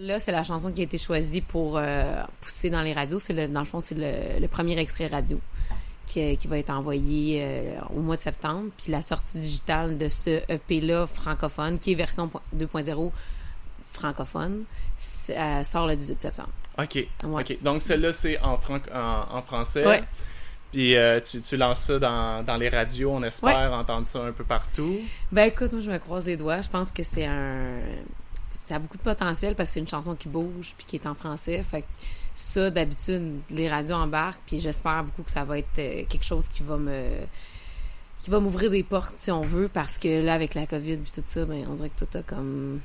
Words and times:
Là, 0.00 0.18
c'est 0.18 0.32
la 0.32 0.44
chanson 0.44 0.72
qui 0.72 0.80
a 0.80 0.84
été 0.84 0.96
choisie 0.96 1.42
pour 1.42 1.76
euh, 1.76 2.22
pousser 2.40 2.70
dans 2.70 2.80
les 2.80 2.94
radios. 2.94 3.18
C'est 3.18 3.34
le, 3.34 3.48
dans 3.48 3.60
le 3.60 3.66
fond, 3.66 3.80
c'est 3.80 3.96
le, 3.98 4.46
premier 4.48 4.78
extrait 4.78 5.08
radio 5.08 5.38
qui, 6.06 6.38
qui 6.38 6.48
va 6.48 6.56
être 6.56 6.70
envoyé 6.70 7.42
euh, 7.42 7.78
au 7.94 8.00
mois 8.00 8.16
de 8.16 8.22
septembre. 8.22 8.70
Puis 8.78 8.90
la 8.90 9.02
sortie 9.02 9.36
digitale 9.36 9.98
de 9.98 10.08
ce 10.08 10.40
EP-là 10.48 11.06
francophone, 11.06 11.78
qui 11.78 11.92
est 11.92 11.96
version 11.96 12.30
2.0 12.56 13.10
francophone, 13.92 14.64
euh, 15.30 15.64
sort 15.64 15.86
le 15.86 15.96
18 15.96 16.22
septembre. 16.22 16.48
OK. 16.78 17.06
OK. 17.24 17.58
Donc 17.60 17.82
celle-là, 17.82 18.14
c'est 18.14 18.40
en, 18.40 18.58
en, 18.94 19.42
français. 19.42 19.86
Ouais. 19.86 20.02
Puis 20.72 20.94
tu, 21.30 21.42
tu, 21.42 21.58
lances 21.58 21.80
ça 21.80 21.98
dans, 21.98 22.42
dans, 22.42 22.56
les 22.56 22.70
radios, 22.70 23.10
on 23.12 23.22
espère 23.22 23.70
entendre 23.74 24.06
ça 24.06 24.22
un 24.22 24.32
peu 24.32 24.44
partout. 24.44 24.98
Ben 25.30 25.48
écoute, 25.48 25.72
moi 25.72 25.82
je 25.82 25.90
me 25.90 25.98
croise 25.98 26.24
les 26.24 26.38
doigts. 26.38 26.62
Je 26.62 26.70
pense 26.70 26.90
que 26.90 27.02
c'est 27.02 27.26
un 27.26 27.80
ça 28.70 28.76
a 28.76 28.78
beaucoup 28.78 28.98
de 28.98 29.02
potentiel 29.02 29.56
parce 29.56 29.70
que 29.70 29.74
c'est 29.74 29.80
une 29.80 29.88
chanson 29.88 30.14
qui 30.14 30.28
bouge 30.28 30.74
puis 30.78 30.86
qui 30.86 30.94
est 30.94 31.06
en 31.06 31.16
français. 31.16 31.60
Fait 31.68 31.82
que 31.82 31.86
ça, 32.34 32.70
d'habitude, 32.70 33.40
les 33.50 33.68
radios 33.68 33.96
embarquent, 33.96 34.38
puis 34.46 34.60
j'espère 34.60 35.02
beaucoup 35.02 35.24
que 35.24 35.30
ça 35.32 35.42
va 35.42 35.58
être 35.58 35.78
euh, 35.78 36.04
quelque 36.08 36.24
chose 36.24 36.46
qui 36.46 36.62
va 36.62 36.76
me 36.76 37.04
qui 38.22 38.30
va 38.30 38.38
m'ouvrir 38.38 38.70
des 38.70 38.84
portes 38.84 39.14
si 39.16 39.30
on 39.32 39.40
veut 39.40 39.68
parce 39.72 39.96
que 39.98 40.22
là 40.22 40.34
avec 40.34 40.54
la 40.54 40.66
Covid 40.66 40.98
puis 40.98 41.10
tout 41.10 41.22
ça 41.24 41.46
ben 41.46 41.64
on 41.70 41.74
dirait 41.74 41.88
que 41.88 42.04
tout 42.04 42.18
a 42.18 42.22
comme 42.22 42.80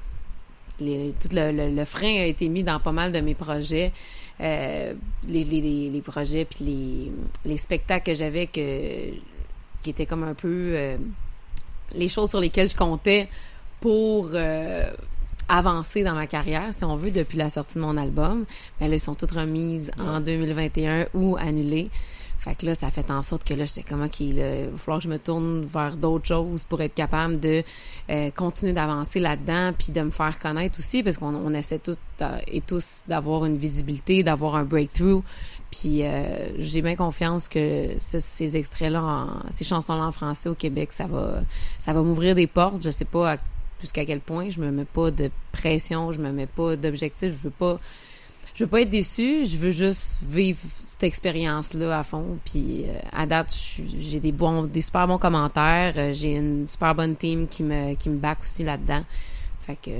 tout 0.80 1.30
le, 1.34 1.86
frein 1.86 2.22
a 2.22 2.26
été 2.26 2.48
mis 2.48 2.64
dans 2.64 2.80
pas 2.80 2.94
mal 2.94 3.12
de 3.12 3.20
mes 3.20 3.36
projets 3.36 3.92
euh, 4.40 4.94
les, 5.28 5.44
les, 5.44 6.02
projets 6.02 6.46
puis 6.46 6.64
les, 6.64 7.12
les 7.52 7.58
spectacles 7.58 8.12
que 8.12 8.18
j'avais 8.18 8.48
que 8.48 9.10
qui 9.84 9.90
étaient 9.90 10.06
comme 10.06 10.24
un 10.24 10.36
peu 10.36 10.72
euh, 10.74 10.98
les 11.94 12.08
choses 12.08 12.30
sur 12.30 12.40
lesquelles 12.40 12.70
je 12.70 12.78
comptais 12.78 13.28
pour 13.82 14.30
avancé 15.48 16.04
dans 16.04 16.16
ma 16.16 16.28
carrière, 16.28 16.74
si 16.74 16.84
on 16.84 16.96
veut, 16.96 17.12
depuis 17.12 17.38
la 17.38 17.50
sortie 17.50 17.76
de 17.76 17.82
mon 17.82 17.98
album. 17.98 18.46
Mais 18.80 18.88
elles 18.88 19.00
sont 19.00 19.16
toutes 19.16 19.32
remises 19.32 19.92
en 20.00 20.20
2021 20.20 21.08
ou 21.14 21.38
annulées. 21.38 21.90
Fait 22.46 22.54
que 22.54 22.68
là, 22.68 22.76
ça 22.76 22.92
fait 22.92 23.10
en 23.10 23.24
sorte 23.24 23.44
que 23.44 23.56
là, 23.56 23.66
j'étais 23.66 23.82
comme, 23.82 24.04
OK, 24.04 24.20
il 24.20 24.36
va 24.40 24.78
falloir 24.78 25.00
que 25.00 25.06
je 25.06 25.10
me 25.10 25.18
tourne 25.18 25.66
vers 25.66 25.98
d'autres 25.98 26.28
choses 26.28 26.64
pour 26.64 26.80
être 26.80 26.94
capable 26.94 27.40
de 27.40 27.64
euh, 28.12 28.30
continuer 28.36 28.72
d'avancer 28.72 29.20
là-dedans, 29.20 29.74
puis 29.76 29.92
de 29.92 30.02
me 30.02 30.12
faire 30.12 30.38
connaître 30.38 30.78
aussi, 30.78 31.02
parce 31.02 31.18
qu'on 31.18 31.54
essaie 31.56 31.80
toutes 31.80 31.98
euh, 32.22 32.38
et 32.48 32.62
tous 32.62 33.02
d'avoir 33.08 33.46
une 33.46 33.58
visibilité, 33.58 34.22
d'avoir 34.22 34.58
un 34.58 34.64
breakthrough. 34.64 35.24
Puis 35.72 36.04
euh, 36.04 36.50
j'ai 36.60 36.84
bien 36.84 36.96
confiance 36.96 37.48
que 37.48 37.88
ces 38.00 38.56
extraits-là, 38.56 39.28
ces 39.50 39.64
chansons-là 39.64 40.06
en 40.06 40.12
français 40.12 40.48
au 40.48 40.54
Québec, 40.54 40.94
ça 40.94 41.08
va, 41.08 41.40
ça 41.80 41.94
va 41.94 42.04
m'ouvrir 42.04 42.36
des 42.36 42.46
portes. 42.46 42.84
Je 42.84 42.92
sais 42.92 43.06
pas 43.06 43.32
à 43.34 43.38
jusqu'à 43.80 44.06
quel 44.06 44.20
point 44.20 44.50
je 44.50 44.60
me 44.60 44.72
mets 44.72 44.86
pas 44.86 45.12
de 45.12 45.30
pression, 45.52 46.12
je 46.12 46.20
me 46.20 46.32
mets 46.32 46.48
pas 46.48 46.76
d'objectif, 46.76 47.32
je 47.32 47.44
veux 47.44 47.50
pas 47.50 47.80
je 48.54 48.64
veux 48.64 48.70
pas 48.70 48.82
être 48.82 48.90
déçue, 48.90 49.46
je 49.46 49.58
veux 49.58 49.72
juste 49.72 50.24
vivre 50.30 50.60
cette 50.84 51.04
expérience 51.04 51.74
là 51.74 52.00
à 52.00 52.04
fond 52.04 52.38
puis 52.46 52.86
euh, 52.88 53.00
à 53.12 53.26
date 53.26 53.54
j'ai 54.00 54.20
des 54.20 54.32
bons 54.32 54.64
des 54.64 54.82
super 54.82 55.08
bons 55.08 55.18
commentaires, 55.18 55.94
euh, 55.98 56.14
j'ai 56.14 56.36
une 56.36 56.66
super 56.66 56.96
bonne 56.96 57.16
team 57.16 57.48
qui 57.48 57.64
me 57.64 57.96
qui 57.96 58.10
me 58.10 58.18
back 58.18 58.40
aussi 58.42 58.64
là-dedans. 58.64 59.04
Fait 59.66 59.76
que 59.76 59.92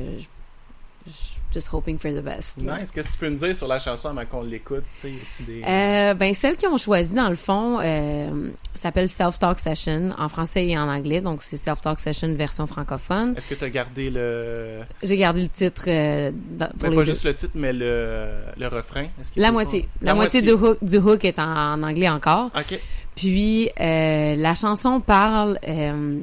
je, 1.08 1.35
just 1.56 1.70
hoping 1.72 1.98
for 1.98 2.12
the 2.12 2.22
best. 2.22 2.58
Nice. 2.58 2.92
Qu'est-ce 2.92 3.08
que 3.08 3.14
tu 3.14 3.18
peux 3.18 3.30
me 3.30 3.38
dire 3.38 3.56
sur 3.56 3.68
la 3.68 3.80
chanson 3.80 4.10
avant 4.10 4.26
qu'on 4.26 4.44
l'écoute? 4.44 4.84
Des... 5.04 5.64
Euh, 5.64 6.14
ben, 6.14 6.34
celle 6.34 6.58
qu'ils 6.58 6.68
ont 6.68 6.78
choisie, 6.78 7.16
dans 7.16 7.30
le 7.30 7.36
fond, 7.36 7.80
euh, 7.82 8.50
s'appelle 8.74 9.08
Self-Talk 9.08 9.58
Session, 9.60 10.14
en 10.18 10.28
français 10.28 10.68
et 10.68 10.78
en 10.78 10.90
anglais. 10.90 11.22
Donc, 11.22 11.42
c'est 11.42 11.58
Self-Talk 11.58 12.00
Session 12.00 12.34
version 12.36 12.68
francophone. 12.68 13.34
Est-ce 13.38 13.48
que 13.48 13.56
tu 13.56 13.64
as 13.64 13.70
gardé 13.70 14.10
le... 14.10 14.82
J'ai 15.02 15.18
gardé 15.18 15.42
le 15.42 15.48
titre. 15.48 15.86
Euh, 15.88 16.32
pour 16.78 16.94
pas 16.94 17.04
juste 17.06 17.24
le 17.24 17.34
titre, 17.34 17.54
mais 17.56 17.72
le, 17.72 18.30
le 18.58 18.68
refrain. 18.68 19.08
La 19.38 19.52
moitié. 19.52 19.88
La, 20.02 20.14
moitié, 20.14 20.42
Du, 20.42 20.52
hook, 20.52 20.84
du 20.84 20.98
hook 20.98 21.24
est 21.24 21.40
en, 21.40 21.82
anglais 21.82 22.10
encore. 22.10 22.52
OK. 22.56 22.80
Puis, 23.16 23.70
euh, 23.80 24.36
la 24.36 24.56
chanson 24.56 25.00
parle 25.00 25.58
euh, 25.68 26.20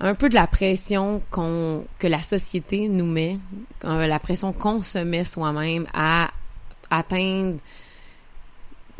un 0.00 0.14
peu 0.14 0.28
de 0.28 0.34
la 0.34 0.46
pression 0.46 1.22
qu'on 1.30 1.84
que 1.98 2.06
la 2.06 2.22
société 2.22 2.88
nous 2.88 3.06
met, 3.06 3.38
la 3.82 4.18
pression 4.18 4.52
qu'on 4.52 4.82
se 4.82 4.98
met 4.98 5.24
soi-même 5.24 5.86
à 5.92 6.30
atteindre 6.90 7.58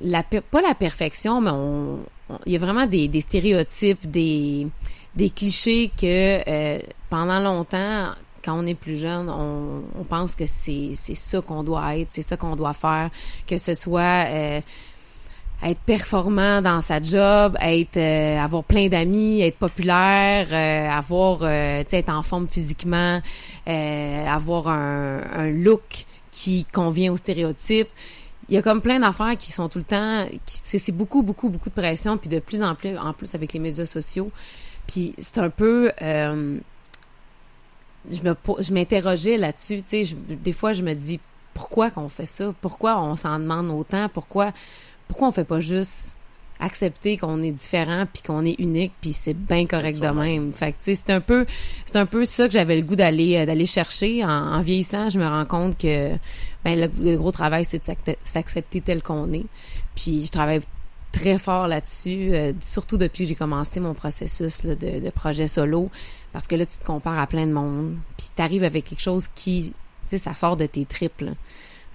la 0.00 0.22
pas 0.22 0.62
la 0.62 0.74
perfection, 0.74 1.40
mais 1.40 1.50
on 1.50 2.00
il 2.46 2.52
y 2.52 2.56
a 2.56 2.58
vraiment 2.58 2.86
des, 2.86 3.08
des 3.08 3.20
stéréotypes, 3.20 4.10
des 4.10 4.66
des 5.14 5.30
clichés 5.30 5.90
que 5.96 6.40
euh, 6.48 6.78
pendant 7.08 7.40
longtemps 7.40 8.12
quand 8.44 8.58
on 8.58 8.66
est 8.66 8.74
plus 8.74 8.98
jeune, 8.98 9.28
on, 9.28 9.82
on 9.98 10.04
pense 10.04 10.34
que 10.34 10.46
c'est 10.46 10.92
c'est 10.94 11.14
ça 11.14 11.40
qu'on 11.40 11.62
doit 11.62 11.96
être, 11.96 12.08
c'est 12.10 12.22
ça 12.22 12.36
qu'on 12.36 12.56
doit 12.56 12.74
faire, 12.74 13.10
que 13.46 13.58
ce 13.58 13.74
soit 13.74 14.26
euh, 14.28 14.60
être 15.62 15.80
performant 15.80 16.62
dans 16.62 16.80
sa 16.80 17.02
job, 17.02 17.56
être 17.60 17.96
euh, 17.96 18.38
avoir 18.38 18.62
plein 18.62 18.88
d'amis, 18.88 19.40
être 19.42 19.56
populaire, 19.56 20.46
euh, 20.52 20.88
avoir 20.88 21.40
euh, 21.42 21.82
être 21.90 22.08
en 22.10 22.22
forme 22.22 22.46
physiquement, 22.46 23.20
euh, 23.66 24.26
avoir 24.26 24.68
un, 24.68 25.20
un, 25.36 25.50
look 25.50 26.06
qui 26.30 26.64
convient 26.66 27.12
aux 27.12 27.16
stéréotypes. 27.16 27.88
Il 28.48 28.54
y 28.54 28.58
a 28.58 28.62
comme 28.62 28.80
plein 28.80 29.00
d'affaires 29.00 29.36
qui 29.36 29.50
sont 29.52 29.68
tout 29.68 29.78
le 29.78 29.84
temps 29.84 30.24
c'est 30.46 30.92
beaucoup 30.92 31.22
beaucoup 31.22 31.50
beaucoup 31.50 31.68
de 31.68 31.74
pression 31.74 32.16
puis 32.16 32.30
de 32.30 32.38
plus 32.38 32.62
en 32.62 32.74
plus 32.74 32.96
en 32.96 33.12
plus 33.12 33.34
avec 33.34 33.52
les 33.52 33.58
médias 33.58 33.84
sociaux. 33.84 34.30
Puis 34.86 35.14
c'est 35.18 35.38
un 35.38 35.50
peu 35.50 35.92
je 36.00 36.60
me 38.22 38.34
je 38.60 38.72
m'interrogeais 38.72 39.36
là-dessus, 39.36 39.82
tu 39.82 40.06
sais, 40.06 40.16
des 40.28 40.52
fois 40.54 40.72
je 40.72 40.82
me 40.82 40.94
dis 40.94 41.20
pourquoi 41.52 41.90
qu'on 41.90 42.08
fait 42.08 42.24
ça? 42.24 42.54
Pourquoi 42.60 43.00
on 43.02 43.16
s'en 43.16 43.38
demande 43.38 43.68
autant? 43.70 44.08
Pourquoi 44.08 44.52
pourquoi 45.08 45.28
on 45.28 45.32
fait 45.32 45.44
pas 45.44 45.60
juste 45.60 46.14
accepter 46.60 47.16
qu'on 47.16 47.42
est 47.42 47.52
différent 47.52 48.06
puis 48.12 48.22
qu'on 48.22 48.44
est 48.44 48.58
unique 48.58 48.92
puis 49.00 49.12
c'est 49.12 49.34
bien 49.34 49.66
correct 49.66 49.98
de 50.00 50.08
même? 50.08 50.52
Fait 50.52 50.72
que 50.72 50.78
c'est 50.80 51.10
un 51.10 51.20
peu 51.20 51.46
c'est 51.86 51.96
un 51.96 52.06
peu 52.06 52.24
ça 52.24 52.46
que 52.46 52.52
j'avais 52.52 52.76
le 52.76 52.82
goût 52.82 52.96
d'aller 52.96 53.36
euh, 53.36 53.46
d'aller 53.46 53.66
chercher 53.66 54.24
en, 54.24 54.60
vieillissant, 54.62 55.10
je 55.10 55.18
me 55.18 55.26
rends 55.26 55.46
compte 55.46 55.78
que 55.78 56.10
ben 56.64 56.90
le, 57.00 57.16
gros 57.16 57.32
travail 57.32 57.64
c'est 57.64 57.78
de 57.78 58.14
s'accepter 58.24 58.80
tel 58.80 59.02
qu'on 59.02 59.32
est. 59.32 59.46
Puis 59.94 60.26
je 60.26 60.30
travaille 60.30 60.60
très 61.12 61.38
fort 61.38 61.68
là-dessus, 61.68 62.30
euh, 62.34 62.52
surtout 62.60 62.98
depuis 62.98 63.24
que 63.24 63.30
j'ai 63.30 63.34
commencé 63.34 63.80
mon 63.80 63.94
processus 63.94 64.64
de, 64.64 64.74
de, 64.74 65.10
projet 65.10 65.48
solo 65.48 65.90
parce 66.32 66.46
que 66.46 66.54
là 66.54 66.66
tu 66.66 66.76
te 66.78 66.84
compares 66.84 67.18
à 67.18 67.26
plein 67.26 67.46
de 67.46 67.52
monde, 67.52 67.96
puis 68.16 68.26
tu 68.34 68.42
arrives 68.42 68.64
avec 68.64 68.84
quelque 68.84 69.00
chose 69.00 69.26
qui 69.34 69.72
tu 70.10 70.16
sais 70.16 70.18
ça 70.18 70.34
sort 70.34 70.56
de 70.56 70.66
tes 70.66 70.84
tripes. 70.84 71.24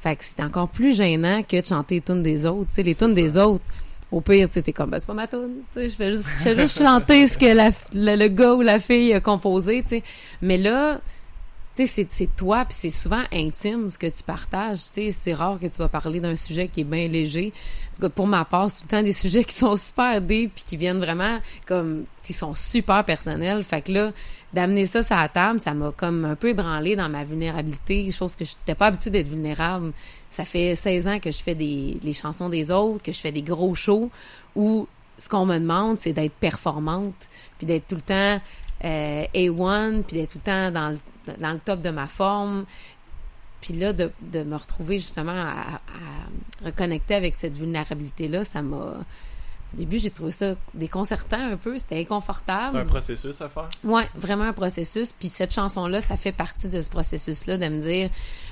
Fait 0.03 0.17
que 0.17 0.25
c'est 0.25 0.43
encore 0.43 0.67
plus 0.67 0.97
gênant 0.97 1.43
que 1.43 1.61
de 1.61 1.65
chanter 1.65 1.95
les 1.95 2.01
tunes 2.01 2.23
des 2.23 2.45
autres. 2.45 2.69
Tu 2.71 2.75
sais, 2.75 2.83
les 2.83 2.93
tunes 2.93 3.13
des 3.13 3.37
autres, 3.37 3.63
au 4.11 4.19
pire, 4.19 4.49
tu 4.49 4.55
sais, 4.55 4.61
t'es 4.61 4.73
comme, 4.73 4.89
ben, 4.89 4.99
c'est 4.99 5.07
pas 5.07 5.13
ma 5.13 5.27
tune. 5.27 5.61
Tu 5.71 5.79
sais, 5.79 5.89
je 5.89 5.95
fais 5.95 6.11
juste, 6.11 6.27
je 6.39 6.43
fais 6.43 6.55
juste 6.59 6.77
chanter 6.83 7.25
ce 7.29 7.37
que 7.37 7.45
la, 7.45 7.71
le, 7.93 8.27
gars 8.27 8.53
ou 8.53 8.61
la 8.61 8.81
fille 8.81 9.13
a 9.13 9.21
composé, 9.21 9.81
tu 9.81 9.89
sais. 9.89 10.03
Mais 10.41 10.57
là, 10.57 10.99
tu 11.73 11.87
sais, 11.87 12.05
c'est 12.09 12.35
toi, 12.35 12.65
puis 12.65 12.75
c'est 12.77 12.89
souvent 12.89 13.23
intime 13.31 13.89
ce 13.89 13.97
que 13.97 14.07
tu 14.07 14.23
partages. 14.23 14.79
Tu 14.79 15.03
sais, 15.03 15.11
c'est 15.13 15.33
rare 15.33 15.57
que 15.57 15.67
tu 15.67 15.77
vas 15.77 15.87
parler 15.87 16.19
d'un 16.19 16.35
sujet 16.35 16.67
qui 16.67 16.81
est 16.81 16.83
bien 16.83 17.07
léger. 17.07 17.53
En 17.91 17.95
tout 17.95 18.01
cas, 18.01 18.09
pour 18.09 18.27
ma 18.27 18.43
part, 18.43 18.69
c'est 18.69 18.81
tout 18.81 18.87
le 18.91 18.97
temps 18.97 19.03
des 19.03 19.13
sujets 19.13 19.45
qui 19.45 19.55
sont 19.55 19.77
super 19.77 20.19
deep, 20.19 20.53
puis 20.53 20.65
qui 20.67 20.75
viennent 20.75 20.99
vraiment 20.99 21.39
comme, 21.65 22.03
qui 22.25 22.33
sont 22.33 22.55
super 22.55 23.05
personnels. 23.05 23.63
Fait 23.63 23.81
que 23.81 23.93
là, 23.93 24.11
d'amener 24.53 24.85
ça 24.85 25.01
sur 25.01 25.15
la 25.15 25.29
table, 25.29 25.59
ça 25.59 25.73
m'a 25.73 25.91
comme 25.91 26.25
un 26.25 26.35
peu 26.35 26.49
ébranlé 26.49 26.95
dans 26.95 27.09
ma 27.09 27.23
vulnérabilité, 27.23 28.11
chose 28.11 28.35
que 28.35 28.45
je 28.45 28.51
n'étais 28.51 28.75
pas 28.75 28.87
habituée 28.87 29.09
d'être 29.09 29.27
vulnérable. 29.27 29.93
Ça 30.29 30.45
fait 30.45 30.75
16 30.75 31.07
ans 31.07 31.19
que 31.19 31.31
je 31.31 31.41
fais 31.41 31.55
des 31.55 31.99
les 32.03 32.13
chansons 32.13 32.49
des 32.49 32.71
autres, 32.71 33.03
que 33.03 33.11
je 33.11 33.19
fais 33.19 33.31
des 33.31 33.41
gros 33.41 33.75
shows 33.75 34.09
où 34.55 34.87
ce 35.17 35.29
qu'on 35.29 35.45
me 35.45 35.57
demande, 35.57 35.99
c'est 35.99 36.13
d'être 36.13 36.33
performante, 36.33 37.27
puis 37.57 37.67
d'être 37.67 37.87
tout 37.87 37.95
le 37.95 38.01
temps 38.01 38.41
euh, 38.83 39.25
A1, 39.33 40.03
puis 40.03 40.17
d'être 40.17 40.33
tout 40.33 40.39
le 40.39 40.51
temps 40.51 40.71
dans 40.71 40.89
le, 40.89 40.99
dans 41.39 41.51
le 41.51 41.59
top 41.59 41.81
de 41.81 41.89
ma 41.89 42.07
forme. 42.07 42.65
Puis 43.61 43.73
là, 43.75 43.93
de, 43.93 44.11
me 44.33 44.55
retrouver 44.55 44.99
justement 44.99 45.31
à, 45.31 45.75
à 45.77 46.65
reconnecter 46.65 47.15
avec 47.15 47.35
cette 47.35 47.55
vulnérabilité-là, 47.55 48.43
ça 48.43 48.61
m'a 48.61 48.97
au 49.73 49.77
début, 49.77 49.97
j'ai 49.97 50.11
trouvé 50.11 50.31
ça 50.31 50.55
déconcertant 50.73 51.51
un 51.51 51.57
peu, 51.57 51.77
c'était 51.77 51.99
inconfortable. 51.99 52.73
C'est 52.73 52.81
un 52.81 52.85
processus 52.85 53.41
à 53.41 53.49
faire? 53.49 53.69
Oui, 53.83 54.03
vraiment 54.15 54.43
un 54.43 54.53
processus. 54.53 55.11
Puis 55.11 55.29
cette 55.29 55.51
chanson-là, 55.51 55.99
ça 55.99 56.15
fait 56.15 56.31
partie 56.31 56.67
de 56.67 56.79
ce 56.79 56.89
processus-là, 56.89 57.57
de 57.57 57.67
me 57.67 57.81
dire, 57.81 58.09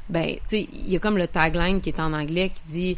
ben, 0.09 0.35
tu 0.35 0.41
sais, 0.47 0.67
il 0.73 0.89
y 0.89 0.95
a 0.95 0.99
comme 0.99 1.17
le 1.17 1.27
tagline 1.27 1.79
qui 1.79 1.89
est 1.89 1.99
en 1.99 2.13
anglais 2.13 2.49
qui 2.49 2.71
dit, 2.71 2.97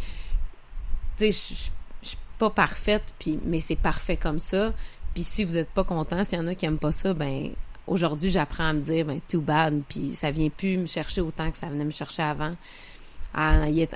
tu 1.17 1.31
sais, 1.31 1.55
je 2.01 2.07
suis 2.07 2.17
pas 2.39 2.49
parfaite, 2.49 3.03
puis, 3.19 3.37
mais 3.45 3.59
c'est 3.59 3.75
parfait 3.75 4.17
comme 4.17 4.39
ça. 4.39 4.71
Puis 5.13 5.23
si 5.23 5.43
vous 5.43 5.57
êtes 5.57 5.69
pas 5.69 5.83
content, 5.83 6.23
s'il 6.23 6.39
y 6.39 6.41
en 6.41 6.47
a 6.47 6.55
qui 6.55 6.65
aiment 6.65 6.79
pas 6.79 6.93
ça, 6.93 7.13
ben, 7.13 7.49
aujourd'hui, 7.87 8.29
j'apprends 8.29 8.69
à 8.69 8.73
me 8.73 8.81
dire, 8.81 9.05
ben, 9.05 9.19
too 9.29 9.41
bad, 9.41 9.81
puis 9.89 10.15
ça 10.15 10.31
vient 10.31 10.49
plus 10.49 10.77
me 10.77 10.85
chercher 10.85 11.19
autant 11.19 11.51
que 11.51 11.57
ça 11.57 11.67
venait 11.67 11.85
me 11.85 11.91
chercher 11.91 12.23
avant 12.23 12.55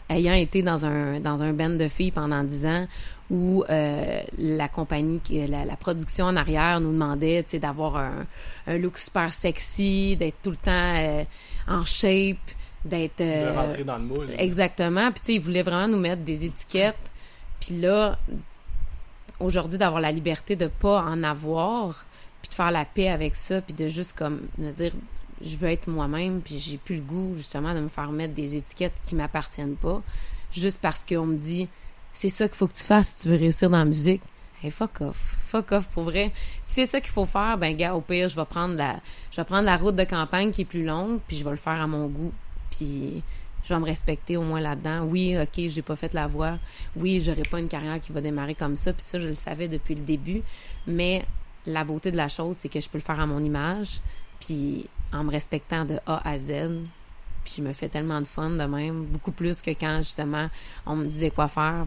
ayant 0.09 0.33
été 0.33 0.62
dans 0.62 0.85
un 0.85 1.19
dans 1.19 1.44
un 1.44 1.53
band 1.53 1.69
de 1.69 1.88
filles 1.88 2.12
pendant 2.12 2.44
dix 2.44 2.65
ans 2.65 2.88
où 3.29 3.63
euh, 3.69 4.21
la 4.38 4.68
compagnie 4.69 5.19
la, 5.47 5.65
la, 5.65 5.75
production 5.75 6.25
en 6.25 6.35
arrière 6.35 6.79
nous 6.79 6.94
demandait 6.94 7.45
d'avoir 7.53 7.97
un, 7.97 8.25
un 8.68 8.77
look 8.77 8.97
super 8.97 9.33
sexy 9.33 10.15
d'être 10.15 10.38
tout 10.41 10.51
le 10.51 10.57
temps 10.57 10.95
euh, 10.97 11.24
en 11.68 11.83
shape 11.83 12.38
d'être... 12.85 13.19
De 13.19 13.24
euh, 13.24 13.53
rentrer 13.53 13.83
dans 13.83 13.97
le 13.97 14.03
moule. 14.03 14.27
Exactement. 14.38 15.12
Puis, 15.12 15.19
tu 15.19 15.25
sais, 15.25 15.33
ils 15.33 15.41
voulaient 15.41 15.63
vraiment 15.63 15.88
nous 15.88 16.00
mettre 16.00 16.21
des 16.21 16.45
étiquettes. 16.45 16.95
Puis 17.59 17.79
là, 17.79 18.18
aujourd'hui, 19.39 19.77
d'avoir 19.77 20.01
la 20.01 20.12
liberté 20.12 20.56
de 20.56 20.68
pas 20.68 21.01
en 21.01 21.23
avoir, 21.23 22.06
puis 22.41 22.50
de 22.50 22.53
faire 22.53 22.71
la 22.71 22.85
paix 22.85 23.09
avec 23.09 23.35
ça, 23.35 23.62
puis 23.62 23.73
de 23.73 23.89
juste 23.89 24.18
comme 24.18 24.41
me 24.57 24.71
dire, 24.71 24.94
je 25.44 25.56
veux 25.56 25.69
être 25.69 25.88
moi-même, 25.88 26.41
puis 26.41 26.59
j'ai 26.59 26.77
plus 26.77 26.95
le 26.95 27.01
goût, 27.01 27.33
justement, 27.35 27.73
de 27.73 27.80
me 27.80 27.89
faire 27.89 28.12
mettre 28.12 28.33
des 28.33 28.56
étiquettes 28.56 28.95
qui 29.06 29.15
m'appartiennent 29.15 29.75
pas, 29.75 30.01
juste 30.53 30.80
parce 30.81 31.03
qu'on 31.03 31.25
me 31.25 31.38
dit, 31.38 31.68
c'est 32.18 32.30
ça 32.30 32.48
qu'il 32.48 32.58
faut 32.58 32.66
que 32.66 32.74
tu 32.74 32.84
fasses 32.84 33.10
si 33.10 33.22
tu 33.22 33.28
veux 33.28 33.38
réussir 33.38 33.69
dans 33.69 33.78
la 33.78 33.86
musique. 33.86 34.24
Hey, 34.64 34.72
fuck 34.72 35.02
off. 35.02 35.38
Fuck 35.50 35.72
off, 35.72 35.86
pour 35.94 36.06
vrai. 36.06 36.31
Si 36.64 36.74
c'est 36.74 36.88
ça 36.88 37.00
qu'il 37.00 37.12
faut 37.12 37.28
faire, 37.28 37.60
ben, 37.60 37.78
gars, 37.78 37.94
au 37.94 38.02
pire, 38.02 38.28
je 38.28 38.36
vais 38.36 38.46
prendre 38.46 38.74
la, 38.74 39.00
je 39.30 39.38
vais 39.40 39.46
prendre 39.46 39.66
la 39.66 39.78
route 39.78 39.96
de 39.96 40.04
campagne 40.04 40.50
qui 40.50 40.62
est 40.62 40.66
plus 40.66 40.84
longue, 40.84 41.19
puis 41.28 41.38
je 41.38 41.44
vais 41.44 41.52
le 41.52 41.58
faire 41.58 41.80
à 41.80 41.86
mon 41.86 42.08
goût. 42.08 42.34
Puis 42.72 43.22
je 43.64 43.72
vais 43.72 43.80
me 43.80 43.86
respecter 43.86 44.36
au 44.36 44.42
moins 44.42 44.60
là-dedans. 44.60 45.04
Oui, 45.04 45.38
ok, 45.40 45.68
j'ai 45.68 45.84
pas 45.84 45.96
fait 45.96 46.12
la 46.16 46.25
voix. 46.25 46.58
Oui, 46.96 47.22
j'aurai 47.24 47.44
pas 47.44 47.60
une 47.60 47.68
carrière 47.68 48.02
qui 48.02 48.12
va 48.12 48.19
démarrer 48.19 48.56
comme 48.56 48.78
ça. 48.78 48.94
Puis 48.94 49.04
ça, 49.04 49.19
je 49.19 49.28
le 49.28 49.36
savais 49.36 49.68
depuis 49.68 49.94
le 49.94 50.02
début. 50.02 50.42
Mais 50.88 51.24
la 51.68 51.84
beauté 51.84 52.10
de 52.10 52.18
la 52.18 52.30
chose, 52.30 52.58
c'est 52.58 52.69
que 52.69 52.81
je 52.81 52.90
peux 52.90 52.98
le 52.98 53.04
faire 53.04 53.19
à 53.19 53.28
mon 53.28 53.46
image, 53.46 54.02
puis 54.40 54.88
en 55.14 55.24
me 55.24 55.30
respectant 55.30 55.86
de 55.86 56.00
A 56.08 56.28
à 56.28 56.40
Z. 56.40 56.52
Puis 57.44 57.54
je 57.58 57.62
me 57.62 57.74
fais 57.74 57.90
tellement 57.90 58.22
de 58.22 58.28
fun 58.28 58.50
de 58.50 58.64
même, 58.64 59.06
beaucoup 59.06 59.31
plus 59.31 59.62
que 59.62 59.69
quand 59.69 60.00
justement 60.00 60.50
on 60.88 60.96
me 60.96 61.06
disait 61.06 61.30
quoi 61.30 61.48
faire 61.48 61.86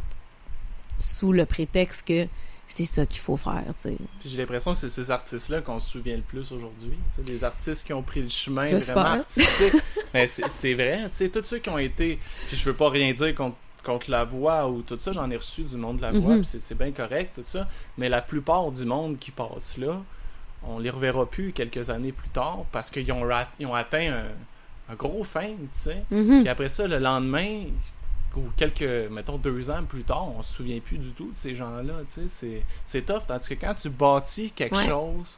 sous 1.00 1.32
le 1.32 1.46
prétexte 1.46 2.06
que 2.06 2.26
c'est 2.68 2.84
ça 2.84 3.04
qu'il 3.04 3.20
faut 3.20 3.36
faire, 3.36 3.64
tu 3.82 3.88
sais. 3.88 3.96
Puis 4.20 4.28
j'ai 4.30 4.36
l'impression 4.38 4.72
que 4.72 4.78
c'est 4.78 4.88
ces 4.88 5.10
artistes-là 5.10 5.60
qu'on 5.60 5.80
se 5.80 5.90
souvient 5.90 6.14
le 6.16 6.22
plus 6.22 6.52
aujourd'hui. 6.52 6.92
Des 7.18 7.42
artistes 7.42 7.84
qui 7.84 7.92
ont 7.92 8.02
pris 8.02 8.22
le 8.22 8.28
chemin 8.28 8.68
J'espère. 8.68 8.94
vraiment 8.94 9.20
artistique. 9.20 9.82
Mais 10.14 10.26
c'est 10.28 10.48
c'est 10.48 10.74
vrai, 10.74 11.10
tous 11.32 11.44
ceux 11.44 11.58
qui 11.58 11.68
ont 11.68 11.78
été. 11.78 12.18
Puis 12.48 12.56
je 12.56 12.64
veux 12.64 12.74
pas 12.76 12.88
rien 12.90 13.12
dire 13.12 13.34
contre, 13.34 13.56
contre 13.82 14.08
la 14.10 14.22
voix 14.24 14.68
ou 14.68 14.82
tout 14.82 14.96
ça, 15.00 15.12
j'en 15.12 15.28
ai 15.32 15.36
reçu 15.36 15.62
du 15.62 15.74
monde 15.76 15.96
de 15.96 16.02
la 16.02 16.12
voix, 16.12 16.34
Mhm. 16.34 16.42
puis 16.42 16.46
c'est- 16.46 16.60
c'est 16.60 16.78
bien 16.78 16.92
correct, 16.92 17.32
tout 17.34 17.42
ça. 17.44 17.66
Mais 17.98 18.08
la 18.08 18.20
plupart 18.22 18.70
du 18.70 18.84
monde 18.84 19.18
qui 19.18 19.30
passe 19.32 19.76
là, 19.76 20.00
on 20.62 20.78
les 20.78 20.90
reverra 20.90 21.26
plus 21.26 21.52
quelques 21.52 21.90
années 21.90 22.12
plus 22.12 22.28
tard 22.28 22.64
parce 22.70 22.90
qu'ils 22.90 23.10
ont, 23.10 23.22
ra- 23.26 23.48
ils 23.58 23.66
ont 23.66 23.74
atteint 23.74 24.12
un, 24.12 24.92
un 24.92 24.94
gros 24.94 25.24
fame, 25.24 25.56
tu 25.74 25.80
sais. 25.80 26.04
Mhm. 26.12 26.40
Puis 26.42 26.48
après 26.48 26.68
ça, 26.68 26.86
le 26.86 26.98
lendemain, 26.98 27.62
ou 28.36 28.42
quelques, 28.56 29.10
mettons, 29.10 29.38
deux 29.38 29.70
ans 29.70 29.82
plus 29.88 30.02
tard, 30.04 30.28
on 30.36 30.42
se 30.42 30.54
souvient 30.54 30.78
plus 30.80 30.98
du 30.98 31.10
tout 31.10 31.30
de 31.32 31.36
ces 31.36 31.54
gens-là, 31.56 31.94
tu 32.12 32.22
sais. 32.22 32.28
C'est, 32.28 32.62
c'est 32.86 33.02
tough, 33.06 33.22
tandis 33.26 33.48
que 33.48 33.54
quand 33.54 33.74
tu 33.74 33.90
bâtis 33.90 34.50
quelque 34.50 34.76
Ouais. 34.76 34.86
chose, 34.88 35.36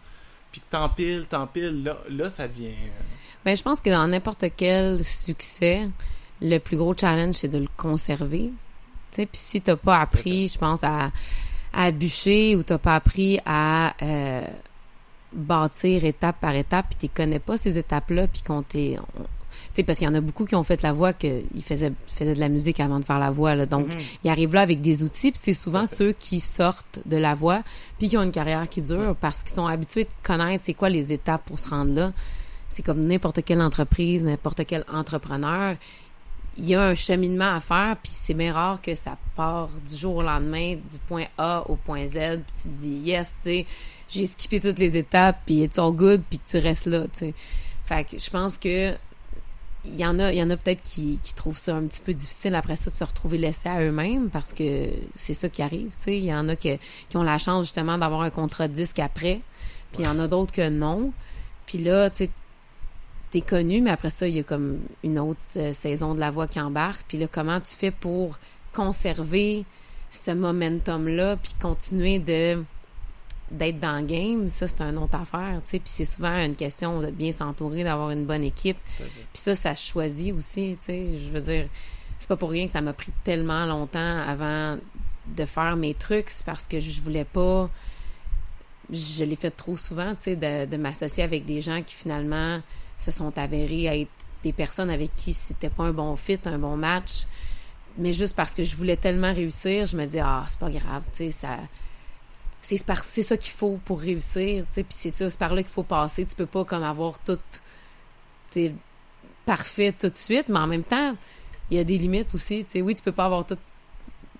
puis 0.50 0.61
que 0.61 0.67
t'empiles, 0.71 1.27
t'empiles, 1.29 1.83
là, 1.85 1.97
là, 2.11 2.29
ça 2.31 2.47
devient... 2.49 2.67
euh, 2.69 3.03
Ben, 3.44 3.56
je 3.56 3.62
pense 3.62 3.81
que 3.81 3.91
dans 3.91 4.06
n'importe 4.06 4.44
quel 4.56 5.03
succès, 5.03 5.89
le 6.41 6.59
plus 6.59 6.77
gros 6.77 6.94
challenge, 6.94 7.37
c'est 7.37 7.49
de 7.49 7.59
le 7.59 7.69
conserver. 7.77 8.50
Tu 9.12 9.17
sais, 9.17 9.27
puis 9.27 9.39
si 9.39 9.61
t'as 9.61 9.77
pas 9.77 10.00
appris, 10.00 10.49
je 10.49 10.59
pense, 10.59 10.85
à, 10.85 11.11
à 11.73 11.91
bûcher 11.91 12.56
ou 12.56 12.62
t'as 12.62 12.79
pas 12.79 12.97
appris 12.97 13.39
à 13.47 13.94
euh, 14.03 14.43
bâtir 15.33 16.05
étape 16.05 16.41
par 16.41 16.55
étape, 16.55 16.87
puis 16.91 17.09
tu 17.09 17.15
connais 17.15 17.39
pas 17.39 17.56
ces 17.56 17.79
étapes-là, 17.79 18.27
puis 18.27 18.43
qu'on 18.43 18.62
t'est... 18.62 18.99
on- 19.19 19.25
sais, 19.76 19.82
parce 19.82 19.98
qu'il 19.98 20.06
y 20.06 20.10
en 20.10 20.14
a 20.14 20.20
beaucoup 20.20 20.44
qui 20.44 20.54
ont 20.54 20.64
fait 20.64 20.82
la 20.82 20.92
voix, 20.92 21.12
qu'ils 21.12 21.44
faisaient, 21.64 21.92
faisaient 22.16 22.34
de 22.34 22.40
la 22.40 22.48
musique 22.48 22.80
avant 22.80 23.00
de 23.00 23.04
faire 23.04 23.19
la 23.19 23.30
voix, 23.30 23.54
là. 23.54 23.66
Donc, 23.66 23.88
mhm. 23.88 23.98
ils 24.24 24.30
arrivent 24.30 24.54
là 24.54 24.60
avec 24.60 24.80
des 24.80 25.02
outils, 25.02 25.32
puis 25.32 25.40
c'est 25.42 25.54
souvent 25.54 25.86
ceux 25.86 26.12
qui 26.12 26.40
sortent 26.40 27.00
de 27.06 27.16
la 27.16 27.34
voie, 27.34 27.62
puis 27.98 28.08
qui 28.08 28.16
ont 28.16 28.22
une 28.22 28.32
carrière 28.32 28.69
qui 28.69 28.80
dure, 28.80 29.16
parce 29.20 29.42
qu'ils 29.42 29.54
sont 29.54 29.66
habitués 29.66 30.04
de 30.04 30.10
connaître 30.22 30.64
c'est 30.64 30.74
quoi 30.74 30.88
les 30.88 31.12
étapes 31.12 31.44
pour 31.46 31.58
se 31.58 31.69
rendre 31.69 31.94
là. 31.94 32.12
C'est 32.69 32.82
comme 32.82 33.06
n'importe 33.06 33.44
quelle 33.44 33.60
entreprise, 33.60 34.22
n'importe 34.22 34.64
quel 34.66 34.84
entrepreneur. 34.92 35.76
Il 36.58 36.66
y 36.66 36.74
a 36.74 36.88
un 36.88 36.94
cheminement 36.94 37.54
à 37.54 37.60
faire, 37.60 37.96
puis 38.02 38.12
c'est 38.14 38.34
bien 38.34 38.52
rare 38.52 38.80
que 38.80 38.94
ça 38.94 39.16
part 39.36 39.70
du 39.88 39.96
jour 39.96 40.16
au 40.16 40.22
lendemain, 40.22 40.74
du 40.74 40.98
point 41.08 41.24
A 41.38 41.64
au 41.69 41.76
point 41.76 42.06
Z, 42.06 42.40
puis 42.46 42.54
tu 42.62 42.69
dis 42.69 43.00
yes, 43.04 43.32
tu 43.36 43.42
sais, 43.42 43.66
j'ai 44.08 44.26
skippé 44.26 44.60
toutes 44.60 44.78
les 44.78 44.96
étapes, 44.96 45.40
puis 45.46 45.62
it's 45.62 45.78
all 45.78 45.92
good, 45.92 46.22
puis 46.28 46.38
que 46.38 46.48
tu 46.48 46.58
restes 46.58 46.86
là, 46.86 47.04
tu 47.04 47.19
sais. 47.19 47.34
Fait 47.86 48.04
que 48.04 48.19
je 48.19 48.30
pense 48.30 48.58
que 48.58 48.94
il 49.84 49.96
y 49.96 50.06
en 50.06 50.19
a, 50.20 50.32
il 50.32 50.38
y 50.38 50.43
en 50.43 50.50
a 50.50 50.56
peut-être 50.56 50.82
qui, 50.82 51.19
qui 51.23 51.34
trouvent 51.34 51.58
ça 51.58 51.75
un 51.76 51.82
petit 51.87 52.00
peu 52.00 52.14
difficile 52.14 52.55
après 52.55 52.76
ça 52.76 52.90
de 52.90 52.94
se 52.96 53.02
retrouver 53.05 53.37
laissés 53.38 53.69
à 53.69 53.81
eux-mêmes 53.82 54.31
parce 54.31 54.52
que 54.52 54.88
c'est 55.17 55.34
ça 55.34 55.49
qui 55.49 55.61
arrive, 55.62 55.90
tu 55.96 56.05
sais. 56.05 56.19
Il 56.19 56.25
y 56.25 56.34
en 56.34 56.49
a 56.49 56.55
que- 56.56 56.76
qui 57.08 57.17
ont 57.17 57.23
la 57.25 57.38
chance 57.38 57.64
justement 57.64 57.99
d'avoir 57.99 58.23
un 58.23 58.31
contrat 58.31 58.69
de 58.69 58.73
disque 58.75 59.00
après, 59.00 59.40
puis 59.93 60.02
il 60.02 60.05
y 60.05 60.08
en 60.08 60.19
a 60.20 60.29
d'autres 60.29 60.52
que 60.52 60.69
non. 60.69 61.12
Puis 61.67 61.79
là, 61.79 62.11
tu 62.11 62.25
sais, 62.25 62.31
t'es 63.32 63.40
connu, 63.40 63.81
mais 63.81 63.90
après 63.90 64.11
ça, 64.11 64.29
il 64.29 64.34
y 64.37 64.40
a 64.40 64.43
comme 64.44 64.79
une 65.02 65.19
autre 65.19 65.40
euh, 65.56 65.73
saison 65.73 66.14
de 66.14 66.20
la 66.20 66.31
voix 66.31 66.46
qui 66.46 66.61
embarque. 66.61 67.02
Puis 67.08 67.19
là, 67.19 67.26
comment 67.31 67.61
tu 67.61 67.75
fais 67.75 67.90
pour 67.90 68.38
conserver 68.73 69.64
ce 70.11 70.31
momentum-là, 70.31 71.37
puis 71.37 71.55
continuer 71.61 72.19
de 72.19 72.62
d'être 73.52 73.78
dans 73.78 74.00
le 74.00 74.06
game, 74.06 74.49
ça, 74.49 74.66
c'est 74.66 74.81
une 74.81 74.99
autre 74.99 75.14
affaire, 75.14 75.60
tu 75.64 75.70
sais. 75.70 75.78
Puis 75.78 75.93
c'est 75.93 76.04
souvent 76.04 76.37
une 76.43 76.56
question 76.56 77.00
de 77.00 77.10
bien 77.10 77.32
s'entourer, 77.32 77.84
d'avoir 77.84 78.10
une 78.10 78.25
bonne 78.25 78.43
équipe. 78.43 78.78
Puis 78.96 79.43
ça, 79.43 79.54
ça 79.54 79.75
se 79.75 79.90
choisit 79.90 80.34
aussi, 80.34 80.76
tu 80.81 80.87
sais. 80.87 81.19
Je 81.19 81.28
veux 81.31 81.40
dire, 81.40 81.69
c'est 82.19 82.28
pas 82.28 82.37
pour 82.37 82.50
rien 82.50 82.66
que 82.66 82.72
ça 82.72 82.81
m'a 82.81 82.93
pris 82.93 83.12
tellement 83.25 83.66
longtemps 83.66 84.22
avant 84.26 84.78
de 85.26 85.44
faire 85.44 85.76
mes 85.76 85.94
trucs. 85.94 86.31
C'est 86.31 86.46
parce 86.46 86.66
que 86.66 86.81
je 86.81 87.00
voulais 87.00 87.25
pas... 87.25 87.69
Je 88.90 89.25
l'ai 89.25 89.37
fait 89.37 89.50
trop 89.50 89.76
souvent, 89.76 90.14
tu 90.14 90.22
sais, 90.22 90.37
de, 90.37 90.66
de 90.66 90.76
m'associer 90.76 91.22
avec 91.22 91.44
des 91.46 91.60
gens 91.60 91.82
qui 91.82 91.94
finalement 91.94 92.60
se 92.98 93.10
sont 93.10 93.37
avérés 93.38 93.88
à 93.88 93.96
être 93.96 94.10
des 94.43 94.52
personnes 94.52 94.90
avec 94.90 95.14
qui 95.14 95.32
c'était 95.32 95.70
pas 95.70 95.84
un 95.84 95.93
bon 95.93 96.16
fit, 96.16 96.38
un 96.46 96.58
bon 96.58 96.76
match. 96.76 97.26
Mais 97.98 98.12
juste 98.12 98.34
parce 98.34 98.55
que 98.55 98.64
je 98.64 98.75
voulais 98.75 98.96
tellement 98.96 99.32
réussir, 99.32 99.87
je 99.87 99.96
me 99.96 100.06
dis, 100.06 100.19
ah, 100.19 100.44
c'est 100.48 100.58
pas 100.58 100.70
grave, 100.70 101.05
tu 101.10 101.25
sais, 101.25 101.31
ça 101.31 101.58
c'est 102.62 103.23
ça 103.23 103.37
qu'il 103.37 103.53
faut 103.53 103.79
pour 103.85 104.00
réussir 104.00 104.64
tu 104.73 104.85
c'est 104.88 105.11
ça 105.11 105.29
c'est 105.29 105.38
par 105.38 105.55
là 105.55 105.62
qu'il 105.62 105.73
faut 105.73 105.82
passer. 105.82 106.25
Tu 106.25 106.35
peux 106.35 106.47
pas 106.47 106.64
comme 106.64 106.85
avoir 106.85 107.19
tout 107.19 107.38
parfait 109.44 109.93
tout 109.93 110.09
de 110.09 110.17
suite 110.17 110.49
mais 110.49 110.61
en 110.61 110.69
même 110.69 110.85
temps 110.85 111.17
il 111.70 111.76
y 111.76 111.81
a 111.81 111.85
des 111.85 111.99
limites 111.99 112.32
aussi 112.35 112.64
tu 112.64 112.70
sais. 112.70 112.82
Oui 112.82 112.94
tu 112.94 113.03
peux 113.03 113.12
pas 113.12 113.26
avoir 113.26 113.44
tout 113.44 113.59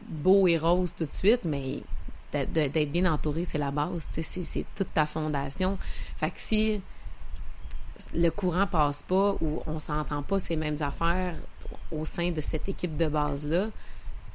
beau 0.09 0.47
et 0.47 0.57
rose 0.57 0.95
tout 0.95 1.05
de 1.05 1.13
suite 1.13 1.45
mais 1.45 1.83
d'être 2.33 2.93
bien 2.93 3.13
entouré 3.13 3.45
c'est 3.45 3.59
la 3.59 3.71
base 3.71 4.09
tu 4.13 4.23
sais 4.23 4.43
c'est 4.43 4.65
toute 4.77 4.95
ta 4.95 5.05
fondation. 5.07 5.77
Fait 6.17 6.33
si 6.37 6.81
le 8.15 8.31
courant 8.31 8.67
passe 8.67 9.03
pas 9.03 9.37
ou 9.41 9.63
on 9.67 9.79
s'entend 9.79 10.23
pas 10.23 10.39
ces 10.39 10.57
mêmes 10.57 10.81
affaires 10.81 11.37
au 11.91 12.05
sein 12.05 12.31
de 12.31 12.41
cette 12.41 12.69
équipe 12.69 12.97
de 12.97 13.09
base 13.09 13.47
là 13.47 13.69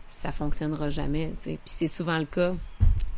ça 0.10 0.32
fonctionnera 0.32 0.90
jamais 0.90 1.32
tu 1.42 1.52
sais. 1.52 1.60
C'est 1.66 1.88
souvent 1.88 2.18
le 2.18 2.26
cas 2.26 2.54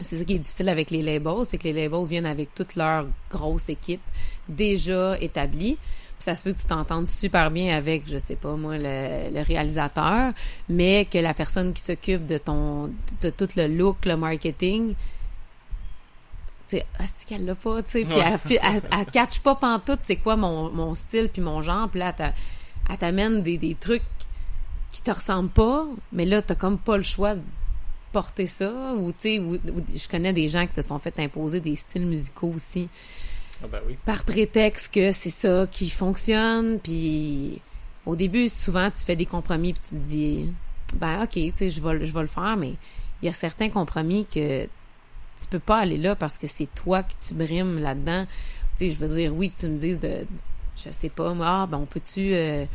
c'est 0.01 0.17
ça 0.17 0.23
qui 0.25 0.35
est 0.35 0.39
difficile 0.39 0.69
avec 0.69 0.91
les 0.91 1.01
labels, 1.01 1.45
c'est 1.45 1.57
que 1.57 1.63
les 1.65 1.73
labels 1.73 2.05
viennent 2.07 2.25
avec 2.25 2.53
toute 2.55 2.75
leur 2.75 3.05
grosse 3.29 3.69
équipe 3.69 4.01
déjà 4.47 5.17
établie. 5.19 5.77
Puis 6.17 6.25
ça 6.25 6.35
se 6.35 6.43
peut 6.43 6.51
que 6.53 6.59
tu 6.59 6.65
t'entendes 6.65 7.07
super 7.07 7.49
bien 7.49 7.75
avec, 7.77 8.03
je 8.09 8.17
sais 8.17 8.35
pas 8.35 8.55
moi, 8.55 8.77
le, 8.77 9.29
le 9.33 9.41
réalisateur, 9.41 10.33
mais 10.67 11.05
que 11.05 11.17
la 11.17 11.33
personne 11.33 11.71
qui 11.73 11.81
s'occupe 11.81 12.25
de 12.25 12.37
ton 12.37 12.91
de 13.21 13.29
tout 13.29 13.47
le 13.55 13.67
look, 13.67 14.05
le 14.05 14.17
marketing, 14.17 14.95
tu 16.67 16.77
sais, 16.77 16.85
ah, 16.99 17.03
c'est 17.17 17.27
qu'elle 17.27 17.45
l'a 17.45 17.55
pas, 17.55 17.81
tu 17.83 17.91
sais, 17.91 18.05
puis 18.05 18.19
elle, 18.19 18.39
elle, 18.61 18.81
elle 18.99 19.05
catch 19.05 19.39
pas 19.39 19.55
pantoute 19.55 19.99
c'est 20.03 20.17
quoi 20.17 20.35
mon, 20.35 20.69
mon 20.71 20.93
style 20.93 21.29
puis 21.31 21.41
mon 21.41 21.61
genre, 21.61 21.89
puis 21.89 21.99
là, 21.99 22.09
elle 22.09 22.15
t'a- 22.15 22.33
elle 22.89 22.97
t'amène 22.97 23.41
des, 23.41 23.57
des 23.57 23.75
trucs 23.75 24.03
qui 24.91 25.01
te 25.01 25.11
ressemblent 25.11 25.49
pas, 25.49 25.85
mais 26.11 26.25
là, 26.25 26.41
t'as 26.41 26.55
comme 26.55 26.77
pas 26.77 26.97
le 26.97 27.03
choix 27.03 27.35
porter 28.11 28.47
ça, 28.47 28.93
ou 28.95 29.11
tu 29.11 29.17
sais, 29.19 29.41
je 29.95 30.07
connais 30.09 30.33
des 30.33 30.49
gens 30.49 30.65
qui 30.67 30.73
se 30.73 30.81
sont 30.81 30.99
fait 30.99 31.17
imposer 31.19 31.59
des 31.59 31.75
styles 31.75 32.05
musicaux 32.05 32.51
aussi, 32.55 32.87
Ah 33.63 33.67
ben 33.71 33.79
oui. 33.87 33.95
par 34.05 34.23
prétexte 34.23 34.93
que 34.93 35.11
c'est 35.11 35.29
ça 35.29 35.67
qui 35.71 35.89
fonctionne, 35.89 36.79
puis 36.79 37.61
au 38.05 38.15
début, 38.15 38.49
souvent, 38.49 38.89
tu 38.89 39.03
fais 39.03 39.15
des 39.15 39.25
compromis, 39.25 39.73
puis 39.73 39.81
tu 39.83 39.95
te 39.95 40.01
dis, 40.03 40.45
ben 40.95 41.23
ok, 41.23 41.29
tu 41.33 41.51
sais, 41.55 41.69
je 41.69 41.81
vais, 41.81 41.93
le- 41.93 42.05
je 42.05 42.13
vais 42.13 42.21
le 42.21 42.27
faire, 42.27 42.57
mais 42.57 42.73
il 43.21 43.25
y 43.25 43.29
a 43.29 43.33
certains 43.33 43.69
compromis 43.69 44.25
que 44.25 44.63
tu 44.63 45.47
peux 45.49 45.59
pas 45.59 45.77
aller 45.79 45.97
là 45.97 46.15
parce 46.15 46.37
que 46.37 46.47
c'est 46.47 46.73
toi 46.75 47.03
que 47.03 47.13
tu 47.25 47.33
brimes 47.33 47.79
là-dedans. 47.79 48.25
Tu 48.77 48.85
sais, 48.85 48.91
je 48.91 48.97
veux 48.99 49.15
dire, 49.15 49.33
oui, 49.35 49.51
que 49.51 49.59
tu 49.59 49.67
me 49.67 49.77
dises 49.77 49.99
de, 49.99 50.25
je 50.83 50.91
sais 50.91 51.09
pas, 51.09 51.33
moi, 51.33 51.45
ah, 51.47 51.67
ben 51.69 51.77
on 51.77 51.85
peut-tu 51.85 52.33
euh, 52.33 52.65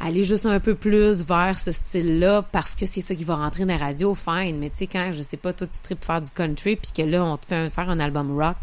aller 0.00 0.24
juste 0.24 0.46
un 0.46 0.60
peu 0.60 0.74
plus 0.74 1.22
vers 1.24 1.58
ce 1.58 1.72
style-là 1.72 2.42
parce 2.52 2.74
que 2.76 2.86
c'est 2.86 3.00
ça 3.00 3.14
qui 3.14 3.24
va 3.24 3.36
rentrer 3.36 3.64
dans 3.64 3.76
la 3.76 3.84
radio, 3.84 4.14
fine. 4.14 4.58
Mais 4.58 4.70
tu 4.70 4.76
sais, 4.78 4.86
quand, 4.86 5.10
je 5.12 5.22
sais 5.22 5.36
pas, 5.36 5.52
toi, 5.52 5.66
tu 5.66 5.80
tripes 5.82 6.04
faire 6.04 6.20
du 6.22 6.30
country, 6.30 6.76
puis 6.76 6.92
que 6.96 7.02
là, 7.02 7.24
on 7.24 7.36
te 7.36 7.46
fait 7.46 7.56
un- 7.56 7.70
faire 7.70 7.90
un 7.90 7.98
album 7.98 8.36
rock, 8.40 8.56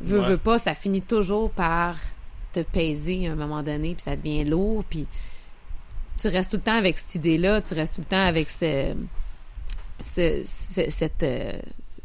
veux, 0.00 0.20
Ouais. 0.20 0.28
veux 0.30 0.36
pas, 0.38 0.58
ça 0.58 0.74
finit 0.74 1.02
toujours 1.02 1.50
par 1.50 1.96
te 2.52 2.60
peser 2.60 3.28
à 3.28 3.32
un 3.32 3.36
moment 3.36 3.62
donné, 3.62 3.94
puis 3.94 4.02
ça 4.02 4.16
devient 4.16 4.44
lourd, 4.44 4.82
puis 4.88 5.06
tu 6.20 6.26
restes 6.28 6.50
tout 6.50 6.56
le 6.56 6.62
temps 6.62 6.76
avec 6.76 6.98
cette 6.98 7.14
idée-là, 7.14 7.60
tu 7.60 7.74
restes 7.74 7.94
tout 7.94 8.00
le 8.00 8.06
temps 8.06 8.26
avec 8.26 8.50
ce, 8.50 8.92
ce, 10.04 10.42
ce- 10.44 10.90
cette, 10.90 11.22
euh, 11.22 11.52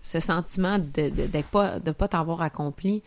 ce 0.03 0.19
sentiment 0.19 0.77
de 0.77 1.41
pas, 1.51 1.79
de 1.79 1.91
pas 1.91 2.07
t'avoir 2.07 2.41
accompli. 2.43 3.01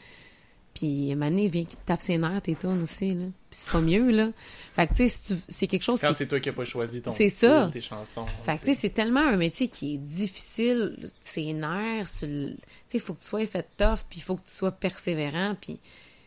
Puis 0.79 1.13
Mané 1.17 1.49
vient 1.49 1.65
qui 1.65 1.75
te 1.77 1.85
tape 1.87 2.01
ses 2.03 2.19
nerfs, 2.19 2.41
tes 2.43 2.55
tunes 2.55 2.81
aussi, 2.85 3.13
là. 3.13 3.25
Puis 3.51 3.59
c'est 3.63 3.69
pas 3.69 3.81
mieux, 3.81 4.11
là. 4.13 4.29
Fait 4.75 4.87
que, 4.87 4.95
tu 4.95 5.09
sais, 5.09 5.37
c'est 5.49 5.67
quelque 5.67 5.83
chose 5.83 6.01
Quand 6.01 6.11
qui... 6.11 6.15
c'est 6.15 6.29
toi 6.29 6.39
qui 6.39 6.49
n'as 6.51 6.55
pas 6.55 6.65
choisi 6.65 7.03
ton 7.03 7.11
C'est 7.11 7.31
style, 7.31 7.49
ça. 7.49 7.71
tes 7.73 7.81
chansons. 7.81 8.27
Fait 8.45 8.57
que, 8.59 8.61
tu 8.61 8.67
sais, 8.75 8.75
c'est 8.83 8.91
tellement 8.91 9.27
un 9.27 9.37
métier 9.37 9.67
qui 9.69 9.95
est 9.95 9.99
difficile, 9.99 10.97
c'est 11.21 11.53
nerfs, 11.53 12.09
sur 12.09 12.29
le- 12.29 12.51
tu 12.51 12.57
sais, 12.87 12.99
il 12.99 13.01
faut 13.01 13.13
que 13.15 13.19
tu 13.21 13.27
sois 13.27 13.45
fait 13.47 13.67
tough, 13.77 13.99
puis 14.09 14.21
il 14.21 14.23
faut 14.23 14.37
que 14.37 14.45
tu 14.45 14.53
sois 14.55 14.71
persévérant, 14.71 15.57
puis 15.61 15.79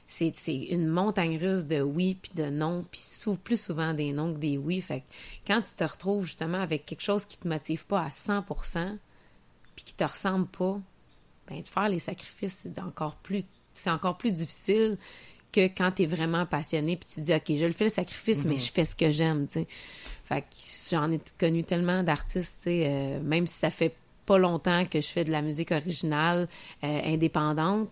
c'est 0.09 0.33
c'est 0.35 0.53
une 0.57 0.87
montagne 0.87 1.37
russe 1.37 1.65
de 1.67 1.79
oui 1.79 2.17
puis 2.21 2.31
de 2.35 2.49
non, 2.49 2.83
puis 2.91 2.99
sou- 2.99 3.35
plus 3.37 3.59
souvent 3.61 3.93
des 3.93 4.11
non 4.11 4.33
que 4.33 4.39
des 4.39 4.57
oui. 4.57 4.81
Fait 4.81 4.99
que 4.99 5.05
quand 5.47 5.61
tu 5.61 5.73
te 5.75 5.83
retrouves 5.85 6.25
justement 6.25 6.59
avec 6.61 6.85
quelque 6.85 7.03
chose 7.03 7.23
qui 7.23 7.37
te 7.37 7.47
motive 7.47 7.85
pas 7.85 8.01
à 8.01 8.09
100%, 8.09 8.97
puis 9.77 9.85
qui 9.85 9.93
te 9.93 10.03
ressemble 10.03 10.47
pas, 10.47 10.77
ben 11.47 11.61
de 11.61 11.67
faire 11.69 11.87
les 11.87 11.99
sacrifices, 11.99 12.59
c'est 12.63 12.79
encore 12.79 13.15
plus 13.15 13.43
c'est 13.81 13.89
encore 13.89 14.17
plus 14.17 14.31
difficile 14.31 14.97
que 15.51 15.67
quand 15.67 15.91
tu 15.91 16.03
es 16.03 16.05
vraiment 16.05 16.45
passionné 16.45 16.95
puis 16.95 17.09
tu 17.13 17.21
dis 17.21 17.33
OK, 17.33 17.43
je 17.47 17.65
le 17.65 17.73
fais 17.73 17.85
le 17.85 17.91
sacrifice 17.91 18.45
mais 18.45 18.57
je 18.57 18.71
fais 18.71 18.85
ce 18.85 18.95
que 18.95 19.11
j'aime, 19.11 19.47
tu 19.47 19.59
sais. 19.59 19.67
Fait 20.25 20.41
que 20.41 20.47
j'en 20.89 21.11
ai 21.11 21.19
connu 21.37 21.63
tellement 21.63 22.03
d'artistes, 22.03 22.59
tu 22.59 22.69
sais, 22.69 22.83
euh, 22.85 23.19
même 23.21 23.47
si 23.47 23.59
ça 23.59 23.69
fait 23.69 23.93
pas 24.25 24.37
longtemps 24.37 24.85
que 24.85 25.01
je 25.01 25.07
fais 25.07 25.25
de 25.25 25.31
la 25.31 25.41
musique 25.41 25.71
originale 25.71 26.47
euh, 26.83 27.01
indépendante. 27.05 27.91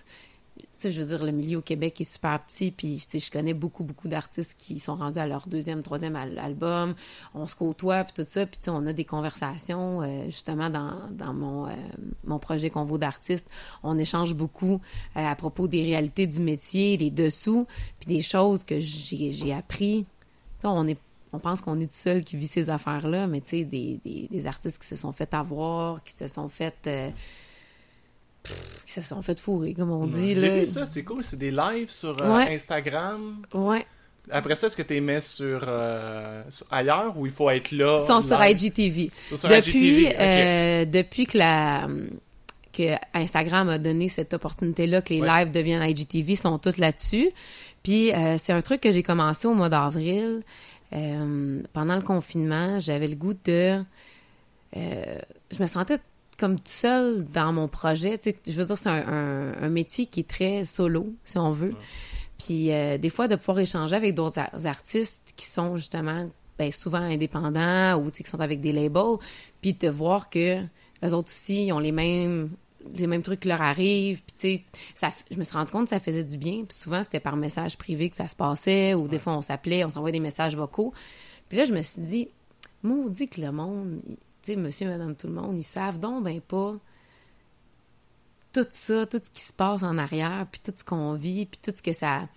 Sais, 0.81 0.91
je 0.91 1.01
veux 1.01 1.07
dire, 1.07 1.25
le 1.25 1.33
milieu 1.33 1.57
au 1.57 1.61
Québec 1.61 1.99
est 1.99 2.09
super 2.09 2.39
petit, 2.41 2.71
puis 2.71 2.95
tu 3.03 3.19
sais, 3.19 3.25
je 3.25 3.29
connais 3.29 3.53
beaucoup, 3.53 3.83
beaucoup 3.83 4.07
d'artistes 4.07 4.55
qui 4.57 4.79
sont 4.79 4.95
rendus 4.95 5.19
à 5.19 5.27
leur 5.27 5.45
deuxième, 5.47 5.83
troisième 5.83 6.15
al- 6.15 6.39
album. 6.39 6.95
On 7.35 7.47
se 7.47 7.55
côtoie, 7.55 8.05
puis 8.05 8.13
tout 8.15 8.23
ça, 8.25 8.45
puis 8.45 8.57
tu 8.57 8.63
sais, 8.63 8.71
on 8.71 8.85
a 8.85 8.93
des 8.93 9.03
conversations, 9.03 10.01
euh, 10.01 10.23
justement, 10.27 10.69
dans, 10.69 11.33
mon, 11.33 11.67
euh, 11.67 11.71
mon 12.23 12.39
projet 12.39 12.69
Convo 12.69 12.97
d'artistes. 12.97 13.49
On 13.83 13.99
échange 13.99 14.33
beaucoup 14.33 14.79
euh, 15.17 15.27
à 15.27 15.35
propos 15.35 15.67
des 15.67 15.83
réalités 15.83 16.27
du 16.27 16.39
métier, 16.39 16.95
les 16.95 17.11
dessous, 17.11 17.67
puis 17.99 18.15
des 18.15 18.21
choses 18.21 18.63
que 18.63 18.79
j'ai 18.79 19.53
appris. 19.53 20.05
Tu 20.05 20.61
sais, 20.61 20.67
on 20.67 20.87
est 20.87 20.97
on 21.33 21.39
pense 21.39 21.59
qu'on 21.59 21.79
est 21.81 21.87
tout 21.87 21.91
seul 21.91 22.23
qui 22.23 22.37
vit 22.37 22.47
ces 22.47 22.69
affaires-là, 22.69 23.27
mais 23.27 23.41
tu 23.41 23.49
sais, 23.49 23.63
des, 23.65 23.99
des, 24.05 24.29
des 24.31 24.47
artistes 24.47 24.81
qui 24.81 24.87
se 24.87 24.95
sont 24.95 25.11
fait 25.11 25.33
avoir, 25.33 26.01
qui 26.05 26.13
se 26.13 26.29
sont 26.29 26.47
fait... 26.47 26.87
pff, 28.43 28.83
qui 28.85 28.91
se 28.93 29.01
sont 29.01 29.21
fait 29.21 29.39
fourrer, 29.39 29.73
comme 29.73 29.91
on 29.91 30.07
dit. 30.07 30.33
J'ai 30.33 30.35
là. 30.35 30.59
vu 30.59 30.65
ça, 30.65 30.85
c'est 30.85 31.03
cool. 31.03 31.23
C'est 31.23 31.37
des 31.39 31.51
lives 31.51 31.89
sur 31.91 32.15
euh, 32.21 32.37
Ouais. 32.37 32.55
Instagram. 32.55 33.41
Ouais. 33.53 33.85
Après 34.31 34.55
ça, 34.55 34.67
est-ce 34.67 34.77
que 34.77 34.83
tu 34.83 34.93
les 34.93 35.01
mets 35.01 35.19
sur, 35.21 35.63
euh, 35.67 36.43
sur- 36.51 36.67
ailleurs 36.69 37.17
ou 37.17 37.25
il 37.25 37.31
faut 37.31 37.49
être 37.49 37.71
là? 37.71 37.99
Ils 38.01 38.05
sont 38.07 38.21
sur? 38.21 38.39
IGTV. 38.43 39.09
Sur 39.35 39.49
depuis, 39.49 39.71
IGTV, 39.71 40.07
ok. 40.07 40.15
euh, 40.19 40.85
depuis 40.85 41.25
que 41.25 41.37
la 41.37 41.87
que 42.71 42.95
Instagram 43.13 43.67
a 43.69 43.77
donné 43.79 44.07
cette 44.07 44.33
opportunité-là 44.33 45.01
que 45.01 45.13
les 45.13 45.21
Ouais. 45.21 45.27
lives 45.27 45.51
deviennent 45.51 45.81
IGTV, 45.83 46.33
ils 46.33 46.37
sont 46.37 46.57
tous 46.59 46.77
là-dessus. 46.77 47.29
Puis 47.83 48.11
c'est 48.37 48.53
un 48.53 48.61
truc 48.61 48.81
que 48.81 48.91
j'ai 48.91 49.03
commencé 49.03 49.47
au 49.47 49.53
mois 49.53 49.69
d'avril. 49.69 50.41
Pendant 50.91 51.95
le 51.95 52.01
confinement, 52.01 52.79
j'avais 52.79 53.07
le 53.07 53.15
goût 53.15 53.33
de... 53.45 53.81
je 54.75 55.61
me 55.61 55.65
sentais 55.67 55.97
comme 56.39 56.55
toute 56.57 56.67
seule 56.69 57.25
dans 57.33 57.51
mon 57.53 57.67
projet. 57.67 58.17
Tu 58.17 58.31
sais, 58.31 58.37
je 58.47 58.53
veux 58.53 58.65
dire, 58.65 58.77
c'est 58.77 58.89
un, 58.89 59.07
un- 59.07 59.63
un 59.63 59.69
métier 59.69 60.05
qui 60.05 60.21
est 60.21 60.27
très 60.27 60.65
solo, 60.65 61.07
si 61.25 61.37
on 61.37 61.51
veut. 61.51 61.73
Puis 62.43 62.71
euh, 62.71 62.97
des 62.97 63.09
fois, 63.09 63.27
de 63.27 63.35
pouvoir 63.35 63.59
échanger 63.59 63.95
avec 63.95 64.15
d'autres 64.15 64.39
ar- 64.39 64.49
artistes 64.65 65.33
qui 65.35 65.45
sont 65.45 65.75
justement 65.77 66.29
ben, 66.57 66.71
souvent 66.71 66.97
indépendants 66.99 67.95
ou 68.01 68.09
tu 68.11 68.17
sais, 68.17 68.23
qui 68.23 68.29
sont 68.29 68.39
avec 68.39 68.61
des 68.61 68.71
labels, 68.71 69.17
puis 69.61 69.73
de 69.73 69.89
voir 69.89 70.29
que 70.29 70.61
les 71.01 71.13
autres 71.13 71.29
aussi 71.29 71.65
ils 71.67 71.71
ont 71.73 71.79
les 71.79 71.91
mêmes 71.91 72.49
les 72.95 73.07
mêmes 73.07 73.21
trucs 73.23 73.41
qui 73.41 73.49
leur 73.49 73.61
arrivent. 73.61 74.21
Puis 74.25 74.35
tu 74.37 74.57
sais, 74.57 74.63
ça, 74.95 75.09
je 75.29 75.35
me 75.37 75.43
suis 75.43 75.53
rendu 75.53 75.69
compte 75.71 75.83
que 75.83 75.89
ça 75.89 75.99
faisait 75.99 76.23
du 76.23 76.37
bien. 76.37 76.63
Puis 76.63 76.77
souvent, 76.77 77.03
c'était 77.03 77.19
par 77.19 77.35
message 77.35 77.77
privé 77.77 78.09
que 78.09 78.15
ça 78.15 78.29
se 78.29 78.35
passait, 78.37 78.93
ou 78.93 79.09
des 79.09 79.19
fois, 79.19 79.35
on 79.35 79.41
s'appelait, 79.41 79.83
on 79.83 79.89
s'envoyait 79.89 80.13
des 80.13 80.21
messages 80.21 80.55
vocaux. 80.55 80.93
Puis 81.49 81.57
là, 81.57 81.65
je 81.65 81.73
me 81.73 81.81
suis 81.81 82.01
dit, 82.01 82.27
maudit 82.81 83.27
que 83.27 83.41
le 83.41 83.51
monde, 83.51 83.99
il- 84.07 84.15
tu 84.43 84.53
sais, 84.53 84.55
monsieur, 84.55 84.87
madame, 84.87 85.15
tout 85.15 85.27
le 85.27 85.33
monde, 85.33 85.57
ils 85.57 85.63
savent 85.63 85.99
donc 85.99 86.23
ben 86.23 86.39
pas 86.41 86.75
tout 88.53 88.65
ça, 88.69 89.05
tout 89.05 89.21
ce 89.23 89.29
qui 89.29 89.41
se 89.41 89.53
passe 89.53 89.83
en 89.83 89.97
arrière, 89.97 90.47
puis 90.51 90.59
tout 90.63 90.73
ce 90.75 90.83
qu'on 90.83 91.13
vit, 91.13 91.45
puis 91.45 91.59
tout 91.61 91.73
ce 91.75 91.81
que 91.81 91.93
ça 91.93 92.27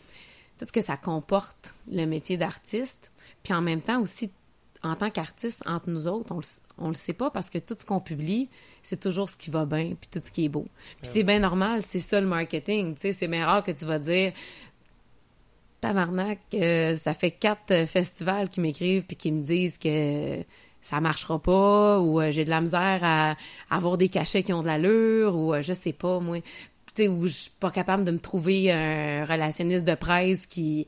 tout 0.58 0.66
ce 0.66 0.72
que 0.72 0.82
ça 0.82 0.96
comporte 0.96 1.74
le 1.90 2.04
métier 2.04 2.36
d'artiste. 2.36 3.10
Puis 3.42 3.52
en 3.52 3.62
même 3.62 3.80
temps 3.80 4.00
aussi 4.00 4.30
en 4.84 4.96
tant 4.96 5.10
qu'artiste 5.10 5.62
entre 5.66 5.90
nous 5.90 6.06
autres, 6.06 6.32
on 6.32 6.38
le, 6.38 6.44
on 6.78 6.88
le 6.88 6.94
sait 6.94 7.12
pas 7.12 7.30
parce 7.30 7.50
que 7.50 7.58
tout 7.58 7.74
ce 7.78 7.84
qu'on 7.84 8.00
publie, 8.00 8.48
c'est 8.82 8.98
toujours 8.98 9.28
ce 9.28 9.36
qui 9.36 9.50
va 9.50 9.64
bien 9.64 9.94
puis 10.00 10.08
tout 10.10 10.20
ce 10.24 10.30
qui 10.30 10.44
est 10.44 10.48
beau. 10.48 10.66
Puis 11.00 11.10
c'est 11.12 11.22
bien 11.22 11.38
normal, 11.38 11.82
c'est 11.82 12.00
ça 12.00 12.20
le 12.20 12.26
marketing, 12.26 12.94
tu 12.94 13.02
sais, 13.02 13.12
c'est 13.12 13.28
bien 13.28 13.46
rare 13.46 13.62
que 13.62 13.70
tu 13.70 13.84
vas 13.84 13.98
dire 13.98 14.32
tabarnak, 15.80 16.38
euh, 16.54 16.96
ça 16.96 17.12
fait 17.12 17.32
quatre 17.32 17.72
euh, 17.72 17.86
festivals 17.86 18.48
qui 18.48 18.60
m'écrivent 18.60 19.02
puis 19.02 19.16
qui 19.16 19.32
me 19.32 19.40
disent 19.40 19.78
que 19.78 20.40
ça 20.82 21.00
marchera 21.00 21.38
pas 21.38 22.00
ou 22.00 22.20
euh, 22.20 22.30
j'ai 22.30 22.44
de 22.44 22.50
la 22.50 22.60
misère 22.60 23.00
à, 23.02 23.36
avoir 23.70 23.96
des 23.96 24.08
cachets 24.08 24.42
qui 24.42 24.52
ont 24.52 24.62
de 24.62 24.66
l'allure 24.66 25.36
ou 25.36 25.54
euh, 25.54 25.62
je 25.62 25.72
sais 25.72 25.92
pas 25.92 26.20
moi 26.20 26.38
tu 26.94 27.08
où 27.08 27.26
je 27.26 27.32
suis 27.32 27.50
pas 27.58 27.70
capable 27.70 28.04
de 28.04 28.10
me 28.10 28.18
trouver 28.18 28.70
un 28.70 29.24
relationniste 29.24 29.86
de 29.86 29.94
presse 29.94 30.46
qui 30.46 30.86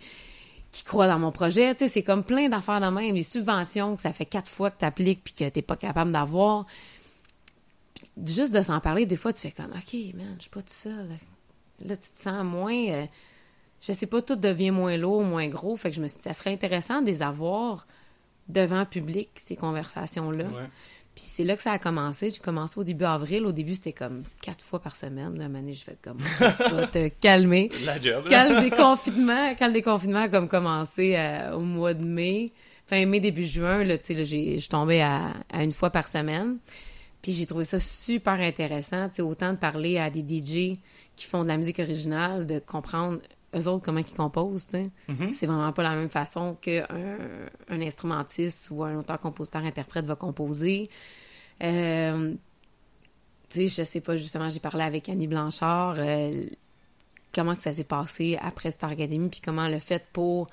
croit 0.82 1.06
dans 1.06 1.18
mon 1.18 1.30
projet, 1.30 1.74
tu 1.74 1.88
c'est 1.88 2.02
comme 2.02 2.24
plein 2.24 2.48
d'affaires 2.48 2.80
de 2.80 2.86
même, 2.86 3.14
les 3.14 3.22
subventions 3.22 3.94
que 3.94 4.02
ça 4.02 4.12
fait 4.12 4.26
quatre 4.26 4.50
fois 4.50 4.70
que 4.70 4.78
tu 4.80 4.84
appliques 4.84 5.22
puis 5.22 5.34
que 5.34 5.48
t'es 5.48 5.62
pas 5.62 5.76
capable 5.76 6.10
d'avoir. 6.10 6.66
Juste 8.26 8.52
de 8.52 8.62
s'en 8.62 8.80
parler, 8.80 9.06
des 9.06 9.16
fois, 9.16 9.32
tu 9.32 9.40
fais 9.40 9.52
comme, 9.52 9.70
OK, 9.70 9.94
man, 10.14 10.34
je 10.36 10.42
suis 10.42 10.50
pas 10.50 10.62
tout 10.62 10.74
seul. 10.74 11.08
Là, 11.84 11.96
tu 11.96 12.10
te 12.10 12.18
sens 12.18 12.44
moins, 12.44 12.88
euh, 12.88 13.06
je 13.80 13.92
sais 13.92 14.06
pas, 14.06 14.20
tout 14.22 14.36
devient 14.36 14.70
moins 14.70 14.96
lourd, 14.96 15.22
moins 15.22 15.48
gros. 15.48 15.76
Fait 15.76 15.90
que 15.90 15.96
je 15.96 16.00
me 16.00 16.08
suis 16.08 16.20
ça 16.20 16.32
serait 16.32 16.52
intéressant 16.52 17.02
de 17.02 17.06
les 17.06 17.22
avoir 17.22 17.86
devant 18.48 18.84
public, 18.84 19.28
ces 19.44 19.56
conversations-là. 19.56 20.44
Ouais. 20.44 20.68
Puis 21.14 21.24
c'est 21.26 21.44
là 21.44 21.54
que 21.56 21.62
ça 21.62 21.72
a 21.72 21.78
commencé. 21.78 22.30
J'ai 22.30 22.40
commencé 22.40 22.78
au 22.78 22.82
début 22.84 23.04
avril. 23.04 23.46
Au 23.46 23.52
début, 23.52 23.74
c'était 23.74 23.92
comme 23.92 24.24
quatre 24.42 24.64
fois 24.64 24.80
par 24.80 24.96
semaine. 24.96 25.38
La 25.38 25.44
année, 25.44 25.72
je 25.72 25.84
fais 25.84 25.96
comme, 26.02 26.18
tu 26.18 26.74
vas 26.74 26.86
te 26.88 27.08
calmer. 27.20 27.70
La 27.84 28.00
job. 28.00 28.26
là. 28.26 28.30
Quand 28.30 28.54
le 28.54 28.60
déconfinement, 28.68 29.54
quand 29.56 29.68
le 29.68 29.72
déconfinement 29.74 30.22
a 30.22 30.28
comme 30.28 30.48
commencé 30.48 31.14
euh, 31.16 31.54
au 31.54 31.60
mois 31.60 31.94
de 31.94 32.04
mai, 32.04 32.50
fin 32.88 33.06
mai, 33.06 33.20
début 33.20 33.46
juin, 33.46 33.84
là, 33.84 33.96
tu 33.96 34.06
sais, 34.06 34.14
là, 34.14 34.24
je 34.24 34.58
suis 34.58 34.68
tombée 34.68 35.02
à, 35.02 35.32
à 35.52 35.62
une 35.62 35.72
fois 35.72 35.90
par 35.90 36.08
semaine. 36.08 36.56
Puis 37.22 37.32
j'ai 37.32 37.46
trouvé 37.46 37.64
ça 37.64 37.78
super 37.80 38.34
intéressant, 38.34 39.08
tu 39.08 39.16
sais, 39.16 39.22
autant 39.22 39.52
de 39.52 39.56
parler 39.56 39.98
à 39.98 40.10
des 40.10 40.20
DJ 40.20 40.76
qui 41.16 41.26
font 41.26 41.42
de 41.44 41.48
la 41.48 41.56
musique 41.56 41.78
originale, 41.78 42.44
de 42.46 42.58
comprendre 42.58 43.18
eux 43.54 43.68
autres 43.68 43.84
comment 43.84 44.00
ils 44.00 44.04
composent, 44.04 44.66
tu 44.66 44.72
sais. 44.72 44.90
Mhm. 45.08 45.34
C'est 45.34 45.46
vraiment 45.46 45.72
pas 45.72 45.82
la 45.82 45.94
même 45.94 46.08
façon 46.08 46.56
qu'un 46.60 46.86
un 47.68 47.80
instrumentiste 47.80 48.70
ou 48.70 48.84
un 48.84 48.96
auteur-compositeur-interprète 48.96 50.06
va 50.06 50.16
composer. 50.16 50.90
Euh, 51.62 52.34
tu 53.50 53.68
sais, 53.68 53.68
je 53.68 53.84
sais 53.84 54.00
pas, 54.00 54.16
justement, 54.16 54.50
j'ai 54.50 54.60
parlé 54.60 54.82
avec 54.82 55.08
Annie 55.08 55.28
Blanchard, 55.28 55.96
euh, 55.98 56.46
comment 57.32 57.54
que 57.54 57.62
ça 57.62 57.72
s'est 57.72 57.84
passé 57.84 58.38
après 58.40 58.70
Star 58.70 58.90
Academy, 58.90 59.28
puis 59.28 59.40
comment 59.40 59.68
le 59.68 59.78
fait 59.78 60.04
pour 60.12 60.48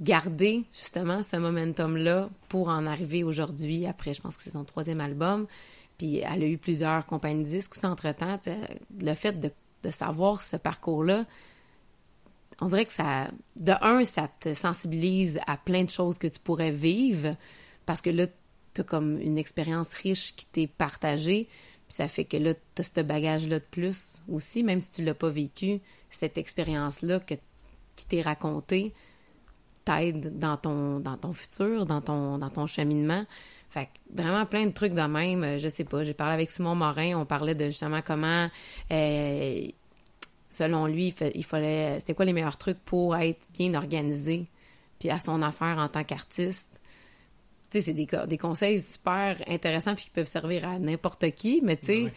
garder 0.00 0.64
justement 0.72 1.22
ce 1.22 1.36
momentum-là 1.36 2.28
pour 2.48 2.68
en 2.68 2.86
arriver 2.86 3.24
aujourd'hui, 3.24 3.86
après, 3.86 4.14
je 4.14 4.20
pense 4.20 4.36
que 4.36 4.42
c'est 4.42 4.50
son 4.50 4.64
troisième 4.64 5.00
album, 5.00 5.46
puis 5.98 6.18
elle 6.18 6.42
a 6.42 6.46
eu 6.46 6.58
plusieurs 6.58 7.06
compagnies 7.06 7.44
de 7.44 7.48
disques 7.48 7.72
aussi 7.72 7.86
entre-temps, 7.86 8.38
le 9.00 9.14
fait 9.14 9.38
de, 9.38 9.50
de 9.84 9.90
savoir 9.90 10.42
ce 10.42 10.56
parcours-là, 10.56 11.24
on 12.60 12.66
dirait 12.66 12.86
que 12.86 12.92
ça, 12.92 13.28
de 13.56 13.72
un, 13.80 14.04
ça 14.04 14.28
te 14.40 14.54
sensibilise 14.54 15.40
à 15.46 15.56
plein 15.56 15.84
de 15.84 15.90
choses 15.90 16.18
que 16.18 16.26
tu 16.26 16.38
pourrais 16.38 16.70
vivre, 16.70 17.36
parce 17.86 18.00
que 18.00 18.10
là, 18.10 18.26
t'as 18.74 18.84
comme 18.84 19.20
une 19.20 19.38
expérience 19.38 19.92
riche 19.92 20.34
qui 20.36 20.46
t'est 20.46 20.66
partagée, 20.66 21.48
puis 21.88 21.96
ça 21.96 22.08
fait 22.08 22.24
que 22.24 22.36
là, 22.36 22.54
t'as 22.74 22.82
ce 22.82 23.00
bagage-là 23.00 23.58
de 23.58 23.64
plus 23.70 24.22
aussi, 24.28 24.62
même 24.62 24.80
si 24.80 24.90
tu 24.90 25.04
l'as 25.04 25.14
pas 25.14 25.30
vécu, 25.30 25.80
cette 26.10 26.38
expérience-là 26.38 27.20
que, 27.20 27.34
qui 27.96 28.06
t'est 28.06 28.22
racontée 28.22 28.92
t'aide 29.84 30.38
dans 30.38 30.56
ton, 30.56 31.00
dans 31.00 31.16
ton 31.16 31.32
futur, 31.32 31.86
dans 31.86 32.00
ton, 32.00 32.38
dans 32.38 32.50
ton 32.50 32.66
cheminement. 32.66 33.24
Fait 33.70 33.86
que 33.86 34.22
vraiment 34.22 34.44
plein 34.46 34.66
de 34.66 34.72
trucs 34.72 34.92
de 34.92 35.02
même. 35.02 35.42
Euh, 35.44 35.58
Je 35.58 35.68
sais 35.68 35.84
pas, 35.84 36.04
j'ai 36.04 36.14
parlé 36.14 36.34
avec 36.34 36.50
Simon 36.50 36.74
Morin, 36.74 37.18
on 37.18 37.24
parlait 37.24 37.54
de 37.54 37.66
justement 37.66 38.00
comment, 38.04 38.48
euh, 38.90 39.68
selon 40.52 40.86
lui, 40.86 41.06
il, 41.08 41.12
fa- 41.12 41.30
il 41.34 41.44
fallait... 41.44 41.98
C'était 41.98 42.14
quoi 42.14 42.24
les 42.26 42.32
meilleurs 42.34 42.58
trucs 42.58 42.78
pour 42.84 43.16
être 43.16 43.40
bien 43.54 43.72
organisé, 43.74 44.46
puis 44.98 45.08
à 45.10 45.18
son 45.18 45.40
affaire 45.42 45.78
en 45.78 45.88
tant 45.88 46.04
qu'artiste. 46.04 46.78
Tu 47.70 47.78
sais, 47.78 47.86
c'est 47.86 47.94
des, 47.94 48.06
des 48.28 48.36
conseils 48.38 48.82
super 48.82 49.42
intéressants 49.48 49.94
puis 49.94 50.04
qui 50.04 50.10
peuvent 50.10 50.28
servir 50.28 50.68
à 50.68 50.78
n'importe 50.78 51.30
qui, 51.32 51.60
mais 51.62 51.76
tu 51.78 51.86
sais, 51.86 52.02
Ouais. 52.02 52.12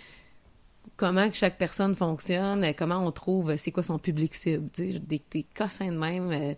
comment 0.97 1.29
que 1.29 1.35
chaque 1.37 1.57
personne 1.57 1.95
fonctionne, 1.95 2.73
comment 2.77 3.05
on 3.05 3.11
trouve 3.11 3.55
c'est 3.55 3.71
quoi 3.71 3.83
son 3.83 3.97
public 3.99 4.35
cible, 4.35 4.69
tu 4.73 4.91
sais, 4.93 4.99
des, 4.99 5.21
des 5.31 5.43
cossins 5.55 5.91
de 5.91 5.97
même. 5.97 6.31
euh, 6.31 6.53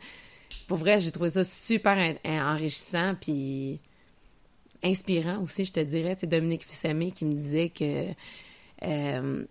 pour 0.67 0.77
vrai, 0.77 0.99
j'ai 0.99 1.11
trouvé 1.11 1.29
ça 1.29 1.43
super 1.43 1.95
en- 1.97 2.29
en- 2.29 2.53
enrichissant 2.55 3.13
puis 3.21 3.79
inspirant 4.83 5.41
aussi, 5.43 5.65
je 5.65 5.73
te 5.73 5.79
dirais. 5.79 6.15
Tu 6.15 6.21
sais, 6.21 6.27
Dominique 6.27 6.63
Fissamé 6.63 7.11
qui 7.11 7.25
me 7.25 7.33
disait 7.33 7.69
que 7.69 8.07
euh, 8.83 9.45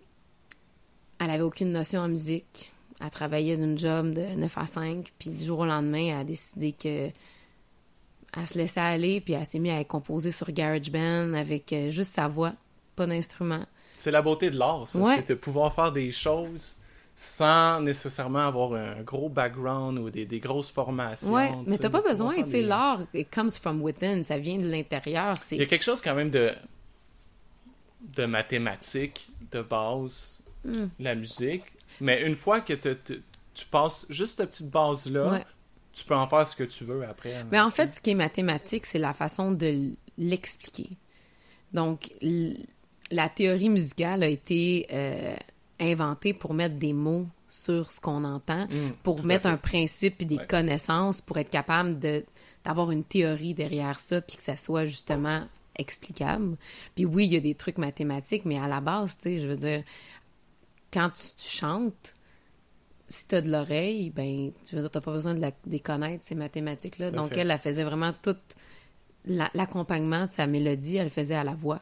elle 1.19 1.29
avait 1.29 1.43
aucune 1.43 1.71
notion 1.71 2.01
en 2.01 2.07
musique, 2.07 2.71
elle 3.03 3.09
travaillait 3.09 3.57
d'une 3.57 3.77
job 3.77 4.13
de 4.13 4.21
9 4.35 4.57
à 4.57 4.65
5, 4.67 5.11
puis 5.19 5.29
du 5.29 5.43
jour 5.45 5.59
au 5.59 5.65
lendemain, 5.65 6.11
elle 6.13 6.17
a 6.17 6.23
décidé 6.23 6.71
que 6.73 7.09
elle 8.35 8.47
se 8.47 8.57
laissait 8.57 8.79
aller, 8.81 9.21
puis 9.21 9.33
elle 9.33 9.45
s'est 9.45 9.59
mise 9.59 9.71
à 9.73 9.83
composer 9.83 10.31
sur 10.31 10.51
GarageBand 10.51 11.33
avec 11.33 11.71
euh, 11.73 11.89
juste 11.89 12.11
sa 12.11 12.27
voix, 12.27 12.53
pas 12.95 13.07
d'instrument. 13.07 13.65
C'est 13.99 14.11
la 14.11 14.21
beauté 14.21 14.49
de 14.51 14.57
l'art, 14.59 14.87
ça. 14.87 14.99
Ouais. 14.99 15.15
C'est 15.17 15.29
de 15.29 15.33
pouvoir 15.35 15.73
faire 15.73 15.91
des 15.91 16.11
choses 16.11 16.75
sans 17.15 17.81
nécessairement 17.81 18.47
avoir 18.47 18.73
un 18.73 19.01
gros 19.01 19.27
background 19.27 19.97
ou 19.97 20.11
des, 20.11 20.25
des 20.25 20.39
grosses 20.39 20.69
formations. 20.69 21.33
Tu 21.63 21.69
mais 21.71 21.77
t'as 21.79 21.89
pas 21.89 22.01
besoin, 22.01 22.35
tu 22.35 22.41
sais, 22.45 22.51
des- 22.51 22.61
l'art, 22.61 23.01
it 23.15 23.27
comes 23.33 23.49
from 23.49 23.81
within, 23.81 24.23
ça 24.23 24.37
vient 24.37 24.57
de 24.57 24.69
l'intérieur, 24.69 25.35
Il 25.51 25.57
y 25.57 25.61
a 25.61 25.65
quelque 25.65 25.83
chose 25.83 25.99
quand 26.01 26.13
même 26.13 26.29
de, 26.29 26.51
de 28.15 28.25
mathématique, 28.25 29.27
de 29.51 29.61
base, 29.63 30.43
Hmm. 30.67 30.87
la 30.99 31.15
musique. 31.15 31.63
Mais 32.01 32.21
une 32.23 32.35
fois 32.35 32.61
que 32.61 32.73
te- 32.73 32.93
te- 32.93 33.19
tu 33.53 33.65
passes 33.65 34.05
juste 34.09 34.37
cette 34.37 34.51
petite 34.51 34.69
base-là, 34.69 35.31
Ouais. 35.31 35.45
tu 35.93 36.03
peux 36.05 36.15
en 36.15 36.27
faire 36.27 36.47
ce 36.47 36.55
que 36.55 36.63
tu 36.65 36.83
veux 36.83 37.03
après. 37.07 37.33
hein. 37.35 37.47
Mais 37.51 37.59
en 37.59 37.69
fait, 37.71 37.93
ce 37.93 38.01
qui 38.01 38.11
est 38.11 38.15
mathématique, 38.15 38.85
c'est 38.85 38.99
la 38.99 39.13
façon 39.13 39.51
de 39.51 39.91
l'expliquer. 40.17 40.89
Donc, 41.73 42.11
la 43.11 43.29
théorie 43.29 43.69
musicale 43.69 44.23
a 44.23 44.27
été 44.27 44.87
euh, 44.91 45.35
inventée 45.79 46.33
pour 46.33 46.53
mettre 46.53 46.75
des 46.75 46.93
mots 46.93 47.25
sur 47.47 47.91
ce 47.91 48.01
qu'on 48.01 48.23
entend, 48.25 48.65
Mm, 48.67 48.91
pour 49.03 49.23
mettre 49.23 49.47
un 49.47 49.57
principe 49.57 50.21
et 50.21 50.25
des 50.25 50.37
Ouais. 50.37 50.47
connaissances, 50.47 51.21
pour 51.21 51.37
être 51.37 51.49
capable 51.49 51.99
de 51.99 52.23
d'avoir 52.65 52.91
une 52.91 53.05
théorie 53.05 53.53
derrière 53.53 53.97
ça, 53.97 54.19
puis 54.19 54.35
que 54.35 54.43
ça 54.43 54.57
soit 54.57 54.85
justement 54.85 55.41
explicable. 55.79 56.57
Puis 56.95 57.05
oui, 57.05 57.25
il 57.25 57.31
y 57.33 57.37
a 57.37 57.39
des 57.39 57.55
trucs 57.55 57.77
mathématiques, 57.77 58.43
mais 58.43 58.57
à 58.59 58.67
la 58.67 58.81
base, 58.81 59.17
tu 59.17 59.23
sais, 59.29 59.39
je 59.39 59.47
veux 59.47 59.55
dire, 59.55 59.83
quand 60.93 61.09
tu, 61.09 61.35
tu 61.43 61.49
chantes, 61.49 62.15
si 63.09 63.27
tu 63.27 63.35
as 63.35 63.41
de 63.41 63.49
l'oreille, 63.49 64.09
ben, 64.09 64.51
tu 64.67 64.75
veux 64.75 64.81
dire, 64.81 64.91
t'as 64.91 65.01
pas 65.01 65.11
besoin 65.13 65.33
de 65.33 65.39
la- 65.39 65.51
de 65.51 65.55
les 65.71 65.79
connaître, 65.79 66.25
ces 66.25 66.35
mathématiques-là. 66.35 67.11
Donc, 67.11 67.33
fait. 67.33 67.39
elle, 67.41 67.51
elle 67.51 67.57
faisait 67.59 67.83
vraiment 67.83 68.13
tout 68.21 68.35
la- 69.25 69.51
l'accompagnement 69.53 70.25
de 70.25 70.29
sa 70.29 70.47
mélodie, 70.47 70.97
elle 70.97 71.05
le 71.05 71.09
faisait 71.09 71.35
à 71.35 71.43
la 71.43 71.53
voix. 71.53 71.81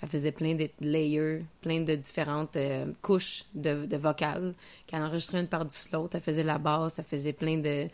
Ça 0.00 0.06
faisait 0.06 0.32
plein 0.32 0.54
de 0.54 0.68
layers, 0.80 1.42
plein 1.62 1.80
de 1.80 1.94
différentes 1.94 2.54
euh, 2.56 2.84
couches 3.00 3.44
de, 3.54 3.86
de 3.86 3.96
vocales 3.96 4.54
qu'elle 4.86 5.00
enregistrait 5.02 5.40
une 5.40 5.46
par-dessus 5.46 5.88
l'autre. 5.92 6.16
Elle 6.16 6.22
faisait 6.22 6.42
la 6.44 6.58
basse, 6.58 6.98
elle 6.98 7.04
faisait 7.06 7.32
plein 7.32 7.56
de... 7.58 7.88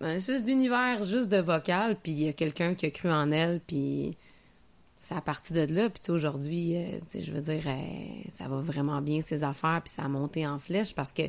Un 0.00 0.10
espèce 0.10 0.44
d'univers 0.44 1.02
juste 1.04 1.28
de 1.30 1.38
vocal, 1.38 1.96
puis 2.00 2.12
il 2.12 2.22
y 2.22 2.28
a 2.28 2.32
quelqu'un 2.32 2.74
qui 2.74 2.86
a 2.86 2.90
cru 2.90 3.10
en 3.10 3.30
elle, 3.32 3.60
puis 3.66 4.16
c'est 5.04 5.14
à 5.14 5.20
partir 5.20 5.66
de 5.66 5.74
là. 5.74 5.90
Puis 5.90 6.10
aujourd'hui, 6.10 6.76
euh, 6.76 6.98
je 7.14 7.30
veux 7.30 7.42
dire, 7.42 7.62
euh, 7.66 7.82
ça 8.30 8.48
va 8.48 8.60
vraiment 8.60 9.02
bien 9.02 9.20
ses 9.20 9.44
affaires, 9.44 9.82
puis 9.84 9.92
ça 9.92 10.04
a 10.04 10.08
monté 10.08 10.46
en 10.46 10.58
flèche 10.58 10.94
parce 10.94 11.12
que 11.12 11.22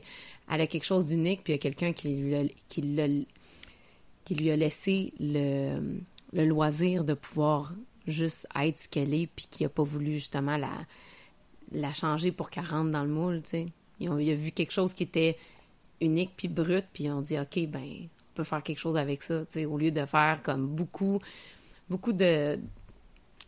elle 0.49 0.61
a 0.61 0.67
quelque 0.67 0.85
chose 0.85 1.07
d'unique, 1.07 1.43
puis 1.43 1.51
il 1.51 1.55
y 1.55 1.59
a 1.59 1.61
quelqu'un 1.61 1.91
qui 1.91 2.15
lui 2.15 2.35
a, 2.35 2.43
qui 2.69 3.25
qui 4.23 4.35
lui 4.35 4.49
a 4.49 4.55
laissé 4.55 5.13
le, 5.19 5.99
le 6.33 6.45
loisir 6.45 7.03
de 7.03 7.13
pouvoir 7.13 7.73
juste 8.07 8.47
être 8.59 8.79
ce 8.79 8.87
qu'elle 8.87 9.13
est, 9.13 9.27
puis 9.27 9.47
qui 9.51 9.65
a 9.65 9.69
pas 9.69 9.83
voulu 9.83 10.13
justement 10.13 10.57
la, 10.57 10.71
la 11.73 11.93
changer 11.93 12.31
pour 12.31 12.49
qu'elle 12.49 12.65
rentre 12.65 12.91
dans 12.91 13.03
le 13.03 13.09
moule, 13.09 13.41
tu 13.43 13.49
sais. 13.49 13.67
Il 13.99 14.09
a 14.09 14.35
vu 14.35 14.51
quelque 14.51 14.71
chose 14.71 14.93
qui 14.93 15.03
était 15.03 15.37
unique 16.01 16.31
puis 16.37 16.47
brut, 16.47 16.85
puis 16.93 17.09
ont 17.09 17.21
dit, 17.21 17.37
OK, 17.37 17.67
ben, 17.67 17.81
on 17.81 18.35
peut 18.35 18.43
faire 18.43 18.63
quelque 18.63 18.79
chose 18.79 18.97
avec 18.97 19.21
ça, 19.21 19.45
tu 19.45 19.59
sais, 19.59 19.65
au 19.65 19.77
lieu 19.77 19.91
de 19.91 20.05
faire 20.05 20.39
comme 20.43 20.67
beaucoup, 20.67 21.19
beaucoup 21.89 22.13
de, 22.13 22.57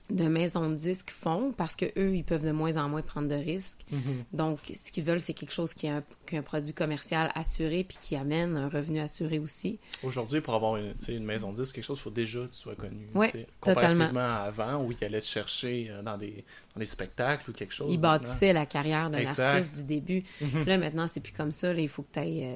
de 0.09 0.25
maisons 0.25 0.69
de 0.69 0.75
disques 0.75 1.11
font, 1.11 1.53
parce 1.55 1.75
que 1.75 1.85
eux, 1.97 2.15
ils 2.15 2.23
peuvent 2.23 2.45
de 2.45 2.51
moins 2.51 2.77
en 2.77 2.87
moins 2.87 3.01
prendre 3.01 3.27
de 3.27 3.35
risques. 3.35 3.85
Mhm. 3.91 4.23
Donc, 4.33 4.59
ce 4.63 4.91
qu'ils 4.91 5.03
veulent, 5.03 5.21
c'est 5.21 5.33
quelque 5.33 5.53
chose 5.53 5.73
qui 5.73 5.87
a 5.87 5.97
un, 5.97 6.03
qui 6.25 6.35
a 6.35 6.39
un 6.39 6.43
produit 6.43 6.73
commercial 6.73 7.31
assuré, 7.35 7.83
puis 7.83 7.97
qui 7.99 8.15
amène 8.15 8.55
un 8.55 8.69
revenu 8.69 8.99
assuré 8.99 9.39
aussi. 9.39 9.79
Aujourd'hui, 10.03 10.41
pour 10.41 10.53
avoir 10.55 10.77
une, 10.77 10.93
une 11.09 11.25
maison 11.25 11.51
de 11.51 11.61
disque, 11.61 11.75
quelque 11.75 11.85
chose, 11.85 11.99
il 11.99 12.03
faut 12.03 12.09
déjà 12.09 12.39
que 12.39 12.53
tu 12.53 12.59
sois 12.59 12.75
connu. 12.75 13.07
Totalement. 13.13 13.45
Comparativement 13.59 14.19
à 14.19 14.47
avant, 14.47 14.83
où 14.83 14.91
ils 14.91 15.03
allaient 15.03 15.21
te 15.21 15.25
chercher 15.25 15.87
euh, 15.89 16.01
dans 16.01 16.17
des, 16.17 16.45
dans 16.73 16.79
des 16.79 16.85
spectacles 16.85 17.49
ou 17.49 17.53
quelque 17.53 17.73
chose. 17.73 17.91
Ils 17.91 17.99
bâtissaient 17.99 18.53
la 18.53 18.65
carrière 18.65 19.09
d'un 19.09 19.25
artiste 19.25 19.75
du 19.75 19.83
début. 19.83 20.23
Mhm. 20.41 20.65
Là, 20.65 20.77
maintenant, 20.77 21.07
c'est 21.07 21.19
plus 21.19 21.33
comme 21.33 21.51
ça. 21.51 21.73
Là, 21.73 21.81
il 21.81 21.89
faut 21.89 22.03
que 22.03 22.13
tu 22.13 22.19
ailles, 22.19 22.47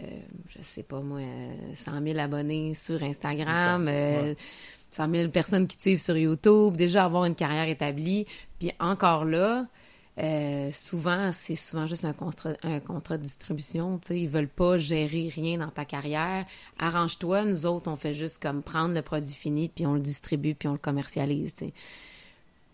je 0.48 0.62
sais 0.62 0.84
pas 0.84 1.02
moi, 1.02 1.20
euh, 1.20 1.76
100 1.76 2.02
000 2.02 2.20
abonnés 2.20 2.74
sur 2.74 3.02
Instagram, 3.04 3.88
euh, 3.88 4.22
ouais. 4.22 4.36
100 4.92 5.10
000 5.10 5.30
personnes 5.30 5.68
qui 5.68 5.78
te 5.78 5.82
suivent 5.82 6.02
sur 6.02 6.18
YouTube, 6.18 6.76
déjà 6.76 7.06
avoir 7.06 7.26
une 7.26 7.36
carrière 7.36 7.68
établie. 7.68 8.26
Puis 8.60 8.72
encore 8.80 9.26
là, 9.26 9.66
euh, 10.20 10.70
souvent, 10.72 11.32
c'est 11.32 11.56
souvent 11.56 11.88
juste 11.88 12.04
un 12.06 12.14
contrat, 12.14 12.54
un 12.64 12.80
contrat 12.80 13.18
de 13.18 13.24
distribution. 13.24 13.98
tu 13.98 14.10
sais. 14.10 14.20
Ils 14.20 14.30
veulent 14.30 14.48
pas 14.48 14.78
gérer 14.78 15.32
rien 15.34 15.58
dans 15.58 15.70
ta 15.70 15.86
carrière. 15.86 16.46
Arrange-toi. 16.78 17.46
Nous 17.46 17.66
autres, 17.66 17.90
on 17.90 17.96
fait 17.96 18.14
juste 18.14 18.42
comme 18.42 18.62
prendre 18.62 18.94
le 18.94 19.02
produit 19.02 19.34
fini, 19.34 19.70
puis 19.70 19.86
on 19.86 19.94
le 19.94 20.02
distribue, 20.02 20.54
puis 20.54 20.68
on 20.68 20.74
le 20.74 20.78
commercialise. 20.78 21.56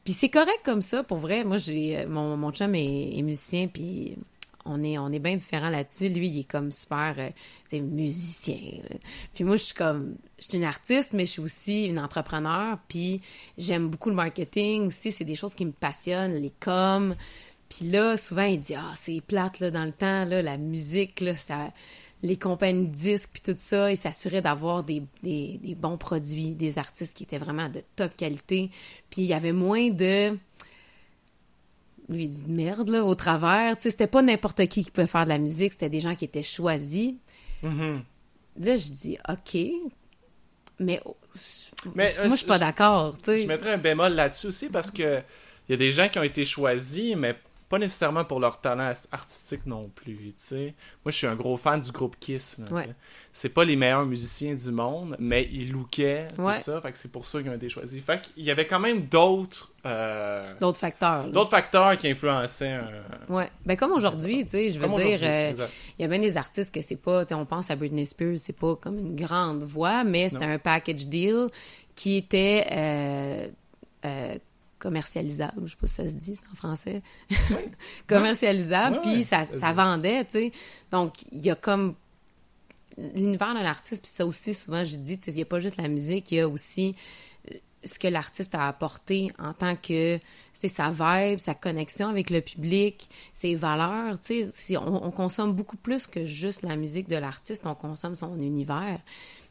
Puis 0.03 0.13
c'est 0.13 0.30
correct 0.30 0.62
comme 0.65 0.82
ça, 0.82 1.03
pour 1.03 1.19
vrai. 1.19 1.43
Moi, 1.43 1.58
j'ai 1.58 1.99
euh, 1.99 2.08
mon, 2.08 2.36
mon 2.36 2.51
chum 2.51 2.73
est, 2.73 3.17
est 3.17 3.21
musicien, 3.21 3.67
puis 3.67 4.17
on 4.67 5.12
est, 5.12 5.19
bien 5.19 5.36
différents 5.36 5.69
là-dessus. 5.69 6.10
Lui, 6.10 6.27
il 6.27 6.39
est 6.41 6.49
comme 6.49 6.71
super, 6.71 7.15
euh, 7.17 7.80
musicien. 7.80 8.58
Puis 9.34 9.43
moi, 9.43 9.58
je 9.58 9.63
suis 9.63 9.73
comme, 9.73 10.15
je 10.39 10.45
suis 10.45 10.58
une 10.58 10.63
artiste, 10.63 11.13
mais 11.13 11.25
je 11.25 11.32
suis 11.32 11.41
aussi 11.41 11.86
une 11.86 11.99
entrepreneur. 11.99 12.77
Puis 12.88 13.21
j'aime 13.58 13.88
beaucoup 13.88 14.10
le 14.10 14.15
marketing 14.15 14.88
aussi. 14.88 15.12
C'est 15.12 15.25
des 15.25 15.36
choses 15.36 15.56
qui 15.56 15.65
me 15.65 15.71
passionnent, 15.71 16.36
les 16.36 16.53
coms. 16.60 17.15
Puis 17.69 17.89
là, 17.89 18.17
souvent, 18.17 18.43
il 18.43 18.60
dit, 18.60 18.75
ah, 18.75 18.93
c'est 18.95 19.21
plate, 19.21 19.60
là, 19.60 19.71
dans 19.71 19.86
le 19.86 19.91
temps, 19.91 20.25
là, 20.25 20.41
la 20.41 20.58
musique, 20.58 21.19
là, 21.19 21.34
les 22.23 22.38
compagnies 22.38 22.88
disques 22.88 23.30
puis 23.34 23.41
tout 23.41 23.58
ça, 23.58 23.91
ils 23.91 23.97
s'assuraient 23.97 24.41
d'avoir 24.41 24.84
des 24.84 25.03
bons 25.77 25.97
produits, 25.97 26.56
des 26.56 26.80
artistes 26.80 27.15
qui 27.15 27.23
étaient 27.23 27.38
vraiment 27.38 27.69
de 27.69 27.82
top 27.95 28.15
qualité. 28.15 28.71
Puis 29.10 29.21
il 29.21 29.27
y 29.27 29.34
avait 29.34 29.51
moins 29.51 29.89
de 29.89 30.38
lui 32.09 32.27
dit 32.27 32.43
de 32.43 32.51
merde 32.53 32.89
là 32.89 33.03
au 33.03 33.15
travers, 33.15 33.75
tu 33.77 33.83
sais, 33.83 33.91
c'était 33.91 34.07
pas 34.07 34.21
n'importe 34.21 34.65
qui 34.67 34.83
qui 34.85 34.91
pouvait 34.91 35.07
faire 35.07 35.23
de 35.25 35.29
la 35.29 35.37
musique, 35.37 35.73
c'était 35.73 35.89
des 35.89 35.99
gens 35.99 36.15
qui 36.15 36.25
étaient 36.25 36.41
choisis. 36.43 37.13
Mhm. 37.63 38.03
Là, 38.59 38.77
je 38.77 38.87
dis 38.87 39.17
OK, 39.29 39.57
mais, 40.79 41.01
Mais, 41.95 42.11
moi 42.17 42.25
euh, 42.25 42.29
je 42.29 42.35
suis 42.35 42.45
pas 42.45 42.55
je- 42.55 42.59
d'accord, 42.59 43.17
tu 43.17 43.25
sais. 43.25 43.37
Je 43.39 43.47
mettrais 43.47 43.73
un 43.73 43.77
bémol 43.77 44.13
là-dessus 44.13 44.47
aussi 44.47 44.69
parce 44.69 44.91
que 44.91 45.21
il 45.67 45.71
y 45.71 45.73
a 45.73 45.77
des 45.77 45.91
gens 45.91 46.07
qui 46.07 46.17
ont 46.19 46.23
été 46.23 46.45
choisis, 46.45 47.15
mais 47.15 47.35
pas 47.69 47.77
nécessairement 47.77 48.23
pour 48.23 48.39
leur 48.39 48.62
talent 48.62 48.93
artistique 49.12 49.65
non 49.65 49.82
plus. 49.93 50.15
tu 50.15 50.34
sais. 50.38 50.73
Moi, 51.03 51.12
je 51.12 51.17
suis 51.17 51.27
un 51.27 51.36
gros 51.36 51.58
fan 51.58 51.82
du 51.82 51.91
groupe 51.91 52.15
Kiss. 52.19 52.58
Ouais. 52.71 52.88
C'est 53.34 53.49
pas 53.49 53.65
les 53.65 53.75
meilleurs 53.75 54.06
musiciens 54.06 54.56
du 54.56 54.71
monde, 54.71 55.15
mais 55.19 55.47
ils 55.51 55.71
lookaient, 55.71 56.30
tout 56.36 56.43
ça. 56.62 56.82
Fait 56.82 56.91
que 56.91 56.97
c'est 56.97 57.12
pour 57.12 57.27
ça 57.27 57.41
qu'ils 57.41 57.51
ont 57.51 57.56
été 57.56 57.69
choisis. 57.69 58.01
Fait 58.03 58.21
qu'il 58.21 58.43
y 58.43 58.51
avait 58.51 58.65
quand 58.65 58.80
même 58.80 59.01
d'autres 59.01 59.69
euh, 59.86 60.53
D'autres 60.60 60.80
facteurs. 60.80 61.25
d'autres 61.27 61.49
facteurs 61.51 61.97
qui 61.97 62.08
influençaient. 62.10 62.80
Ouais. 63.30 63.49
Ben 63.65 63.75
comme 63.77 63.91
aujourd'hui, 63.91 64.43
tu 64.45 64.51
sais, 64.51 64.71
je 64.71 64.80
veux 64.80 64.88
dire, 64.88 65.19
euh, 65.21 65.67
il 65.99 66.01
y 66.01 66.06
a 66.06 66.08
bien 66.08 66.19
des 66.19 66.36
artistes 66.38 66.73
que 66.73 66.82
c'est 66.82 66.95
pas, 66.95 67.25
on 67.32 67.45
pense 67.45 67.69
à 67.69 67.75
Britney 67.75 68.06
Spears, 68.06 68.38
c'est 68.39 68.58
pas 68.58 68.75
comme 68.75 68.97
une 68.97 69.15
grande 69.15 69.63
voix, 69.63 70.03
mais 70.03 70.30
c'était 70.30 70.45
un 70.45 70.58
package 70.60 71.06
deal 71.08 71.47
qui 71.95 72.17
était 72.17 72.65
euh, 72.71 73.47
commercialisable, 74.79 75.63
je 75.65 75.71
sais 75.71 75.77
pas 75.79 75.87
si 75.87 75.95
ça 75.95 76.09
se 76.09 76.15
dit 76.15 76.39
en 76.51 76.55
français, 76.55 77.01
commercialisable, 78.07 79.01
puis 79.01 79.23
ça, 79.23 79.43
ça 79.45 79.73
vendait, 79.73 80.25
tu 80.25 80.31
sais. 80.31 80.51
Donc, 80.91 81.13
il 81.31 81.45
y 81.45 81.49
a 81.49 81.55
comme 81.55 81.95
l'univers 82.97 83.53
d'un 83.53 83.65
artiste, 83.65 84.03
puis 84.03 84.11
ça 84.11 84.25
aussi, 84.25 84.53
souvent, 84.53 84.83
je 84.83 84.95
dis, 84.97 85.17
tu 85.17 85.25
sais, 85.25 85.31
il 85.31 85.39
y 85.39 85.41
a 85.41 85.45
pas 85.45 85.59
juste 85.59 85.77
la 85.77 85.87
musique, 85.87 86.31
il 86.31 86.35
y 86.35 86.39
a 86.39 86.47
aussi 86.47 86.95
euh, 87.51 87.55
ce 87.83 87.99
que 87.99 88.07
l'artiste 88.07 88.55
a 88.55 88.67
apporté 88.67 89.31
en 89.39 89.53
tant 89.53 89.75
que 89.75 90.19
c'est 90.53 90.67
sa 90.67 90.89
vibe, 90.89 91.39
sa 91.39 91.53
connexion 91.53 92.07
avec 92.07 92.29
le 92.29 92.41
public, 92.41 93.09
ses 93.33 93.55
valeurs, 93.55 94.19
tu 94.19 94.43
sais, 94.43 94.51
si 94.53 94.77
on, 94.77 95.05
on 95.05 95.11
consomme 95.11 95.53
beaucoup 95.53 95.77
plus 95.77 96.07
que 96.07 96.25
juste 96.25 96.63
la 96.63 96.75
musique 96.75 97.07
de 97.07 97.17
l'artiste, 97.17 97.65
on 97.65 97.75
consomme 97.75 98.15
son 98.15 98.35
univers. 98.39 98.99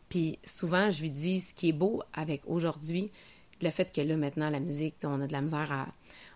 Puis 0.08 0.38
souvent, 0.44 0.90
je 0.90 1.02
lui 1.02 1.10
dis, 1.10 1.40
ce 1.40 1.54
qui 1.54 1.70
est 1.70 1.72
beau 1.72 2.02
avec 2.12 2.42
aujourd'hui, 2.46 3.10
le 3.62 3.70
fait 3.70 3.92
que 3.92 4.00
là, 4.00 4.16
maintenant, 4.16 4.50
la 4.50 4.60
musique, 4.60 4.96
on 5.04 5.20
a 5.20 5.26
de 5.26 5.32
la 5.32 5.40
misère 5.40 5.72
à... 5.72 5.86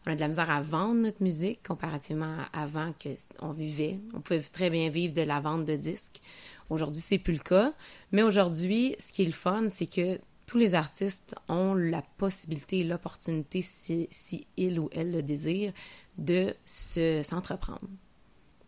On 0.06 0.12
a 0.12 0.14
de 0.14 0.20
la 0.20 0.28
misère 0.28 0.48
à 0.48 0.62
vendre 0.62 1.02
notre 1.02 1.22
musique 1.22 1.62
comparativement 1.62 2.38
à 2.54 2.62
avant 2.62 2.94
que 2.98 3.11
on 3.40 3.52
vivait. 3.52 3.98
On 4.14 4.20
pouvait 4.22 4.40
très 4.40 4.70
bien 4.70 4.88
vivre 4.88 5.12
de 5.12 5.20
la 5.20 5.40
vente 5.40 5.66
de 5.66 5.76
disques. 5.76 6.22
Aujourd'hui, 6.70 7.02
c'est 7.02 7.18
plus 7.18 7.35
le 7.35 7.40
cas. 7.40 7.74
Mais 8.11 8.22
aujourd'hui, 8.22 8.96
ce 8.98 9.12
qui 9.12 9.22
est 9.22 9.26
le 9.26 9.33
fun, 9.33 9.68
c'est 9.68 9.85
que 9.85 10.18
tous 10.46 10.56
les 10.56 10.74
artistes 10.74 11.35
ont 11.48 11.74
la 11.74 12.02
possibilité 12.16 12.80
et 12.80 12.85
l'opportunité, 12.85 13.61
si, 13.61 14.09
si 14.11 14.46
il 14.56 14.80
ou 14.80 14.88
elle 14.92 15.12
le 15.12 15.22
désire, 15.22 15.72
de 16.16 16.54
se, 16.64 17.22
s'entreprendre, 17.22 17.88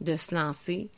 de 0.01 0.17
se 0.17 0.35
lancer. 0.35 0.91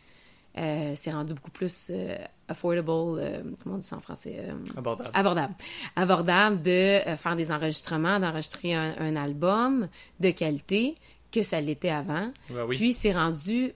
Euh, 0.56 0.94
c'est 0.96 1.10
rendu 1.12 1.34
beaucoup 1.34 1.50
plus 1.50 1.90
euh, 1.90 2.16
affordable, 2.48 2.88
euh, 2.90 3.42
comment 3.62 3.74
on 3.76 3.78
dit 3.78 3.86
ça 3.86 3.96
en 3.96 4.00
français? 4.00 4.36
Euh, 4.38 4.52
Abordable. 4.76 5.10
abordable. 5.12 5.54
Abordable 5.96 6.62
de 6.62 6.70
euh, 7.08 7.16
faire 7.16 7.34
des 7.34 7.50
enregistrements, 7.50 8.20
d'enregistrer 8.20 8.74
un, 8.74 8.94
un 8.98 9.16
album 9.16 9.88
de 10.20 10.30
qualité 10.30 10.94
que 11.32 11.42
ça 11.42 11.60
l'était 11.60 11.90
avant. 11.90 12.30
Ben 12.50 12.64
oui. 12.66 12.76
Puis 12.76 12.92
c'est 12.92 13.12
rendu 13.12 13.72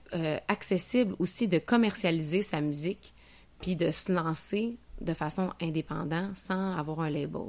accessible 0.47 1.13
aussi 1.19 1.49
de 1.49 1.59
commercialiser 1.59 2.41
sa 2.41 2.61
musique, 2.61 3.13
puis 3.61 3.75
de 3.75 3.91
se 3.91 4.13
lancer 4.13 4.75
de 5.01 5.13
façon 5.13 5.49
indépendante 5.61 6.37
sans 6.37 6.77
avoir 6.77 7.01
un 7.01 7.09
label. 7.09 7.41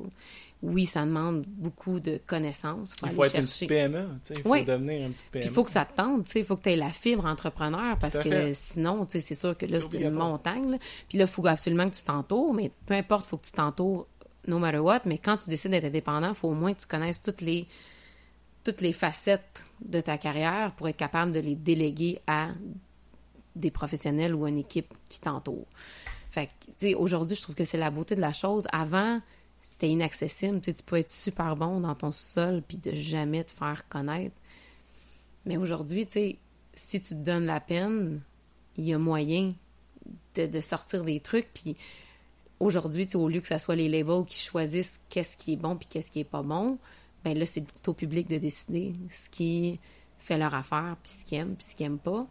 Oui, 0.62 0.84
ça 0.84 1.06
demande 1.06 1.44
beaucoup 1.46 2.00
de 2.00 2.20
connaissances. 2.26 2.94
il 3.00 3.06
aller 3.06 3.14
faut 3.14 3.24
être 3.24 3.34
une 3.36 3.48
chercher. 3.48 3.66
petite 3.66 3.68
PME. 3.68 4.08
tu 4.24 4.28
sais, 4.28 4.34
Il 4.36 4.42
faut 4.42 4.50
Oui. 4.50 4.64
devenir 4.66 5.06
une 5.06 5.12
petite 5.12 5.30
PME. 5.30 5.46
il 5.46 5.52
faut 5.52 5.64
que 5.64 5.70
ça 5.70 5.86
te 5.86 5.96
tente, 5.96 6.24
tu 6.26 6.32
sais, 6.32 6.40
il 6.40 6.44
faut 6.44 6.56
que 6.56 6.62
tu 6.64 6.68
aies 6.70 6.76
la 6.76 6.92
fibre 6.92 7.24
entrepreneur 7.24 7.98
parce 7.98 8.18
que 8.18 8.28
fait. 8.28 8.52
sinon, 8.54 9.06
tu 9.06 9.12
sais, 9.12 9.20
c'est 9.20 9.34
sûr 9.34 9.56
que 9.56 9.64
là, 9.66 9.78
C'est 9.80 9.98
une 9.98 10.10
montagne. 10.10 10.72
là. 10.72 10.78
Puis 11.08 11.16
là, 11.16 11.24
il 11.24 11.30
faut 11.30 11.46
absolument 11.46 11.88
que 11.88 11.94
tu 11.96 12.04
t'entoures, 12.04 12.52
mais 12.52 12.70
peu 12.86 12.92
importe, 12.94 13.24
il 13.26 13.28
faut 13.30 13.36
que 13.38 13.46
tu 13.46 13.52
t'entoures 13.52 14.06
no 14.46 14.58
matter 14.58 14.78
what. 14.78 15.00
Mais 15.06 15.16
quand 15.18 15.38
tu 15.38 15.48
décides 15.48 15.70
d'être 15.70 15.84
indépendant, 15.86 16.28
il 16.30 16.34
faut 16.34 16.48
au 16.48 16.54
moins 16.54 16.74
que 16.74 16.80
tu 16.80 16.86
connaisses 16.86 17.22
toutes 17.22 17.40
les, 17.40 17.66
toutes 18.62 18.82
les 18.82 18.92
facettes 18.92 19.64
de 19.82 20.00
ta 20.02 20.18
carrière 20.18 20.72
pour 20.72 20.88
être 20.88 20.96
capable 20.98 21.32
de 21.32 21.40
les 21.40 21.54
déléguer 21.54 22.20
à 22.26 22.48
des 23.56 23.70
professionnels 23.70 24.34
ou 24.34 24.46
une 24.46 24.58
équipe 24.58 24.92
qui 25.08 25.20
t'entoure. 25.20 25.66
Fait 26.30 26.46
que, 26.46 26.66
tu 26.66 26.72
sais, 26.76 26.94
aujourd'hui, 26.94 27.34
je 27.34 27.42
trouve 27.42 27.54
que 27.54 27.64
c'est 27.64 27.78
la 27.78 27.90
beauté 27.90 28.14
de 28.14 28.20
la 28.20 28.32
chose. 28.32 28.66
Avant, 28.72 29.20
c'était 29.80 29.92
inaccessible. 29.92 30.60
Tu 30.60 30.74
pouvais 30.84 31.00
être 31.00 31.10
super 31.10 31.56
bon 31.56 31.80
dans 31.80 31.94
ton 31.94 32.12
sous-sol 32.12 32.62
puis 32.66 32.76
de 32.76 32.94
jamais 32.94 33.44
te 33.44 33.50
faire 33.50 33.88
connaître. 33.88 34.36
Mais 35.46 35.56
aujourd'hui, 35.56 36.04
tu 36.04 36.12
sais, 36.12 36.38
si 36.74 37.00
tu 37.00 37.14
te 37.14 37.24
donnes 37.24 37.46
la 37.46 37.60
peine, 37.60 38.20
il 38.76 38.84
y 38.84 38.92
a 38.92 38.98
moyen 38.98 39.54
de, 40.34 40.60
sortir 40.60 41.02
des 41.02 41.20
trucs. 41.20 41.48
Puis 41.54 41.76
aujourd'hui, 42.58 43.08
au 43.14 43.26
lieu 43.26 43.40
que 43.40 43.46
ce 43.46 43.56
soit 43.56 43.74
les 43.74 43.88
labels 43.88 44.26
qui 44.26 44.38
choisissent 44.38 45.00
qu'est-ce 45.08 45.38
qui 45.38 45.54
est 45.54 45.56
bon 45.56 45.76
puis 45.76 45.88
qu'est-ce 45.88 46.10
qui 46.10 46.20
est 46.20 46.24
pas 46.24 46.42
bon, 46.42 46.78
ben 47.24 47.38
là, 47.38 47.46
c'est 47.46 47.64
au 47.88 47.94
public 47.94 48.28
de 48.28 48.36
décider 48.36 48.94
ce 49.10 49.30
qui 49.30 49.78
fait 50.18 50.36
leur 50.36 50.54
affaire, 50.54 50.96
puis 51.02 51.10
ce 51.10 51.24
qu'ils 51.24 51.38
aiment, 51.38 51.54
puis 51.54 51.66
ce 51.66 51.74
qu'ils 51.74 51.86
aiment 51.86 51.98
pas. 51.98 52.26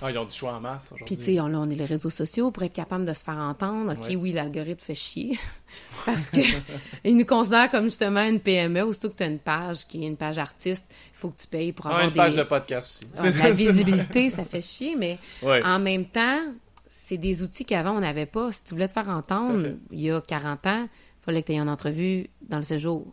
Ah, 0.00 0.10
ils 0.12 0.18
ont 0.18 0.24
du 0.24 0.32
choix 0.32 0.52
en 0.54 0.60
masse 0.60 0.86
aujourd'hui. 0.92 1.04
Puis, 1.06 1.16
tu 1.16 1.24
sais, 1.34 1.40
on, 1.40 1.48
là, 1.48 1.58
on 1.58 1.68
est 1.68 1.74
les 1.74 1.84
réseaux 1.84 2.10
sociaux 2.10 2.50
pour 2.52 2.62
être 2.62 2.72
capable 2.72 3.04
de 3.04 3.12
se 3.12 3.24
faire 3.24 3.36
entendre. 3.38 3.92
OK, 3.92 4.04
Ouais. 4.08 4.16
oui, 4.16 4.32
l'algorithme 4.32 4.80
fait 4.80 4.94
chier. 4.94 5.36
Parce 6.06 6.30
que 6.30 6.40
il 7.04 7.16
nous 7.16 7.24
considère 7.24 7.68
comme 7.70 7.84
justement 7.86 8.22
une 8.22 8.38
PME. 8.38 8.82
Aussitôt 8.82 9.10
que 9.10 9.16
tu 9.16 9.22
as 9.24 9.26
une 9.26 9.40
page 9.40 9.86
qui 9.88 10.04
est 10.04 10.06
une 10.06 10.16
page 10.16 10.38
artiste, 10.38 10.84
il 10.90 11.18
faut 11.18 11.30
que 11.30 11.36
tu 11.38 11.46
payes 11.48 11.72
pour 11.72 11.86
Ah, 11.88 11.90
avoir 11.90 12.04
une 12.08 12.14
page 12.14 12.32
des... 12.32 12.38
de 12.38 12.42
podcast 12.44 13.02
aussi. 13.12 13.12
Ah, 13.16 13.30
la 13.44 13.50
visibilité, 13.52 14.30
ça 14.30 14.44
fait 14.44 14.62
chier, 14.62 14.94
mais 14.96 15.18
Ouais. 15.42 15.62
en 15.64 15.78
même 15.80 16.04
temps, 16.04 16.42
c'est 16.88 17.18
des 17.18 17.42
outils 17.42 17.64
qu'avant, 17.64 17.96
on 17.96 18.00
n'avait 18.00 18.26
pas. 18.26 18.52
Si 18.52 18.62
tu 18.64 18.74
voulais 18.74 18.88
te 18.88 18.92
faire 18.92 19.08
entendre, 19.08 19.70
il 19.90 20.00
y 20.00 20.10
a 20.12 20.20
40 20.20 20.66
ans, 20.68 20.84
il 20.86 21.24
fallait 21.24 21.42
que 21.42 21.48
tu 21.48 21.52
aies 21.54 21.58
une 21.58 21.68
entrevue 21.68 22.28
dans 22.48 22.58
le 22.58 22.62
séjour. 22.62 23.04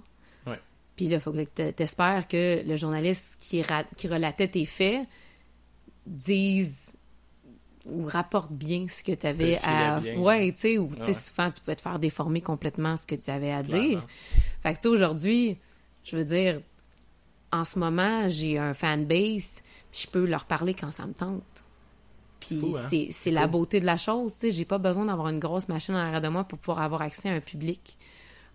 Puis 0.96 1.10
là, 1.10 1.16
il 1.18 1.20
faut 1.20 1.34
que 1.34 1.44
tu 1.72 1.84
espères 1.84 2.26
que 2.26 2.62
le 2.66 2.78
journaliste 2.78 3.38
qui, 3.42 3.62
ra- 3.62 3.84
qui 3.98 4.08
relatait 4.08 4.48
tes 4.48 4.66
faits 4.66 5.06
dise 6.06 6.94
ou 7.86 8.06
rapporte 8.06 8.52
bien 8.52 8.88
ce 8.90 9.04
que 9.04 9.12
tu 9.12 9.28
avais 9.28 9.60
à... 9.64 10.00
bien. 10.00 10.18
Ouais, 10.20 10.52
tu 10.54 10.60
sais, 10.62 10.78
ou 10.80 10.88
tu 10.96 11.02
sais, 11.02 11.08
Ouais. 11.08 11.14
souvent, 11.14 11.52
tu 11.52 11.60
pouvais 11.62 11.76
te 11.76 11.82
faire 11.82 12.00
déformer 12.00 12.42
complètement 12.42 12.98
ce 12.98 13.06
que 13.06 13.16
tu 13.16 13.30
avais 13.30 13.52
à 13.52 13.62
dire. 13.62 14.04
Fait 14.64 14.72
que, 14.74 14.78
tu 14.78 14.82
sais, 14.84 14.88
aujourd'hui, 14.88 15.58
je 16.04 16.18
veux 16.18 16.26
dire, 16.26 16.62
en 17.52 17.64
ce 17.64 17.78
moment, 17.78 18.28
j'ai 18.28 18.58
un 18.58 18.74
fanbase, 18.74 19.62
je 19.94 20.08
peux 20.08 20.26
leur 20.26 20.46
parler 20.46 20.74
quand 20.74 20.92
ça 20.92 21.06
me 21.06 21.14
tente. 21.14 21.44
Puis 22.40 22.60
hein? 22.76 23.10
c'est, 23.12 23.32
la 23.32 23.44
cool. 23.44 23.52
beauté 23.52 23.80
de 23.80 23.86
la 23.86 23.98
chose, 23.98 24.34
tu 24.34 24.40
sais. 24.42 24.52
J'ai 24.52 24.66
pas 24.66 24.78
besoin 24.80 25.06
d'avoir 25.06 25.30
une 25.30 25.40
grosse 25.40 25.68
machine 25.70 25.94
en 25.96 26.00
arrière 26.00 26.22
de 26.22 26.28
moi 26.28 26.44
pour 26.44 26.58
pouvoir 26.60 26.82
avoir 26.82 27.02
accès 27.02 27.30
à 27.30 27.34
un 27.34 27.40
public, 27.40 27.98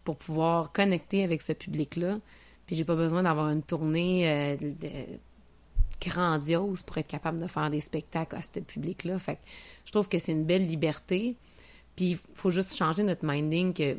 pour 0.05 0.17
pouvoir 0.17 0.73
connecter 0.73 1.23
avec 1.25 1.41
ce 1.43 1.53
public-là. 1.53 2.19
Puis 2.67 2.77
j'ai 2.77 2.85
pas 2.85 2.95
besoin 2.97 3.23
d'avoir 3.23 3.49
une 3.51 3.63
tournée 3.63 4.29
euh, 4.29 4.57
de- 4.57 4.89
grandiose 6.01 6.83
pour 6.83 6.99
être 6.99 7.07
capable 7.09 7.41
de 7.41 7.47
faire 7.47 7.71
des 7.71 7.81
spectacles 7.81 8.37
à 8.37 8.43
ce 8.43 8.61
public-là. 8.61 9.19
Fait 9.19 9.37
que 9.37 9.41
je 9.85 9.93
trouve 9.93 10.09
que 10.09 10.19
c'est 10.19 10.33
une 10.33 10.45
belle 10.45 10.67
liberté. 10.67 11.37
Puis 11.97 12.11
il 12.13 12.19
faut 12.35 12.51
juste 12.51 12.77
changer 12.77 13.03
notre 13.03 13.25
minding 13.27 13.73
que 13.75 13.97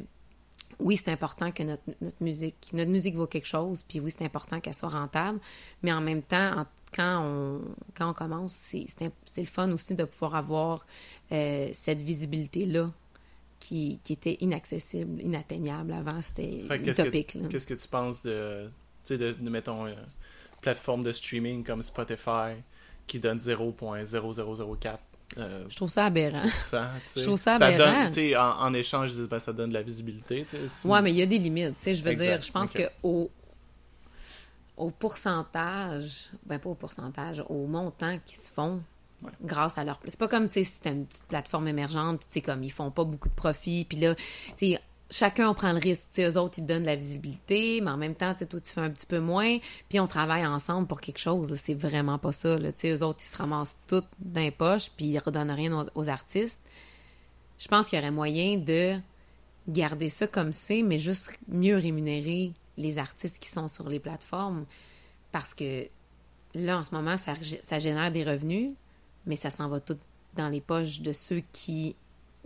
oui, 0.79 0.97
c'est 0.97 1.11
important 1.11 1.51
que 1.51 1.61
notre, 1.63 1.83
notre 2.01 2.23
musique, 2.23 2.69
notre 2.73 2.89
musique 2.89 3.15
vaut 3.15 3.27
quelque 3.27 3.45
chose, 3.47 3.83
puis 3.83 3.99
oui, 3.99 4.09
c'est 4.17 4.25
important 4.25 4.59
qu'elle 4.59 4.73
soit 4.73 4.89
rentable, 4.89 5.39
mais 5.83 5.91
en 5.91 6.01
même 6.01 6.23
temps, 6.23 6.61
en- 6.61 6.65
quand 6.93 7.21
on, 7.23 7.61
quand 7.93 8.09
on 8.09 8.13
commence, 8.13 8.53
c'est, 8.53 8.85
le 9.37 9.45
fun 9.45 9.71
aussi 9.71 9.93
de 9.95 10.03
pouvoir 10.05 10.35
avoir 10.35 10.85
euh, 11.31 11.69
cette 11.73 12.01
visibilité-là 12.01 12.91
qui, 13.59 13.99
qui 14.03 14.13
était 14.13 14.37
inaccessible, 14.41 15.21
inatteignable 15.21 15.93
avant, 15.93 16.21
c'était 16.21 16.65
qu'est-ce 16.83 17.01
utopique. 17.03 17.37
Qu'est-ce 17.49 17.65
que 17.67 17.75
tu 17.75 17.87
penses 17.87 18.23
de, 18.23 18.65
tu 18.65 18.69
sais, 19.09 19.17
de, 19.17 19.33
de, 19.33 19.49
mettons, 19.49 19.85
une 20.61 20.63
plateforme 20.63 21.03
de 21.03 21.11
streaming 21.11 21.63
comme 21.63 21.81
Spotify 21.81 22.61
qui 23.07 23.19
donne 23.19 23.39
0.0004 23.39 24.97
euh, 25.37 25.65
Je 25.67 25.75
trouve 25.75 25.89
ça 25.89 26.05
aberrant. 26.05 26.47
ça. 26.47 26.91
Je 27.15 27.23
trouve 27.23 27.37
ça 27.37 27.55
aberrant. 27.55 28.03
donne, 28.03 28.07
tu 28.11 28.13
sais, 28.13 28.35
en, 28.37 28.59
en 28.59 28.73
échange, 28.75 29.15
ben, 29.15 29.39
ça 29.39 29.51
donne 29.53 29.69
de 29.69 29.73
la 29.73 29.81
visibilité, 29.81 30.45
si- 30.67 30.87
Ouais, 30.87 31.01
mais 31.01 31.11
il 31.11 31.17
y 31.17 31.21
a 31.23 31.25
des 31.25 31.39
limites. 31.39 31.75
Je 31.83 32.01
veux 32.03 32.13
dire, 32.15 32.41
je 32.43 32.51
pense 32.51 32.71
ok. 32.71 32.77
que 32.77 32.83
au, 33.01 33.31
au 34.77 34.91
pourcentage, 34.91 36.29
ben 36.45 36.59
pas 36.59 36.69
au 36.69 36.75
pourcentage, 36.75 37.43
au 37.49 37.65
montant 37.67 38.17
qui 38.23 38.35
se 38.35 38.51
font 38.51 38.81
Ouais. 39.23 39.29
grâce 39.43 39.77
à 39.77 39.83
leur. 39.83 39.99
C'est 40.05 40.17
pas 40.19 40.27
comme, 40.27 40.47
tu 40.47 40.53
sais, 40.55 40.63
si 40.63 40.71
c'était 40.77 40.89
une 40.89 41.05
petite 41.05 41.25
plateforme 41.27 41.67
émergente, 41.67 42.21
puis 42.21 42.27
tu 42.27 42.33
sais, 42.33 42.41
comme 42.41 42.63
ils 42.63 42.71
font 42.71 42.89
pas 42.89 43.03
beaucoup 43.03 43.29
de 43.29 43.33
profit, 43.35 43.85
puis 43.85 43.99
là, 43.99 44.15
tu 44.57 44.71
sais, 44.73 44.79
chacun 45.11 45.49
on 45.49 45.53
prend 45.53 45.71
le 45.73 45.79
risque. 45.79 46.09
Tu 46.13 46.21
sais, 46.21 46.29
eux 46.29 46.39
autres, 46.39 46.57
ils 46.57 46.63
te 46.63 46.67
donnent 46.67 46.81
de 46.81 46.87
la 46.87 46.95
visibilité, 46.95 47.81
mais 47.81 47.91
en 47.91 47.97
même 47.97 48.15
temps, 48.15 48.33
toi, 48.33 48.59
tu 48.59 48.71
fais 48.71 48.81
un 48.81 48.89
petit 48.89 49.05
peu 49.05 49.19
moins, 49.19 49.59
puis 49.89 49.99
on 49.99 50.07
travaille 50.07 50.45
ensemble 50.45 50.87
pour 50.87 51.01
quelque 51.01 51.19
chose. 51.19 51.55
C'est 51.57 51.75
vraiment 51.75 52.17
pas 52.17 52.31
ça, 52.31 52.57
là. 52.57 52.71
Tu 52.71 52.81
sais, 52.81 52.91
eux 52.91 53.03
autres, 53.03 53.19
ils 53.21 53.29
se 53.31 53.37
ramassent 53.37 53.79
tout 53.87 54.03
dans 54.19 54.41
les 54.41 54.51
poches, 54.51 54.89
puis 54.95 55.05
ils 55.05 55.19
redonnent 55.19 55.51
rien 55.51 55.71
aux, 55.77 55.85
aux 55.93 56.09
artistes. 56.09 56.63
Je 57.59 57.67
pense 57.67 57.87
qu'il 57.87 57.99
y 57.99 58.01
aurait 58.01 58.11
moyen 58.11 58.57
de 58.57 58.97
garder 59.67 60.09
ça 60.09 60.25
comme 60.25 60.53
c'est, 60.53 60.81
mais 60.81 60.97
juste 60.97 61.37
mieux 61.47 61.75
rémunérer 61.75 62.53
les 62.77 62.97
artistes 62.97 63.37
qui 63.39 63.49
sont 63.49 63.67
sur 63.67 63.87
les 63.87 63.99
plateformes. 63.99 64.65
Parce 65.31 65.53
que 65.53 65.87
là, 66.55 66.79
en 66.79 66.83
ce 66.83 66.95
moment, 66.95 67.17
ça, 67.17 67.33
ça 67.61 67.79
génère 67.79 68.11
des 68.11 68.23
revenus, 68.23 68.71
mais 69.25 69.35
ça 69.35 69.49
s'en 69.49 69.67
va 69.69 69.79
tout 69.79 69.97
dans 70.35 70.49
les 70.49 70.61
poches 70.61 71.01
de 71.01 71.13
ceux 71.13 71.43
qui, 71.51 71.95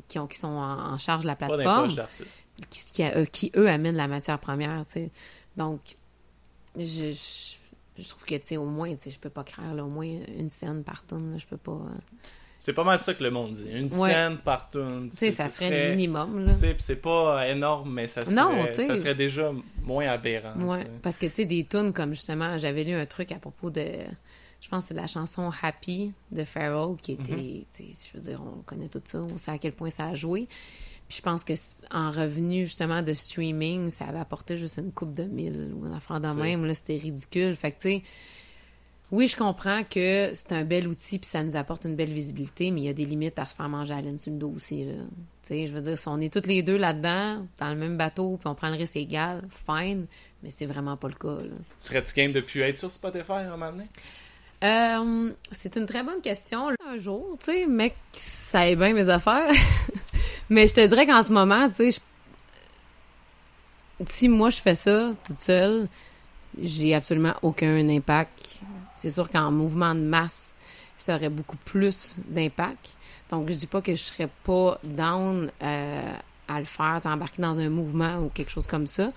qui, 0.08 0.20
ont, 0.20 0.28
qui 0.28 0.38
sont 0.38 0.48
en, 0.48 0.94
en 0.94 0.98
charge 0.98 1.24
de 1.24 1.28
la 1.28 1.36
plateforme, 1.36 1.88
poches 1.88 1.96
d'artistes. 1.96 2.44
qui, 2.70 2.80
qui, 2.94 3.04
euh, 3.04 3.26
qui, 3.26 3.52
eux, 3.56 3.70
amènent 3.70 3.96
la 3.96 4.08
matière 4.08 4.40
première, 4.40 4.84
tu 4.86 4.92
sais. 4.92 5.12
Donc, 5.58 5.80
je, 6.78 6.84
je, 7.14 7.56
je 8.04 8.10
trouve 8.10 8.24
que, 8.26 8.36
tu 8.36 8.42
sais, 8.44 8.58
au 8.58 8.66
moins, 8.66 8.94
tu 8.94 9.00
sais, 9.02 9.12
je 9.12 9.20
peux 9.20 9.30
pas 9.30 9.44
créer, 9.44 9.66
là, 9.74 9.84
au 9.84 9.90
moins 9.90 10.06
une 10.38 10.50
scène 10.50 10.84
par 10.84 11.04
tonne, 11.04 11.32
là, 11.32 11.38
je 11.38 11.46
peux 11.46 11.58
pas... 11.58 11.72
euh, 11.72 11.96
C'est 12.60 12.74
pas 12.74 12.84
mal 12.84 13.00
ça 13.00 13.14
que 13.14 13.24
le 13.24 13.32
monde 13.32 13.56
dit. 13.56 13.70
Une 13.72 13.92
Ouais. 13.94 14.12
scène 14.12 14.38
par 14.38 14.70
tune. 14.70 15.10
Tu 15.12 15.18
sais, 15.18 15.32
ça 15.32 15.48
serait 15.50 15.88
le 15.90 15.96
minimum, 15.96 16.46
là. 16.46 16.54
Tu 16.54 16.60
sais, 16.60 16.76
c'est 16.80 17.02
pas 17.02 17.48
énorme, 17.48 17.94
mais 17.94 18.08
ça 18.08 18.24
serait, 18.24 18.36
Non, 18.36 18.66
ça 18.74 18.96
serait 18.98 19.16
déjà 19.16 19.52
moins 19.82 20.08
aberrant. 20.08 20.60
Ouais, 20.62 20.84
parce 21.02 21.18
que 21.18 21.26
tu 21.28 21.34
sais, 21.34 21.46
des 21.46 21.64
tunes 21.64 21.94
comme 21.94 22.14
justement, 22.14 22.58
j'avais 22.58 22.84
lu 22.84 22.94
un 22.94 23.06
truc 23.06 23.32
à 23.32 23.40
propos 23.40 23.70
de, 23.70 23.86
je 24.66 24.70
pense 24.72 24.86
que 24.86 24.88
c'est 24.88 24.94
la 24.96 25.06
chanson 25.06 25.52
Happy 25.62 26.12
de 26.32 26.44
Pharrell 26.44 26.96
qui 27.00 27.12
était, 27.12 27.68
sais, 27.72 27.84
je 27.84 28.18
veux 28.18 28.24
dire, 28.24 28.42
on 28.42 28.64
connaît 28.64 28.88
tout 28.88 29.02
ça, 29.04 29.22
on 29.22 29.38
sait 29.38 29.52
à 29.52 29.60
quel 29.60 29.74
point 29.74 29.92
ça 29.92 30.08
a 30.08 30.16
joué. 30.16 30.48
Puis 31.08 31.18
je 31.18 31.22
pense 31.22 31.44
que 31.44 31.54
en 31.92 32.10
revenu 32.10 32.66
justement 32.66 33.04
de 33.04 33.14
streaming, 33.14 33.92
ça 33.92 34.06
avait 34.06 34.18
apporté 34.18 34.58
juste 34.58 34.80
une 34.80 34.92
coupe 34.92 35.14
de 35.14 35.26
mille 35.26 35.72
ou 35.76 35.86
une 35.86 35.94
affaire 35.94 36.20
de 36.20 36.30
même, 36.30 36.66
là, 36.66 36.74
c'était 36.74 36.98
ridicule. 36.98 37.56
Fait 37.56 37.74
que 37.74 37.76
tu 37.76 37.90
sais, 37.90 38.04
oui, 39.12 39.28
je 39.28 39.38
comprends 39.38 39.84
que 39.84 40.32
c'est 40.34 40.52
un 40.52 40.64
bel 40.64 40.88
outil 40.88 41.20
puis 41.20 41.30
ça 41.30 41.44
nous 41.44 41.56
apporte 41.56 41.86
une 41.86 41.96
belle 41.96 42.12
visibilité, 42.12 42.72
mais 42.72 42.82
il 42.82 42.86
y 42.86 42.90
a 42.90 42.94
des 42.94 43.06
limites 43.06 43.38
à 43.38 43.46
se 43.46 43.54
faire 43.54 43.70
manger 43.70 43.94
à 43.94 43.98
la 43.98 44.02
laine 44.02 44.18
sur 44.18 44.32
le 44.32 44.40
dos 44.40 44.54
aussi, 44.56 44.84
là. 44.84 44.94
Tu 45.44 45.50
sais, 45.50 45.68
je 45.68 45.74
veux 45.74 45.82
dire, 45.82 46.00
si 46.00 46.08
on 46.08 46.20
est 46.20 46.34
toutes 46.34 46.48
les 46.48 46.64
deux 46.64 46.78
là-dedans, 46.78 47.46
dans 47.60 47.70
le 47.70 47.76
même 47.76 47.98
bateau, 47.98 48.38
puis 48.38 48.48
on 48.48 48.56
prend 48.56 48.70
le 48.70 48.78
risque 48.78 48.96
égal, 48.96 49.48
fine, 49.52 50.08
mais 50.42 50.50
c'est 50.50 50.66
vraiment 50.66 50.98
pas 50.98 51.08
le 51.08 51.14
cas, 51.14 51.44
là. 51.44 51.54
Serais-tu 51.78 52.16
game 52.16 52.32
de 52.32 52.42
plus 52.42 52.62
être 52.62 52.80
sur 52.80 52.90
Spotify 52.90 53.34
à 53.34 53.38
un 53.42 53.50
moment 53.52 53.72
donné? 53.72 53.86
Euh, 54.64 55.32
c'est 55.52 55.76
une 55.76 55.86
très 55.86 56.04
bonne 56.04 56.22
question. 56.22 56.70
Un 56.88 56.98
jour, 56.98 57.38
tu 57.40 57.52
sais, 57.52 57.66
mec, 57.68 57.96
ça 58.14 58.62
aille 58.62 58.76
bien 58.76 58.94
mes 58.94 59.10
affaires. 59.10 59.52
Mais 60.50 60.68
je 60.68 60.74
te 60.74 60.86
dirais 60.88 61.06
qu'en 61.06 61.24
ce 61.24 61.32
moment, 61.32 61.68
tu 61.70 61.76
sais, 61.76 61.92
je- 61.92 62.00
si 64.08 64.28
moi 64.30 64.50
je 64.50 64.58
fais 64.58 64.76
ça 64.76 65.12
toute 65.26 65.40
seule, 65.40 65.88
j'ai 66.62 66.94
absolument 66.96 67.34
aucun 67.42 67.88
impact. 67.90 68.60
C'est 68.94 69.12
sûr 69.12 69.30
qu'en 69.30 69.52
mouvement 69.52 69.94
de 69.94 70.02
masse, 70.02 70.56
ça 70.98 71.16
aurait 71.16 71.30
beaucoup 71.30 71.58
plus 71.58 72.16
d'impact. 72.28 72.90
Donc, 73.30 73.50
je 73.50 73.56
dis 73.56 73.68
pas 73.68 73.82
que 73.82 73.94
je 73.96 74.04
serais 74.04 74.30
pas 74.44 74.80
down 74.84 75.52
euh, 75.62 76.14
à 76.48 76.60
le 76.60 76.66
faire, 76.66 77.02
embarquer 77.06 77.42
dans 77.42 77.60
un 77.60 77.70
mouvement 77.70 78.18
ou 78.20 78.30
quelque 78.30 78.52
chose 78.52 78.68
comme 78.68 78.88
ça. 78.88 79.12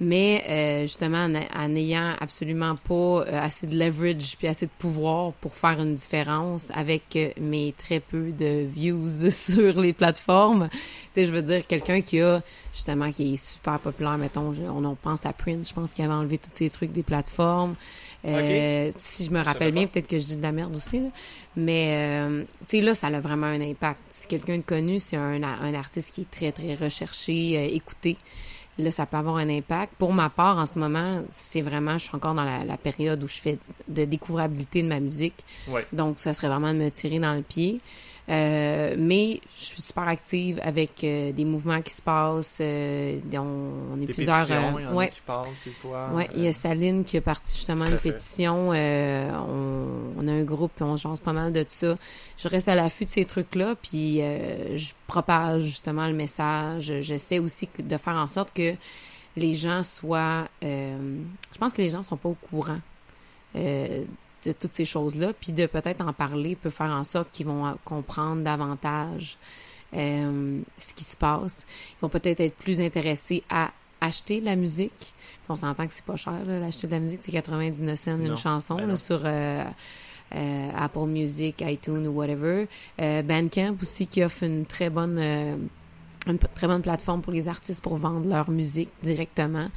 Mais 0.00 0.42
euh, 0.48 0.82
justement 0.82 1.24
en, 1.26 1.34
en 1.56 1.68
n'ayant 1.68 2.14
absolument 2.20 2.76
pas 2.76 2.94
euh, 2.94 3.40
assez 3.40 3.66
de 3.66 3.78
leverage 3.78 4.36
puis 4.36 4.48
assez 4.48 4.66
de 4.66 4.70
pouvoir 4.78 5.32
pour 5.34 5.54
faire 5.54 5.80
une 5.80 5.94
différence 5.94 6.70
avec 6.74 7.02
euh, 7.16 7.30
mes 7.40 7.72
très 7.78 8.00
peu 8.00 8.32
de 8.32 8.64
views 8.66 9.08
sur 9.30 9.80
les 9.80 9.92
plateformes. 9.92 10.68
Tu 10.72 11.20
sais, 11.20 11.26
je 11.26 11.32
veux 11.32 11.42
dire, 11.42 11.66
quelqu'un 11.66 12.00
qui 12.00 12.20
a 12.20 12.42
justement 12.72 13.12
qui 13.12 13.34
est 13.34 13.36
super 13.36 13.78
populaire, 13.78 14.18
mettons, 14.18 14.52
je- 14.52 14.62
on, 14.62 14.84
on 14.84 14.96
pense 14.96 15.26
à 15.26 15.32
Prince, 15.32 15.68
je 15.68 15.74
pense 15.74 15.92
qu'il 15.92 16.04
avait 16.04 16.14
enlevé 16.14 16.38
tous 16.38 16.50
ces 16.52 16.70
trucs 16.70 16.92
des 16.92 17.04
plateformes. 17.04 17.76
Euh, 18.24 18.90
Si 18.98 19.24
je 19.26 19.30
me 19.30 19.42
rappelle 19.42 19.70
bien, 19.72 19.86
peut-être 19.86 20.06
que 20.08 20.18
je 20.18 20.24
dis 20.24 20.36
de 20.36 20.42
la 20.42 20.50
merde 20.52 20.74
aussi, 20.74 20.98
là. 20.98 21.08
mais 21.56 21.90
euh, 22.22 22.42
tu 22.68 22.78
sais, 22.78 22.80
là, 22.82 22.94
ça 22.94 23.08
a 23.08 23.20
vraiment 23.20 23.46
un 23.46 23.60
impact. 23.60 24.00
Si 24.08 24.26
quelqu'un 24.26 24.56
de 24.56 24.62
connu, 24.62 24.98
c'est 24.98 25.16
un, 25.16 25.42
un 25.42 25.74
artiste 25.74 26.14
qui 26.14 26.22
est 26.22 26.30
très, 26.30 26.50
très 26.50 26.74
recherché, 26.74 27.58
euh, 27.58 27.68
écouté. 27.74 28.16
Là, 28.78 28.90
ça 28.90 29.06
peut 29.06 29.16
avoir 29.16 29.36
un 29.36 29.48
impact. 29.48 29.94
Pour 29.98 30.12
ma 30.12 30.30
part, 30.30 30.58
en 30.58 30.66
ce 30.66 30.78
moment, 30.78 31.22
c'est 31.30 31.60
vraiment, 31.60 31.94
je 31.94 32.04
suis 32.04 32.16
encore 32.16 32.34
dans 32.34 32.44
la, 32.44 32.64
la 32.64 32.76
période 32.76 33.22
où 33.22 33.28
je 33.28 33.40
fais 33.40 33.58
de 33.88 34.04
découvrabilité 34.04 34.82
de 34.82 34.88
ma 34.88 35.00
musique. 35.00 35.44
Ouais. 35.68 35.86
Donc, 35.92 36.18
ça 36.18 36.32
serait 36.32 36.48
vraiment 36.48 36.72
de 36.72 36.78
me 36.78 36.90
tirer 36.90 37.18
dans 37.18 37.34
le 37.34 37.42
pied. 37.42 37.80
Euh, 38.26 38.94
mais 38.98 39.38
je 39.58 39.64
suis 39.64 39.82
super 39.82 40.08
active 40.08 40.58
avec 40.62 41.04
euh, 41.04 41.30
des 41.32 41.44
mouvements 41.44 41.82
qui 41.82 41.92
se 41.92 42.00
passent. 42.00 42.56
euh, 42.62 43.18
on, 43.34 43.38
on 43.92 44.00
est 44.00 44.06
Des 44.06 44.14
plusieurs. 44.14 44.46
pétitions, 44.46 44.78
il 44.78 44.84
y 44.84 44.86
en 44.86 44.94
ouais, 44.94 45.10
qui 45.10 45.20
passent 45.26 45.64
des 45.66 45.70
fois. 45.72 46.08
Ouais, 46.14 46.28
il 46.34 46.42
y 46.42 46.46
euh, 46.46 46.50
a 46.50 46.52
Saline 46.54 47.04
qui 47.04 47.18
a 47.18 47.20
parti 47.20 47.54
justement 47.54 47.84
Tout 47.84 47.90
une 47.90 47.98
fait. 47.98 48.12
pétition. 48.12 48.72
euh, 48.72 49.30
on, 49.46 50.12
on 50.18 50.26
a 50.28 50.32
un 50.32 50.42
groupe 50.42 50.72
puis 50.74 50.84
on 50.84 50.96
jase 50.96 51.20
pas 51.20 51.34
mal 51.34 51.52
de 51.52 51.66
ça. 51.68 51.98
Je 52.38 52.48
reste 52.48 52.66
à 52.68 52.74
l'affût 52.74 53.04
de 53.04 53.10
ces 53.10 53.26
trucs-là, 53.26 53.74
puis 53.82 54.22
euh, 54.22 54.78
je 54.78 54.92
propage 55.06 55.62
justement 55.64 56.06
le 56.06 56.14
message. 56.14 56.94
J'essaie 57.02 57.38
aussi 57.40 57.68
de 57.78 57.96
faire 57.98 58.14
en 58.16 58.28
sorte 58.28 58.54
que 58.54 58.74
les 59.36 59.54
gens 59.54 59.82
soient... 59.82 60.48
euh, 60.64 60.96
je 61.52 61.58
pense 61.58 61.74
que 61.74 61.82
les 61.82 61.90
gens 61.90 62.02
sont 62.02 62.16
pas 62.16 62.30
au 62.30 62.36
courant 62.50 62.78
euh, 63.56 64.02
de 64.44 64.52
toutes 64.52 64.72
ces 64.72 64.84
choses-là, 64.84 65.32
puis 65.38 65.52
de 65.52 65.66
peut-être 65.66 66.06
en 66.06 66.12
parler 66.12 66.56
peut 66.56 66.70
faire 66.70 66.90
en 66.90 67.04
sorte 67.04 67.30
qu'ils 67.30 67.46
vont 67.46 67.66
euh, 67.66 67.72
comprendre 67.84 68.42
davantage 68.42 69.38
euh, 69.94 70.60
ce 70.78 70.94
qui 70.94 71.04
se 71.04 71.16
passe. 71.16 71.66
Ils 71.92 72.02
vont 72.02 72.08
peut-être 72.08 72.40
être 72.40 72.56
plus 72.56 72.80
intéressés 72.80 73.42
à 73.48 73.70
acheter 74.00 74.40
la 74.40 74.56
musique. 74.56 74.92
Puis 74.98 75.48
on 75.48 75.56
s'entend 75.56 75.86
que 75.86 75.92
c'est 75.92 76.04
pas 76.04 76.16
cher, 76.16 76.44
là, 76.44 76.58
l'acheter 76.58 76.86
de 76.86 76.92
la 76.92 77.00
musique, 77.00 77.20
c'est 77.22 77.32
99 77.32 77.98
cents 77.98 78.18
une 78.18 78.36
chanson 78.36 78.76
ben 78.76 78.88
là, 78.88 78.96
sur 78.96 79.20
euh, 79.24 79.64
euh, 80.34 80.70
Apple 80.76 81.06
Music, 81.06 81.62
iTunes 81.66 82.06
ou 82.06 82.12
whatever. 82.12 82.66
Bandcamp 82.98 83.76
aussi 83.80 84.06
qui 84.06 84.22
offre 84.24 84.42
une 84.42 84.66
très 84.66 84.90
bonne 84.90 85.68
une 86.26 86.38
très 86.38 86.66
bonne 86.66 86.82
plateforme 86.82 87.22
pour 87.22 87.32
les 87.32 87.48
artistes 87.48 87.82
pour 87.82 87.96
vendre 87.96 88.28
leur 88.28 88.50
musique 88.50 88.90
directement. 89.02 89.68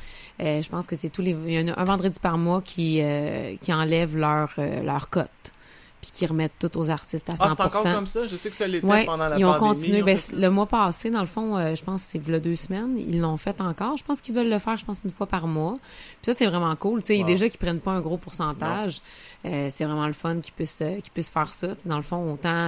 Euh, 0.41 0.61
je 0.61 0.69
pense 0.69 0.87
que 0.87 0.95
c'est 0.95 1.09
tous 1.09 1.21
les 1.21 1.31
il 1.31 1.53
y 1.53 1.59
en 1.59 1.73
a 1.73 1.79
un 1.79 1.83
vendredi 1.83 2.19
par 2.19 2.37
mois 2.37 2.61
qui 2.61 2.99
euh, 3.01 3.55
qui 3.61 3.73
enlève 3.73 4.15
leur 4.17 4.53
euh, 4.57 4.81
leur 4.83 5.09
cote 5.09 5.53
puis 6.01 6.11
qui 6.13 6.25
remettent 6.27 6.53
tout 6.59 6.77
aux 6.77 6.89
artistes 6.91 7.27
à 7.29 7.33
100%. 7.33 7.37
Ah, 7.39 7.53
c'est 7.57 7.61
encore 7.63 7.83
comme 7.83 8.07
ça? 8.07 8.27
Je 8.27 8.35
sais 8.35 8.49
que 8.51 8.55
ça 8.55 8.67
l'était 8.67 8.85
Ouais, 8.85 9.05
pendant 9.05 9.27
la 9.29 9.37
ils 9.37 9.45
ont 9.45 9.53
pandémie. 9.57 9.73
continué. 9.81 10.03
Ben, 10.03 10.17
fait 10.17 10.35
le 10.35 10.49
mois 10.51 10.67
passé, 10.67 11.09
dans 11.09 11.21
le 11.21 11.27
fond, 11.27 11.57
euh, 11.57 11.73
je 11.75 11.83
pense 11.83 12.03
que 12.05 12.11
c'est 12.11 12.27
là 12.27 12.39
deux 12.39 12.55
semaines, 12.55 12.97
ils 12.99 13.19
l'ont 13.19 13.37
fait 13.37 13.59
encore. 13.61 13.97
Je 13.97 14.03
pense 14.03 14.21
qu'ils 14.21 14.35
veulent 14.35 14.49
le 14.49 14.59
faire, 14.59 14.77
je 14.77 14.85
pense, 14.85 15.03
une 15.03 15.11
fois 15.11 15.25
par 15.25 15.47
mois. 15.47 15.77
Puis 16.21 16.31
ça, 16.31 16.33
c'est 16.33 16.45
vraiment 16.45 16.75
cool. 16.75 17.01
Tu 17.01 17.07
sais, 17.15 17.19
Wow. 17.21 17.25
déjà 17.25 17.49
qu'ils 17.49 17.57
prennent 17.59 17.79
pas 17.79 17.91
un 17.93 18.01
gros 18.01 18.17
pourcentage, 18.17 19.01
euh, 19.45 19.69
c'est 19.71 19.85
vraiment 19.85 20.05
le 20.07 20.13
fun 20.13 20.39
qu'ils 20.39 20.53
puissent, 20.53 20.81
euh, 20.81 20.99
qu'ils 21.01 21.11
puissent 21.11 21.29
faire 21.31 21.51
ça. 21.51 21.69
Dans 21.85 21.97
le 21.97 22.03
fond, 22.03 22.33
autant 22.33 22.67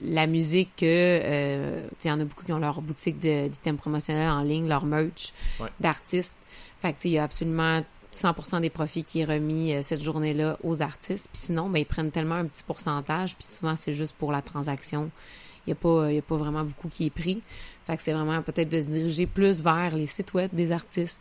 la 0.00 0.26
musique 0.28 0.70
que, 0.76 1.78
tu 1.88 1.88
sais, 1.98 2.08
il 2.08 2.08
y 2.08 2.12
en 2.12 2.20
a 2.20 2.24
beaucoup 2.24 2.44
qui 2.44 2.52
ont 2.52 2.58
leur 2.58 2.80
boutique 2.80 3.18
d'items 3.18 3.78
promotionnels 3.80 4.30
en 4.30 4.42
ligne, 4.42 4.68
leur 4.68 4.84
merch 4.84 5.32
Ouais. 5.60 5.68
d'artistes. 5.80 6.36
Fait 6.80 6.92
que, 6.92 6.98
il 7.04 7.10
y 7.12 7.18
a 7.18 7.24
absolument 7.24 7.80
100% 8.12 8.60
des 8.60 8.70
profits 8.70 9.04
qui 9.04 9.20
est 9.20 9.24
remis 9.24 9.72
euh, 9.74 9.82
cette 9.82 10.02
journée-là 10.02 10.58
aux 10.62 10.82
artistes. 10.82 11.28
Puis 11.32 11.42
sinon, 11.42 11.68
ben, 11.70 11.78
ils 11.78 11.86
prennent 11.86 12.10
tellement 12.10 12.34
un 12.36 12.46
petit 12.46 12.62
pourcentage, 12.62 13.34
puis 13.36 13.46
souvent, 13.46 13.76
c'est 13.76 13.92
juste 13.92 14.14
pour 14.18 14.32
la 14.32 14.42
transaction. 14.42 15.10
Il 15.66 15.70
n'y 15.70 15.72
a, 15.72 15.76
pas- 15.76 16.06
a 16.08 16.22
pas 16.22 16.36
vraiment 16.36 16.64
beaucoup 16.64 16.88
qui 16.88 17.06
est 17.06 17.10
pris. 17.10 17.40
Fait 17.86 17.96
que 17.96 18.02
c'est 18.02 18.12
vraiment 18.12 18.42
peut-être 18.42 18.68
de 18.68 18.80
se 18.80 18.86
diriger 18.86 19.26
plus 19.26 19.62
vers 19.62 19.94
les 19.94 20.06
sites 20.06 20.34
web 20.34 20.50
des 20.52 20.72
artistes. 20.72 21.20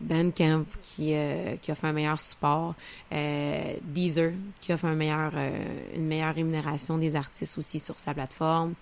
Bandcamp 0.00 0.64
qui, 0.80 1.14
euh, 1.14 1.56
qui 1.62 1.70
offre 1.70 1.84
un 1.84 1.92
meilleur 1.92 2.18
support. 2.18 2.74
Euh, 3.12 3.74
Deezer 3.82 4.32
qui 4.60 4.72
offre 4.72 4.86
euh, 4.86 5.50
une 5.94 6.06
meilleure 6.06 6.34
rémunération 6.34 6.98
des 6.98 7.14
artistes 7.16 7.56
aussi 7.58 7.78
sur 7.78 7.98
sa 7.98 8.14
plateforme. 8.14 8.74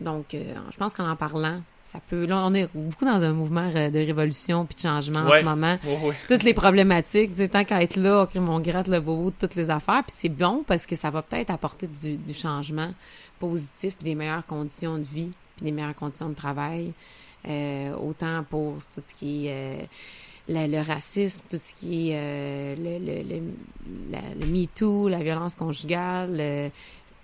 Donc, 0.00 0.26
je 0.32 0.76
pense 0.78 0.92
qu'en 0.92 1.08
en 1.08 1.16
parlant, 1.16 1.62
ça 1.86 2.00
peut... 2.10 2.26
Là, 2.26 2.42
on 2.44 2.52
est 2.54 2.68
beaucoup 2.74 3.04
dans 3.04 3.22
un 3.22 3.32
mouvement 3.32 3.68
de 3.70 3.96
révolution 4.06 4.64
puis 4.66 4.74
de 4.74 4.80
changement 4.80 5.20
en 5.20 5.30
ce 5.30 5.42
moment 5.44 5.78
Ouais, 5.84 6.08
ouais. 6.08 6.14
toutes 6.28 6.42
les 6.42 6.52
problématiques, 6.54 7.30
tu 7.32 7.36
sais, 7.38 7.48
tant 7.48 7.64
qu'à 7.64 7.82
être 7.82 7.96
là, 7.96 8.26
on, 8.34 8.48
on 8.48 8.60
gratte 8.60 8.88
le 8.88 9.00
bobo 9.00 9.30
de 9.30 9.36
toutes 9.38 9.54
les 9.54 9.70
affaires, 9.70 10.02
puis 10.06 10.14
c'est 10.16 10.28
bon 10.28 10.64
parce 10.66 10.84
que 10.86 10.96
ça 10.96 11.10
va 11.10 11.22
peut-être 11.22 11.50
apporter 11.50 11.86
du, 11.86 12.16
du 12.16 12.34
changement 12.34 12.92
positif, 13.38 13.96
puis 13.96 14.04
des 14.04 14.14
meilleures 14.14 14.44
conditions 14.46 14.98
de 14.98 15.04
vie, 15.04 15.30
puis 15.56 15.64
des 15.66 15.72
meilleures 15.72 15.94
conditions 15.94 16.28
de 16.28 16.34
travail, 16.34 16.92
euh, 17.48 17.94
autant 17.94 18.42
pour 18.50 18.78
tout 18.94 19.00
ce 19.00 19.14
qui 19.14 19.46
est 19.46 19.52
euh, 19.52 19.84
le 20.48 20.82
racisme, 20.82 21.44
tout 21.48 21.56
ce 21.58 21.74
qui 21.74 22.10
est 22.10 22.16
euh, 22.16 22.74
le, 22.76 22.98
le, 23.06 23.22
le, 23.28 23.42
la- 24.10 24.34
le 24.40 24.46
MeToo, 24.52 25.08
la 25.08 25.22
violence 25.22 25.54
conjugale, 25.54 26.70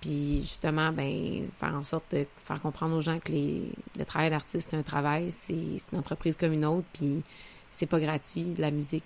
puis 0.02 0.40
justement, 0.42 0.92
ben, 0.92 1.48
faire 1.58 1.74
en 1.74 1.84
sorte 1.84 2.04
de 2.14 2.26
faire 2.44 2.60
comprendre 2.60 2.94
aux 2.96 3.00
gens 3.00 3.18
que 3.20 3.32
les, 3.32 3.62
le 3.98 4.04
travail 4.04 4.28
d'artiste, 4.30 4.68
c'est 4.70 4.76
un 4.76 4.82
travail, 4.82 5.30
c'est 5.30 5.54
une 5.92 5.98
entreprise 5.98 6.36
comme 6.36 6.52
une 6.52 6.64
autre, 6.66 6.86
puis 6.92 7.22
c'est 7.70 7.86
pas 7.86 8.00
gratuit, 8.00 8.54
la 8.58 8.70
musique. 8.70 9.04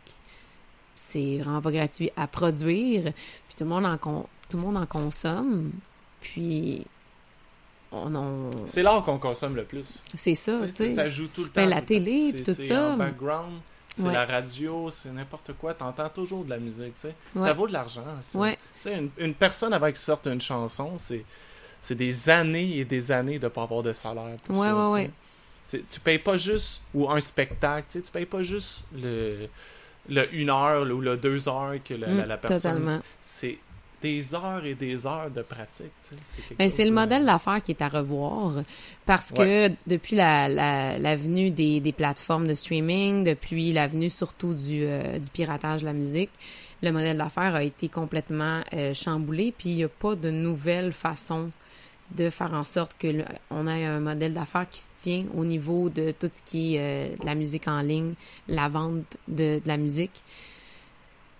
C'est 0.96 1.38
vraiment 1.38 1.61
pas 1.61 1.70
gratuit 1.70 2.11
à 2.16 2.26
produire, 2.26 3.02
puis 3.12 3.56
tout 3.56 3.64
le 3.64 3.70
monde 3.70 3.85
en, 3.87 3.96
tout 3.98 4.56
le 4.56 4.62
monde 4.62 4.76
en 4.78 4.87
consomme, 4.87 5.70
puis 6.20 6.85
on, 7.92 8.14
on- 8.14 8.66
C'est 8.66 8.82
l'art 8.82 9.02
qu'on 9.02 9.18
consomme 9.18 9.54
le 9.56 9.64
plus. 9.64 9.85
c'est 10.14 10.35
ça, 10.35 10.66
Tu 10.66 10.72
sais, 10.72 10.90
ça 10.90 11.09
joue 11.09 11.28
tout 11.28 11.42
le 11.42 11.48
temps. 11.48 11.61
Ben, 11.62 11.68
la 11.68 11.82
télé, 11.82 12.30
temps. 12.30 12.37
puis 12.37 12.44
C'est- 12.44 12.52
tout 12.54 12.61
c'est 12.62 12.68
ça. 12.68 12.92
en 12.92 12.96
background, 12.96 13.52
c'est 13.96 14.02
Ouais. 14.02 14.12
la 14.12 14.26
radio, 14.26 14.90
c'est 14.90 15.11
n'importe 15.11 15.52
quoi. 15.54 15.72
T'entends 15.74 16.09
toujours 16.11 16.44
de 16.44 16.50
la 16.50 16.59
musique, 16.59 16.94
tu 16.96 17.02
sais. 17.09 17.14
Ouais. 17.35 17.42
Ça 17.46 17.52
vaut 17.54 17.66
de 17.66 17.72
l'argent. 17.72 18.04
Ouais, 18.35 18.59
Tu 18.76 18.82
sais, 18.90 18.98
une, 18.98 19.11
une 19.18 19.35
personne 19.35 19.72
avant 19.72 19.87
qu'il 19.87 19.96
sorte 19.96 20.26
une 20.26 20.40
chanson, 20.40 20.98
c'est 20.98 21.24
c'est 21.80 21.94
des 21.94 22.28
années 22.30 22.78
et 22.78 22.85
des 22.85 23.12
années 23.12 23.38
de 23.38 23.46
pas 23.48 23.62
avoir 23.62 23.82
de 23.82 23.92
salaire 23.92 24.37
pour 24.44 24.56
Ouais, 24.59 24.66
ça. 24.68 24.88
ouais, 24.88 24.92
ouais. 24.92 25.11
Tu 25.88 26.00
payes 26.00 26.18
pas 26.18 26.37
juste, 26.37 26.82
ou 26.94 27.09
un 27.11 27.20
spectacle, 27.20 27.87
tu 27.90 27.98
sais, 27.98 28.04
tu 28.04 28.11
payes 28.12 28.26
pas 28.26 28.42
juste 28.42 28.85
le, 28.94 29.48
le 30.09 30.35
une 30.35 30.50
heure 30.50 30.82
ou 30.82 31.00
le 31.00 31.16
deux 31.16 31.48
heures 31.48 31.74
que 31.85 31.94
la, 31.94 32.09
la- 32.09 32.26
la 32.26 32.37
Mm, 32.37 32.40
personne... 32.40 32.59
totalement. 32.74 33.00
C'est 33.22 33.59
des 34.02 34.35
heures 34.35 34.64
et 34.64 34.74
des 34.74 35.06
heures 35.06 35.30
de 35.30 35.42
pratique. 35.42 35.90
C'est 36.02 36.16
quelque 36.48 36.59
Ben, 36.59 36.68
c'est 36.70 36.85
le 36.85 36.90
de- 36.90 36.94
modèle 36.94 37.24
d'affaires 37.26 37.62
qui 37.62 37.72
est 37.72 37.82
à 37.82 37.88
revoir 37.88 38.62
parce 39.04 39.32
que 39.32 39.68
depuis 39.87 40.16
la, 40.16 40.48
la, 40.48 40.98
la 40.98 41.16
venue 41.16 41.50
des, 41.50 41.80
des 41.80 41.92
plateformes 41.92 42.46
de 42.46 42.54
streaming, 42.54 43.24
depuis 43.24 43.72
la 43.72 43.87
venue 43.88 44.11
surtout 44.11 44.54
du, 44.54 44.82
euh, 44.85 45.18
du 45.18 45.30
piratage 45.30 45.80
de 45.80 45.87
la 45.87 45.92
musique, 45.92 46.30
le 46.82 46.92
modèle 46.92 47.16
d'affaires 47.16 47.54
a 47.54 47.62
été 47.62 47.88
complètement 47.88 48.61
euh, 48.74 48.92
chamboulé, 48.94 49.52
puis 49.56 49.70
il 49.70 49.76
n'y 49.76 49.85
a 49.85 49.88
pas 49.88 50.14
de 50.14 50.30
nouvelle 50.30 50.92
façon 50.92 51.50
de 52.14 52.30
faire 52.30 52.52
en 52.52 52.62
sorte 52.62 52.92
que 52.98 53.09
le- 53.09 53.24
on 53.50 53.66
ait 53.66 53.85
un 53.87 53.98
modèle 53.98 54.35
d'affaires 54.35 54.68
qui 54.68 54.78
se 54.80 54.90
tient 54.96 55.24
au 55.35 55.44
niveau 55.44 55.88
de 55.88 56.12
tout 56.12 56.28
ce 56.30 56.40
qui 56.44 56.76
est 56.76 56.80
euh, 57.14 57.16
de 57.16 57.26
la 57.26 57.35
musique 57.35 57.66
en 57.66 57.80
ligne, 57.80 58.12
la 58.46 58.68
vente 58.68 59.16
de, 59.26 59.56
de 59.59 59.62
la 59.66 59.76
musique. 59.78 60.22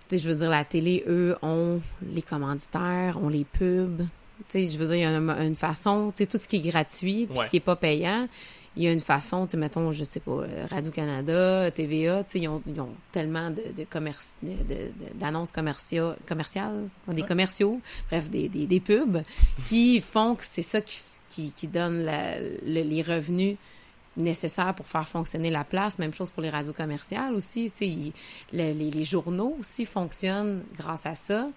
Sais, 0.09 0.17
je 0.19 0.29
veux 0.29 0.35
dire, 0.35 0.49
la 0.49 0.63
télé, 0.63 1.03
eux, 1.07 1.35
ont 1.41 1.81
les 2.13 2.21
commanditaires, 2.21 3.19
ont 3.21 3.29
les 3.29 3.43
pubs. 3.43 4.03
Tu 4.49 4.65
sais, 4.65 4.67
je 4.67 4.77
veux 4.77 4.85
dire, 4.85 4.95
il 4.95 5.01
y 5.01 5.05
a 5.05 5.09
une, 5.17 5.29
une 5.29 5.55
façon, 5.55 6.11
tu 6.11 6.19
sais, 6.19 6.27
tout 6.27 6.37
ce 6.37 6.47
qui 6.47 6.57
est 6.57 6.69
gratuit, 6.69 7.25
puis 7.29 7.37
Ouais. 7.39 7.45
ce 7.45 7.49
qui 7.49 7.57
est 7.57 7.61
pas 7.61 7.75
payant, 7.75 8.27
il 8.77 8.83
y 8.83 8.87
a 8.87 8.91
une 8.93 8.99
façon, 9.01 9.45
tu 9.47 9.51
sais, 9.51 9.57
mettons, 9.57 9.91
je 9.91 10.03
sais 10.03 10.19
pas, 10.19 10.31
euh, 10.31 10.65
Radio-Canada, 10.69 11.71
TVA, 11.71 12.23
tu 12.23 12.33
sais, 12.33 12.39
ils 12.39 12.47
ont, 12.47 12.61
ils 12.67 12.79
ont 12.79 12.91
tellement 13.11 13.49
de, 13.49 13.63
de 13.75 13.83
commerce, 13.89 14.35
de- 14.43 14.51
de- 14.51 14.73
de- 14.75 15.19
d'annonces 15.19 15.51
commerciales, 15.51 16.15
des 17.07 17.21
Ouais. 17.21 17.27
commerciaux, 17.27 17.81
bref, 18.09 18.29
des, 18.29 18.47
des, 18.47 18.65
des 18.67 18.79
pubs, 18.79 19.23
qui 19.65 19.99
font 19.99 20.35
que 20.35 20.43
c'est 20.45 20.61
ça 20.61 20.79
qui, 20.81 21.01
qui, 21.29 21.51
qui 21.51 21.67
donne 21.67 22.05
la- 22.05 22.39
le- 22.39 22.53
les 22.83 23.01
revenus 23.01 23.57
nécessaires 24.17 24.73
pour 24.73 24.87
faire 24.87 25.07
fonctionner 25.07 25.49
la 25.49 25.63
place. 25.63 25.99
Même 25.99 26.13
chose 26.13 26.29
pour 26.29 26.43
les 26.43 26.49
radios 26.49 26.73
commerciales 26.73 27.33
aussi. 27.33 27.71
Les, 28.51 29.05
journaux 29.05 29.55
aussi 29.59 29.85
fonctionnent 29.85 30.63
grâce 30.75 31.05
à 31.05 31.15
ça. 31.15 31.47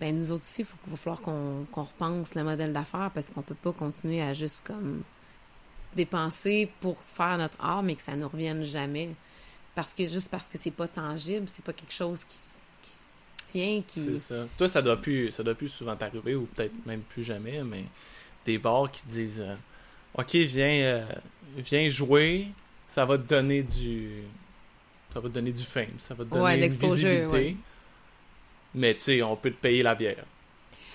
Ben, 0.00 0.16
nous 0.16 0.30
autres 0.30 0.44
aussi, 0.44 0.62
il 0.62 0.90
va 0.90 0.96
falloir 0.96 1.20
qu'on 1.20 1.66
repense 1.74 2.34
le 2.34 2.44
modèle 2.44 2.72
d'affaires 2.72 3.10
parce 3.12 3.30
qu'on 3.30 3.42
peut 3.42 3.54
pas 3.54 3.72
continuer 3.72 4.22
à 4.22 4.32
juste 4.32 4.64
comme 4.64 5.02
dépenser 5.94 6.70
pour 6.80 7.02
faire 7.02 7.36
notre 7.38 7.56
art, 7.60 7.82
mais 7.82 7.96
que 7.96 8.02
ça 8.02 8.14
nous 8.14 8.28
revienne 8.28 8.62
jamais. 8.62 9.10
Parce 9.74 9.94
que 9.94 10.06
juste 10.06 10.30
parce 10.30 10.48
que 10.48 10.58
c'est 10.58 10.70
pas 10.70 10.88
tangible, 10.88 11.48
c'est 11.48 11.64
pas 11.64 11.72
quelque 11.72 11.92
chose 11.92 12.24
qui, 12.24 12.38
tient, 13.46 13.82
qui. 13.86 14.04
C'est 14.04 14.18
ça. 14.18 14.46
Toi, 14.56 14.68
ça 14.68 14.82
doit 14.82 14.96
plus, 14.96 15.30
ça 15.32 15.42
doit 15.42 15.54
plus 15.54 15.68
souvent 15.68 15.96
t'arriver, 15.96 16.34
ou 16.34 16.46
peut-être 16.46 16.74
même 16.86 17.00
plus 17.00 17.24
jamais, 17.24 17.62
mais 17.64 17.84
des 18.44 18.58
bars 18.58 18.90
qui 18.90 19.06
disent 19.06 19.40
euh, 19.40 19.54
Ok, 20.18 20.34
viens, 20.34 20.68
euh, 20.82 21.06
viens 21.56 21.88
jouer, 21.90 22.48
ça 22.88 23.04
va 23.04 23.18
te 23.18 23.22
donner 23.28 23.62
du. 23.62 24.10
Ça 25.12 25.20
va 25.20 25.28
te 25.28 25.34
donner 25.34 25.52
du 25.52 25.64
fame, 25.64 25.98
ça 25.98 26.14
va 26.14 26.24
te 26.24 26.30
donner 26.30 26.44
Ouais, 26.44 26.54
une 26.66 26.76
visibilité. 26.76 27.26
ouais. 27.26 27.56
Mais 28.74 28.94
tu 28.94 29.00
sais, 29.00 29.22
on 29.22 29.36
peut 29.36 29.50
te 29.50 29.56
payer 29.56 29.82
la 29.82 29.94
bière. 29.94 30.24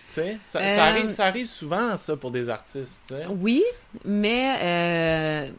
Tu 0.10 0.16
sais, 0.16 0.40
ça, 0.44 0.68
ça 0.68 0.86
Euh, 0.86 0.90
arrive, 0.90 1.10
ça 1.10 1.26
arrive 1.28 1.48
souvent, 1.48 1.98
ça, 1.98 2.18
pour 2.18 2.32
des 2.32 2.50
artistes, 2.50 3.06
tu 3.08 3.16
sais. 3.16 3.26
Oui, 3.30 3.64
mais 4.06 5.50
euh, 5.50 5.52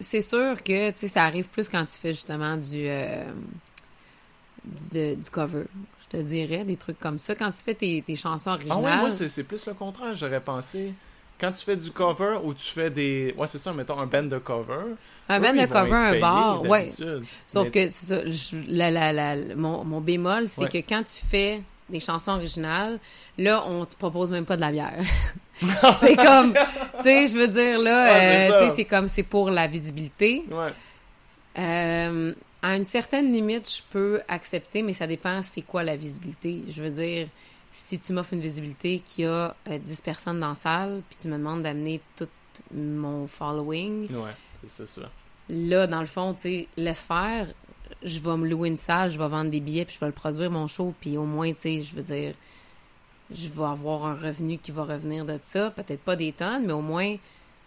c'est 0.00 0.22
sûr 0.22 0.62
que 0.62 0.90
tu 0.92 0.98
sais, 1.00 1.08
ça 1.08 1.24
arrive 1.24 1.46
plus 1.48 1.68
quand 1.68 1.84
tu 1.86 1.98
fais 1.98 2.14
justement 2.14 2.56
du, 2.56 2.86
euh, 2.86 3.24
du, 4.64 5.16
du 5.16 5.30
cover. 5.30 5.64
Je 6.02 6.18
te 6.18 6.22
dirais 6.22 6.64
des 6.64 6.76
trucs 6.76 6.98
comme 6.98 7.18
ça. 7.18 7.34
Quand 7.34 7.50
tu 7.50 7.62
fais 7.62 7.74
tes, 7.74 8.02
tes 8.02 8.16
chansons 8.16 8.50
Ah 8.50 8.54
originales. 8.54 8.80
ouais, 8.80 8.96
moi, 8.96 9.10
c'est 9.10 9.44
plus 9.44 9.66
le 9.66 9.74
contraire, 9.74 10.14
j'aurais 10.14 10.40
pensé. 10.40 10.94
Quand 11.40 11.52
tu 11.52 11.64
fais 11.64 11.76
du 11.76 11.90
cover 11.92 12.38
ou 12.42 12.52
tu 12.52 12.64
fais 12.66 12.90
des. 12.90 13.32
Ouais, 13.36 13.46
c'est 13.46 13.58
ça, 13.58 13.72
mettons 13.72 13.98
un 14.00 14.06
band 14.06 14.24
de 14.24 14.38
cover. 14.38 14.74
un 15.28 15.38
eux, 15.38 15.42
band 15.42 15.52
de 15.54 15.66
cover, 15.66 15.92
un 15.94 16.18
bar, 16.20 16.62
ouais. 16.62 16.90
Sauf 17.46 17.64
Mais- 17.66 17.70
que 17.70 17.80
c'est 17.92 18.06
ça, 18.06 18.20
je- 18.30 18.56
la- 18.66 18.90
la- 18.90 19.12
la- 19.12 19.54
mon, 19.54 19.84
mon 19.84 20.00
bémol, 20.00 20.48
c'est 20.48 20.62
Ouais. 20.62 20.68
que 20.68 20.78
quand 20.78 21.02
tu 21.04 21.24
fais 21.26 21.62
des 21.88 22.00
chansons 22.00 22.32
originales, 22.32 22.98
là, 23.38 23.64
on 23.68 23.84
te 23.84 23.94
propose 23.94 24.30
même 24.32 24.44
pas 24.46 24.56
de 24.56 24.62
la 24.62 24.72
bière. 24.72 24.98
c'est 26.00 26.16
comme, 26.16 26.54
tu 26.54 27.02
sais, 27.04 27.28
je 27.28 27.36
veux 27.38 27.48
dire, 27.48 27.78
là, 27.78 28.04
Ouais, 28.12 28.48
c'est 28.48 28.52
euh, 28.54 28.70
c'est 28.76 28.84
comme, 28.84 29.06
c'est 29.08 29.22
pour 29.22 29.50
la 29.50 29.66
visibilité. 29.66 30.44
Ouais. 30.50 30.72
Euh, 31.58 32.32
à 32.62 32.76
une 32.76 32.84
certaine 32.84 33.32
limite, 33.32 33.70
je 33.70 33.82
peux 33.90 34.20
accepter, 34.28 34.82
mais 34.82 34.92
ça 34.92 35.06
dépend 35.06 35.40
c'est 35.42 35.62
quoi 35.62 35.82
la 35.82 35.96
visibilité? 35.96 36.62
Je 36.68 36.82
veux 36.82 36.90
dire, 36.90 37.28
si 37.80 37.98
tu 37.98 38.12
m'offres 38.12 38.34
une 38.34 38.40
visibilité 38.40 39.00
qui 39.04 39.24
a 39.24 39.54
euh, 39.68 39.78
10 39.78 40.00
personnes 40.02 40.40
dans 40.40 40.50
la 40.50 40.54
salle, 40.54 41.02
puis 41.08 41.16
tu 41.20 41.28
me 41.28 41.36
demandes 41.38 41.62
d'amener 41.62 42.00
tout 42.16 42.28
mon 42.74 43.26
following, 43.28 44.12
Ouais, 44.12 44.32
c'est 44.66 44.86
ça. 44.88 45.02
là, 45.48 45.86
dans 45.86 46.00
le 46.00 46.06
fond, 46.06 46.34
tu 46.34 46.40
sais, 46.42 46.68
laisse 46.76 47.04
faire. 47.04 47.46
Je 48.02 48.18
vais 48.18 48.36
me 48.36 48.46
louer 48.48 48.68
une 48.68 48.76
salle, 48.76 49.10
je 49.10 49.18
vais 49.18 49.28
vendre 49.28 49.50
des 49.50 49.60
billets, 49.60 49.84
puis 49.84 49.94
je 49.94 50.00
vais 50.00 50.06
le 50.06 50.12
produire, 50.12 50.50
mon 50.50 50.66
show, 50.66 50.94
puis 51.00 51.16
au 51.16 51.24
moins, 51.24 51.52
tu 51.52 51.60
sais, 51.60 51.82
je 51.82 51.94
veux 51.94 52.02
dire, 52.02 52.34
je 53.30 53.48
vais 53.48 53.64
avoir 53.64 54.06
un 54.06 54.14
revenu 54.14 54.58
qui 54.58 54.70
va 54.72 54.84
revenir 54.84 55.24
de 55.24 55.38
ça. 55.40 55.70
Peut-être 55.70 56.00
pas 56.02 56.16
des 56.16 56.32
tonnes, 56.32 56.66
mais 56.66 56.72
au 56.72 56.80
moins, 56.82 57.16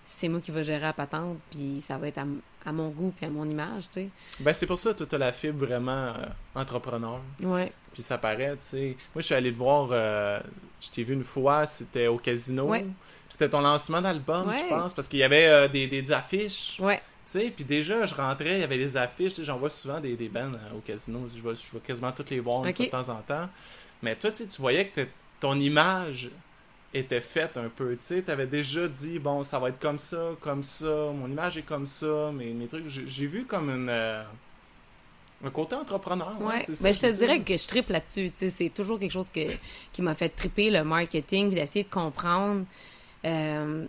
c'est 0.06 0.28
moi 0.28 0.40
qui 0.42 0.52
vais 0.52 0.64
gérer 0.64 0.82
la 0.82 0.94
patente, 0.94 1.38
puis 1.50 1.82
ça 1.82 1.98
va 1.98 2.08
être 2.08 2.18
à, 2.20 2.26
à 2.66 2.72
mon 2.72 2.90
goût, 2.90 3.14
puis 3.16 3.26
à 3.26 3.30
mon 3.30 3.46
image, 3.50 3.86
tu 3.92 4.02
sais. 4.02 4.10
Ben, 4.42 4.54
c'est 4.54 4.68
pour 4.68 4.78
ça 4.78 4.94
que 4.94 5.04
tu 5.04 5.16
as 5.16 5.18
la 5.18 5.32
fibre 5.32 5.66
vraiment 5.66 5.92
euh, 5.92 6.14
entrepreneur. 6.56 7.20
Ouais. 7.42 7.72
Puis 7.94 8.02
ça 8.04 8.18
paraît, 8.18 8.52
tu 8.54 8.58
sais. 8.62 8.96
Moi, 9.14 9.22
je 9.22 9.22
suis 9.22 9.36
allé 9.36 9.52
te 9.52 9.58
voir, 9.58 9.90
euh, 9.92 10.40
je 10.80 10.90
t'ai 10.90 11.04
vu 11.04 11.14
une 11.14 11.24
fois, 11.24 11.66
c'était 11.66 12.08
au 12.08 12.18
casino. 12.18 12.66
Ouais. 12.70 12.86
C'était 13.30 13.50
ton 13.50 13.62
lancement 13.62 14.02
d'album, 14.02 14.48
Ouais. 14.48 14.58
je 14.64 14.68
pense, 14.70 14.94
parce 14.94 15.08
qu'il 15.08 15.20
y 15.20 15.24
avait 15.24 15.48
euh, 15.48 15.68
des, 15.68 15.88
des 15.88 16.12
affiches. 16.12 16.78
Ouais. 16.80 16.98
Tu 17.26 17.40
sais, 17.40 17.50
puis 17.56 17.64
déjà, 17.64 18.06
je 18.06 18.14
rentrais, 18.14 18.56
il 18.56 18.62
y 18.62 18.64
avait 18.64 18.78
des 18.78 18.98
affiches. 18.98 19.42
J'en 19.42 19.58
vois 19.58 19.70
souvent 19.70 20.00
des, 20.00 20.16
des 20.16 20.28
bands 20.30 20.52
euh, 20.54 20.78
au 20.78 20.80
casino. 20.80 21.28
Je 21.34 21.42
vais, 21.42 21.56
je 21.56 21.74
vais 21.74 21.80
quasiment 21.80 22.12
toutes 22.12 22.30
les 22.30 22.40
voir 22.40 22.64
une 22.64 22.70
Ok. 22.72 22.76
fois 22.76 22.86
de 22.86 22.92
temps 22.92 23.10
en 23.10 23.22
temps. 23.22 23.50
Mais 24.02 24.16
toi, 24.16 24.32
tu 24.32 24.38
sais, 24.38 24.48
tu 24.48 24.62
voyais 24.62 24.88
que 24.88 25.02
ton 25.40 25.60
image 25.60 26.30
était 26.94 27.22
faite 27.22 27.56
un 27.58 27.70
peu. 27.70 27.92
Tu 27.92 27.98
sais, 28.02 28.22
t'avais 28.22 28.48
déjà 28.48 28.88
dit, 28.88 29.18
bon, 29.20 29.44
ça 29.44 29.60
va 29.60 29.70
être 29.70 29.80
comme 29.80 29.98
ça, 30.00 30.32
comme 30.42 30.64
ça, 30.64 30.88
mon 31.14 31.28
image 31.28 31.58
est 31.58 31.62
comme 31.62 31.86
ça, 31.86 32.32
mes, 32.34 32.52
mes 32.52 32.68
trucs. 32.68 32.88
J'ai 32.90 33.08
j'ai 33.08 33.28
vu 33.28 33.46
comme 33.46 33.70
une. 33.70 33.90
Un 35.44 35.50
côté 35.50 35.76
entrepreneur. 35.76 36.36
ouais, 36.40 36.46
Ouais. 36.46 36.60
c'est 36.60 36.76
ça, 36.76 36.84
Ben, 36.84 36.94
je 36.94 37.00
te 37.00 37.12
dirais 37.12 37.42
que 37.42 37.58
je 37.58 37.68
tripe 37.68 37.90
là-dessus. 37.90 38.32
C'est 38.36 38.70
toujours 38.70 39.00
quelque 39.00 39.12
chose 39.12 39.30
que, 39.30 39.42
qui 39.92 40.02
m'a 40.02 40.14
fait 40.16 40.30
triper, 40.30 40.70
le 40.70 40.84
marketing, 40.84 41.48
puis 41.48 41.56
d'essayer 41.60 41.84
de 41.84 41.90
comprendre 41.90 42.66
euh, 43.26 43.86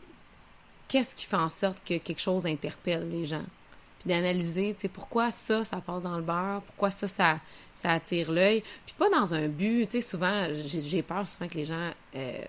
qu'est-ce 0.88 1.14
qui 1.14 1.26
fait 1.26 1.36
en 1.36 1.48
sorte 1.48 1.82
que 1.84 1.98
quelque 1.98 2.20
chose 2.20 2.46
interpelle 2.46 3.08
les 3.10 3.26
gens. 3.26 3.44
Puis 4.00 4.08
d'analyser, 4.08 4.72
tu 4.74 4.80
sais, 4.82 4.88
pourquoi 4.88 5.30
ça, 5.30 5.62
ça 5.62 5.80
passe 5.80 6.02
dans 6.02 6.16
le 6.16 6.22
beurre, 6.22 6.62
pourquoi 6.62 6.90
ça, 6.90 7.06
ça, 7.06 7.38
ça 7.74 7.90
attire 7.92 8.32
l'œil. 8.32 8.62
Puis 8.84 8.94
pas 8.98 9.08
dans 9.10 9.32
un 9.34 9.46
but, 9.48 9.86
tu 9.86 10.00
sais, 10.00 10.00
souvent, 10.00 10.48
j'ai 10.64 11.02
peur 11.02 11.28
souvent 11.28 11.48
que 11.48 11.54
les 11.54 11.64
gens 11.66 11.90
euh, 12.16 12.44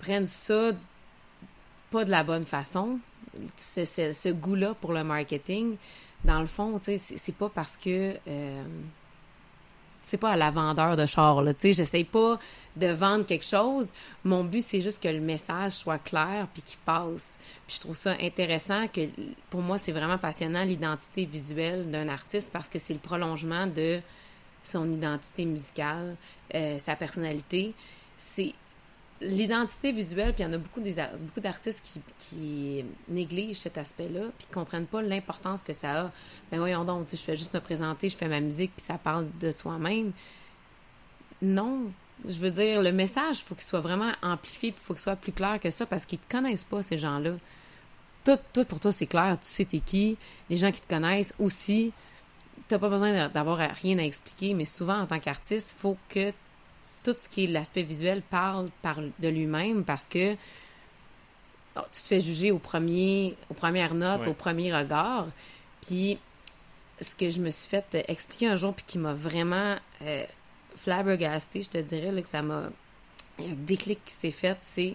prennent 0.00 0.26
ça 0.26 0.72
pas 1.90 2.04
de 2.04 2.10
la 2.10 2.22
bonne 2.24 2.44
façon. 2.44 2.98
Ce 3.56 4.28
goût-là 4.32 4.74
pour 4.74 4.92
le 4.92 5.02
marketing, 5.04 5.76
dans 6.24 6.40
le 6.40 6.46
fond, 6.46 6.78
tu 6.78 6.98
sais, 6.98 7.16
c'est 7.16 7.34
pas 7.34 7.48
parce 7.48 7.76
que 7.76 8.16
euh, 8.26 8.64
c'est 10.02 10.16
pas 10.16 10.30
à 10.30 10.36
la 10.36 10.50
vendeur 10.50 10.96
de 10.96 11.06
char, 11.06 11.42
là, 11.42 11.54
tu 11.54 11.68
sais, 11.68 11.72
j'essaye 11.72 12.04
pas 12.04 12.38
de 12.76 12.88
vendre 12.88 13.24
quelque 13.24 13.44
chose. 13.44 13.90
Mon 14.24 14.44
but, 14.44 14.62
c'est 14.62 14.80
juste 14.80 15.02
que 15.02 15.08
le 15.08 15.20
message 15.20 15.72
soit 15.72 15.98
clair 15.98 16.46
puis 16.52 16.62
qu'il 16.62 16.78
passe. 16.84 17.38
Puis 17.66 17.76
je 17.76 17.80
trouve 17.80 17.96
ça 17.96 18.14
intéressant 18.20 18.86
que, 18.88 19.00
pour 19.50 19.62
moi, 19.62 19.78
c'est 19.78 19.92
vraiment 19.92 20.18
passionnant 20.18 20.64
l'identité 20.64 21.24
visuelle 21.24 21.90
d'un 21.90 22.08
artiste 22.08 22.52
parce 22.52 22.68
que 22.68 22.78
c'est 22.78 22.94
le 22.94 23.00
prolongement 23.00 23.66
de 23.66 24.00
son 24.62 24.90
identité 24.92 25.44
musicale, 25.44 26.16
euh, 26.54 26.78
sa 26.78 26.96
personnalité. 26.96 27.74
C'est 28.16 28.54
l'identité 29.24 29.92
visuelle, 29.92 30.32
puis 30.32 30.42
il 30.42 30.46
y 30.46 30.48
en 30.48 30.52
a 30.52 30.58
beaucoup 30.58 30.80
beaucoup 30.80 31.40
d'artistes 31.40 31.84
qui, 32.18 32.84
négligent 33.08 33.58
cet 33.58 33.78
aspect-là, 33.78 34.22
puis 34.38 34.46
qui 34.46 34.52
comprennent 34.52 34.86
pas 34.86 35.02
l'importance 35.02 35.62
que 35.62 35.72
ça 35.72 36.04
a. 36.04 36.12
Ben 36.50 36.58
voyons 36.58 36.84
donc, 36.84 37.06
je 37.10 37.16
fais 37.16 37.36
juste 37.36 37.54
me 37.54 37.60
présenter, 37.60 38.08
je 38.08 38.16
fais 38.16 38.28
ma 38.28 38.40
musique, 38.40 38.72
puis 38.76 38.84
ça 38.84 38.98
parle 38.98 39.26
de 39.40 39.52
soi-même. 39.52 40.12
Non, 41.42 41.90
je 42.26 42.38
veux 42.38 42.50
dire, 42.50 42.82
le 42.82 42.92
message, 42.92 43.40
il 43.40 43.42
faut 43.44 43.54
qu'il 43.54 43.64
soit 43.64 43.80
vraiment 43.80 44.12
amplifié, 44.22 44.72
puis 44.72 44.80
il 44.82 44.86
faut 44.86 44.94
qu'il 44.94 45.02
soit 45.02 45.16
plus 45.16 45.32
clair 45.32 45.58
que 45.60 45.70
ça, 45.70 45.86
parce 45.86 46.06
qu'ils 46.06 46.18
te 46.18 46.30
connaissent 46.30 46.64
pas, 46.64 46.82
ces 46.82 46.98
gens-là. 46.98 47.32
Tout, 48.24 48.64
pour 48.64 48.80
toi, 48.80 48.92
c'est 48.92 49.06
clair, 49.06 49.36
tu 49.40 49.46
sais 49.46 49.64
t'es 49.66 49.80
qui, 49.80 50.16
les 50.48 50.56
gens 50.56 50.72
qui 50.72 50.80
te 50.80 50.88
connaissent 50.88 51.34
aussi, 51.38 51.92
t'as 52.68 52.78
pas 52.78 52.88
besoin 52.88 53.28
d'avoir 53.28 53.58
rien 53.58 53.98
à 53.98 54.02
expliquer, 54.02 54.54
mais 54.54 54.64
souvent, 54.64 55.00
en 55.00 55.06
tant 55.06 55.20
qu'artiste, 55.20 55.74
il 55.76 55.80
faut 55.80 55.98
que 56.08 56.32
tout 57.04 57.14
ce 57.18 57.28
qui 57.28 57.44
est 57.44 57.46
l'aspect 57.48 57.82
visuel 57.82 58.22
parle 58.22 58.68
par 58.82 58.98
de 59.00 59.28
lui-même 59.28 59.84
parce 59.84 60.08
que 60.08 60.34
oh, 61.76 61.80
tu 61.92 62.02
te 62.02 62.06
fais 62.08 62.20
juger 62.20 62.50
au 62.50 62.58
premier, 62.58 63.36
aux 63.50 63.54
premières 63.54 63.94
notes, 63.94 64.22
Ouais. 64.22 64.28
au 64.28 64.34
premier 64.34 64.74
regard. 64.74 65.26
Puis 65.86 66.18
ce 67.00 67.14
que 67.16 67.30
je 67.30 67.40
me 67.40 67.50
suis 67.50 67.68
fait 67.68 68.04
expliquer 68.08 68.48
un 68.48 68.56
jour 68.56 68.72
puis 68.74 68.84
qui 68.86 68.98
m'a 68.98 69.14
vraiment 69.14 69.76
euh, 70.02 70.24
flabbergasté, 70.76 71.62
je 71.62 71.68
te 71.68 71.78
dirais 71.78 72.10
là, 72.12 72.22
que 72.22 72.28
ça 72.28 72.42
m'a 72.42 72.64
il 73.38 73.46
y 73.46 73.48
a 73.48 73.52
un 73.52 73.56
déclic 73.56 73.98
qui 74.04 74.12
s'est 74.14 74.30
fait, 74.30 74.56
c'est 74.60 74.94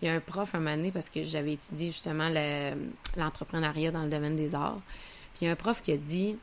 il 0.00 0.06
y 0.06 0.08
a 0.08 0.14
un 0.14 0.20
prof 0.20 0.54
un 0.54 0.58
moment 0.60 0.76
donné 0.76 0.92
parce 0.92 1.10
que 1.10 1.24
j'avais 1.24 1.54
étudié 1.54 1.88
justement 1.88 2.28
le- 2.30 2.74
l'entrepreneuriat 3.16 3.90
dans 3.90 4.04
le 4.04 4.08
domaine 4.10 4.36
des 4.36 4.54
arts. 4.54 4.80
Puis 5.34 5.42
il 5.42 5.44
y 5.46 5.48
a 5.48 5.52
un 5.52 5.56
prof 5.56 5.82
qui 5.82 5.92
a 5.92 5.96
dit 5.96 6.36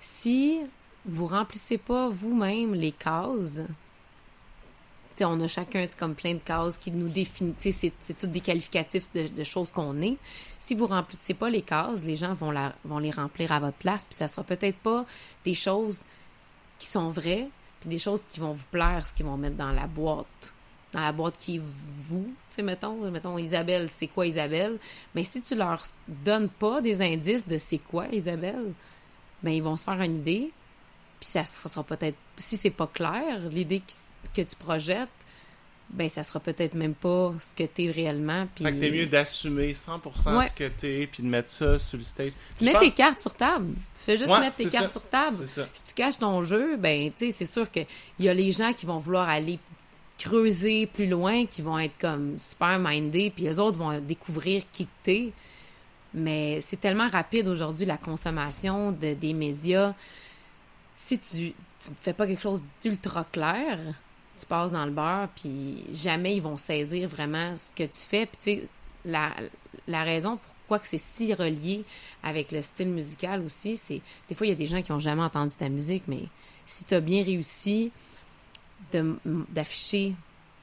si 0.00 0.60
vous 1.06 1.26
remplissez 1.26 1.78
pas 1.78 2.10
vous-même 2.10 2.74
les 2.74 2.92
cases 2.92 3.60
on 5.20 5.40
a 5.40 5.48
chacun 5.48 5.86
comme 5.98 6.14
plein 6.14 6.34
de 6.34 6.40
cases 6.40 6.78
qui 6.78 6.90
nous 6.90 7.08
définissent. 7.08 7.56
C'est, 7.58 7.92
c'est 8.00 8.18
tous 8.18 8.26
des 8.26 8.40
qualificatifs 8.40 9.08
de, 9.14 9.44
choses 9.44 9.70
qu'on 9.70 10.00
est. 10.00 10.16
Si 10.60 10.74
vous 10.74 10.86
remplissez 10.86 11.34
pas 11.34 11.50
les 11.50 11.62
cases, 11.62 12.04
les 12.04 12.16
gens 12.16 12.34
vont, 12.34 12.50
la, 12.50 12.72
les 13.00 13.10
remplir 13.10 13.52
à 13.52 13.60
votre 13.60 13.76
place. 13.76 14.06
Puis 14.06 14.16
ça 14.16 14.28
sera 14.28 14.42
peut-être 14.42 14.78
pas 14.78 15.04
des 15.44 15.54
choses 15.54 16.02
qui 16.78 16.86
sont 16.86 17.10
vraies, 17.10 17.48
puis 17.80 17.90
des 17.90 17.98
choses 17.98 18.22
qui 18.32 18.40
vont 18.40 18.52
vous 18.52 18.64
plaire, 18.70 19.06
ce 19.06 19.12
qu'ils 19.12 19.26
vont 19.26 19.36
mettre 19.36 19.56
dans 19.56 19.72
la 19.72 19.86
boîte. 19.86 20.52
Dans 20.92 21.00
la 21.00 21.12
boîte 21.12 21.34
qui 21.38 21.56
est 21.56 21.62
vous. 22.08 22.32
Tu 22.54 22.62
mettons, 22.62 23.10
mettons, 23.10 23.38
Isabelle, 23.38 23.88
c'est 23.88 24.08
quoi 24.08 24.26
Isabelle? 24.26 24.78
Mais 25.14 25.24
si 25.24 25.40
tu 25.40 25.54
leur 25.54 25.82
donnes 26.06 26.50
pas 26.50 26.82
des 26.82 27.00
indices 27.00 27.48
de 27.48 27.56
c'est 27.56 27.78
quoi 27.78 28.06
Isabelle, 28.08 28.72
ben 29.42 29.50
ils 29.50 29.62
vont 29.62 29.76
se 29.76 29.84
faire 29.84 30.00
une 30.02 30.16
idée, 30.16 30.50
puis 31.22 31.30
ça 31.30 31.44
sera, 31.44 31.84
peut-être, 31.84 32.16
si 32.36 32.56
c'est 32.56 32.70
pas 32.70 32.88
clair, 32.92 33.38
l'idée 33.48 33.80
que 34.34 34.42
tu 34.42 34.56
projettes, 34.56 35.08
ben 35.90 36.08
ça 36.08 36.24
sera 36.24 36.40
peut-être 36.40 36.74
même 36.74 36.94
pas 36.94 37.32
ce 37.38 37.54
que 37.54 37.62
t'es 37.64 37.90
réellement. 37.90 38.48
Puis 38.54 38.64
Fait 38.64 38.72
que 38.72 38.80
t'es 38.80 38.90
mieux 38.90 39.06
d'assumer 39.06 39.72
100% 39.72 40.36
Ouais. 40.36 40.48
ce 40.48 40.52
que 40.52 40.68
t'es, 40.68 41.06
puis 41.10 41.22
de 41.22 41.28
mettre 41.28 41.48
ça 41.50 41.78
sur 41.78 41.98
le 41.98 42.02
stage. 42.04 42.32
tu 42.56 42.64
mets 42.64 42.72
pense- 42.72 42.80
tes 42.80 42.90
cartes 42.90 43.20
sur 43.20 43.34
table. 43.34 43.74
Tu 43.94 44.02
fais 44.02 44.16
juste 44.16 44.30
Ouais, 44.32 44.40
mettre 44.40 44.56
tes 44.56 44.68
cartes 44.68 44.90
sur 44.90 45.06
table. 45.08 45.46
Si 45.72 45.84
tu 45.84 45.94
caches 45.94 46.18
ton 46.18 46.42
jeu, 46.42 46.76
ben 46.76 47.12
tu 47.16 47.26
sais, 47.26 47.36
c'est 47.36 47.46
sûr 47.46 47.70
que 47.70 47.80
il 48.18 48.24
y 48.24 48.28
a 48.28 48.34
les 48.34 48.50
gens 48.50 48.72
qui 48.72 48.84
vont 48.86 48.98
vouloir 48.98 49.28
aller 49.28 49.58
creuser 50.18 50.86
plus 50.86 51.06
loin, 51.08 51.46
qui 51.46 51.62
vont 51.62 51.78
être 51.78 51.98
comme 51.98 52.38
super 52.38 52.78
mindés, 52.80 53.30
puis 53.34 53.44
les 53.44 53.58
autres 53.60 53.78
vont 53.78 53.98
découvrir 54.00 54.62
qui 54.72 54.86
que 54.86 54.90
t'es. 55.04 55.32
Mais 56.14 56.60
c'est 56.62 56.80
tellement 56.80 57.08
rapide 57.08 57.48
aujourd'hui 57.48 57.86
la 57.86 57.96
consommation 57.96 58.92
de, 58.92 59.14
des 59.14 59.32
médias. 59.34 59.94
Si 60.96 61.18
tu 61.18 61.54
tu 61.82 61.90
fais 62.02 62.12
pas 62.12 62.26
quelque 62.26 62.42
chose 62.42 62.62
d'ultra 62.80 63.24
clair, 63.24 63.78
tu 64.38 64.46
passes 64.46 64.72
dans 64.72 64.84
le 64.84 64.92
beurre, 64.92 65.28
puis 65.34 65.84
jamais 65.92 66.36
ils 66.36 66.42
vont 66.42 66.56
saisir 66.56 67.08
vraiment 67.08 67.56
ce 67.56 67.72
que 67.72 67.84
tu 67.84 67.98
fais. 67.98 68.26
Puis 68.26 68.38
tu 68.40 68.60
sais, 68.62 68.68
la, 69.88 70.04
raison 70.04 70.38
pourquoi 70.66 70.80
c'est 70.84 70.98
si 70.98 71.34
relié 71.34 71.84
avec 72.22 72.52
le 72.52 72.62
style 72.62 72.88
musical 72.88 73.42
aussi, 73.42 73.76
c'est 73.76 74.00
des 74.28 74.34
fois 74.34 74.46
il 74.46 74.50
y 74.50 74.52
a 74.52 74.56
des 74.56 74.66
gens 74.66 74.80
qui 74.80 74.92
ont 74.92 75.00
jamais 75.00 75.22
entendu 75.22 75.54
ta 75.54 75.68
musique, 75.68 76.04
mais 76.06 76.24
si 76.66 76.84
tu 76.84 76.94
as 76.94 77.00
bien 77.00 77.22
réussi 77.22 77.90
d'afficher 78.92 80.14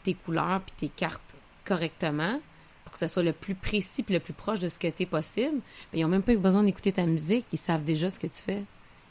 tes 0.03 0.13
couleurs 0.13 0.61
puis 0.61 0.75
tes 0.77 0.89
cartes 0.89 1.21
correctement, 1.65 2.39
pour 2.83 2.93
que 2.93 2.99
ça 2.99 3.07
soit 3.07 3.23
le 3.23 3.33
plus 3.33 3.55
précis 3.55 4.03
puis 4.03 4.13
le 4.13 4.19
plus 4.19 4.33
proche 4.33 4.59
de 4.59 4.69
ce 4.69 4.79
que 4.79 4.87
tu 4.87 5.03
es 5.03 5.05
possible, 5.05 5.59
ben, 5.91 5.99
ils 5.99 6.05
ont 6.05 6.09
même 6.09 6.23
pas 6.23 6.35
besoin 6.35 6.63
d'écouter 6.63 6.91
ta 6.91 7.05
musique. 7.05 7.45
Ils 7.51 7.59
savent 7.59 7.83
déjà 7.83 8.09
ce 8.09 8.17
que 8.17 8.25
tu 8.25 8.41
fais. 8.41 8.63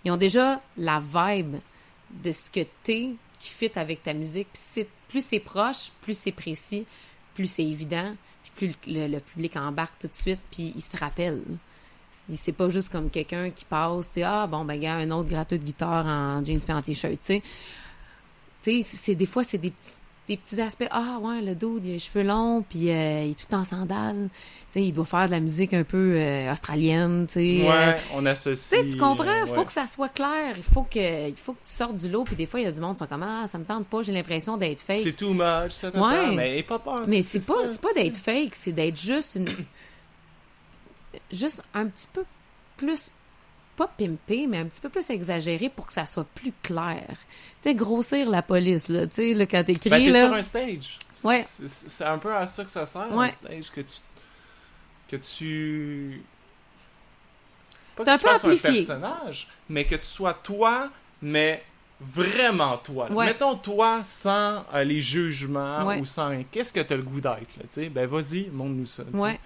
Ils 0.04 0.10
ont 0.10 0.16
déjà 0.16 0.60
la 0.76 1.00
vibe 1.00 1.56
de 2.10 2.32
ce 2.32 2.50
que 2.50 2.60
tu 2.84 2.92
es 2.92 3.10
qui 3.38 3.50
fit 3.50 3.70
avec 3.74 4.02
ta 4.02 4.12
musique. 4.12 4.48
Plus 5.08 5.24
c'est 5.24 5.40
proche, 5.40 5.90
plus 6.02 6.16
c'est 6.16 6.32
précis, 6.32 6.84
plus 7.34 7.46
c'est 7.46 7.64
évident, 7.64 8.14
puis 8.42 8.74
plus 8.84 8.92
le, 8.92 9.18
public 9.18 9.56
embarque 9.56 9.98
tout 10.00 10.08
de 10.08 10.14
suite, 10.14 10.40
puis 10.50 10.72
il 10.74 10.82
se 10.82 10.96
rappelle. 10.96 11.42
C'est 12.34 12.52
pas 12.52 12.68
juste 12.68 12.90
comme 12.90 13.08
quelqu'un 13.08 13.50
qui 13.50 13.64
passe, 13.64 14.12
tu 14.12 14.22
ah 14.22 14.46
bon, 14.46 14.64
ben, 14.64 14.78
gars, 14.78 14.96
un 14.96 15.10
autre 15.12 15.30
gratteux 15.30 15.58
de 15.58 15.64
guitare 15.64 16.04
en 16.04 16.44
jeans 16.44 16.60
et 16.68 16.72
en 16.72 16.82
t-shirt, 16.82 17.14
tu 17.14 17.18
sais. 17.22 17.42
Tu 18.62 18.82
sais, 18.82 19.14
des 19.14 19.24
fois, 19.24 19.44
c'est 19.44 19.56
des 19.56 19.70
petits, 19.70 19.94
des 20.28 20.36
petits 20.36 20.60
aspects. 20.60 20.86
Ah, 20.90 21.18
ouais, 21.22 21.40
le 21.40 21.54
dude, 21.54 21.84
il 21.84 21.90
a 21.90 21.92
les 21.94 21.98
cheveux 21.98 22.22
longs, 22.24 22.62
puis 22.68 22.90
euh, 22.90 23.22
il 23.24 23.30
est 23.30 23.34
tout 23.48 23.54
en 23.54 23.64
sandales. 23.64 24.28
Tu 24.70 24.80
sais, 24.80 24.82
il 24.86 24.92
doit 24.92 25.06
faire 25.06 25.26
de 25.26 25.30
la 25.30 25.40
musique 25.40 25.72
un 25.72 25.82
peu 25.84 26.12
euh, 26.16 26.52
australienne, 26.52 27.26
tu 27.26 27.34
sais. 27.34 27.60
euh, 27.62 27.68
Ouais, 27.70 27.96
on 28.14 28.26
associe. 28.26 28.82
tu 28.82 28.88
sais, 28.88 28.92
tu 28.94 28.98
comprends? 28.98 29.24
Il 29.24 29.42
euh, 29.42 29.46
faut 29.46 29.60
ouais. 29.60 29.64
que 29.64 29.72
ça 29.72 29.86
soit 29.86 30.10
clair. 30.10 30.54
Il 30.56 30.62
faut 30.62 30.82
que, 30.82 31.28
il 31.30 31.34
faut 31.36 31.54
que 31.54 31.62
tu 31.62 31.70
sortes 31.70 31.94
du 31.96 32.08
lot. 32.10 32.24
Puis 32.24 32.36
des 32.36 32.44
fois, 32.46 32.60
il 32.60 32.64
y 32.64 32.66
a 32.66 32.72
du 32.72 32.80
monde 32.80 32.92
qui 32.94 32.98
sont 32.98 33.06
comme 33.06 33.22
Ah, 33.22 33.46
ça 33.50 33.56
me 33.58 33.64
tente 33.64 33.86
pas, 33.86 34.02
j'ai 34.02 34.12
l'impression 34.12 34.58
d'être 34.58 34.82
fake. 34.82 35.00
C'est 35.02 35.16
too 35.16 35.32
much, 35.32 35.70
ça, 35.72 35.88
Ouais. 35.88 36.26
ça. 36.26 36.32
Mais 36.36 36.62
pas 36.62 36.78
peur. 36.78 37.02
Mais 37.08 37.22
c'est 37.22 37.44
pas, 37.46 37.62
ça, 37.66 37.68
c'est 37.72 37.80
pas 37.80 37.94
d'être 37.94 38.18
fake, 38.18 38.54
c'est 38.54 38.72
d'être 38.72 39.00
juste 39.00 39.36
une. 39.36 39.54
juste 41.32 41.62
un 41.74 41.86
petit 41.86 42.08
peu 42.12 42.24
plus. 42.76 43.10
Pas 43.78 43.86
pimpé, 43.96 44.46
mais 44.48 44.58
un 44.58 44.66
petit 44.66 44.80
peu 44.80 44.88
plus 44.90 45.08
exagéré 45.08 45.68
pour 45.70 45.86
que 45.86 45.92
ça 45.92 46.04
soit 46.04 46.26
plus 46.34 46.52
clair. 46.62 47.06
Tu 47.62 47.70
sais, 47.70 47.74
grossir 47.74 48.28
la 48.28 48.42
police, 48.42 48.88
là. 48.88 49.06
Tu 49.06 49.14
sais, 49.14 49.34
là, 49.34 49.46
quand 49.46 49.62
t'écris, 49.64 49.88
Ben, 49.88 50.04
t'es 50.04 50.10
là. 50.10 50.26
sur 50.26 50.34
un 50.34 50.42
stage. 50.42 50.98
Ouais. 51.24 51.44
C'est- 51.46 52.04
un 52.04 52.18
peu 52.18 52.34
à 52.34 52.46
ça 52.46 52.64
que 52.64 52.70
ça 52.70 52.84
sert, 52.86 53.10
Ouais. 53.14 53.26
un 53.26 53.28
stage, 53.30 53.70
que 53.70 53.80
tu... 53.80 53.92
Que 55.08 55.16
tu... 55.16 56.20
Pas 57.96 58.04
que 58.04 58.10
un 58.10 58.18
tu 58.18 58.24
peu 58.24 58.30
fasses 58.30 58.44
un 58.44 58.56
personnage, 58.72 59.48
mais 59.70 59.84
que 59.84 59.94
tu 59.96 60.04
sois 60.06 60.34
toi, 60.34 60.90
mais 61.22 61.62
vraiment 62.00 62.76
toi. 62.78 63.10
Ouais. 63.10 63.26
Mettons 63.26 63.56
toi 63.56 64.00
sans 64.04 64.64
euh, 64.74 64.84
les 64.84 65.00
jugements 65.00 65.84
Ouais. 65.86 66.00
ou 66.00 66.04
sans. 66.04 66.30
Qu'est-ce 66.52 66.72
que 66.72 66.80
t'as 66.80 66.96
le 66.96 67.02
goût 67.02 67.20
d'être, 67.20 67.32
là, 67.56 67.62
tu 67.62 67.82
sais? 67.82 67.88
Ben 67.88 68.06
vas-y, 68.06 68.48
montre-nous 68.52 68.86
ça. 68.86 69.02
Ouais. 69.14 69.38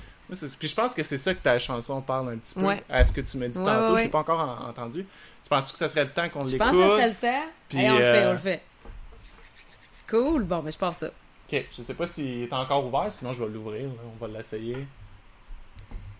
Puis 0.58 0.68
je 0.68 0.74
pense 0.74 0.94
que 0.94 1.02
c'est 1.02 1.18
ça 1.18 1.34
que 1.34 1.42
ta 1.42 1.58
chanson 1.58 2.00
parle 2.00 2.32
un 2.32 2.36
petit 2.38 2.54
peu. 2.54 2.62
Ouais. 2.62 2.82
À 2.88 3.04
ce 3.06 3.12
que 3.12 3.20
tu 3.20 3.36
me 3.36 3.48
dis 3.48 3.58
Ouais, 3.58 3.64
tantôt, 3.66 3.92
ouais, 3.94 3.98
j'ai 4.00 4.04
ouais. 4.06 4.10
pas 4.10 4.18
encore 4.20 4.40
en- 4.40 4.68
entendu. 4.68 5.06
Tu 5.42 5.48
penses 5.48 5.72
que 5.72 5.78
ça 5.78 5.88
serait 5.88 6.04
le 6.04 6.10
temps 6.10 6.28
qu'on 6.28 6.46
Je 6.46 6.52
l'écoute? 6.52 6.66
pense 6.68 6.76
que 6.76 6.96
c'est 6.98 7.08
le 7.08 7.14
temps. 7.14 7.44
Puis, 7.68 7.78
Hey, 7.78 7.90
on 7.90 7.94
le 7.94 7.98
fait, 8.00 8.22
euh, 8.24 8.28
on 8.30 8.32
le 8.32 8.38
fait. 8.38 8.62
Cool. 10.08 10.42
Bon, 10.44 10.58
ben, 10.60 10.70
je 10.72 10.78
pars 10.78 10.94
ça. 10.94 11.06
Ok, 11.52 11.64
je 11.76 11.82
sais 11.82 11.94
pas 11.94 12.06
s'il 12.06 12.42
est 12.44 12.52
encore 12.52 12.84
ouvert, 12.86 13.10
sinon 13.10 13.32
je 13.34 13.42
vais 13.44 13.50
l'ouvrir. 13.50 13.88
On 14.20 14.24
va 14.26 14.32
l'essayer. 14.38 14.86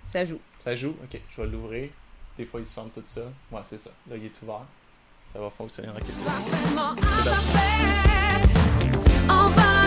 Ça 0.07 0.25
joue. 0.25 0.41
Ça 0.65 0.75
joue? 0.77 0.95
Ok, 1.05 1.21
je 1.37 1.41
vais 1.43 1.49
l'ouvrir. 1.49 1.89
Des 2.37 2.45
fois, 2.47 2.61
il 2.61 2.67
se 2.67 2.73
ferme 2.73 2.91
tout 2.91 3.03
ça. 3.07 3.23
Ouais, 3.51 3.61
c'est 3.65 3.79
ça. 3.79 3.91
Là, 4.11 4.17
il 4.17 4.25
est 4.27 4.33
ouvert. 4.43 4.63
Ça 5.33 5.39
va 5.39 5.49
fonctionner 5.51 5.89
dans 5.89 5.95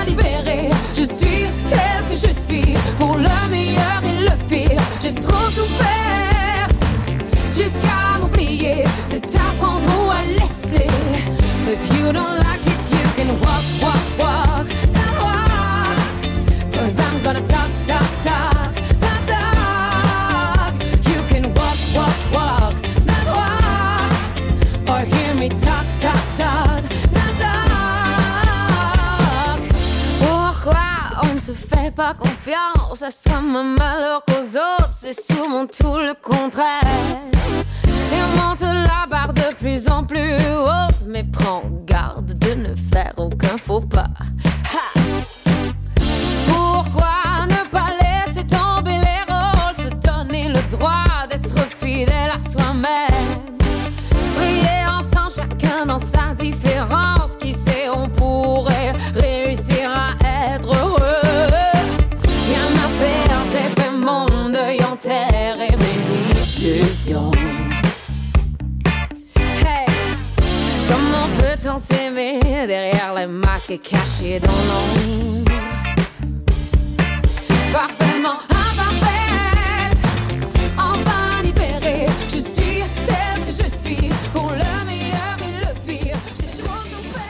libérée. 0.06 0.70
Je 0.94 1.04
suis 1.04 1.46
telle 1.70 2.04
que 2.10 2.16
je 2.16 2.34
suis, 2.34 2.74
pour 2.98 3.16
le 3.18 3.50
meilleur 3.50 4.02
et 4.04 4.24
le 4.24 4.36
pire. 4.48 4.82
J'ai 5.02 5.14
trop 5.14 5.50
souffert, 5.58 6.68
jusqu'à 7.56 8.20
m'oublier. 8.20 8.84
C'est 9.08 9.26
apprendre 9.36 9.84
ou 10.00 10.12
à 10.12 10.24
laisser. 10.40 10.88
So 11.64 11.72
if 11.72 12.00
you 12.00 12.12
don't 12.12 12.38
like 12.38 12.64
it, 12.66 12.82
you 12.92 13.06
can 13.18 13.30
walk, 13.42 13.66
walk, 13.82 14.04
walk, 14.20 14.68
walk. 15.22 15.98
Cause 16.72 16.96
I'm 17.00 17.22
gonna 17.24 17.42
talk, 17.42 17.70
pas 31.96 32.14
confiance 32.14 33.02
à 33.02 33.10
soi 33.10 33.42
même 33.42 33.78
malheur 33.78 34.22
qu'aux 34.26 34.58
autres 34.58 34.92
C'est 34.92 35.14
souvent 35.14 35.66
tout 35.66 35.98
le 35.98 36.14
contraire. 36.22 36.82
Et 38.12 38.20
on 38.22 38.48
monte 38.48 38.62
la 38.62 39.08
barre 39.10 39.34
de 39.34 39.56
plus 39.56 39.88
en 39.88 40.04
plus 40.04 40.34
haute, 40.34 41.08
mais 41.08 41.24
prends 41.24 41.64
garde 41.86 42.38
de 42.38 42.54
ne 42.54 42.76
faire 42.76 43.14
aucun 43.18 43.58
faux 43.58 43.82
pas. 43.82 44.08
Pourquoi 46.48 47.46
ne 47.48 47.70
pas 47.70 47.92
laisser 48.02 48.46
tomber 48.46 48.98
les 49.00 49.24
rôles, 49.32 49.76
se 49.76 49.90
donner 50.08 50.50
le 50.50 50.70
droit 50.76 51.28
d'être 51.30 51.58
fidèle 51.60 52.32
à 52.34 52.40
soi-même? 52.40 53.56
Briller 54.36 54.86
ensemble, 54.90 55.32
chacun 55.34 55.86
dans 55.86 56.00
sa 56.00 56.34
différence. 56.34 57.38
Qui 57.38 57.54
sait, 57.54 57.90
on 57.90 58.10
pourrait 58.10 58.94
réussir 59.14 59.45
peut-on 71.66 71.78
s'aimer 71.80 72.40
derrière 72.42 73.14
les 73.16 73.26
masques 73.26 73.80
cachés 73.82 74.40
dans 74.40 74.52
l'ombre? 74.52 75.52
Parfaitement 77.72 78.38
imparfaite, 78.50 79.98
enfin 80.78 81.42
libérée. 81.44 82.06
Je 82.30 82.38
suis 82.40 82.84
telle 83.08 83.46
que 83.46 83.52
je 83.52 83.70
suis, 83.70 84.10
pour 84.32 84.52
le 84.52 84.86
meilleur 84.86 85.38
et 85.40 85.66
le 85.66 85.82
pire. 85.82 86.16
J'ai 86.36 86.62
trop 86.64 86.76
souffert. 86.84 87.24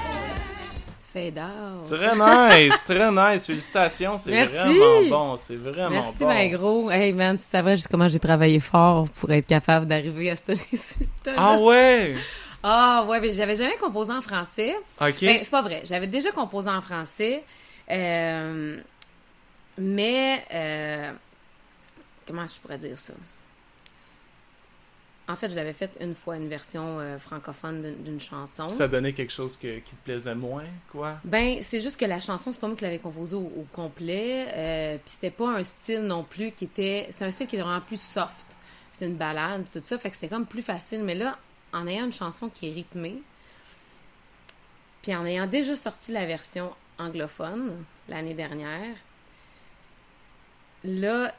Fade 1.13 1.37
out. 1.39 1.85
Très 1.87 2.67
nice, 2.67 2.83
très 2.85 3.11
nice. 3.11 3.45
Félicitations, 3.45 4.17
c'est 4.17 4.31
Merci. 4.31 4.53
vraiment 4.55 5.09
bon. 5.09 5.37
C'est 5.37 5.55
vraiment 5.55 5.89
Merci, 5.91 6.19
bon. 6.19 6.27
ben 6.27 6.51
gros. 6.51 6.91
Hey, 6.91 7.13
man, 7.13 7.37
tu 7.37 7.43
savais 7.47 7.77
juste 7.77 7.87
comment 7.89 8.09
j'ai 8.09 8.19
travaillé 8.19 8.59
fort 8.59 9.07
pour 9.17 9.31
être 9.31 9.47
capable 9.47 9.85
d'arriver 9.85 10.29
à 10.31 10.35
ce 10.35 10.41
résultat. 10.71 11.31
Ah 11.37 11.57
ouais! 11.57 12.15
Ah, 12.67 13.05
ouais, 13.07 13.19
mais 13.21 13.31
j'avais 13.31 13.55
jamais 13.55 13.77
composé 13.77 14.11
en 14.11 14.21
français. 14.21 14.75
Ok. 14.99 15.21
Ben, 15.21 15.39
c'est 15.43 15.51
pas 15.51 15.61
vrai. 15.61 15.83
J'avais 15.85 16.07
déjà 16.07 16.31
composé 16.31 16.67
en 16.69 16.81
français. 16.81 17.43
euh, 17.91 18.81
mais, 19.77 20.43
euh, 20.51 21.11
comment 22.25 22.47
je 22.47 22.59
pourrais 22.59 22.79
dire 22.79 22.97
ça? 22.97 23.13
En 25.27 25.35
fait, 25.35 25.49
je 25.49 25.55
l'avais 25.55 25.73
fait 25.73 25.91
une 25.99 26.13
fois, 26.15 26.37
une 26.37 26.47
version 26.47 26.99
euh, 26.99 27.17
francophone 27.19 27.95
d'une- 28.03 28.19
chanson. 28.21 28.69
Ça 28.69 28.87
donnait 28.87 29.13
quelque 29.13 29.33
chose 29.33 29.57
que- 29.57 29.79
qui 29.79 29.95
te 29.95 30.03
plaisait 30.03 30.33
moins, 30.35 30.65
quoi? 30.91 31.17
Ben, 31.23 31.59
c'est 31.61 31.81
juste 31.81 31.99
que 31.99 32.05
la 32.05 32.19
chanson, 32.19 32.51
c'est 32.51 32.59
pas 32.59 32.67
moi 32.67 32.75
qui 32.75 32.83
l'avais 32.83 32.99
composée 32.99 33.35
au, 33.35 33.39
au 33.41 33.67
complet. 33.73 34.47
Euh, 34.53 34.97
Puis 34.97 35.13
c'était 35.13 35.31
pas 35.31 35.49
un 35.49 35.63
style 35.63 36.01
non 36.01 36.23
plus 36.23 36.51
qui 36.51 36.65
était. 36.65 37.07
C'était 37.11 37.25
un 37.25 37.31
style 37.31 37.47
qui 37.47 37.55
était 37.55 37.63
vraiment 37.65 37.81
plus 37.81 38.01
soft. 38.01 38.45
C'était 38.93 39.05
une 39.07 39.15
balade, 39.17 39.65
tout 39.73 39.81
ça. 39.83 39.97
Fait 39.99 40.09
que 40.09 40.15
c'était 40.15 40.29
comme 40.29 40.45
plus 40.45 40.61
facile. 40.63 41.03
Mais 41.03 41.15
là, 41.15 41.37
en 41.75 41.87
ayant 41.87 42.05
une 42.05 42.13
chanson 42.13 42.49
qui 42.49 42.69
est 42.69 42.73
rythmée, 42.73 43.21
puis 45.03 45.15
en 45.15 45.25
ayant 45.25 45.45
déjà 45.45 45.75
sorti 45.75 46.11
la 46.11 46.25
version 46.25 46.73
anglophone 46.97 47.83
l'année 48.09 48.33
dernière, 48.33 48.95
là, 50.83 51.33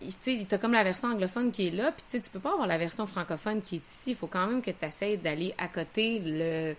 tu 0.00 0.12
sais, 0.20 0.46
t'as 0.48 0.58
comme 0.58 0.72
la 0.72 0.84
version 0.84 1.08
anglophone 1.08 1.50
qui 1.50 1.68
est 1.68 1.70
là, 1.70 1.90
puis 1.90 2.04
tu 2.10 2.18
sais, 2.18 2.22
tu 2.22 2.30
peux 2.30 2.38
pas 2.38 2.52
avoir 2.52 2.68
la 2.68 2.78
version 2.78 3.06
francophone 3.06 3.60
qui 3.60 3.76
est 3.76 3.86
ici. 3.86 4.10
Il 4.10 4.16
faut 4.16 4.28
quand 4.28 4.46
même 4.46 4.62
que 4.62 4.70
tu 4.70 4.84
essaies 4.84 5.16
d'aller 5.16 5.54
à 5.58 5.66
côté 5.66 6.20
le, 6.24 6.76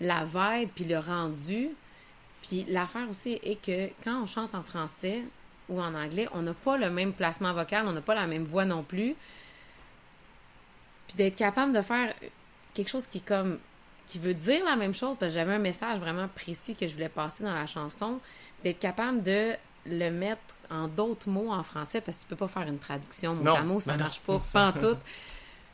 la 0.00 0.24
vibe 0.24 0.70
puis 0.74 0.84
le 0.84 0.98
rendu. 0.98 1.68
Puis 2.42 2.64
l'affaire 2.68 3.08
aussi 3.08 3.38
est 3.42 3.60
que 3.60 3.88
quand 4.02 4.22
on 4.22 4.26
chante 4.26 4.54
en 4.54 4.62
français 4.62 5.22
ou 5.68 5.80
en 5.80 5.94
anglais, 5.94 6.28
on 6.32 6.42
n'a 6.42 6.54
pas 6.54 6.76
le 6.76 6.90
même 6.90 7.12
placement 7.12 7.52
vocal, 7.52 7.86
on 7.86 7.92
n'a 7.92 8.00
pas 8.00 8.14
la 8.14 8.26
même 8.26 8.44
voix 8.44 8.64
non 8.64 8.82
plus. 8.82 9.14
Puis 11.06 11.16
d'être 11.16 11.36
capable 11.36 11.72
de 11.72 11.82
faire 11.82 12.12
quelque 12.78 12.90
chose 12.90 13.06
qui 13.06 13.20
comme 13.20 13.58
qui 14.08 14.18
veut 14.18 14.34
dire 14.34 14.64
la 14.64 14.76
même 14.76 14.94
chose, 14.94 15.16
parce 15.18 15.32
que 15.32 15.38
j'avais 15.38 15.54
un 15.54 15.58
message 15.58 15.98
vraiment 15.98 16.28
précis 16.28 16.74
que 16.74 16.88
je 16.88 16.94
voulais 16.94 17.10
passer 17.10 17.44
dans 17.44 17.54
la 17.54 17.66
chanson, 17.66 18.20
d'être 18.64 18.78
capable 18.78 19.22
de 19.22 19.52
le 19.84 20.10
mettre 20.10 20.40
en 20.70 20.88
d'autres 20.88 21.28
mots 21.28 21.52
en 21.52 21.62
français, 21.62 22.00
parce 22.00 22.18
que 22.18 22.22
tu 22.22 22.28
peux 22.28 22.36
pas 22.36 22.48
faire 22.48 22.66
une 22.66 22.78
traduction 22.78 23.34
mot 23.34 23.50
à 23.50 23.62
mot, 23.62 23.80
ça 23.80 23.92
ben 23.92 23.98
non. 23.98 24.04
marche 24.04 24.20
pas, 24.20 24.42
pas 24.52 24.68
en 24.68 24.72
tout. 24.72 24.96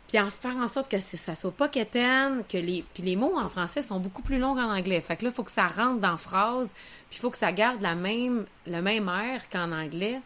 Puis 0.08 0.18
en 0.18 0.28
faire 0.30 0.56
en 0.56 0.68
sorte 0.68 0.90
que 0.90 0.98
ça 0.98 1.34
soit 1.34 1.52
pas 1.52 1.68
quétaine, 1.68 2.42
que 2.48 2.58
les 2.58 2.84
puis 2.92 3.02
les 3.02 3.16
mots 3.16 3.38
en 3.38 3.48
français 3.48 3.82
sont 3.82 4.00
beaucoup 4.00 4.22
plus 4.22 4.38
longs 4.38 4.58
en 4.58 4.76
anglais. 4.76 5.00
Fait 5.00 5.16
que 5.16 5.24
là, 5.24 5.30
il 5.30 5.34
faut 5.34 5.44
que 5.44 5.50
ça 5.50 5.68
rentre 5.68 6.00
dans 6.00 6.12
la 6.12 6.16
phrase, 6.16 6.72
puis 7.08 7.18
il 7.18 7.20
faut 7.20 7.30
que 7.30 7.38
ça 7.38 7.52
garde 7.52 7.80
la 7.80 7.94
même 7.94 8.44
le 8.66 8.82
même 8.82 9.08
air 9.08 9.48
qu'en 9.48 9.70
anglais. 9.70 10.20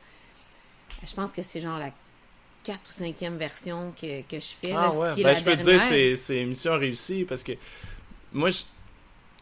Je 1.07 1.15
pense 1.15 1.31
que 1.31 1.43
c'est 1.43 1.61
genre 1.61 1.79
la 1.79 1.91
4 2.65 2.79
ou 2.79 3.03
5e 3.05 3.37
version 3.37 3.93
que, 4.01 4.23
que 4.23 4.41
je 4.41 4.53
fais. 4.61 4.73
Ah 4.73 4.81
là, 4.83 4.91
ce 4.93 4.97
ouais, 4.99 5.15
qui 5.15 5.21
est 5.21 5.25
ben, 5.25 5.33
la 5.33 5.39
je 5.39 5.45
peux 5.45 5.57
te 5.57 5.63
dire, 5.63 5.81
c'est, 5.89 6.17
c'est 6.17 6.45
mission 6.45 6.73
réussie 6.79 7.25
parce 7.25 7.43
que 7.43 7.53
moi, 8.33 8.51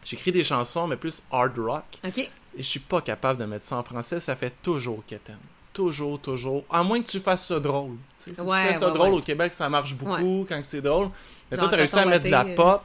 j'écris 0.04 0.32
des 0.32 0.44
chansons, 0.44 0.86
mais 0.86 0.96
plus 0.96 1.22
hard 1.30 1.58
rock. 1.58 1.84
OK. 2.04 2.18
Et 2.18 2.30
je 2.58 2.62
suis 2.62 2.80
pas 2.80 3.00
capable 3.00 3.38
de 3.40 3.44
mettre 3.44 3.64
ça 3.66 3.76
en 3.76 3.82
français, 3.82 4.20
ça 4.20 4.34
fait 4.36 4.52
toujours 4.62 5.02
quétaine. 5.06 5.36
toujours, 5.74 6.18
toujours. 6.20 6.64
À 6.70 6.82
moins 6.82 7.02
que 7.02 7.06
tu 7.08 7.20
fasses 7.20 7.46
ça 7.48 7.60
drôle. 7.60 7.96
Tu 8.18 8.30
sais, 8.30 8.34
si 8.34 8.40
Ouais, 8.40 8.66
tu 8.68 8.72
fais 8.72 8.78
ça 8.80 8.88
ouais, 8.88 8.94
drôle 8.94 9.12
au 9.14 9.20
Québec, 9.20 9.52
ça 9.52 9.68
marche 9.68 9.94
beaucoup 9.94 10.46
quand 10.48 10.60
c'est 10.64 10.80
drôle. 10.80 11.10
Mais 11.50 11.56
Genre 11.56 11.64
toi, 11.66 11.70
t'as 11.70 11.76
réussi 11.76 11.98
à 11.98 12.06
mettre 12.06 12.24
de 12.24 12.30
la 12.30 12.44
euh. 12.46 12.54
pop 12.54 12.82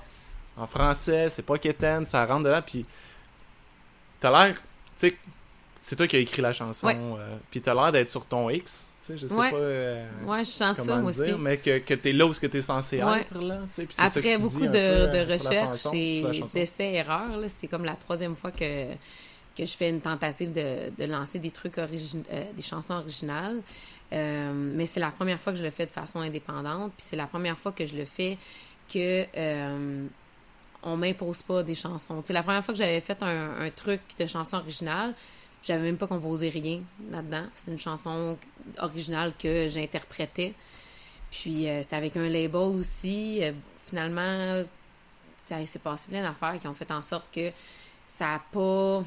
en 0.57 0.67
français, 0.67 1.29
c'est 1.29 1.45
pas 1.45 1.57
quétaine, 1.57 2.05
ça 2.05 2.25
rentre 2.25 2.43
dedans, 2.43 2.61
puis 2.65 2.85
t'as 4.19 4.29
l'air. 4.29 4.55
Tu 4.99 5.09
sais, 5.09 5.17
c'est 5.81 5.95
toi 5.95 6.07
qui 6.07 6.15
as 6.15 6.19
écrit 6.19 6.41
la 6.43 6.53
chanson, 6.53 6.85
Ouais. 6.87 6.95
euh, 6.95 7.35
puis 7.49 7.59
t'as 7.59 7.73
l'air 7.73 7.91
d'être 7.91 8.11
sur 8.11 8.23
ton 8.25 8.49
X, 8.49 8.93
tu 8.99 9.07
sais, 9.07 9.17
je 9.17 9.25
sais 9.27 9.33
Ouais. 9.33 9.49
pas. 9.51 9.57
euh, 9.57 10.05
Ouais, 10.25 10.45
je 10.45 10.49
sens 10.51 10.77
ça, 10.77 10.97
moi 10.97 11.11
dire, 11.11 11.21
aussi. 11.23 11.33
mais 11.39 11.57
que, 11.57 11.79
que 11.79 11.93
t'es 11.95 12.13
là 12.13 12.25
où 12.27 12.33
ce 12.33 12.39
que 12.39 12.47
t'es 12.47 12.61
censé 12.61 13.03
Ouais. 13.03 13.21
être, 13.21 13.39
là, 13.41 13.57
tu 13.67 13.73
sais, 13.75 13.85
puis 13.85 13.95
c'est 13.95 14.03
ça 14.03 14.09
que 14.09 14.19
Après 14.19 14.35
tu 14.35 14.41
beaucoup 14.43 14.59
dis 14.59 14.67
de, 14.67 14.71
peu, 14.71 14.73
de 14.73 14.77
euh, 15.17 15.25
la 15.25 15.37
recherches 15.37 15.85
et 15.93 16.23
d'essais-erreurs, 16.53 17.39
c'est 17.47 17.67
comme 17.67 17.83
la 17.85 17.95
troisième 17.95 18.35
fois 18.35 18.51
que, 18.51 18.93
que 18.93 19.65
je 19.65 19.75
fais 19.75 19.89
une 19.89 20.01
tentative 20.01 20.53
de, 20.53 20.91
de 20.97 21.05
lancer 21.11 21.39
des 21.39 21.51
trucs 21.51 21.77
origi- 21.77 22.23
euh, 22.31 22.43
des 22.55 22.61
chansons 22.61 22.93
originales. 22.95 23.61
Euh, 24.13 24.51
mais 24.53 24.85
c'est 24.85 24.99
la 24.99 25.09
première 25.09 25.39
fois 25.39 25.51
que 25.53 25.57
je 25.59 25.63
le 25.63 25.69
fais 25.71 25.85
de 25.85 25.91
façon 25.91 26.19
indépendante, 26.19 26.91
puis 26.97 27.05
c'est 27.09 27.15
la 27.15 27.27
première 27.27 27.57
fois 27.57 27.71
que 27.71 27.85
je 27.85 27.95
le 27.95 28.05
fais 28.05 28.37
que 28.93 29.25
on 30.83 30.97
m'impose 30.97 31.41
pas 31.43 31.63
des 31.63 31.75
chansons. 31.75 32.21
C'est 32.25 32.33
la 32.33 32.43
première 32.43 32.63
fois 32.65 32.73
que 32.73 32.77
j'avais 32.79 33.01
fait 33.01 33.21
un, 33.21 33.61
un 33.61 33.69
truc 33.69 34.01
de 34.19 34.25
chanson 34.25 34.57
originale, 34.57 35.13
j'avais 35.63 35.83
même 35.83 35.97
pas 35.97 36.07
composé 36.07 36.49
rien 36.49 36.81
là-dedans. 37.11 37.45
C'est 37.53 37.71
une 37.71 37.79
chanson 37.79 38.37
originale 38.79 39.33
que 39.37 39.69
j'interprétais. 39.69 40.53
Puis 41.29 41.69
euh, 41.69 41.81
c'était 41.81 41.95
avec 41.95 42.17
un 42.17 42.27
label 42.27 42.55
aussi. 42.55 43.43
Euh, 43.43 43.51
finalement, 43.85 44.63
ça 45.37 45.65
s'est 45.65 45.79
passé 45.79 46.07
plein 46.09 46.21
d'affaires 46.21 46.59
qui 46.59 46.67
ont 46.67 46.73
fait 46.73 46.91
en 46.91 47.01
sorte 47.01 47.27
que 47.33 47.51
ça 48.05 48.35
a 48.35 48.39
pas. 48.39 49.03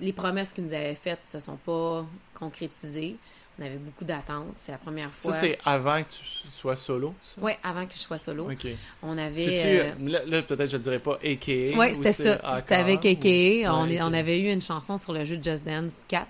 Les 0.00 0.12
promesses 0.12 0.52
qu'ils 0.52 0.64
nous 0.64 0.72
avaient 0.72 0.94
faites 0.94 1.26
se 1.26 1.40
sont 1.40 1.56
pas 1.56 2.06
concrétisées. 2.34 3.16
On 3.60 3.64
avait 3.64 3.76
beaucoup 3.76 4.04
d'attentes. 4.04 4.54
C'est 4.56 4.70
la 4.72 4.78
première 4.78 5.10
fois. 5.10 5.32
Ça, 5.32 5.40
c'est 5.40 5.58
avant 5.64 6.02
que 6.02 6.10
tu 6.10 6.48
sois 6.52 6.76
solo, 6.76 7.12
ça? 7.22 7.40
Ouais, 7.40 7.58
avant 7.64 7.86
que 7.86 7.94
je 7.94 7.98
sois 7.98 8.18
solo. 8.18 8.50
Ok. 8.50 8.66
On 9.02 9.18
avait. 9.18 9.44
C'est-tu, 9.44 10.04
euh, 10.06 10.10
là, 10.10 10.20
là, 10.26 10.42
peut-être 10.42 10.70
je 10.70 10.76
le 10.76 10.82
dirais 10.82 10.98
pas 11.00 11.14
AKA. 11.22 11.76
Ouais, 11.76 11.92
ou 11.94 12.04
c'était 12.04 12.12
ça. 12.12 12.56
C'était 12.56 12.74
avec 12.76 13.02
ou- 13.02 13.08
AKA. 13.08 13.74
on, 13.74 13.88
Ouais, 13.88 14.18
avait 14.18 14.40
eu 14.40 14.52
une 14.52 14.62
chanson 14.62 14.96
sur 14.96 15.12
le 15.12 15.24
jeu 15.24 15.40
Just 15.42 15.64
Dance 15.64 16.04
4 16.06 16.26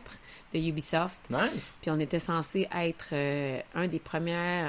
de 0.54 0.58
Ubisoft. 0.58 1.20
Nice. 1.28 1.76
Puis 1.82 1.90
on 1.90 2.00
était 2.00 2.18
censé 2.18 2.66
être 2.74 3.08
euh, 3.12 3.60
un 3.74 3.86
des 3.88 3.98
premiers. 3.98 4.68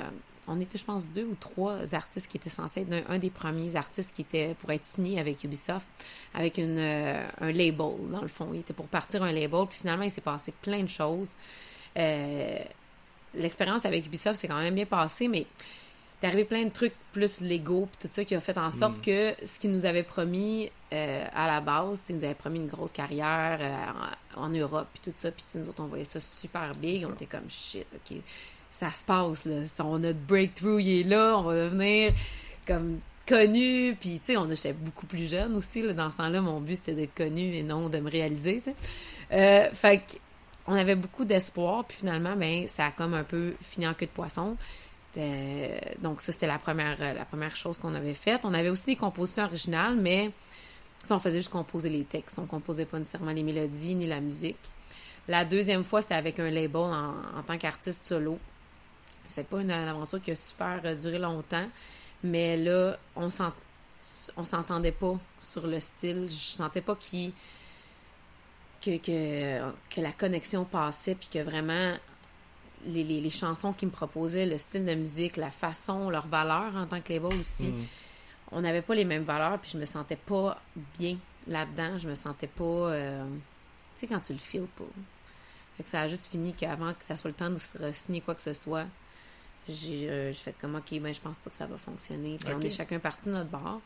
On 0.51 0.59
était, 0.59 0.79
je 0.79 0.83
pense, 0.83 1.07
deux 1.07 1.25
ou 1.25 1.35
trois 1.39 1.93
artistes 1.93 2.27
qui 2.29 2.37
étaient 2.37 2.49
censés 2.49 2.81
être 2.81 2.91
un, 2.91 3.13
un 3.15 3.19
des 3.19 3.29
premiers 3.29 3.75
artistes 3.75 4.11
qui 4.15 4.23
était 4.23 4.55
pour 4.59 4.71
être 4.71 4.83
signé 4.83 5.19
avec 5.19 5.43
Ubisoft, 5.43 5.85
avec 6.33 6.57
une, 6.57 6.75
euh, 6.79 7.23
un 7.39 7.51
label, 7.51 7.91
dans 8.11 8.21
le 8.23 8.27
fond. 8.27 8.49
Il 8.53 8.61
était 8.61 8.73
pour 8.73 8.87
partir 8.87 9.21
un 9.23 9.31
label. 9.31 9.65
Puis 9.69 9.77
finalement, 9.79 10.03
il 10.03 10.11
s'est 10.11 10.19
passé 10.21 10.51
plein 10.61 10.81
de 10.83 10.89
choses. 10.89 11.29
Euh, 11.97 12.59
L'expérience 13.35 13.85
avec 13.85 14.07
Ubisoft 14.07 14.37
s'est 14.39 14.47
quand 14.47 14.57
même 14.57 14.73
bien 14.73 14.87
passée, 14.87 15.27
mais 15.27 15.45
t'es 16.19 16.25
arrivé 16.25 16.45
plein 16.45 16.63
de 16.63 16.71
trucs 16.71 16.95
plus 17.13 17.41
légaux 17.41 17.87
puis 17.91 18.07
tout 18.07 18.13
ça 18.13 18.25
qui 18.25 18.33
a 18.33 18.41
fait 18.41 18.57
en 18.57 18.71
sorte 18.71 18.97
Mm. 18.97 19.01
que 19.01 19.45
ce 19.45 19.59
qu'ils 19.59 19.71
nous 19.71 19.85
avait 19.85 20.01
promis 20.01 20.71
euh, 20.93 21.25
à 21.35 21.45
la 21.45 21.61
base, 21.61 22.03
ils 22.09 22.15
nous 22.15 22.23
avaient 22.23 22.33
promis 22.33 22.57
une 22.59 22.67
grosse 22.67 22.91
carrière 22.91 23.59
euh, 23.61 24.39
en, 24.41 24.45
en 24.45 24.49
Europe 24.49 24.87
puis 24.93 25.11
tout 25.11 25.15
ça, 25.15 25.29
puis 25.29 25.45
nous 25.55 25.69
autres 25.69 25.83
on 25.83 25.85
voyait 25.87 26.05
ça 26.05 26.19
super 26.19 26.73
big, 26.73 27.05
on 27.07 27.13
était 27.13 27.27
comme 27.27 27.47
shit, 27.49 27.85
ok, 27.93 28.17
ça 28.71 28.89
se 28.89 29.05
passe 29.05 29.45
là, 29.45 29.57
on 29.85 29.99
notre 29.99 30.17
breakthrough 30.19 30.79
il 30.81 31.01
est 31.01 31.03
là, 31.03 31.35
on 31.37 31.43
va 31.43 31.53
devenir 31.53 32.13
comme 32.65 32.99
connu, 33.27 33.95
puis 34.01 34.19
tu 34.19 34.33
sais 34.33 34.37
on 34.37 34.49
était 34.49 34.73
beaucoup 34.73 35.05
plus 35.05 35.29
jeune 35.29 35.55
aussi 35.55 35.83
là, 35.83 35.93
dans 35.93 36.09
ce 36.09 36.17
temps-là, 36.17 36.41
mon 36.41 36.59
but 36.59 36.77
c'était 36.77 36.93
d'être 36.93 37.13
connu 37.13 37.55
et 37.55 37.61
non 37.61 37.89
de 37.89 37.99
me 37.99 38.09
réaliser, 38.09 38.57
tu 38.65 38.71
sais. 38.71 38.75
Euh, 39.31 39.69
fait 39.75 39.99
que 39.99 40.17
on 40.69 40.75
avait 40.75 40.95
beaucoup 40.95 41.25
d'espoir, 41.25 41.83
puis 41.83 41.97
finalement, 41.97 42.35
ben, 42.35 42.67
ça 42.67 42.85
a 42.85 42.91
comme 42.91 43.15
un 43.15 43.23
peu 43.23 43.55
fini 43.59 43.87
en 43.87 43.95
queue 43.95 44.05
de 44.05 44.11
poisson. 44.11 44.55
Euh, 45.17 45.79
donc 45.97 46.21
ça, 46.21 46.31
c'était 46.31 46.45
la 46.45 46.59
première, 46.59 47.01
euh, 47.01 47.13
la 47.13 47.25
première 47.25 47.55
chose 47.55 47.79
qu'on 47.79 47.95
avait 47.95 48.13
faite. 48.13 48.41
On 48.43 48.53
avait 48.53 48.69
aussi 48.69 48.85
des 48.85 48.95
compositions 48.95 49.45
originales, 49.45 49.95
mais 49.95 50.31
ça, 51.03 51.15
on 51.15 51.19
faisait 51.19 51.39
juste 51.39 51.49
composer 51.49 51.89
les 51.89 52.03
textes. 52.03 52.37
On 52.37 52.45
composait 52.45 52.85
pas 52.85 52.99
nécessairement 52.99 53.31
les 53.31 53.41
mélodies 53.41 53.95
ni 53.95 54.05
la 54.05 54.21
musique. 54.21 54.59
La 55.27 55.43
deuxième 55.43 55.83
fois, 55.83 56.03
c'était 56.03 56.13
avec 56.13 56.39
un 56.39 56.51
label 56.51 56.75
en, 56.75 57.41
tant 57.47 57.57
qu'artiste 57.57 58.05
solo. 58.05 58.37
C'est 59.25 59.47
pas 59.47 59.61
une, 59.61 59.71
aventure 59.71 60.21
qui 60.21 60.29
a 60.29 60.35
super 60.35 60.81
euh, 60.85 60.93
duré 60.93 61.17
longtemps, 61.17 61.67
mais 62.23 62.57
là, 62.57 62.95
on 63.15 63.31
s'entendait 64.43 64.91
pas 64.91 65.17
sur 65.39 65.65
le 65.65 65.79
style. 65.79 66.27
Je 66.29 66.55
sentais 66.55 66.81
pas 66.81 66.95
qu'il 66.95 67.33
que, 68.81 68.97
que, 68.97 69.59
que 69.89 70.01
la 70.01 70.11
connexion 70.11 70.63
passait, 70.65 71.15
puis 71.15 71.27
que 71.31 71.39
vraiment 71.39 71.93
les, 72.85 73.03
les, 73.03 73.19
les 73.21 73.29
chansons 73.29 73.73
qu'ils 73.73 73.89
me 73.89 73.93
proposaient, 73.93 74.45
le 74.45 74.57
style 74.57 74.85
de 74.85 74.95
musique, 74.95 75.35
la 75.37 75.51
façon, 75.51 76.09
leur 76.09 76.27
valeur 76.27 76.75
en 76.75 76.85
tant 76.85 77.01
que 77.01 77.11
label 77.13 77.37
aussi, 77.39 77.67
Mm. 77.67 77.85
on 78.53 78.61
n'avait 78.61 78.81
pas 78.81 78.95
les 78.95 79.05
mêmes 79.05 79.23
valeurs, 79.23 79.59
puis 79.59 79.71
je 79.73 79.77
me 79.77 79.85
sentais 79.85 80.15
pas 80.15 80.61
bien 80.97 81.17
là-dedans. 81.47 81.97
Je 81.97 82.07
me 82.07 82.15
sentais 82.15 82.47
pas. 82.47 82.63
euh, 82.63 83.25
tu 83.95 84.01
sais, 84.01 84.07
quand 84.07 84.19
tu 84.21 84.31
le 84.33 84.39
files 84.39 84.67
pas. 84.77 84.85
Fait 85.77 85.83
que 85.83 85.89
ça 85.89 86.01
a 86.01 86.07
juste 86.07 86.27
fini 86.27 86.53
qu'avant 86.53 86.93
que 86.93 87.03
ça 87.03 87.17
soit 87.17 87.29
le 87.29 87.35
temps 87.35 87.49
de 87.49 87.57
se 87.57 87.91
signer 87.93 88.21
quoi 88.21 88.33
que 88.35 88.41
ce 88.41 88.53
soit, 88.53 88.85
j'ai 89.67 90.09
euh, 90.09 90.33
fait 90.33 90.55
comme, 90.59 90.75
OK, 90.75 90.99
ben, 90.99 91.13
je 91.13 91.19
pense 91.19 91.37
pas 91.37 91.49
que 91.49 91.55
ça 91.55 91.65
va 91.65 91.77
fonctionner. 91.77 92.37
Puis 92.39 92.49
on 92.53 92.61
est 92.61 92.69
chacun 92.69 92.99
parti 92.99 93.27
de 93.27 93.33
notre 93.33 93.49
bord. 93.49 93.81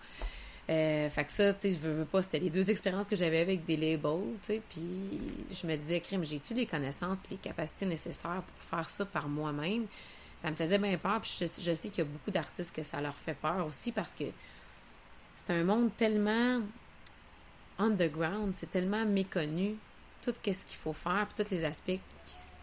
Euh, 0.70 1.10
fait 1.10 1.26
que 1.26 1.32
ça, 1.32 1.54
tu 1.54 1.62
sais, 1.62 1.72
je 1.74 1.78
veux, 1.78 1.94
veux 1.94 2.06
pas, 2.06 2.22
c'était 2.22 2.40
les 2.40 2.50
deux 2.50 2.70
expériences 2.70 3.08
que 3.08 3.18
j'avais 3.18 3.42
avec 3.42 3.66
des 3.66 3.76
labels, 3.76 4.38
tu 4.42 4.48
sais, 4.48 4.62
puis 4.70 5.20
je 5.52 5.68
me 5.68 5.76
disais, 5.76 6.00
crime, 6.00 6.24
j'ai-tu 6.24 6.54
les 6.54 6.66
connaissances 6.66 7.20
puis 7.20 7.32
les 7.32 7.38
capacités 7.38 7.86
nécessaires 7.86 8.42
pour 8.42 8.70
faire 8.70 8.90
ça 8.90 9.06
par 9.06 9.28
moi-même? 9.28 9.88
Ça 10.38 10.50
me 10.50 10.56
faisait 10.56 10.78
bien 10.78 10.98
peur, 10.98 11.20
puis 11.20 11.36
je, 11.40 11.46
sais 11.48 11.90
qu'il 11.90 11.98
y 11.98 12.02
a 12.02 12.10
beaucoup 12.10 12.32
d'artistes 12.32 12.74
que 12.74 12.84
ça 12.84 13.02
leur 13.02 13.16
fait 13.16 13.34
peur 13.34 13.66
aussi 13.68 13.92
parce 13.92 14.14
que 14.14 14.24
c'est 15.36 15.54
un 15.54 15.64
monde 15.66 15.90
tellement 15.98 16.62
underground, 17.78 18.54
c'est 18.56 18.72
tellement 18.72 19.06
méconnu, 19.06 19.76
tout 20.22 20.34
ce 20.34 20.52
qu'il 20.52 20.78
faut 20.82 20.94
faire, 20.94 21.28
puis 21.28 21.44
tous 21.44 21.52
les 21.52 21.66
aspects 21.66 22.00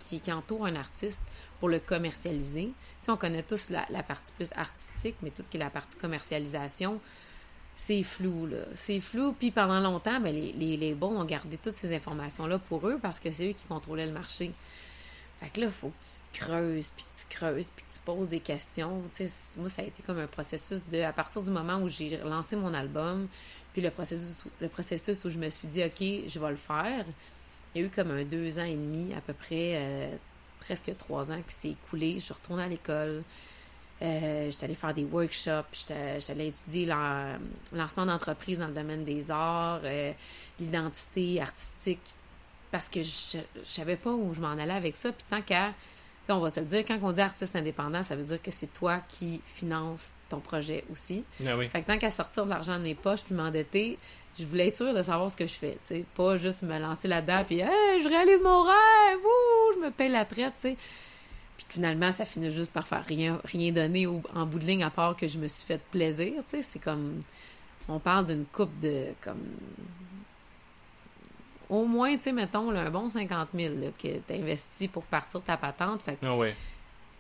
qui 0.09 0.33
entourent 0.33 0.67
un 0.67 0.77
artiste 0.77 1.23
pour 1.59 1.69
le 1.69 1.79
commercialiser. 1.79 2.67
Tu 2.67 2.73
sais, 3.03 3.13
on 3.13 3.19
connaît 3.19 3.43
tous 3.43 3.69
la, 3.69 3.85
la 3.91 4.03
partie 4.03 4.33
plus 4.33 4.51
artistique, 4.57 5.17
mais 5.23 5.31
tout 5.31 5.43
ce 5.43 5.49
qui 5.49 5.59
est 5.59 5.61
la 5.61 5.71
partie 5.71 5.97
commercialisation, 5.97 6.99
c'est 7.83 8.03
flou, 8.03 8.47
là. 8.47 8.59
C'est 8.75 9.01
flou, 9.01 9.33
puis 9.33 9.51
pendant 9.51 9.81
longtemps, 9.81 10.21
ben, 10.21 10.35
les, 10.35 10.53
les, 10.53 10.77
les 10.77 10.93
bons 10.93 11.19
ont 11.19 11.25
gardé 11.25 11.57
toutes 11.57 11.75
ces 11.75 11.95
informations-là 11.95 12.59
pour 12.59 12.87
eux 12.87 12.99
parce 13.01 13.19
que 13.19 13.33
c'est 13.33 13.49
eux 13.49 13.53
qui 13.53 13.65
contrôlaient 13.65 14.07
le 14.07 14.13
marché. 14.13 14.51
Fait 15.41 15.49
que 15.49 15.61
là, 15.61 15.67
il 15.67 15.73
faut 15.73 15.89
que 15.89 16.05
tu 16.05 16.39
creuses, 16.39 16.91
puis 16.95 17.05
que 17.05 17.19
tu 17.19 17.37
creuses, 17.37 17.71
puis 17.75 17.85
que 17.87 17.93
tu 17.95 17.99
poses 18.05 18.29
des 18.29 18.41
questions. 18.41 19.03
Moi, 19.57 19.71
ça 19.71 19.81
a 19.81 19.87
été 19.87 20.03
comme 20.07 20.19
un 20.19 20.27
processus 20.27 20.87
de... 20.89 21.01
À 21.01 21.15
partir 21.15 21.41
du 21.41 21.51
moment 21.51 21.79
où 21.79 21.89
j'ai 21.89 22.19
lancé 22.19 22.55
mon 22.55 22.75
album, 22.75 23.27
puis 23.73 23.81
le 23.81 23.91
processus, 23.91 24.43
le 24.61 24.69
processus 24.69 25.25
où 25.25 25.31
je 25.31 25.39
me 25.39 25.49
suis 25.49 25.67
dit, 25.67 25.83
OK, 25.83 26.29
je 26.29 26.39
vais 26.39 26.51
le 26.51 26.57
faire, 26.57 27.07
il 27.75 27.81
y 27.81 27.85
a 27.85 27.87
eu 27.87 27.91
comme 27.91 28.11
un 28.11 28.25
deux 28.25 28.59
ans 28.59 28.65
et 28.65 28.77
demi, 28.77 29.15
à 29.15 29.23
peu 29.23 29.33
près, 29.33 29.77
euh, 29.77 30.15
presque 30.61 30.95
trois 30.99 31.33
ans 31.33 31.41
qui 31.49 31.55
s'est 31.55 31.71
écoulé. 31.71 32.17
Je 32.17 32.25
suis 32.25 32.35
retournée 32.35 32.65
à 32.65 32.69
l'école. 32.69 33.23
Euh, 34.03 34.51
j'étais 34.51 34.65
allée 34.65 34.75
faire 34.75 34.95
des 34.95 35.05
workshops, 35.05 35.67
j'étais 35.73 36.33
allée 36.33 36.47
étudier 36.47 36.87
le 36.87 37.77
lancement 37.77 38.07
d'entreprise 38.07 38.59
dans 38.59 38.69
le 38.69 38.73
domaine 38.73 39.05
des 39.05 39.31
arts, 39.31 39.81
euh, 39.85 40.13
l'identité 40.59 41.41
artistique, 41.43 42.01
parce 42.71 42.89
que 42.89 43.03
je, 43.03 43.39
je 43.39 43.71
savais 43.71 43.97
pas 43.97 44.11
où 44.11 44.33
je 44.33 44.41
m'en 44.41 44.53
allais 44.53 44.73
avec 44.73 44.97
ça. 44.97 45.13
Puis 45.13 45.25
tant 45.29 45.43
qu'à, 45.43 45.69
tu 45.69 45.75
sais, 46.27 46.33
on 46.33 46.41
va 46.41 46.51
se 46.51 46.61
le 46.61 46.67
dire, 46.67 46.85
quand 46.87 46.99
on 47.03 47.13
dit 47.13 47.21
artiste 47.21 47.55
indépendant, 47.55 48.03
ça 48.03 48.17
veut 48.17 48.25
dire 48.25 48.41
que 48.41 48.51
c'est 48.51 48.73
toi 48.73 49.01
qui 49.07 49.43
finances 49.55 50.13
ton 50.31 50.41
projet 50.41 50.83
aussi. 50.91 51.23
Ah 51.47 51.59
oui. 51.59 51.69
Fait 51.69 51.83
que 51.83 51.87
tant 51.87 51.99
qu'à 51.99 52.11
sortir 52.11 52.45
de 52.47 52.51
l'argent 52.51 52.79
de 52.79 52.85
mes 52.85 52.95
poches 52.95 53.23
puis 53.23 53.35
m'endetter, 53.35 53.99
je 54.39 54.47
voulais 54.47 54.69
être 54.69 54.77
sûre 54.77 54.95
de 54.95 55.03
savoir 55.03 55.31
ce 55.31 55.37
que 55.37 55.47
je 55.47 55.53
fais, 55.53 55.73
tu 55.87 55.97
sais. 55.97 56.05
Pas 56.17 56.39
juste 56.39 56.63
me 56.63 56.79
lancer 56.79 57.07
là-dedans 57.07 57.45
puis 57.47 57.61
hey, 57.61 58.03
je 58.03 58.09
réalise 58.09 58.43
mon 58.43 58.63
rêve, 58.63 59.19
ouh, 59.19 59.75
je 59.75 59.85
me 59.85 59.91
paye 59.91 60.09
la 60.09 60.25
traite, 60.25 60.55
tu 60.59 60.69
sais. 60.71 60.77
Puis 61.67 61.75
finalement, 61.77 62.11
ça 62.13 62.25
finit 62.25 62.51
juste 62.53 62.73
par 62.73 62.87
faire 62.89 63.05
rien, 63.05 63.39
rien 63.45 63.71
donner 63.73 64.07
au- 64.07 64.23
en 64.35 64.47
bout 64.47 64.59
de 64.59 64.65
ligne 64.67 64.83
à 64.83 64.91
part 64.91 65.17
que 65.17 65.29
je 65.29 65.39
me 65.39 65.47
suis 65.49 65.67
fait 65.67 65.81
plaisir, 65.91 66.33
tu 66.49 66.57
sais. 66.57 66.63
C'est 66.63 66.79
comme, 66.79 67.23
on 67.89 67.99
parle 67.99 68.27
d'une 68.27 68.45
coupe 68.47 68.79
de, 68.81 69.07
comme, 69.23 69.41
au 71.69 71.85
moins, 71.85 72.17
tu 72.17 72.23
sais, 72.25 72.33
mettons, 72.33 72.71
là, 72.71 72.83
un 72.83 72.91
bon 72.91 73.09
50 73.11 73.49
000 73.55 73.75
là, 73.77 73.89
que 74.03 74.09
tu 74.09 74.33
investi 74.33 74.89
pour 74.89 75.05
partir 75.05 75.41
ta 75.43 75.57
patente. 75.57 76.03
Fait 76.03 76.15
que 76.15 76.27
Ah 76.27 76.37
oui. 76.37 76.49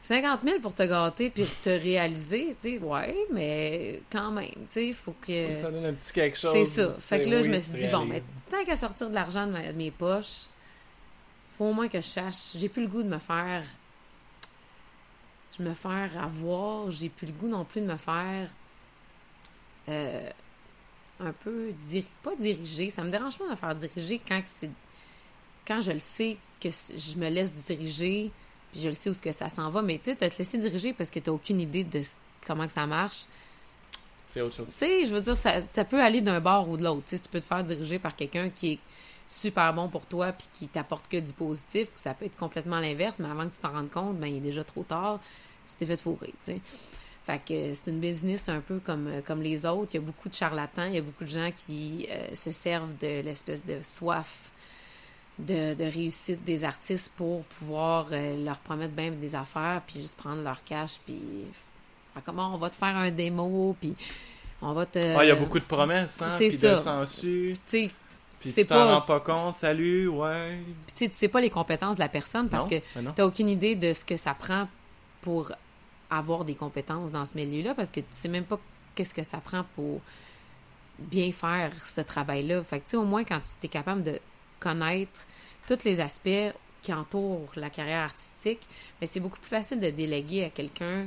50 0.03 0.41
000 0.43 0.61
pour 0.61 0.75
te 0.75 0.83
gâter 0.83 1.29
puis 1.31 1.45
te 1.63 1.69
réaliser, 1.69 2.57
tu 2.63 2.71
sais, 2.71 2.79
ouais, 2.79 3.15
mais 3.33 4.01
quand 4.11 4.31
même, 4.33 4.47
tu 4.49 4.59
sais, 4.71 4.87
il 4.89 4.95
faut 4.95 5.15
que... 5.25 5.55
Ça 5.55 5.71
donne 5.71 5.85
un 5.85 5.93
petit 5.93 6.13
quelque 6.13 6.39
chose. 6.39 6.55
C'est 6.55 6.65
ça. 6.65 6.93
Fait 6.95 7.21
que 7.23 7.29
là, 7.29 7.43
je 7.43 7.49
me 7.49 7.61
suis 7.61 7.73
dit, 7.75 7.87
bon, 7.89 8.07
mais 8.07 8.23
tant 8.51 8.65
qu'à 8.65 8.77
sortir 8.77 9.11
de 9.11 9.15
l'argent 9.15 9.47
de, 9.47 9.53
de 9.53 9.73
mes 9.77 9.91
poches, 9.91 10.47
faut 11.59 11.67
au 11.67 11.73
moins 11.75 11.89
que 11.89 12.01
je 12.01 12.07
sache. 12.07 12.53
J'ai 12.57 12.71
plus 12.71 12.83
le 12.83 12.89
goût 12.89 13.03
de 13.03 13.09
me 13.09 13.19
faire. 13.19 13.63
Je 15.61 15.65
me 15.69 15.75
faire 15.75 16.11
avoir. 16.23 16.91
J'ai 16.91 17.09
plus 17.11 17.27
le 17.27 17.33
goût 17.33 17.49
non 17.49 17.65
plus 17.65 17.81
de 17.83 17.87
me 17.87 17.97
faire. 17.97 18.49
euh, 19.89 20.31
un 21.21 21.33
peu. 21.33 21.71
dir- 21.85 22.05
pas 22.23 22.35
diriger. 22.37 22.91
Ça 22.91 23.03
me 23.05 23.11
dérange 23.11 23.37
pas 23.39 23.45
de 23.45 23.51
me 23.51 23.57
faire 23.57 23.75
diriger 23.75 24.21
quand 24.27 24.41
c'est. 24.45 24.71
Quand 25.67 25.83
je 25.83 25.93
le 25.93 26.01
sais 26.01 26.37
que 26.61 26.69
je 26.71 27.17
me 27.17 27.29
laisse 27.29 27.53
diriger, 27.53 28.31
puis 28.73 28.81
je 28.81 28.89
le 28.89 28.95
sais 28.95 29.11
où 29.11 29.15
ce 29.15 29.21
que 29.21 29.33
ça 29.33 29.49
s'en 29.51 29.69
va, 29.71 29.83
mais 29.83 29.99
tu 29.99 30.11
sais, 30.11 30.17
te 30.17 30.25
laisser 30.39 30.59
diriger 30.59 30.93
parce 30.93 31.11
que 31.11 31.19
t'as 31.21 31.31
aucune 31.31 31.61
idée 31.61 31.85
de 31.85 32.03
comment 32.47 32.67
que 32.67 32.73
ça 32.73 32.87
marche. 32.87 33.25
C'est 34.29 34.41
autre 34.41 34.57
chose. 34.57 34.67
Tu 34.73 34.79
sais, 34.79 35.07
je 35.07 35.13
veux 35.15 35.21
dire, 35.21 35.37
ça, 35.37 35.55
ça 35.75 35.85
peut 35.85 36.01
aller 36.03 36.21
d'un 36.21 36.41
bord 36.41 36.69
ou 36.69 36.77
de 36.77 36.85
l'autre. 36.85 37.03
Tu 37.09 37.19
tu 37.19 37.29
peux 37.29 37.41
te 37.41 37.47
faire 37.47 37.63
diriger 37.65 37.99
par 37.99 38.15
quelqu'un 38.17 38.49
qui 38.49 38.73
est 38.75 38.79
super 39.27 39.73
bon 39.75 39.89
pour 39.89 40.07
toi 40.07 40.33
puis 40.33 40.47
qui 40.59 40.69
t'apporte 40.69 41.09
que 41.09 41.19
du 41.19 41.33
positif, 41.33 41.89
ou 41.89 41.99
ça 41.99 42.15
peut 42.15 42.25
être 42.27 42.37
complètement 42.37 42.79
l'inverse, 42.81 43.19
mais 43.19 43.29
avant 43.29 43.49
que 43.49 43.55
tu 43.55 43.61
t'en 43.61 43.73
rendes 43.73 43.91
compte, 43.91 44.17
ben, 44.19 44.27
il 44.29 44.37
est 44.39 44.41
déjà 44.41 44.65
trop 44.65 44.83
tard, 44.85 45.21
tu 45.71 45.77
t'es 45.77 45.87
fait 45.87 46.01
fourrer, 46.01 46.33
tu 46.45 46.53
sais. 46.53 46.61
Fait 47.27 47.39
que 47.39 47.75
c'est 47.75 47.91
une 47.91 48.01
business 48.01 48.49
un 48.49 48.61
peu 48.61 48.79
comme, 48.79 49.07
euh, 49.09 49.21
comme 49.25 49.43
les 49.43 49.65
autres. 49.67 49.91
Il 49.95 49.99
y 49.99 50.03
a 50.03 50.07
beaucoup 50.07 50.29
de 50.29 50.35
charlatans, 50.35 50.87
il 50.87 50.95
y 50.95 50.99
a 50.99 51.03
beaucoup 51.03 51.25
de 51.25 51.29
gens 51.31 51.51
qui 51.67 52.07
euh, 52.11 52.35
se 52.35 52.51
servent 52.51 52.97
de 53.01 53.21
l'espèce 53.21 53.65
de 53.65 53.77
soif 53.83 54.51
de, 55.39 55.75
de 55.75 55.85
réussite 55.85 56.45
des 56.45 56.65
artistes 56.65 57.13
pour 57.17 57.43
pouvoir 57.45 58.07
euh, 58.13 58.45
leur 58.45 58.59
promettre 58.59 58.93
bien 58.95 59.11
des 59.11 59.35
affaires, 59.35 59.81
puis 59.87 60.01
juste 60.01 60.17
prendre 60.17 60.43
leur 60.43 60.63
cash, 60.65 60.99
puis 61.07 61.21
comment 62.27 62.55
on 62.55 62.59
va 62.59 62.69
te 62.71 62.77
faire 62.77 62.97
un 62.97 63.11
démo, 63.11 63.75
puis 63.81 63.95
on 64.61 64.73
va 64.75 64.85
te... 64.87 64.99
Ah, 65.17 65.25
il 65.25 65.29
y 65.29 65.31
a 65.31 65.37
beaucoup 65.37 65.59
de 65.59 65.65
promesses, 65.65 66.21
hein? 66.21 66.35
c'est 66.37 66.49
Puis 66.49 66.59
ça. 66.59 66.75
de 66.75 66.81
sensu. 66.81 67.57
Tu 67.71 67.87
sais, 67.87 67.91
Puis 68.41 68.53
tu 68.53 68.67
t'en 68.67 68.75
pas- 68.75 68.95
rends 68.97 69.01
pas 69.03 69.21
compte. 69.21 69.57
Salut, 69.57 70.09
ouais. 70.09 70.59
Puis, 70.95 71.09
tu 71.09 71.15
sais, 71.17 71.29
pas 71.29 71.41
les 71.41 71.49
compétences 71.51 71.97
de 71.97 72.01
la 72.03 72.09
personne 72.09 72.49
parce 72.51 72.65
non? 72.65 72.69
que 72.69 72.83
Ben 72.97 73.13
tu 73.15 73.23
aucune 73.23 73.49
idée 73.49 73.75
de 73.77 73.93
ce 73.95 74.05
que 74.05 74.17
ça 74.19 74.35
prend 74.35 74.69
pour 75.23 75.53
avoir 76.11 76.45
des 76.45 76.55
compétences 76.55 77.13
dans 77.13 77.25
ce 77.27 77.35
milieu-là 77.35 77.75
parce 77.75 77.91
que 77.91 78.01
tu 78.01 78.07
sais 78.11 78.29
même 78.29 78.45
pas 78.45 78.59
qu'est-ce 78.95 79.15
que 79.15 79.23
ça 79.23 79.39
prend 79.39 79.65
pour 79.75 80.01
bien 80.99 81.33
faire 81.33 81.73
ce 81.87 82.01
travail-là. 82.01 82.63
Fait 82.63 82.81
que, 82.81 82.85
tu 82.85 82.91
sais, 82.91 82.97
au 82.97 83.05
moins, 83.05 83.25
quand 83.25 83.41
tu 83.41 83.67
es 83.67 83.69
capable 83.69 84.03
de 84.03 84.19
connaître 84.59 85.19
tous 85.67 85.85
les 85.85 86.01
aspects 86.01 86.53
qui 86.83 86.93
entourent 86.93 87.53
la 87.57 87.71
carrière 87.71 88.05
artistique, 88.05 88.61
ben, 89.01 89.09
c'est 89.11 89.21
beaucoup 89.21 89.39
plus 89.39 89.49
facile 89.49 89.81
de 89.81 89.91
déléguer 89.91 90.45
à 90.45 90.51
quelqu'un 90.51 91.07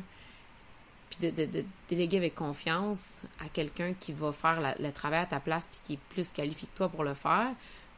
puis 1.09 1.31
de, 1.31 1.45
de- 1.45 1.65
déléguer 1.89 2.17
avec 2.17 2.33
confiance 2.35 3.23
à 3.39 3.49
quelqu'un 3.49 3.93
qui 3.99 4.13
va 4.13 4.33
faire 4.33 4.75
le 4.79 4.91
travail 4.91 5.19
à 5.21 5.25
ta 5.27 5.39
place 5.39 5.67
puis 5.71 5.79
qui 5.85 5.93
est 5.93 5.99
plus 6.09 6.29
qualifié 6.31 6.67
que 6.71 6.77
toi 6.77 6.89
pour 6.89 7.03
le 7.03 7.13
faire 7.13 7.49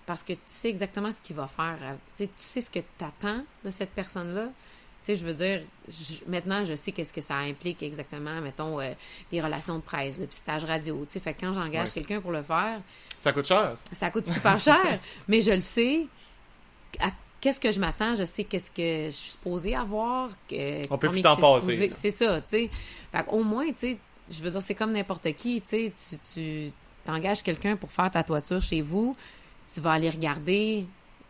parce 0.05 0.21
que 0.23 0.33
tu 0.33 0.39
sais 0.45 0.69
exactement 0.69 1.11
ce 1.11 1.21
qu'il 1.21 1.35
va 1.35 1.47
faire. 1.47 1.77
Tu 2.17 2.25
sais, 2.25 2.27
tu 2.27 2.43
sais 2.43 2.61
ce 2.61 2.69
que 2.71 2.79
tu 2.79 3.03
attends 3.05 3.41
de 3.63 3.71
cette 3.71 3.91
personne-là. 3.91 4.49
Sais, 5.05 5.15
je 5.15 5.25
veux 5.25 5.33
dire, 5.33 5.61
je- 5.87 6.29
maintenant, 6.29 6.65
je 6.65 6.73
sais 6.73 6.91
qu'est-ce 6.91 7.13
que 7.13 7.21
ça 7.21 7.35
implique 7.37 7.83
exactement, 7.83 8.41
mettons, 8.41 8.79
euh, 8.79 8.91
des 9.31 9.39
relations 9.39 9.75
de 9.75 9.81
presse, 9.83 10.17
le 10.17 10.25
pistage 10.25 10.63
radio. 10.65 11.03
Tu 11.05 11.13
sais, 11.13 11.19
fait 11.19 11.33
que 11.35 11.41
quand 11.41 11.53
j'engage 11.53 11.89
Ouais. 11.89 11.93
quelqu'un 11.93 12.21
pour 12.21 12.31
le 12.31 12.41
faire, 12.41 12.79
Ça 13.19 13.31
coûte 13.31 13.45
cher. 13.45 13.73
ça. 13.89 13.95
ça 13.95 14.09
coûte 14.11 14.25
super 14.25 14.59
cher, 14.59 14.99
mais 15.27 15.41
je 15.43 15.51
le 15.51 15.61
sais. 15.61 16.07
À 16.99 17.11
qu'est-ce 17.39 17.59
que 17.59 17.71
je 17.71 17.79
m'attends? 17.79 18.15
Je 18.15 18.23
sais 18.23 18.45
qu'est-ce 18.45 18.71
que 18.71 19.11
je 19.11 19.15
suis 19.15 19.31
supposée 19.33 19.75
avoir. 19.75 20.29
Que, 20.49 20.91
On 20.91 20.97
peut 20.97 21.09
plus 21.09 21.21
t'en 21.21 21.35
passer. 21.35 21.91
C'est 21.95 22.11
ça, 22.11 22.41
tu 22.41 22.47
sais. 22.47 22.69
Fait 23.11 23.25
au 23.29 23.43
moins, 23.43 23.67
tu 23.67 23.73
sais, 23.79 23.97
je 24.31 24.41
veux 24.41 24.49
dire, 24.49 24.61
c'est 24.63 24.73
comme 24.75 24.91
n'importe 24.93 25.31
qui, 25.35 25.61
tu 25.61 25.67
sais. 25.67 25.93
Tu, 26.33 26.71
t'engages 27.05 27.43
quelqu'un 27.43 27.75
pour 27.75 27.91
faire 27.91 28.09
ta 28.09 28.23
toiture 28.23 28.59
chez 28.59 28.81
vous, 28.81 29.15
tu 29.71 29.79
vas 29.81 29.91
aller 29.91 30.09
regarder 30.09 30.85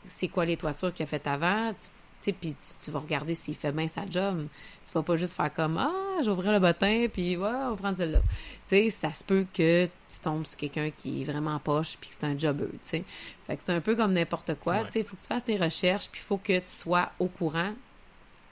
c'est 0.08 0.30
quoi 0.30 0.46
les 0.46 0.56
toitures 0.56 0.94
qu'il 0.94 1.04
a 1.04 1.08
faites 1.08 1.28
avant, 1.28 1.74
tu 1.74 1.88
puis 2.34 2.56
tu, 2.60 2.86
tu 2.86 2.92
vas 2.92 3.00
regarder 3.00 3.36
s'il 3.36 3.56
fait 3.56 3.72
bien 3.72 3.88
sa 3.88 4.10
job. 4.10 4.48
Tu 4.86 4.92
vas 4.94 5.04
pas 5.04 5.18
juste 5.18 5.34
faire 5.34 5.54
comme 5.54 5.78
Ah, 5.78 6.22
ouvert 6.22 6.54
le 6.54 6.60
bottin, 6.60 7.08
puis 7.12 7.38
ouais, 7.38 7.48
on 7.48 7.72
va 7.72 7.76
prendre 7.76 7.98
celle-là. 7.98 8.22
Tu 8.68 8.76
sais, 8.76 8.90
ça 8.90 9.14
se 9.14 9.24
peut 9.24 9.46
que 9.54 9.86
tu 9.86 10.20
tombes 10.22 10.46
sur 10.46 10.58
quelqu'un 10.58 10.90
qui 10.92 11.22
est 11.22 11.26
vraiment 11.26 11.60
poche, 11.60 11.98
puis 12.00 12.10
que 12.10 12.16
c'est 12.20 12.26
un 12.26 12.38
jobber, 12.38 12.68
tu 12.72 12.80
sais. 12.82 13.04
Fait 13.48 13.58
que 13.58 13.64
c'est 13.66 13.74
un 13.74 13.82
peu 13.82 13.96
comme 13.96 14.14
n'importe 14.14 14.56
quoi. 14.56 14.74
Ouais. 14.76 14.86
Tu 14.86 14.92
sais, 14.92 15.00
il 15.00 15.06
faut 15.06 15.16
que 15.16 15.22
tu 15.22 15.28
fasses 15.28 15.46
tes 15.46 15.58
recherches, 15.58 16.10
puis 16.10 16.22
il 16.22 16.26
faut 16.26 16.38
que 16.38 16.60
tu 16.60 16.68
sois 16.68 17.12
au 17.20 17.28
courant. 17.28 17.74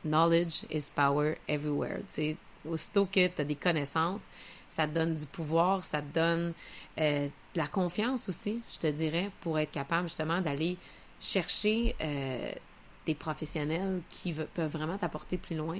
Knowledge 0.04 0.66
is 0.72 0.92
power 0.94 1.36
everywhere. 1.48 2.00
Tu 2.10 2.14
sais, 2.14 2.38
aussitôt 2.68 3.06
que 3.06 3.28
tu 3.28 3.42
as 3.42 3.46
des 3.46 3.56
connaissances, 3.56 4.22
ça 4.70 4.88
te 4.88 4.94
donne 4.94 5.14
du 5.14 5.26
pouvoir, 5.26 5.84
ça 5.84 6.02
te 6.02 6.14
donne 6.14 6.54
euh, 7.00 7.28
de 7.28 7.58
la 7.58 7.68
confiance 7.68 8.28
aussi, 8.28 8.62
je 8.74 8.80
te 8.80 8.88
dirais, 8.88 9.30
pour 9.42 9.60
être 9.60 9.72
capable 9.72 10.08
justement 10.08 10.42
d'aller 10.42 10.78
chercher 11.22 11.96
euh, 12.02 12.52
des 13.06 13.16
professionnels 13.16 14.02
qui 14.10 14.34
ve- 14.34 14.46
peuvent 14.54 14.72
vraiment 14.72 14.98
t'apporter 14.98 15.38
plus 15.38 15.56
loin. 15.56 15.78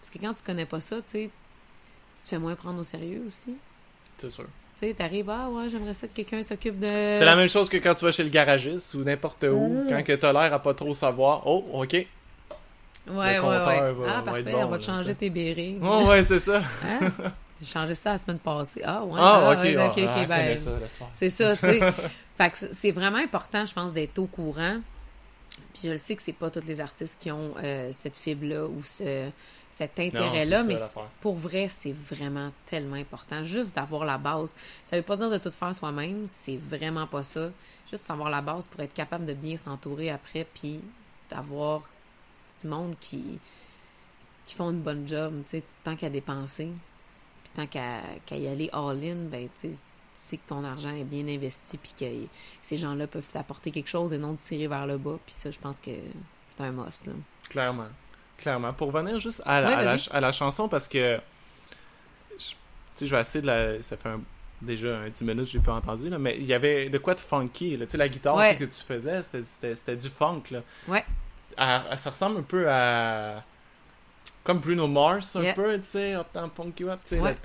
Parce 0.00 0.10
que 0.10 0.18
quand 0.18 0.34
tu 0.34 0.42
connais 0.44 0.66
pas 0.66 0.80
ça, 0.80 0.96
tu 0.96 1.02
sais, 1.06 1.30
tu 2.14 2.22
te 2.22 2.28
fais 2.28 2.38
moins 2.38 2.54
prendre 2.54 2.78
au 2.80 2.84
sérieux 2.84 3.22
aussi. 3.26 3.54
C'est 4.18 4.30
sûr. 4.30 4.44
Tu 4.78 4.86
sais, 4.88 4.94
t'arrives, 4.94 5.30
ah 5.30 5.48
ouais, 5.48 5.68
j'aimerais 5.70 5.94
ça 5.94 6.06
que 6.06 6.12
quelqu'un 6.14 6.42
s'occupe 6.42 6.78
de... 6.78 6.86
C'est 6.86 7.24
la 7.24 7.34
même 7.36 7.48
chose 7.48 7.68
que 7.68 7.78
quand 7.78 7.94
tu 7.94 8.04
vas 8.04 8.12
chez 8.12 8.24
le 8.24 8.28
garagiste 8.30 8.92
ou 8.94 9.04
n'importe 9.04 9.44
où. 9.44 9.82
Mm. 9.84 9.88
Quand 9.88 10.02
que 10.04 10.12
t'as 10.12 10.32
l'air 10.32 10.52
à 10.52 10.58
pas 10.58 10.74
trop 10.74 10.92
savoir. 10.92 11.46
Oh, 11.46 11.64
ok. 11.72 11.92
Ouais, 11.92 12.06
le 13.08 13.14
ouais, 13.14 13.36
ouais. 13.40 13.92
va- 13.92 14.18
ah, 14.18 14.22
parfait, 14.22 14.42
bon, 14.42 14.64
on 14.64 14.68
va 14.68 14.78
te 14.78 14.84
changer 14.84 15.14
tes 15.14 15.30
bérets. 15.30 15.76
Oh, 15.82 16.06
ouais, 16.08 16.24
c'est 16.26 16.40
ça. 16.40 16.62
Hein? 16.84 17.10
J'ai 17.60 17.66
changé 17.66 17.94
ça 17.94 18.12
la 18.12 18.18
semaine 18.18 18.38
passée. 18.38 18.82
Ah, 18.84 19.02
ouais. 19.04 19.18
Ah, 19.22 19.50
ok. 19.52 19.58
ouais, 19.64 19.76
ah, 19.78 19.86
ok, 19.86 19.92
ok, 19.98 20.08
ah, 20.12 20.20
elle 20.22 20.28
ben. 20.28 20.58
C'est 21.14 21.30
ça, 21.30 21.56
tu 21.56 21.62
sais. 21.62 21.80
fait 22.36 22.50
que 22.50 22.56
c'est 22.74 22.90
vraiment 22.90 23.18
important, 23.18 23.64
je 23.64 23.72
pense, 23.72 23.92
d'être 23.94 24.18
au 24.18 24.26
courant. 24.26 24.78
Puis 25.76 25.88
je 25.88 25.92
le 25.92 25.98
sais 25.98 26.16
que 26.16 26.22
c'est 26.22 26.32
pas 26.32 26.50
tous 26.50 26.64
les 26.66 26.80
artistes 26.80 27.18
qui 27.20 27.30
ont 27.30 27.52
euh, 27.62 27.90
cette 27.92 28.16
fibre-là 28.16 28.64
ou 28.64 28.82
ce, 28.82 29.28
cet 29.70 30.00
intérêt-là, 30.00 30.62
mais 30.62 30.76
pour 31.20 31.36
vrai, 31.36 31.68
c'est 31.68 31.92
vraiment 31.92 32.50
tellement 32.64 32.96
important. 32.96 33.44
Juste 33.44 33.76
d'avoir 33.76 34.06
la 34.06 34.16
base. 34.16 34.56
Ça 34.86 34.96
veut 34.96 35.02
pas 35.02 35.16
dire 35.16 35.28
de 35.28 35.36
tout 35.36 35.52
faire 35.52 35.74
soi-même, 35.74 36.24
c'est 36.28 36.56
vraiment 36.56 37.06
pas 37.06 37.22
ça. 37.22 37.50
Juste 37.90 38.10
avoir 38.10 38.30
la 38.30 38.40
base 38.40 38.68
pour 38.68 38.80
être 38.80 38.94
capable 38.94 39.26
de 39.26 39.34
bien 39.34 39.58
s'entourer 39.58 40.08
après, 40.08 40.46
puis 40.54 40.80
d'avoir 41.28 41.82
du 42.58 42.68
monde 42.68 42.94
qui, 42.98 43.38
qui 44.46 44.54
font 44.54 44.70
une 44.70 44.80
bonne 44.80 45.06
job, 45.06 45.42
tu 45.44 45.58
sais, 45.58 45.62
tant 45.84 45.94
qu'à 45.94 46.08
dépenser, 46.08 46.70
puis 47.44 47.52
tant 47.54 47.66
qu'à 47.66 48.00
qu'à 48.24 48.36
y 48.36 48.48
aller 48.48 48.70
all-in, 48.72 49.26
ben, 49.30 49.46
tu 49.60 49.72
sais, 49.72 49.76
tu 50.16 50.22
sais 50.22 50.36
que 50.38 50.48
ton 50.48 50.64
argent 50.64 50.90
est 50.94 51.04
bien 51.04 51.26
investi, 51.28 51.78
puis 51.78 51.92
que 51.98 52.06
ces 52.62 52.76
gens-là 52.78 53.06
peuvent 53.06 53.26
t'apporter 53.32 53.70
quelque 53.70 53.88
chose 53.88 54.12
et 54.12 54.18
non 54.18 54.34
te 54.34 54.42
tirer 54.42 54.66
vers 54.66 54.86
le 54.86 54.96
bas. 54.98 55.18
Puis 55.24 55.34
ça, 55.36 55.50
je 55.50 55.58
pense 55.58 55.76
que 55.76 55.90
c'est 56.48 56.62
un 56.62 56.72
must, 56.72 57.06
là. 57.06 57.12
Clairement. 57.50 57.86
Clairement. 58.38 58.72
Pour 58.72 58.92
revenir 58.92 59.18
juste 59.20 59.42
à 59.46 59.60
la, 59.60 59.68
Ouais, 59.68 59.74
à 59.74 59.82
la, 59.82 59.96
vas-y. 59.96 60.08
à 60.10 60.20
la 60.20 60.32
chanson, 60.32 60.68
parce 60.68 60.88
que. 60.88 61.18
je- 62.38 62.44
Tu 62.50 62.54
sais, 62.96 63.06
je 63.06 63.14
vais 63.14 63.20
essayer 63.20 63.42
de 63.42 63.46
la. 63.46 63.82
Ça 63.82 63.96
fait 63.96 64.08
un- 64.08 64.20
déjà 64.62 64.98
un 65.00 65.08
10 65.10 65.22
minutes 65.22 65.44
que 65.44 65.50
je 65.52 65.58
l'ai 65.58 65.62
pas 65.62 65.74
entendu, 65.74 66.08
là, 66.08 66.18
mais 66.18 66.36
il 66.38 66.46
y 66.46 66.54
avait 66.54 66.88
de 66.88 66.96
quoi 66.98 67.14
de 67.14 67.20
funky. 67.20 67.76
Là. 67.76 67.84
Tu 67.86 67.92
sais, 67.92 67.98
la 67.98 68.08
guitare 68.08 68.34
Ouais. 68.36 68.56
que 68.56 68.64
tu 68.64 68.80
faisais, 68.82 69.20
c'était- 69.22 69.96
du 69.96 70.08
funk. 70.08 70.42
Là. 70.50 70.60
Ouais. 70.88 71.04
À- 71.58 71.96
ça 71.96 72.10
ressemble 72.10 72.38
un 72.38 72.42
peu 72.42 72.66
à. 72.70 73.42
Comme 74.44 74.58
Bruno 74.60 74.86
Mars, 74.86 75.34
un 75.36 75.42
Yeah. 75.42 75.54
peu, 75.54 75.76
tu 75.78 75.84
sais, 75.86 76.14
up 76.14 76.26
dans 76.32 76.48
funky 76.50 76.84
up, 76.84 77.00
tu 77.04 77.16
sais, 77.16 77.20
Ouais. 77.20 77.36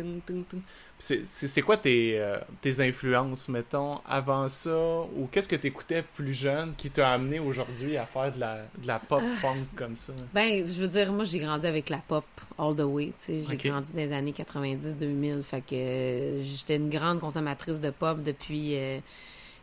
C'est- 1.25 1.61
quoi 1.61 1.77
tes, 1.77 2.19
euh, 2.19 2.37
tes 2.61 2.79
influences, 2.79 3.47
mettons, 3.49 3.99
avant 4.07 4.47
ça, 4.49 4.75
ou 5.15 5.27
qu'est-ce 5.31 5.47
que 5.47 5.55
tu 5.55 5.67
écoutais 5.67 6.03
plus 6.15 6.33
jeune 6.33 6.73
qui 6.77 6.89
t'a 6.89 7.11
amené 7.11 7.39
aujourd'hui 7.39 7.97
à 7.97 8.05
faire 8.05 8.31
de 8.31 8.39
la, 8.39 8.57
de 8.77 8.87
la 8.87 8.99
pop 8.99 9.21
Ah. 9.23 9.37
funk 9.41 9.65
comme 9.75 9.95
ça? 9.95 10.13
Ben, 10.33 10.65
je 10.65 10.73
veux 10.81 10.87
dire, 10.87 11.11
moi, 11.11 11.23
j'ai 11.23 11.39
grandi 11.39 11.65
avec 11.65 11.89
la 11.89 11.97
pop 11.97 12.25
all 12.59 12.75
the 12.75 12.81
way. 12.81 13.07
tu 13.25 13.41
sais. 13.41 13.43
J'ai 13.49 13.69
grandi 13.69 13.91
dans 13.91 13.97
les 13.99 14.13
années 14.13 14.33
90-2000. 14.33 15.41
Fait 15.43 15.61
que 15.61 15.73
euh, 15.75 16.43
j'étais 16.43 16.75
une 16.75 16.89
grande 16.89 17.19
consommatrice 17.19 17.81
de 17.81 17.89
pop 17.89 18.21
depuis. 18.23 18.75
euh, 18.75 18.99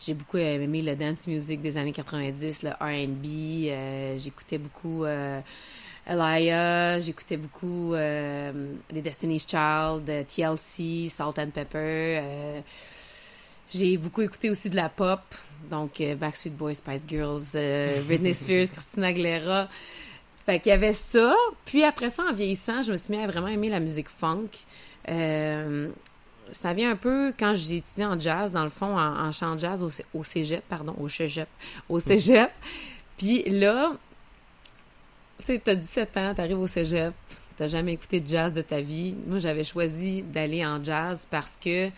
j'ai 0.01 0.15
beaucoup 0.15 0.37
aimé 0.37 0.81
le 0.83 0.95
dance 0.95 1.27
music 1.27 1.61
des 1.61 1.77
années 1.77 1.91
90, 1.93 2.63
le 2.63 2.71
RB. 2.71 4.19
j'écoutais 4.19 4.59
beaucoup. 4.59 5.05
Elia, 6.09 7.01
j'écoutais 7.01 7.37
beaucoup 7.37 7.93
euh, 7.95 8.73
les 8.91 9.03
Destiny's 9.03 9.47
Child, 9.47 10.09
euh, 10.09 10.23
TLC, 10.25 11.09
Salt 11.11 11.39
and 11.39 11.51
Pepper. 11.51 12.21
euh, 12.23 12.61
j'ai 13.73 13.99
beaucoup 13.99 14.23
écouté 14.23 14.49
aussi 14.49 14.71
de 14.71 14.77
la 14.77 14.89
pop, 14.89 15.21
donc 15.71 16.01
euh, 16.01 16.15
Backstreet 16.15 16.51
Boys, 16.51 16.75
Spice 16.77 17.03
Girls, 17.07 17.43
Britney 18.07 18.33
Spears, 18.35 18.69
Christina 18.73 19.09
Aguilera. 19.09 19.69
Fait 20.47 20.59
qu'il 20.61 20.71
y 20.71 20.73
avait 20.73 20.95
ça. 20.95 21.35
Puis 21.67 21.85
après 21.85 22.09
ça, 22.09 22.23
en 22.25 22.33
vieillissant, 22.33 22.81
je 22.81 22.93
me 22.93 22.97
suis 22.97 23.15
mis 23.15 23.23
à 23.23 23.27
vraiment 23.27 23.49
aimer 23.49 23.69
la 23.69 23.81
musique 23.81 24.09
funk. 24.09 24.49
Euh, 25.11 25.89
ça 26.51 26.73
vient 26.73 26.93
un 26.93 26.97
peu 26.97 27.35
quand 27.39 27.55
j'ai 27.55 27.77
étudié 27.77 28.07
en 28.07 28.19
jazz, 28.19 28.53
dans 28.53 28.65
le 28.65 28.71
fond, 28.71 28.97
en, 28.97 29.27
en 29.27 29.33
chant 29.33 29.59
jazz 29.59 29.83
au, 29.83 29.91
au 30.19 30.25
cégep, 30.25 30.63
pardon, 30.71 30.95
au 30.99 31.11
cégep, 31.11 31.49
au 31.91 32.01
cégep. 32.01 32.51
Puis 33.19 33.43
là, 33.51 33.93
tu 35.41 35.47
sais, 35.47 35.59
t'as 35.59 35.75
17 35.75 36.17
ans, 36.17 36.35
t'arrives 36.35 36.59
au 36.59 36.67
cégep, 36.67 37.15
t'as 37.57 37.69
jamais 37.69 37.95
écouté 37.95 38.21
de 38.21 38.29
jazz 38.29 38.53
de 38.53 38.63
ta 38.63 38.81
vie. 38.81 39.15
Moi, 39.27 39.39
j'avais 39.39 39.65
choisi 39.65 40.23
d'aller 40.23 40.65
en 40.65 40.83
jazz 40.83 41.27
parce 41.31 41.59
que 41.63 41.91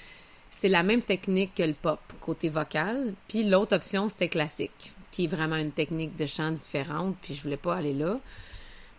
c'est 0.51 0.69
la 0.69 0.83
même 0.83 1.03
technique 1.03 1.55
que 1.55 1.63
le 1.63 1.75
pop, 1.75 2.01
côté 2.21 2.49
vocal. 2.49 3.15
Puis 3.29 3.45
l'autre 3.45 3.77
option, 3.77 4.09
c'était 4.09 4.29
classique, 4.29 4.93
qui 5.11 5.25
est 5.25 5.29
vraiment 5.29 5.57
une 5.57 5.73
technique 5.73 6.17
de 6.17 6.27
chant 6.27 6.51
différente, 6.51 7.17
puis 7.23 7.35
je 7.35 7.43
voulais 7.43 7.57
pas 7.57 7.77
aller 7.77 7.95
là. 7.95 8.19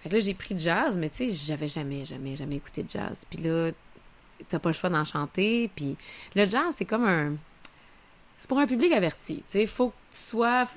Fait 0.01 0.09
que 0.09 0.15
là, 0.15 0.21
j'ai 0.21 0.33
pris 0.33 0.55
le 0.55 0.59
jazz, 0.59 0.97
mais 0.97 1.09
tu 1.09 1.29
sais, 1.29 1.31
j'avais 1.31 1.67
jamais, 1.67 2.05
jamais, 2.05 2.35
jamais 2.35 2.55
écouté 2.55 2.83
de 2.83 2.89
jazz. 2.89 3.25
Puis 3.29 3.39
là, 3.43 3.71
t'as 4.49 4.59
pas 4.59 4.69
le 4.69 4.75
choix 4.75 4.89
d'en 4.89 5.05
chanter. 5.05 5.69
Puis 5.75 5.95
le 6.35 6.49
jazz, 6.49 6.73
c'est 6.75 6.85
comme 6.85 7.05
un... 7.05 7.33
C'est 8.39 8.47
pour 8.47 8.57
un 8.57 8.65
public 8.65 8.91
averti, 8.91 9.37
tu 9.37 9.43
sais. 9.47 9.67
Faut 9.67 9.89
que 9.89 9.95
tu 10.11 10.17
sois... 10.17 10.67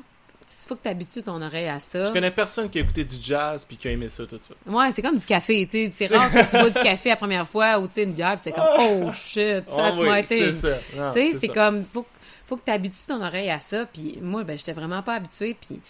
il 0.49 0.67
faut 0.69 0.77
que 0.77 0.83
tu 0.83 0.89
habitues 0.89 1.23
ton 1.23 1.41
oreille 1.43 1.69
à 1.69 1.79
ça. 1.81 2.07
Je 2.07 2.13
connais 2.13 2.31
personne 2.31 2.71
qui 2.71 2.79
a 2.79 2.83
écouté 2.83 3.05
du 3.05 3.17
jazz 3.21 3.65
puis 3.65 3.77
qui 3.77 3.89
a 3.89 3.91
aimé 3.91 4.09
ça 4.09 4.25
tout 4.27 4.39
ça. 4.41 4.55
Ouais, 4.67 4.91
c'est 4.93 5.03
comme 5.03 5.17
du 5.17 5.25
café, 5.27 5.67
tu 5.67 5.91
sais. 5.91 6.09
C'est 6.09 6.17
rare 6.17 6.31
que 6.31 6.51
tu 6.51 6.57
bois 6.59 6.71
du 6.71 6.81
café 6.83 7.11
la 7.11 7.17
première 7.17 7.49
fois 7.49 7.79
ou 7.79 7.87
tu 7.87 7.95
sais, 7.95 8.03
une 8.05 8.13
bière, 8.13 8.35
puis 8.35 8.43
c'est 8.45 8.53
comme, 8.53 8.67
oh 8.79 9.13
shit, 9.13 9.69
ça, 9.69 9.75
Ah 9.79 9.93
tu 9.93 10.01
oui, 10.01 10.09
m'as 10.09 10.21
été. 10.21 10.51
Tu 10.51 10.61
sais, 10.61 11.33
c'est 11.39 11.49
comme, 11.49 11.85
faut, 11.93 12.07
faut 12.47 12.57
que 12.57 12.65
tu 12.65 12.71
habitues 12.71 13.07
ton 13.07 13.23
oreille 13.23 13.51
à 13.51 13.59
ça. 13.59 13.87
Puis 13.87 14.19
moi, 14.21 14.45
ben, 14.45 14.57
j'étais 14.57 14.73
vraiment 14.73 15.03
pas 15.03 15.15
habituée. 15.15 15.57
Puis 15.61 15.81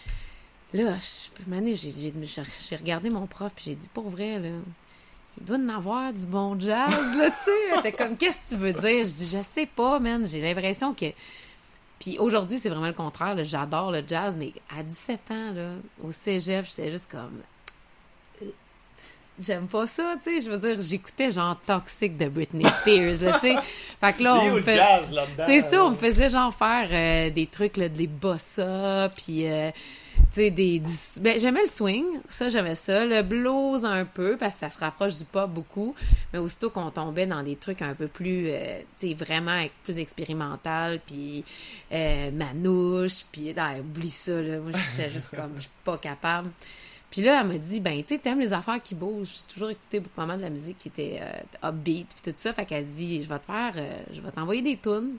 là, 0.73 0.93
je, 1.01 1.89
j'ai 2.69 2.75
regardé 2.75 3.09
mon 3.09 3.27
prof, 3.27 3.51
puis 3.55 3.65
j'ai 3.67 3.75
dit, 3.75 3.89
pour 3.93 4.09
vrai, 4.09 4.39
là, 4.39 4.49
il 5.39 5.45
doit 5.45 5.57
en 5.57 5.69
avoir 5.69 6.13
du 6.13 6.25
bon 6.25 6.59
jazz, 6.59 6.91
là, 7.17 7.29
tu 7.29 7.35
sais. 7.45 7.81
T'es 7.83 7.91
comme, 7.91 8.15
qu'est-ce 8.17 8.37
que 8.37 8.55
tu 8.55 8.55
veux 8.55 8.73
dire? 8.73 9.05
Je 9.05 9.13
dis, 9.13 9.29
je 9.37 9.43
sais 9.43 9.65
pas, 9.65 9.99
man. 9.99 10.25
J'ai 10.25 10.41
l'impression 10.41 10.93
que. 10.93 11.05
Puis 11.99 12.17
aujourd'hui, 12.19 12.59
c'est 12.59 12.69
vraiment 12.69 12.87
le 12.87 12.93
contraire. 12.93 13.35
J'adore 13.43 13.91
le 13.91 14.03
jazz, 14.07 14.35
mais 14.37 14.51
à 14.77 14.83
17 14.83 15.19
ans, 15.31 15.51
là, 15.53 15.69
au 16.03 16.11
cégep, 16.11 16.65
j'étais 16.67 16.91
juste 16.91 17.09
comme. 17.09 17.41
euh, 18.41 18.45
J'aime 19.39 19.67
pas 19.67 19.85
ça, 19.87 20.13
tu 20.23 20.23
sais. 20.39 20.41
Je 20.45 20.49
veux 20.49 20.57
dire, 20.57 20.81
j'écoutais 20.81 21.31
genre 21.31 21.57
Toxic 21.65 22.17
de 22.17 22.27
Britney 22.27 22.65
Spears, 22.81 23.21
là, 23.21 23.39
tu 23.39 23.47
sais. 23.49 23.55
Fait 24.01 24.13
que 24.13 24.23
là, 24.23 24.35
on 24.35 24.45
me 24.53 24.61
fait. 24.61 24.77
C'est 25.45 25.61
ça, 25.61 25.83
on 25.85 25.89
me 25.91 25.95
faisait 25.95 26.29
genre 26.29 26.53
faire 26.53 26.87
euh, 26.91 27.29
des 27.31 27.47
trucs, 27.47 27.77
là, 27.77 27.89
des 27.89 28.07
bossa, 28.07 29.09
puis, 29.15 29.47
euh, 29.51 29.71
des... 30.35 30.79
Du... 30.79 30.91
Ben, 31.21 31.39
j'aimais 31.39 31.63
le 31.63 31.69
swing, 31.69 32.05
ça, 32.27 32.49
j'aimais 32.49 32.75
ça. 32.75 33.05
Le 33.05 33.21
blues, 33.21 33.85
un 33.85 34.05
peu, 34.05 34.37
parce 34.37 34.55
que 34.55 34.59
ça 34.61 34.69
se 34.69 34.79
rapproche 34.79 35.17
du 35.17 35.25
pop 35.25 35.49
beaucoup. 35.49 35.95
Mais 36.33 36.39
aussitôt 36.39 36.69
qu'on 36.69 36.89
tombait 36.89 37.25
dans 37.27 37.43
des 37.43 37.55
trucs 37.55 37.81
un 37.81 37.93
peu 37.93 38.07
plus, 38.07 38.47
euh, 38.47 38.79
tu 38.97 39.09
sais, 39.09 39.13
vraiment 39.13 39.63
plus 39.83 39.97
expérimental, 39.97 40.99
puis 41.05 41.43
euh, 41.91 42.31
manouche, 42.31 43.25
puis, 43.31 43.53
ah, 43.57 43.73
oublie 43.79 44.09
ça, 44.09 44.41
là. 44.41 44.59
Moi, 44.59 44.71
j'étais 44.91 45.09
juste 45.09 45.29
comme, 45.35 45.53
je 45.55 45.61
suis 45.61 45.69
pas 45.83 45.97
capable. 45.97 46.49
Puis 47.15 47.23
là, 47.23 47.39
elle 47.39 47.47
m'a 47.47 47.57
dit, 47.57 47.79
ben, 47.79 48.01
tu 48.03 48.09
sais, 48.09 48.17
t'aimes 48.17 48.41
les 48.41 48.51
affaires 48.51 48.81
qui 48.81 48.93
bougent. 48.93 49.35
J'ai 49.37 49.53
toujours 49.53 49.69
écouté 49.69 50.01
beaucoup 50.01 50.21
de 50.21 50.41
la 50.41 50.49
musique 50.49 50.77
qui 50.77 50.89
était 50.89 51.21
euh, 51.21 51.69
upbeat, 51.69 52.07
puis 52.09 52.29
tout 52.29 52.37
ça. 52.37 52.51
Fait 52.51 52.65
qu'elle 52.65 52.85
dit, 52.85 53.23
je 53.23 53.29
vais 53.29 53.39
te 53.39 53.45
faire, 53.45 53.71
euh, 53.77 53.97
je 54.11 54.19
vais 54.19 54.31
t'envoyer 54.31 54.61
des 54.61 54.75
tunes, 54.75 55.15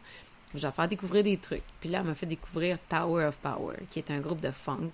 je 0.56 0.66
vais 0.66 0.72
faire 0.72 0.88
découvrir 0.88 1.24
des 1.24 1.36
trucs. 1.36 1.62
Puis 1.80 1.88
là, 1.88 2.00
elle 2.00 2.06
m'a 2.06 2.14
fait 2.14 2.26
découvrir 2.26 2.78
Tower 2.88 3.26
of 3.26 3.36
Power, 3.36 3.76
qui 3.90 3.98
est 3.98 4.10
un 4.10 4.20
groupe 4.20 4.40
de 4.40 4.50
funk. 4.50 4.90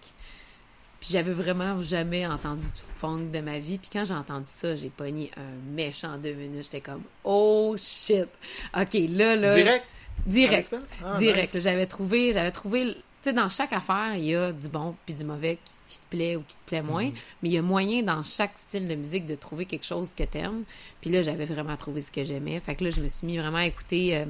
Puis 1.00 1.10
j'avais 1.10 1.32
vraiment 1.32 1.82
jamais 1.82 2.26
entendu 2.26 2.64
du 2.64 2.80
funk 2.98 3.30
de 3.32 3.40
ma 3.40 3.58
vie. 3.58 3.78
Puis 3.78 3.90
quand 3.92 4.04
j'ai 4.04 4.14
entendu 4.14 4.46
ça, 4.46 4.76
j'ai 4.76 4.88
pogné 4.88 5.30
un 5.36 5.74
méchant 5.74 6.16
deux 6.16 6.32
minutes. 6.32 6.64
J'étais 6.64 6.80
comme, 6.80 7.02
oh 7.24 7.74
shit. 7.76 8.28
OK, 8.76 8.94
là, 9.08 9.34
là. 9.36 9.54
Direct? 9.54 9.84
Direct. 10.26 10.76
Ah, 11.04 11.18
Direct. 11.18 11.54
nice. 11.54 11.62
J'avais 11.64 11.86
trouvé, 11.86 12.32
j'avais 12.32 12.52
trouvé, 12.52 12.94
tu 12.94 13.00
sais, 13.22 13.32
dans 13.32 13.48
chaque 13.48 13.72
affaire, 13.72 14.14
il 14.14 14.26
y 14.26 14.36
a 14.36 14.52
du 14.52 14.68
bon 14.68 14.94
puis 15.04 15.14
du 15.14 15.24
mauvais 15.24 15.56
qui, 15.56 15.72
qui 15.92 15.98
te 15.98 16.10
plaît 16.10 16.36
ou 16.36 16.42
qui 16.46 16.54
te 16.54 16.68
plaît 16.68 16.82
moins. 16.82 17.06
Mhm. 17.06 17.14
Mais 17.42 17.48
il 17.48 17.52
y 17.52 17.58
a 17.58 17.62
moyen 17.62 18.02
dans 18.02 18.22
chaque 18.22 18.56
style 18.56 18.88
de 18.88 18.94
musique 18.94 19.26
de 19.26 19.34
trouver 19.34 19.66
quelque 19.66 19.84
chose 19.84 20.12
que 20.14 20.24
t'aimes. 20.24 20.64
Puis 21.00 21.10
là, 21.10 21.22
j'avais 21.22 21.44
vraiment 21.44 21.76
trouvé 21.76 22.00
ce 22.00 22.10
que 22.10 22.24
j'aimais. 22.24 22.60
Fait 22.60 22.74
que 22.74 22.84
là, 22.84 22.90
je 22.90 23.00
me 23.00 23.08
suis 23.08 23.26
mis 23.26 23.38
vraiment 23.38 23.58
à 23.58 23.66
écouter, 23.66 24.16
euh, 24.16 24.24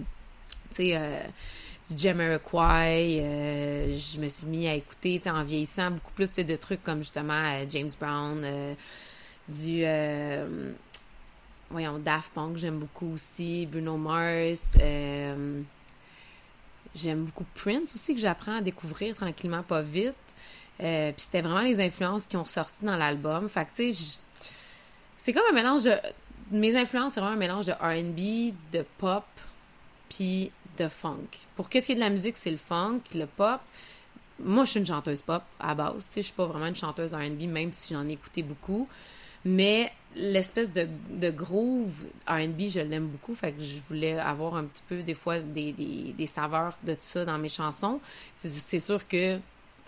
euh, 0.81 1.23
du 1.91 1.99
Jamiroquai. 1.99 3.21
euh, 3.21 3.99
je 3.99 4.21
me 4.21 4.29
suis 4.29 4.47
mis 4.47 4.69
à 4.69 4.75
écouter, 4.75 5.21
en 5.27 5.43
vieillissant, 5.45 5.91
beaucoup 5.91 6.13
plus 6.13 6.33
de 6.33 6.57
trucs 6.57 6.83
comme 6.83 6.99
justement 6.99 7.33
euh, 7.35 7.65
James 7.69 7.91
Brown, 8.01 8.41
euh, 8.45 8.75
du. 9.49 9.85
voyons, 11.71 11.99
Daft 11.99 12.31
Punk, 12.35 12.57
j'aime 12.57 12.79
beaucoup 12.79 13.15
aussi. 13.15 13.67
Bruno 13.67 13.97
Mars. 13.97 14.77
J'aime 16.95 17.25
beaucoup 17.25 17.47
Prince 17.55 17.95
aussi, 17.95 18.15
que 18.15 18.21
j'apprends 18.21 18.59
à 18.59 18.61
découvrir 18.61 19.17
tranquillement, 19.17 19.63
pas 19.63 19.81
vite. 19.81 20.13
Puis 20.79 21.15
c'était 21.17 21.41
vraiment 21.41 21.63
les 21.63 21.81
influences 21.81 22.27
qui 22.27 22.37
ont 22.37 22.43
ressorti 22.43 22.85
dans 22.85 22.97
l'album. 22.97 23.49
Fait 23.49 23.65
que, 23.65 23.71
tu 23.75 23.93
sais, 23.95 24.19
c'est 25.17 25.33
comme 25.33 25.45
un 25.51 25.55
mélange 25.55 25.85
de. 25.85 25.95
Mes 26.51 26.77
influences, 26.77 27.15
c'est 27.15 27.21
vraiment 27.21 27.37
un 27.37 27.39
mélange 27.39 27.65
de 27.65 27.73
RB, 27.73 28.55
de 28.73 28.85
pop, 28.99 29.25
puis 30.11 30.51
de 30.79 30.89
funk. 30.89 31.29
Pour 31.57 31.69
qu'est-ce 31.69 31.87
qui 31.87 31.93
est 31.93 31.97
de 31.97 32.01
la 32.01 32.11
musique, 32.11 32.37
c'est 32.37 32.51
le 32.51 32.57
funk, 32.57 33.01
le 33.15 33.27
pop. 33.27 33.61
Moi, 34.45 34.65
je 34.65 34.71
suis 34.71 34.81
une 34.81 34.87
chanteuse 34.87 35.23
pop 35.23 35.43
à 35.61 35.75
base. 35.75 36.07
Tu 36.09 36.15
sais, 36.15 36.21
je 36.23 36.27
suis 36.27 36.35
pas 36.35 36.47
vraiment 36.47 36.67
une 36.67 36.77
chanteuse 36.77 37.15
RB, 37.15 37.43
même 37.43 37.73
si 37.73 37.95
j'en 37.95 38.07
ai 38.09 38.13
écouté 38.13 38.43
beaucoup. 38.43 38.89
Mais 39.45 39.93
l'espèce 40.17 40.73
de, 40.73 40.87
de 41.11 41.31
groove 41.31 41.93
R&B, 42.27 42.63
je 42.73 42.81
l'aime 42.81 43.07
beaucoup. 43.07 43.35
Fait 43.35 43.53
que 43.53 43.63
je 43.63 43.77
voulais 43.89 44.19
avoir 44.19 44.55
un 44.57 44.65
petit 44.65 44.83
peu, 44.89 45.03
des 45.03 45.15
fois, 45.15 45.39
des, 45.41 45.73
des, 45.73 46.15
des 46.17 46.27
saveurs 46.27 46.77
de 46.85 46.95
tout 46.95 47.01
ça 47.01 47.25
dans 47.25 47.39
mes 47.39 47.49
chansons. 47.49 48.01
C'est 48.37 48.81
sûr 48.81 49.07
que 49.09 49.39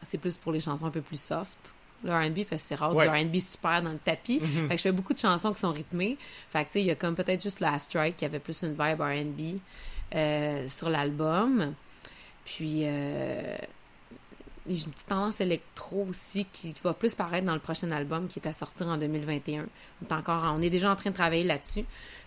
c'est 0.03 0.19
plus 0.19 0.37
pour 0.37 0.53
les 0.53 0.61
chansons 0.61 0.87
un 0.87 0.91
peu 0.91 1.01
plus 1.01 1.21
soft. 1.21 1.73
Le 2.05 2.13
R&B, 2.13 2.41
c'est 2.59 2.75
rare 2.75 2.95
Ouais. 2.95 3.09
du 3.09 3.27
R&B 3.29 3.41
super 3.41 3.81
dans 3.81 3.91
le 3.93 3.99
tapis. 3.99 4.39
Mhm. 4.41 4.69
Fait 4.69 4.75
que 4.75 4.77
je 4.77 4.83
fais 4.83 4.93
beaucoup 4.93 5.15
de 5.15 5.19
chansons 5.19 5.53
qui 5.55 5.61
sont 5.61 5.73
rythmées. 5.73 6.19
Fait 6.53 6.61
que, 6.65 6.67
tu 6.67 6.73
sais, 6.75 6.81
il 6.83 6.87
y 6.87 6.91
a 6.91 6.97
comme 6.97 7.15
peut-être 7.15 7.43
juste 7.43 7.61
la 7.61 7.79
Strike 7.79 8.17
qui 8.19 8.25
avait 8.27 8.41
plus 8.41 8.63
une 8.63 8.73
vibe 8.73 9.01
R&B 9.01 9.59
euh, 10.15 10.69
sur 10.69 10.91
l'album. 10.91 11.75
Puis, 12.45 12.83
euh, 12.85 13.57
j'ai 14.67 14.85
une 14.85 14.93
petite 14.93 15.07
tendance 15.09 15.41
électro 15.41 16.07
aussi 16.09 16.47
qui 16.53 16.75
va 16.83 16.95
plus 16.95 17.15
paraître 17.15 17.47
dans 17.47 17.55
le 17.55 17.61
prochain 17.61 17.91
album 17.91 18.29
qui 18.29 18.39
est 18.39 18.49
à 18.49 18.53
sortir 18.53 18.89
en 18.89 18.97
2021. 18.97 19.67
On 20.11 20.15
est, 20.15 20.29
on 20.29 20.63
est 20.63 20.71
déjà 20.71 20.91
en 20.91 20.97
train 20.97 21.11
de 21.11 21.15
travailler 21.15 21.45
là-dessus. 21.45 21.85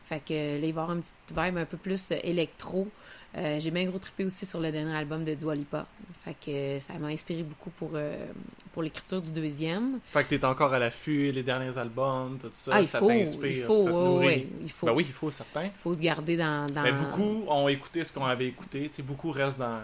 Fait 0.08 0.22
que 0.24 0.34
là, 0.34 0.56
il 0.56 0.62
va 0.62 0.68
y 0.68 0.70
avoir 0.70 0.92
une 0.94 1.02
petite 1.02 1.16
vibe 1.36 1.58
un 1.58 1.66
peu 1.66 1.78
plus 1.78 2.12
euh, 2.12 2.18
électro. 2.24 2.88
Euh, 3.36 3.60
j'ai 3.60 3.72
bien 3.72 3.86
gros 3.86 4.00
trippé 4.00 4.24
aussi 4.26 4.46
sur 4.46 4.60
le 4.60 4.72
dernier 4.72 4.96
album 4.96 5.24
de 5.24 5.34
Dua 5.36 5.54
Lipa. 5.54 5.86
Fait 6.24 6.36
que 6.44 6.80
ça 6.84 6.94
m'a 6.94 7.08
inspiré 7.08 7.44
beaucoup 7.44 7.70
pour, 7.72 7.92
euh, 7.94 8.26
pour 8.74 8.82
l'écriture 8.84 9.22
du 9.22 9.32
deuxième. 9.32 10.00
Fait 10.12 10.24
que 10.24 10.30
t'es 10.30 10.44
encore 10.46 10.74
à 10.74 10.80
l'affût, 10.80 11.32
les 11.32 11.44
derniers 11.44 11.78
albums, 11.78 12.38
tout 12.42 12.50
ça, 12.54 12.72
ah, 12.74 12.82
il 12.82 12.88
ça 12.88 13.00
faut, 13.00 13.08
t'inspire, 13.10 13.46
il 13.48 13.64
faut, 13.64 13.84
ça 13.86 13.92
te 13.92 14.18
ouais, 14.26 14.48
il 14.64 14.72
faut. 14.72 14.86
Ben 14.88 14.94
oui, 14.94 15.06
il 15.08 15.14
faut, 15.14 15.30
certain. 15.30 15.70
faut 15.84 15.94
se 15.94 16.00
garder 16.00 16.38
dans. 16.38 16.66
dans... 16.72 16.82
Mais 16.84 16.92
beaucoup 16.94 17.46
ont 17.48 17.68
écouté 17.68 18.04
ce 18.04 18.12
qu'on 18.12 18.26
avait 18.26 18.48
écouté. 18.48 18.90
Tu 18.94 19.04
beaucoup 19.04 19.32
restent 19.32 19.60
dans. 19.60 19.82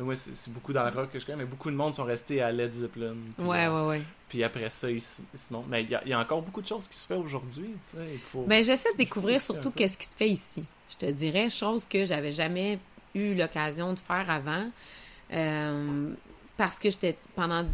mais 0.00 0.04
Moi, 0.06 0.16
c'est 0.16 0.52
beaucoup 0.52 0.72
dans 0.72 0.84
le 0.84 0.90
rock 0.90 1.12
que 1.12 1.20
je 1.20 1.26
connais, 1.26 1.38
mais 1.38 1.44
beaucoup 1.44 1.70
de 1.70 1.76
monde 1.76 1.94
sont 1.94 2.04
restés 2.04 2.40
à 2.42 2.50
Led 2.50 2.72
Zeppelin. 2.72 3.14
Puis, 3.36 3.46
Ouais, 3.46 3.68
ouais, 3.68 3.86
ouais. 3.86 4.02
Puis 4.28 4.42
après 4.44 4.68
ça, 4.70 4.90
ils, 4.90 5.00
se- 5.00 5.22
ils 5.32 5.40
se 5.40 5.52
montrent. 5.52 5.68
Mais 5.68 5.84
il 5.84 5.90
y, 5.90 5.94
a- 5.94 6.02
il 6.04 6.10
y 6.10 6.12
a 6.12 6.18
encore 6.20 6.42
beaucoup 6.42 6.60
de 6.62 6.66
choses 6.66 6.88
qui 6.88 6.96
se 6.96 7.06
font 7.06 7.20
aujourd'hui. 7.22 7.68
Tu 7.90 7.96
sais, 7.96 8.04
il 8.14 8.18
faut. 8.18 8.42
Ben, 8.42 8.62
j'essaie 8.64 8.92
de 8.92 8.98
découvrir 8.98 9.40
surtout 9.40 9.70
qu'est-ce 9.70 9.96
qui 9.96 10.06
se 10.06 10.16
fait 10.16 10.28
ici. 10.28 10.64
Je 10.90 10.96
te 10.96 11.06
dirais, 11.06 11.50
chose 11.50 11.86
que 11.86 12.04
j'avais 12.04 12.32
jamais 12.32 12.78
eu 13.14 13.34
l'occasion 13.34 13.92
de 13.92 13.98
faire 13.98 14.30
avant. 14.30 14.66
Euh, 15.32 16.10
parce 16.56 16.78
que 16.78 16.90
j'étais, 16.90 17.16
pendant 17.34 17.64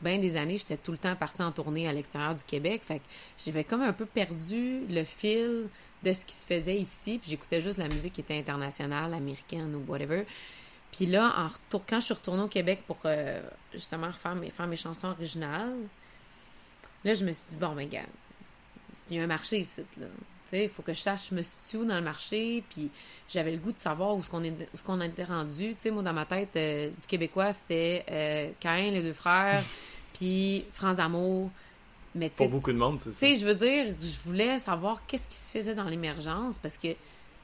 bien 0.00 0.18
des 0.18 0.36
années, 0.36 0.58
j'étais 0.58 0.76
tout 0.76 0.92
le 0.92 0.98
temps 0.98 1.14
partie 1.16 1.42
en 1.42 1.52
tournée 1.52 1.88
à 1.88 1.92
l'extérieur 1.92 2.34
du 2.34 2.44
Québec. 2.44 2.82
Fait 2.86 2.98
que 2.98 3.04
j'avais 3.44 3.64
comme 3.64 3.82
un 3.82 3.92
peu 3.92 4.06
perdu 4.06 4.80
le 4.88 5.04
fil 5.04 5.68
de 6.02 6.12
ce 6.12 6.24
qui 6.24 6.34
se 6.34 6.44
faisait 6.44 6.76
ici. 6.76 7.18
Puis 7.18 7.30
j'écoutais 7.30 7.60
juste 7.60 7.78
la 7.78 7.88
musique 7.88 8.14
qui 8.14 8.20
était 8.20 8.38
internationale, 8.38 9.14
américaine 9.14 9.74
ou 9.74 9.90
whatever. 9.90 10.24
Puis 10.92 11.06
là, 11.06 11.32
en 11.38 11.48
retour, 11.48 11.82
quand 11.88 12.00
je 12.00 12.06
suis 12.06 12.14
retournée 12.14 12.42
au 12.42 12.48
Québec 12.48 12.82
pour 12.86 12.98
euh, 13.06 13.40
justement 13.72 14.10
faire 14.12 14.66
mes 14.66 14.76
chansons 14.76 15.08
originales, 15.08 15.72
là, 17.04 17.14
je 17.14 17.24
me 17.24 17.32
suis 17.32 17.52
dit, 17.52 17.56
bon, 17.56 17.74
ben, 17.74 17.88
gars, 17.88 18.00
il 19.08 19.16
y 19.16 19.20
a 19.20 19.22
un 19.22 19.26
marché 19.26 19.60
ici, 19.60 19.82
là. 19.98 20.06
Tu 20.52 20.58
il 20.62 20.68
faut 20.68 20.82
que 20.82 20.92
je 20.92 21.00
sache, 21.00 21.28
je 21.30 21.34
me 21.34 21.42
situe 21.42 21.78
où 21.78 21.84
dans 21.84 21.94
le 21.96 22.02
marché, 22.02 22.62
puis 22.70 22.90
j'avais 23.28 23.52
le 23.52 23.58
goût 23.58 23.72
de 23.72 23.78
savoir 23.78 24.14
où 24.16 24.22
ce 24.22 24.28
qu'on 24.30 24.44
est, 24.44 24.50
où 24.74 24.76
ce 24.76 24.84
qu'on 24.84 25.00
était 25.00 25.24
rendu. 25.24 25.74
Tu 25.74 25.80
sais, 25.80 25.90
moi, 25.90 26.02
dans 26.02 26.12
ma 26.12 26.26
tête, 26.26 26.50
euh, 26.56 26.90
du 26.90 27.06
Québécois, 27.06 27.52
c'était 27.52 28.04
euh, 28.10 28.50
Caïn, 28.60 28.90
les 28.90 29.02
deux 29.02 29.14
frères, 29.14 29.64
puis 30.14 30.64
France 30.74 30.96
d'amour. 30.98 31.50
Mais 32.14 32.28
tu 32.28 32.36
Pour 32.36 32.48
beaucoup 32.50 32.72
de 32.72 32.76
monde, 32.76 33.00
c'est 33.00 33.10
tu 33.10 33.14
ça. 33.14 33.20
sais, 33.20 33.36
je 33.38 33.46
veux 33.46 33.54
dire, 33.54 33.94
je 33.98 34.28
voulais 34.28 34.58
savoir 34.58 35.00
qu'est-ce 35.06 35.28
qui 35.28 35.36
se 35.36 35.50
faisait 35.50 35.74
dans 35.74 35.84
l'émergence 35.84 36.58
parce 36.58 36.76
que 36.76 36.88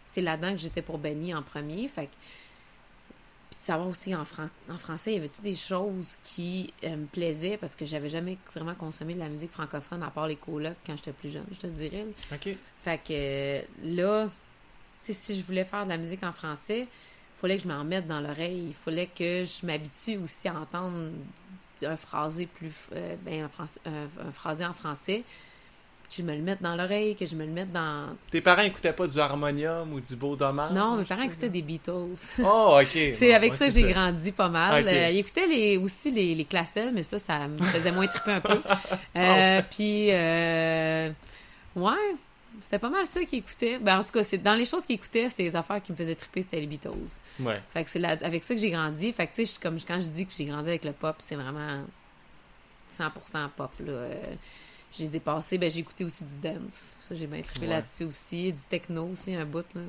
c'est 0.07 0.21
là-dedans 0.21 0.53
que 0.53 0.59
j'étais 0.59 0.83
pour 0.83 0.99
Benny 0.99 1.35
en 1.35 1.43
premier. 1.43 1.89
Fait 1.89 2.05
que- 2.07 2.11
Puis 3.51 3.59
de 3.61 3.65
savoir 3.65 3.89
aussi 3.89 4.15
en, 4.15 4.27
fran- 4.27 4.51
en 4.71 4.77
français, 4.77 5.15
y 5.15 5.17
avait-tu 5.17 5.41
des 5.41 5.57
choses 5.57 6.17
qui 6.23 6.75
euh, 6.85 6.97
me 6.97 7.07
plaisaient? 7.07 7.57
Parce 7.57 7.75
que 7.75 7.87
j'avais 7.87 8.11
jamais 8.11 8.37
vraiment 8.55 8.75
consommé 8.75 9.15
de 9.15 9.21
la 9.21 9.29
musique 9.31 9.51
francophone 9.53 10.03
à 10.03 10.11
part 10.11 10.27
les 10.29 10.37
colocs 10.37 10.77
quand 10.87 10.95
j'étais 10.97 11.13
plus 11.13 11.31
jeune, 11.31 11.47
je 11.51 11.57
te 11.61 11.67
dirais. 11.67 12.05
Ok. 12.31 12.55
Fait 12.85 13.01
que 13.07 13.61
là, 13.85 14.29
si 15.03 15.35
je 15.39 15.43
voulais 15.45 15.65
faire 15.65 15.85
de 15.85 15.91
la 15.91 15.97
musique 15.97 16.23
en 16.23 16.33
français, 16.33 16.81
il 16.83 17.41
fallait 17.41 17.57
que 17.57 17.63
je 17.65 17.69
m'en 17.69 17.85
mette 17.85 18.07
dans 18.07 18.21
l'oreille. 18.21 18.69
Il 18.69 18.75
fallait 18.75 19.07
que 19.09 19.45
je 19.45 19.67
m'habitue 19.67 20.17
aussi 20.19 20.49
à 20.49 20.55
entendre 20.55 20.95
un 21.85 21.97
phrasé 21.97 22.47
plus. 22.47 22.73
euh, 22.95 23.15
ben, 23.23 23.45
un, 23.45 23.49
français- 23.49 23.81
un- 23.87 24.29
un 24.29 24.33
phrasé 24.33 24.65
en 24.65 24.73
français. 24.73 25.23
Que 26.09 26.15
je 26.17 26.23
me 26.23 26.35
le 26.35 26.41
mette 26.41 26.63
dans 26.63 26.75
l'oreille, 26.75 27.15
que 27.17 27.27
je 27.27 27.35
me 27.37 27.45
le 27.45 27.53
mette 27.53 27.71
dans. 27.71 28.07
Tes 28.31 28.41
parents 28.41 28.63
écoutaient 28.63 28.95
pas 28.95 29.07
du 29.07 29.19
harmonium 29.21 29.93
ou 29.93 30.01
du 30.01 30.17
beau 30.17 30.37
dommage? 30.37 30.73
non, 30.73 30.97
mes 30.97 31.05
parents 31.05 31.21
écoutaient 31.23 31.51
des 31.51 31.61
Beatles. 31.61 32.15
Oh, 32.43 32.79
ok. 32.81 32.89
C'est 32.93 33.19
Bon, 33.29 33.35
avec 33.35 33.55
ça 33.55 33.69
j'ai 33.69 33.83
grandi 33.93 34.33
pas 34.33 34.49
mal. 34.49 34.89
Euh, 34.89 35.11
ils 35.11 35.19
écoutaient 35.19 35.47
les, 35.47 35.77
aussi 35.77 36.11
les, 36.11 36.35
les 36.35 36.45
classelles, 36.47 36.93
mais 36.95 37.03
ça, 37.03 37.19
ça 37.19 37.47
me 37.47 37.63
faisait 37.67 37.93
moins 37.93 38.07
triper 38.07 38.33
un 38.33 38.41
peu. 38.41 38.61
Euh, 39.17 39.61
Puis, 39.71 40.09
euh, 40.11 41.11
ouais, 41.77 41.93
c'était 42.61 42.79
pas 42.79 42.91
mal 42.91 43.07
ça 43.07 43.25
qu'ils 43.25 43.39
écoutaient. 43.41 43.79
Ben, 43.79 43.99
en 44.01 44.05
tout 44.05 44.11
cas, 44.13 44.25
c'est, 44.25 44.39
dans 44.39 44.55
les 44.55 44.65
choses 44.65 44.85
qu'ils 44.85 44.97
écoutaient, 44.97 45.29
c'était 45.29 45.45
les 45.45 45.57
affaires 45.57 45.83
qui 45.83 45.93
me 45.93 45.97
faisaient 45.97 46.15
triper, 46.15 46.43
c'était 46.43 46.61
les 46.61 46.67
Beatles. 46.67 46.91
Ouais. 47.41 47.61
Fait 47.73 47.85
que 47.85 47.91
c'est 47.91 47.99
là- 47.99 48.17
avec 48.23 48.45
ça 48.45 48.55
que 48.55 48.61
j'ai 48.61 48.71
grandi. 48.71 49.13
Fait 49.13 49.27
que, 49.27 49.35
tu 49.35 49.47
sais, 49.47 49.59
comme 49.61 49.79
quand 49.87 50.01
je 50.01 50.09
dis 50.09 50.27
que 50.27 50.33
j'ai 50.37 50.45
grandi 50.47 50.69
avec 50.69 50.85
le 50.85 50.93
pop, 50.93 51.17
c'est 51.19 51.35
vraiment 51.37 51.83
100% 52.97 53.49
pop, 53.57 53.71
là. 53.81 53.93
Euh, 53.93 54.15
je 54.97 55.03
les 55.03 55.17
ai 55.17 55.21
passés. 55.21 55.59
Ben, 55.59 55.71
j'ai 55.71 55.81
écouté 55.81 56.05
aussi 56.05 56.25
du 56.25 56.37
dance. 56.37 56.93
Ça, 57.09 57.15
j'ai 57.15 57.27
bien 57.27 57.43
trippé 57.43 57.67
Ouais. 57.67 57.73
là-dessus 57.75 58.05
aussi. 58.05 58.53
Du 58.53 58.61
techno 58.69 59.05
aussi, 59.13 59.35
un 59.35 59.45
bout, 59.45 59.65
là. 59.75 59.83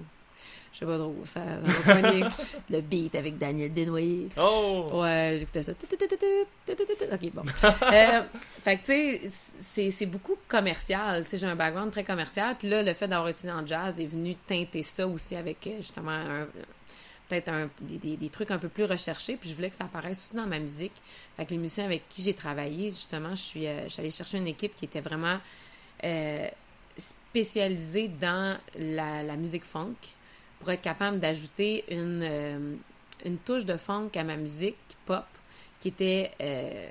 Je 0.79 0.85
sais 0.85 0.91
pas 0.91 0.97
trop. 0.97 1.15
Ça, 1.25 1.41
le 2.69 2.79
beat 2.81 3.13
avec 3.15 3.37
Daniel 3.37 3.73
Desnoyers. 3.73 4.29
Oh! 4.37 4.89
Ouais, 4.93 5.35
j'écoutais 5.39 5.63
ça. 5.63 5.73
Ok, 5.73 7.31
bon. 7.33 7.43
Euh, 7.91 8.21
fait 8.63 8.77
que, 8.77 8.85
tu 9.21 9.29
sais, 9.59 9.91
c'est- 9.91 10.05
beaucoup 10.05 10.35
commercial. 10.47 11.23
Tu 11.23 11.31
sais, 11.31 11.37
j'ai 11.37 11.47
un 11.47 11.55
background 11.55 11.91
très 11.91 12.03
commercial. 12.05 12.55
Puis 12.57 12.69
là, 12.69 12.81
le 12.83 12.93
fait 12.93 13.07
d'avoir 13.07 13.27
étudié 13.29 13.51
en 13.51 13.65
jazz 13.65 13.99
est 13.99 14.05
venu 14.05 14.35
teinter 14.47 14.83
ça 14.83 15.05
aussi 15.07 15.35
avec, 15.35 15.65
euh, 15.67 15.77
justement, 15.79 16.11
un- 16.11 16.47
peut-être 17.27 17.49
un- 17.49 17.69
des, 17.81 17.97
des- 17.97 18.17
des 18.17 18.29
trucs 18.29 18.51
un 18.51 18.57
peu 18.57 18.69
plus 18.69 18.85
recherchés. 18.85 19.35
Puis 19.35 19.49
je 19.49 19.55
voulais 19.55 19.69
que 19.69 19.75
ça 19.75 19.83
apparaisse 19.85 20.19
aussi 20.19 20.35
dans 20.37 20.47
ma 20.47 20.59
musique. 20.59 20.93
Fait 21.35 21.45
que 21.45 21.51
les 21.51 21.57
musiciens 21.57 21.85
avec 21.85 22.07
qui 22.09 22.21
j'ai 22.23 22.33
travaillé, 22.33 22.91
justement, 22.91 23.31
je 23.31 23.41
suis, 23.41 23.67
euh, 23.67 23.83
je 23.85 23.89
suis 23.89 23.99
allée 24.01 24.11
chercher 24.11 24.37
une 24.37 24.47
équipe 24.47 24.75
qui 24.77 24.85
était 24.85 25.01
vraiment 25.01 25.37
euh, 26.05 26.47
spécialisée 26.97 28.07
dans 28.07 28.57
la, 28.77 29.23
la 29.23 29.35
musique 29.35 29.65
funk 29.65 29.93
pour 30.59 30.69
être 30.71 30.81
capable 30.81 31.19
d'ajouter 31.19 31.85
une, 31.89 32.21
euh, 32.23 32.75
une 33.25 33.37
touche 33.37 33.65
de 33.65 33.77
funk 33.77 34.09
à 34.15 34.23
ma 34.23 34.35
musique 34.35 34.77
pop 35.05 35.23
qui 35.79 35.87
était 35.89 36.31
euh, 36.41 36.89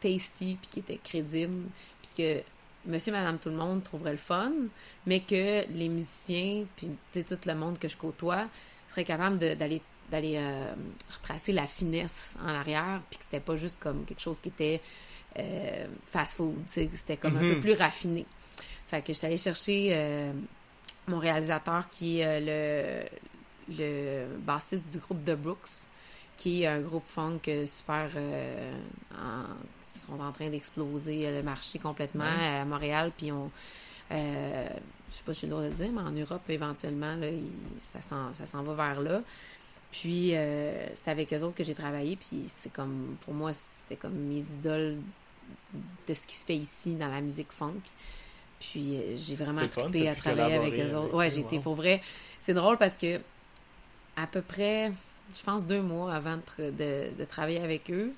tasty, 0.00 0.56
puis 0.60 0.68
qui 0.70 0.78
était 0.80 0.98
crédible, 1.02 1.64
puis 2.02 2.10
que 2.16 2.42
monsieur, 2.90 3.12
madame, 3.12 3.38
tout 3.38 3.50
le 3.50 3.56
monde 3.56 3.82
trouverait 3.84 4.12
le 4.12 4.16
fun, 4.18 4.52
mais 5.06 5.20
que 5.20 5.66
les 5.72 5.88
musiciens, 5.88 6.64
puis 6.76 6.88
tout 7.12 7.36
le 7.46 7.54
monde 7.54 7.78
que 7.78 7.88
je 7.88 7.96
côtoie, 7.96 8.46
serait 8.90 9.04
capable 9.04 9.38
de- 9.38 9.54
d'aller 9.54 9.82
d'aller 10.08 10.36
euh, 10.36 10.72
retracer 11.12 11.50
la 11.52 11.66
finesse 11.66 12.36
en 12.40 12.46
arrière, 12.48 13.00
puis 13.10 13.18
que 13.18 13.24
c'était 13.24 13.40
pas 13.40 13.56
juste 13.56 13.80
comme 13.80 14.04
quelque 14.04 14.20
chose 14.20 14.38
qui 14.40 14.50
était 14.50 14.80
fast 16.12 16.36
food, 16.36 16.54
tu 16.68 16.72
sais, 16.74 16.90
c'était 16.94 17.16
comme 17.16 17.36
un 17.36 17.42
Mhm. 17.42 17.54
peu 17.54 17.60
plus 17.60 17.72
raffiné. 17.72 18.24
Fait 18.88 19.02
que 19.02 19.08
je 19.08 19.18
suis 19.18 19.26
allée 19.26 19.36
chercher 19.36 19.90
mon 21.08 21.18
réalisateur 21.18 21.88
qui 21.90 22.20
est 22.20 22.26
euh, 22.26 23.04
le, 23.68 23.76
le 23.76 24.36
bassiste 24.38 24.88
du 24.90 24.98
groupe 24.98 25.24
The 25.24 25.36
Brooks, 25.36 25.86
qui 26.36 26.62
est 26.62 26.66
un 26.66 26.80
groupe 26.80 27.04
funk 27.08 27.40
euh, 27.48 27.66
super. 27.66 28.08
euh, 28.16 28.72
en- 29.14 29.44
ils 29.94 30.00
sont 30.12 30.20
en 30.20 30.30
train 30.32 30.50
d'exploser 30.50 31.26
euh, 31.26 31.38
le 31.38 31.42
marché 31.42 31.78
complètement 31.78 32.24
Nice. 32.24 32.48
à 32.60 32.64
Montréal, 32.64 33.10
puis 33.16 33.32
on. 33.32 33.50
euh, 34.12 34.68
je 35.10 35.16
sais 35.16 35.22
pas 35.24 35.32
si 35.34 35.40
j'ai 35.42 35.46
le 35.46 35.52
droit 35.52 35.62
de 35.64 35.68
le 35.68 35.74
dire, 35.74 35.90
mais 35.92 36.02
en 36.02 36.10
Europe, 36.12 36.42
éventuellement, 36.48 37.14
là, 37.16 37.28
il- 37.30 37.48
ça 37.80 38.02
s'en 38.02 38.32
ça 38.34 38.44
s'en 38.46 38.62
va 38.62 38.74
vers 38.74 39.00
là. 39.00 39.20
Puis, 39.92 40.32
euh, 40.34 40.86
c'est 40.94 41.10
avec 41.10 41.32
eux 41.32 41.40
autres 41.42 41.54
que 41.56 41.64
j'ai 41.64 41.74
travaillé, 41.74 42.16
puis 42.16 42.42
c'est 42.54 42.72
comme, 42.72 43.16
pour 43.24 43.32
moi, 43.32 43.52
c'était 43.54 43.96
comme 43.96 44.12
mes 44.12 44.40
idoles 44.42 44.96
de 46.08 46.14
ce 46.14 46.26
qui 46.26 46.36
se 46.36 46.44
fait 46.44 46.56
ici 46.56 46.94
dans 46.96 47.08
la 47.08 47.20
musique 47.20 47.50
funk. 47.52 47.80
Puis, 48.60 48.96
euh, 48.96 49.16
j'ai 49.18 49.36
vraiment 49.36 49.66
trippé 49.68 50.08
à 50.08 50.14
travailler 50.14 50.54
avec 50.54 50.74
eux 50.80 50.94
autres. 50.94 51.14
Ouais, 51.14 51.28
été 51.28 51.56
wow. 51.56 51.62
pour 51.62 51.74
vrai. 51.74 52.00
C'est 52.40 52.54
drôle 52.54 52.78
parce 52.78 52.96
que, 52.96 53.20
à 54.16 54.26
peu 54.26 54.40
près, 54.42 54.92
je 55.36 55.42
pense 55.42 55.64
deux 55.64 55.82
mois 55.82 56.14
avant 56.14 56.36
de, 56.36 56.42
tra- 56.42 56.74
de- 56.76 57.10
de 57.18 57.24
travailler 57.24 57.60
avec 57.60 57.90
eux, 57.90 58.12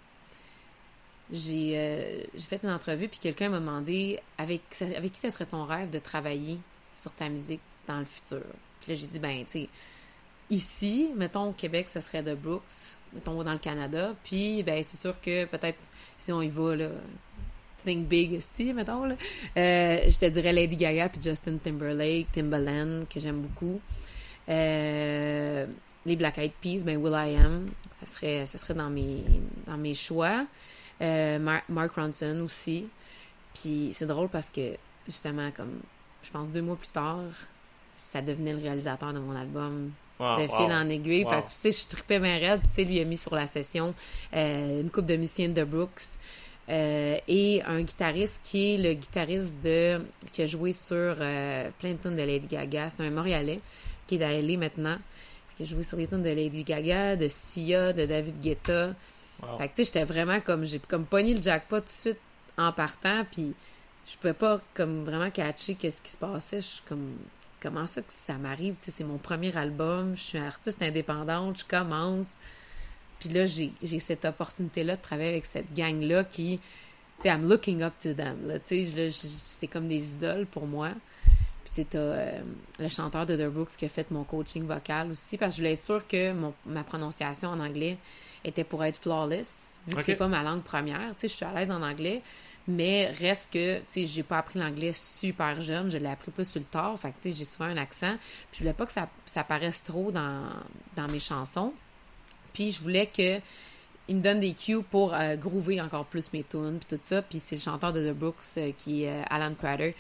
j'ai 1.31 1.73
euh, 1.77 2.23
j'ai 2.35 2.45
fait 2.47 2.61
une 2.63 2.71
entrevue, 2.71 3.09
puis 3.09 3.19
quelqu'un 3.19 3.49
m'a 3.51 3.59
demandé 3.59 4.19
avec, 4.39 4.63
avec 4.81 5.13
qui 5.13 5.21
ça 5.21 5.31
serait 5.31 5.45
ton 5.47 5.65
rêve 5.65 5.91
de 5.91 5.99
travailler 5.99 6.59
sur 6.95 7.13
ta 7.13 7.29
musique 7.29 7.61
dans 7.87 7.99
le 7.99 8.07
futur? 8.07 8.43
Puis 8.81 8.93
là, 8.93 8.95
j'ai 8.99 9.07
dit, 9.07 9.19
ben, 9.19 9.45
tu 9.45 9.51
sais, 9.51 9.69
ici, 10.51 11.11
mettons 11.17 11.51
au 11.51 11.53
Québec, 11.53 11.89
ça 11.91 12.01
serait 12.01 12.23
de 12.23 12.35
Brooks, 12.35 12.97
mettons 13.13 13.43
dans 13.43 13.53
le 13.53 13.59
Canada, 13.59 14.15
puis 14.25 14.63
ben, 14.63 14.83
c'est 14.83 14.97
sûr 14.97 15.21
que 15.21 15.45
peut-être 15.47 15.79
si 16.17 16.33
on 16.33 16.41
y 16.41 16.49
va, 16.49 16.77
là, 16.77 16.89
think 17.85 18.07
big, 18.09 18.35
esti, 18.35 18.73
mettons, 18.73 19.05
là, 19.05 19.15
euh, 19.57 19.99
je 20.09 20.19
te 20.19 20.27
dirais 20.27 20.53
Lady 20.53 20.77
Gaga 20.77 21.09
puis 21.09 21.21
Justin 21.23 21.57
Timberlake, 21.59 22.31
Timbaland, 22.33 23.05
que 23.13 23.19
j'aime 23.21 23.41
beaucoup. 23.41 23.81
Euh, 24.49 25.67
les 26.07 26.17
Black 26.17 26.39
Eyed 26.39 26.53
Peas, 26.61 26.83
ben 26.85 26.97
Will 26.97 27.13
I 27.15 27.37
Am, 27.37 27.69
ça 28.01 28.07
serait, 28.07 28.47
ça 28.47 28.59
serait 28.59 28.75
dans 28.75 28.91
mes, 28.91 29.23
dans 29.67 29.77
mes 29.77 29.95
choix. 29.95 30.47
Euh, 31.03 31.39
Mar- 31.39 31.63
Mark 31.69 31.93
Ronson 31.95 32.41
aussi. 32.45 32.87
Puis 33.55 33.93
c'est 33.95 34.07
drôle 34.07 34.29
parce 34.29 34.51
que, 34.51 34.75
justement, 35.07 35.51
comme, 35.51 35.81
je 36.23 36.31
pense 36.31 36.51
deux 36.51 36.63
mois 36.63 36.77
plus 36.77 36.89
tard, 36.89 37.21
ça 37.95 38.23
devenait 38.23 38.53
le 38.53 38.61
réalisateur 38.61 39.13
de 39.13 39.19
mon 39.19 39.37
album 39.37 39.91
Wow, 40.21 40.37
de 40.37 40.49
wow. 40.49 40.57
fil 40.57 40.73
en 40.73 40.89
aiguille. 40.89 41.23
Wow. 41.23 41.31
Fait 41.31 41.43
que, 41.43 41.49
tu 41.49 41.55
sais, 41.55 41.71
je 41.73 41.87
tripais 41.89 42.19
bien 42.19 42.39
raide. 42.39 42.59
Puis, 42.61 42.69
tu 42.71 42.75
sais, 42.75 42.85
lui 42.85 42.99
a 42.99 43.05
mis 43.05 43.17
sur 43.17 43.35
la 43.37 43.47
session 43.47 43.95
euh, 44.35 44.81
une 44.81 44.91
coupe 44.91 45.07
de 45.07 45.15
musiciens 45.15 45.49
de 45.49 45.63
Brooks 45.63 46.19
et 46.69 47.63
un 47.67 47.81
guitariste 47.83 48.41
qui 48.45 48.75
est 48.75 48.79
le 48.79 48.95
guitariste 48.95 49.63
de 49.63 50.01
qui 50.33 50.43
a 50.43 50.47
joué 50.47 50.73
sur 50.73 50.97
euh, 50.97 51.71
plein 51.79 51.93
de 51.93 51.99
tunes 51.99 52.17
de 52.17 52.23
Lady 52.23 52.47
Gaga. 52.47 52.91
C'est 52.91 53.03
un 53.03 53.11
Montréalais 53.11 53.61
qui 54.07 54.17
est 54.17 54.25
à 54.25 54.33
LA 54.41 54.57
maintenant. 54.59 54.99
Qui 55.57 55.63
a 55.63 55.67
joué 55.67 55.83
sur 55.83 55.97
les 55.97 56.07
tunes 56.07 56.23
de 56.23 56.31
Lady 56.31 56.65
Gaga, 56.65 57.17
de 57.17 57.27
Sia, 57.29 57.93
de 57.93 58.07
David 58.07 58.41
Guetta. 58.41 58.95
Wow. 59.43 59.59
Fait 59.59 59.69
que, 59.69 59.75
tu 59.75 59.77
sais, 59.77 59.85
j'étais 59.85 60.05
vraiment 60.05 60.41
comme, 60.41 60.65
j'ai 60.65 60.79
comme 60.79 61.07
pogné 61.07 61.35
le 61.35 61.43
jackpot 61.43 61.81
tout 61.81 61.87
de 61.87 61.91
suite 61.91 62.19
en 62.57 62.73
partant, 62.73 63.25
puis 63.31 63.55
je 64.07 64.17
pouvais 64.17 64.35
pas 64.35 64.61
comme 64.75 65.05
vraiment 65.05 65.31
catcher 65.31 65.75
qu'est-ce 65.75 66.03
qui 66.03 66.11
se 66.11 66.17
passait. 66.17 66.61
Je 66.61 66.67
suis 66.67 66.83
comme, 66.89 67.17
comment 67.61 67.87
ça 67.87 68.03
que 68.03 68.13
ça 68.13 68.35
m'arrive? 68.35 68.77
Tu 68.79 68.87
sais, 68.87 68.91
c'est 68.91 69.05
mon 69.05 69.19
premier 69.19 69.57
album, 69.57 70.17
je 70.17 70.23
suis 70.23 70.39
artiste 70.39 70.83
indépendante, 70.83 71.61
je 71.61 71.65
commence. 71.65 72.35
Puis 73.19 73.29
là, 73.31 73.47
j'ai 73.47 73.73
cette 73.99 74.25
opportunité-là 74.25 74.97
de 74.97 75.03
travailler 75.03 75.31
avec 75.31 75.47
cette 75.47 75.73
gang-là 75.75 76.25
qui, 76.25 76.59
tu 77.21 77.23
sais, 77.23 77.29
I'm 77.29 77.49
looking 77.49 77.83
up 77.83 77.95
to 78.01 78.15
them. 78.15 78.37
Tu 78.67 78.85
sais, 78.87 79.11
c'est 79.11 79.67
comme 79.67 79.89
des 79.89 80.13
idoles 80.13 80.47
pour 80.47 80.67
moi. 80.67 80.91
Puis 81.65 81.71
tu 81.71 81.75
sais, 81.83 81.87
t'as 81.91 81.99
euh, 81.99 82.41
le 82.79 82.89
chanteur 82.89 83.27
de 83.27 83.37
The 83.37 83.51
Brooks 83.51 83.77
qui 83.77 83.85
a 83.85 83.89
fait 83.89 84.11
mon 84.11 84.25
coaching 84.25 84.65
vocal 84.67 85.11
aussi, 85.11 85.37
parce 85.37 85.53
que 85.53 85.57
je 85.57 85.63
voulais 85.63 85.73
être 85.75 85.83
sûre 85.83 86.07
que 86.07 86.33
mon- 86.33 86.55
ma 86.65 86.83
prononciation 86.85 87.49
en 87.51 87.61
anglais 87.61 87.99
était 88.45 88.65
pour 88.65 88.85
être 88.85 88.99
flawless, 89.01 89.75
vu 89.87 89.95
que 89.97 90.01
Ok. 90.01 90.07
c'est 90.07 90.15
pas 90.17 90.29
ma 90.29 90.43
langue 90.43 90.63
première. 90.63 91.15
Tu 91.17 91.23
sais, 91.23 91.29
je 91.29 91.35
suis 91.35 91.45
à 91.45 91.53
l'aise 91.53 91.71
en 91.73 91.83
anglais, 91.83 92.23
mais 92.69 93.07
reste 93.19 93.53
que, 93.53 93.79
tu 93.79 93.85
sais, 93.87 94.07
j'ai 94.07 94.23
pas 94.23 94.39
appris 94.39 94.59
l'anglais 94.61 94.93
super 94.95 95.61
jeune, 95.61 95.91
je 95.91 95.99
l'ai 95.99 96.07
appris 96.09 96.31
plus 96.31 96.49
sur 96.49 96.61
le 96.61 96.67
tard, 96.67 96.99
fait 96.99 97.09
que, 97.11 97.17
tu 97.21 97.33
sais, 97.33 97.39
j'ai 97.39 97.45
souvent 97.45 97.65
un 97.67 97.77
accent, 97.77 98.15
puis 98.51 98.59
je 98.59 98.59
voulais 98.61 98.73
pas 98.75 98.87
que 98.87 98.93
ça, 98.93 99.09
ça 99.27 99.43
paraisse 99.43 99.83
trop 99.83 100.13
dans, 100.13 100.45
dans 100.97 101.09
mes 101.09 101.19
chansons. 101.21 101.73
Puis 102.53 102.73
je 102.73 102.81
voulais 102.81 103.07
que 103.07 103.39
il 104.11 104.17
me 104.17 104.23
donne 104.23 104.41
des 104.41 104.55
cues 104.55 104.83
pour 104.83 105.13
euh, 105.13 105.37
groover 105.37 105.81
encore 105.83 106.07
plus 106.07 106.33
mes 106.33 106.43
tunes 106.43 106.79
puis 106.81 106.97
tout 106.97 107.03
ça. 107.03 107.21
Puis 107.21 107.39
c'est 107.45 107.57
le 107.57 107.61
chanteur 107.61 107.93
de 107.93 108.11
The 108.11 108.15
Brooks 108.15 108.37
euh, 108.57 108.73
qui 108.77 109.05
est 109.05 109.11
euh, 109.11 109.23
Alan 109.29 109.53
Prater 109.55 109.95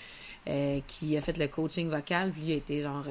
qui 0.86 1.14
a 1.14 1.20
fait 1.20 1.36
le 1.36 1.46
coaching 1.46 1.90
vocal. 1.90 2.30
Puis 2.30 2.40
lui 2.42 2.52
a 2.52 2.56
été 2.56 2.80
genre 2.82 3.04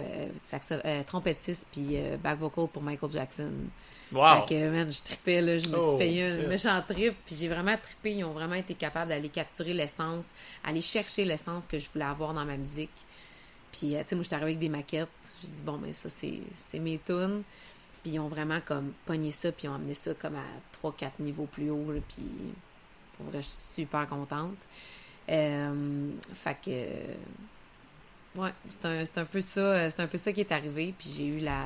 saxo- 0.43 0.81
trompettiste 1.05 1.67
puis 1.71 1.97
back 2.23 2.39
vocal 2.39 2.67
pour 2.67 2.81
Michael 2.81 3.11
Jackson. 3.11 3.51
Wow. 4.11 4.47
Fait 4.47 4.55
que, 4.55 4.69
man, 4.71 4.91
je 4.91 5.03
tripais, 5.03 5.41
là. 5.41 5.59
Je 5.59 5.67
me 5.67 5.77
Oh, 5.77 5.89
suis 5.89 5.97
payé 5.99 6.23
un 6.23 6.38
yeah. 6.38 6.47
méchant 6.47 6.81
trip. 6.88 7.13
Puis 7.27 7.35
j'ai 7.35 7.47
vraiment 7.47 7.77
trippé. 7.77 8.13
Ils 8.13 8.23
ont 8.23 8.31
vraiment 8.31 8.55
été 8.55 8.73
capables 8.73 9.09
d'aller 9.09 9.29
capturer 9.29 9.73
l'essence, 9.73 10.29
aller 10.63 10.81
chercher 10.81 11.25
l'essence 11.25 11.67
que 11.67 11.77
je 11.77 11.85
voulais 11.93 12.05
avoir 12.05 12.33
dans 12.33 12.45
ma 12.45 12.57
musique. 12.57 12.89
Puis, 13.71 13.89
tu 13.89 13.95
sais, 14.07 14.15
moi, 14.15 14.23
je 14.23 14.27
suis 14.29 14.33
arrivée 14.35 14.51
avec 14.51 14.59
des 14.59 14.69
maquettes. 14.69 15.07
J'ai 15.43 15.49
dit, 15.49 15.61
bon, 15.61 15.77
mais 15.77 15.93
ça, 15.93 16.09
c'est 16.09 16.39
c'est 16.69 16.79
mes 16.79 16.99
tunes. 17.05 17.43
Puis 18.08 18.16
ils 18.16 18.20
ont 18.20 18.30
vraiment 18.30 18.60
comme 18.66 18.93
pogné 19.05 19.32
ça, 19.32 19.51
puis 19.51 19.66
ils 19.66 19.70
ont 19.70 19.76
amené 19.76 19.93
ça 19.93 20.14
comme 20.14 20.36
à 20.36 20.88
3-4 20.88 21.10
niveaux 21.20 21.45
plus 21.51 21.70
haut. 21.70 21.91
puis 22.08 22.24
pour 23.18 23.26
vrai, 23.28 23.41
je 23.41 23.47
suis 23.47 23.84
super 23.84 24.08
contente. 24.08 24.55
Euh, 25.30 26.10
fait 26.36 26.55
que. 26.64 28.39
Ouais, 28.39 28.51
c'est 28.70 28.86
un, 28.86 29.03
un 29.22 29.26
peu 29.26 29.41
ça. 29.41 29.89
C'est 29.91 29.99
un 29.99 30.08
peu 30.08 30.18
ça 30.18 30.32
qui 30.32 30.39
est 30.39 30.51
arrivé. 30.53 30.93
Puis 30.97 31.10
j'ai 31.18 31.26
eu 31.26 31.39
la, 31.39 31.64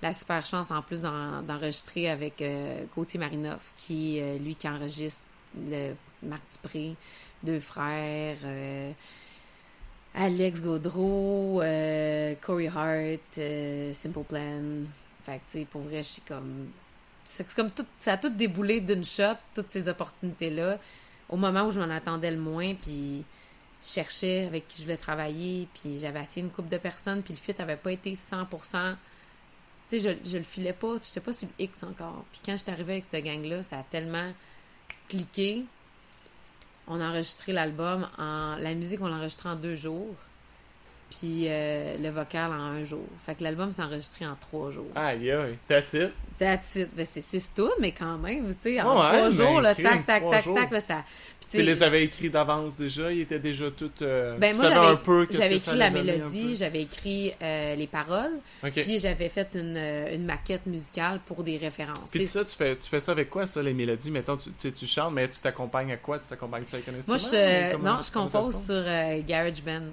la 0.00 0.14
super 0.14 0.46
chance 0.46 0.70
en 0.70 0.80
plus 0.80 1.02
d'en- 1.02 1.42
d'enregistrer 1.42 2.08
avec 2.08 2.40
euh, 2.40 2.84
Gauthier 2.96 3.20
Marinoff, 3.20 3.60
qui 3.76 4.18
euh, 4.20 4.38
lui 4.38 4.54
qui 4.54 4.66
enregistre 4.68 5.26
le 5.68 5.92
Marc 6.22 6.42
Dupré, 6.52 6.94
deux 7.42 7.60
frères. 7.60 8.36
euh, 8.44 8.92
Alex 10.14 10.62
Gaudreau, 10.62 11.60
euh, 11.62 12.34
Corey 12.40 12.68
Hart, 12.68 13.94
Simple 13.94 14.24
Plan. 14.28 14.84
Fait 15.30 15.64
que, 15.64 15.70
pour 15.70 15.82
vrai, 15.82 15.98
je 15.98 16.08
suis 16.08 16.22
comme. 16.22 16.70
C'est 17.24 17.46
comme 17.54 17.70
tout. 17.70 17.86
Ça 17.98 18.14
a 18.14 18.16
tout 18.16 18.30
déboulé 18.30 18.80
d'une 18.80 19.04
shot, 19.04 19.36
toutes 19.54 19.70
ces 19.70 19.88
opportunités-là, 19.88 20.78
au 21.28 21.36
moment 21.36 21.66
où 21.66 21.72
je 21.72 21.80
m'en 21.80 21.90
attendais 21.94 22.30
le 22.30 22.38
moins, 22.38 22.74
puis 22.74 23.24
je 23.82 23.88
cherchais 23.88 24.46
avec 24.46 24.66
qui 24.66 24.78
je 24.78 24.82
voulais 24.82 24.96
travailler, 24.96 25.68
puis 25.74 26.00
j'avais 26.00 26.20
essayé 26.20 26.42
une 26.42 26.50
couple 26.50 26.70
de 26.70 26.78
personnes, 26.78 27.22
puis 27.22 27.34
le 27.34 27.38
fit 27.38 27.60
avait 27.60 27.76
pas 27.76 27.92
été 27.92 28.14
100%. 28.14 28.96
Tu 29.88 30.00
sais, 30.00 30.18
je, 30.24 30.30
je 30.30 30.38
le 30.38 30.44
filais 30.44 30.72
pas, 30.72 30.96
je 30.96 31.04
sais 31.04 31.20
pas 31.20 31.32
sur 31.32 31.46
le 31.46 31.64
X 31.64 31.82
encore. 31.84 32.24
Puis 32.32 32.40
quand 32.44 32.52
je 32.52 32.62
suis 32.62 32.70
arrivée 32.70 32.94
avec 32.94 33.04
cette 33.04 33.24
gang-là, 33.24 33.62
ça 33.62 33.78
a 33.78 33.82
tellement 33.84 34.32
cliqué. 35.08 35.64
On 36.88 37.00
a 37.00 37.08
enregistré 37.08 37.52
l'album 37.52 38.08
en. 38.18 38.56
La 38.56 38.74
musique, 38.74 39.00
on 39.00 39.06
l'a 39.06 39.16
enregistré 39.16 39.48
en 39.48 39.56
deux 39.56 39.76
jours. 39.76 40.16
Puis 41.10 41.46
euh, 41.48 41.96
le 41.98 42.08
vocal 42.10 42.52
en 42.52 42.54
un 42.54 42.84
jour. 42.84 43.04
Fait 43.26 43.34
que 43.34 43.42
l'album 43.42 43.72
s'est 43.72 43.82
enregistré 43.82 44.24
en 44.26 44.36
trois 44.40 44.70
jours. 44.70 44.86
Aïe, 44.94 45.30
aïe, 45.30 45.58
that's 45.68 45.92
it? 45.92 46.10
That's 46.38 46.76
it. 46.76 46.88
Ben, 46.96 47.04
c'est 47.04 47.20
six 47.20 47.52
tunes, 47.54 47.66
mais 47.80 47.92
quand 47.92 48.16
même, 48.16 48.54
tu 48.54 48.74
sais, 48.74 48.80
en 48.80 48.94
trois 48.94 49.30
jours, 49.30 49.60
là, 49.60 49.74
tac, 49.74 50.06
tac, 50.06 50.30
tac, 50.30 50.44
jours. 50.44 50.54
tac, 50.54 50.70
là, 50.70 50.80
ça... 50.80 51.04
Puis, 51.40 51.58
tu 51.58 51.64
les 51.64 51.82
avais 51.82 52.04
écrits 52.04 52.30
d'avance 52.30 52.76
déjà, 52.76 53.12
ils 53.12 53.22
étaient 53.22 53.40
déjà 53.40 53.72
toutes. 53.72 54.02
Euh, 54.02 54.38
ben, 54.38 54.54
moi, 54.54 54.70
j'avais 55.30 55.56
écrit 55.56 55.76
la 55.76 55.90
mélodie, 55.90 56.54
j'avais 56.54 56.82
écrit 56.82 57.32
euh, 57.42 57.74
les 57.74 57.88
paroles, 57.88 58.38
peu. 58.62 58.68
Ok. 58.68 58.82
puis 58.82 59.00
j'avais 59.00 59.28
fait 59.28 59.48
une, 59.54 59.74
euh, 59.76 60.14
une 60.14 60.24
maquette 60.24 60.66
musicale 60.66 61.18
pour 61.26 61.42
des 61.42 61.56
références. 61.56 62.10
Puis 62.12 62.26
ça, 62.26 62.44
tu 62.44 62.54
fais, 62.54 62.76
tu 62.76 62.88
fais 62.88 63.00
ça 63.00 63.12
avec 63.12 63.30
quoi, 63.30 63.46
ça, 63.46 63.62
les 63.62 63.74
mélodies? 63.74 64.12
Mettons, 64.12 64.36
tu, 64.36 64.72
tu, 64.72 64.86
chantes, 64.86 65.12
mais 65.12 65.28
tu 65.28 65.40
t'accompagnes 65.40 65.90
à 65.90 65.96
quoi? 65.96 66.20
Tu 66.20 66.28
t'accompagnes 66.28 66.62
avec 66.72 66.88
un 66.88 66.94
instrument? 66.94 67.06
Moi, 67.08 67.16
je, 67.16 67.76
non, 67.78 67.98
je 68.06 68.12
compose 68.12 68.64
sur 68.64 68.74
euh, 68.76 69.20
GarageBand. 69.26 69.90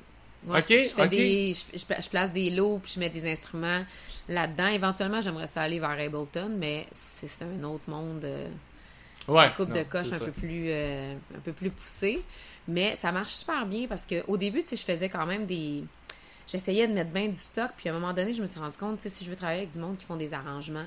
Ouais, 0.48 0.60
Ok, 0.60 0.66
je, 0.70 0.90
fais 0.90 1.08
des, 1.10 1.54
je, 1.54 1.78
je 1.78 1.86
pla- 1.86 2.00
je 2.00 2.10
place 2.10 2.32
des 2.32 2.50
lots, 2.50 2.80
puis 2.82 2.94
je 2.96 3.00
mets 3.00 3.10
des 3.10 3.30
instruments 3.32 3.84
là-dedans. 4.30 4.68
Éventuellement, 4.68 5.20
j'aimerais 5.22 5.48
ça 5.48 5.62
aller 5.62 5.80
vers 5.80 5.90
Ableton, 5.92 6.52
mais 6.58 6.88
c'est 6.92 7.44
un 7.44 7.64
autre 7.64 7.90
monde, 7.90 8.24
euh, 8.24 8.48
Ouais. 9.28 9.48
une 9.48 9.54
coupe 9.56 9.74
de 9.74 9.84
coche 9.84 10.08
un 10.08 10.20
ça. 10.20 10.26
peu, 10.26 10.32
plus, 10.32 10.68
euh, 10.70 11.14
un 11.36 11.40
peu 11.42 11.52
plus 11.52 11.70
poussée. 11.70 12.22
Mais 12.70 12.96
ça 12.96 13.12
marche 13.12 13.34
super 13.34 13.66
bien 13.66 13.88
parce 13.88 14.06
qu'au 14.06 14.38
début, 14.38 14.62
tu 14.64 14.70
sais, 14.70 14.76
je 14.78 14.84
faisais 14.84 15.10
quand 15.10 15.26
même 15.26 15.46
des... 15.46 15.84
J'essayais 16.50 16.88
de 16.88 16.94
mettre 16.94 17.12
bien 17.12 17.28
du 17.28 17.34
stock, 17.38 17.72
puis 17.76 17.90
à 17.90 17.92
un 17.92 18.00
moment 18.00 18.14
donné, 18.14 18.34
je 18.34 18.42
me 18.42 18.48
suis 18.48 18.60
rendu 18.60 18.78
compte, 18.78 18.98
tu 18.98 19.04
sais, 19.04 19.10
si 19.10 19.26
je 19.26 19.30
veux 19.30 19.36
travailler 19.36 19.62
avec 19.64 19.74
du 19.74 19.80
monde 19.80 19.98
qui 19.98 20.06
font 20.06 20.16
des 20.16 20.34
arrangements, 20.34 20.86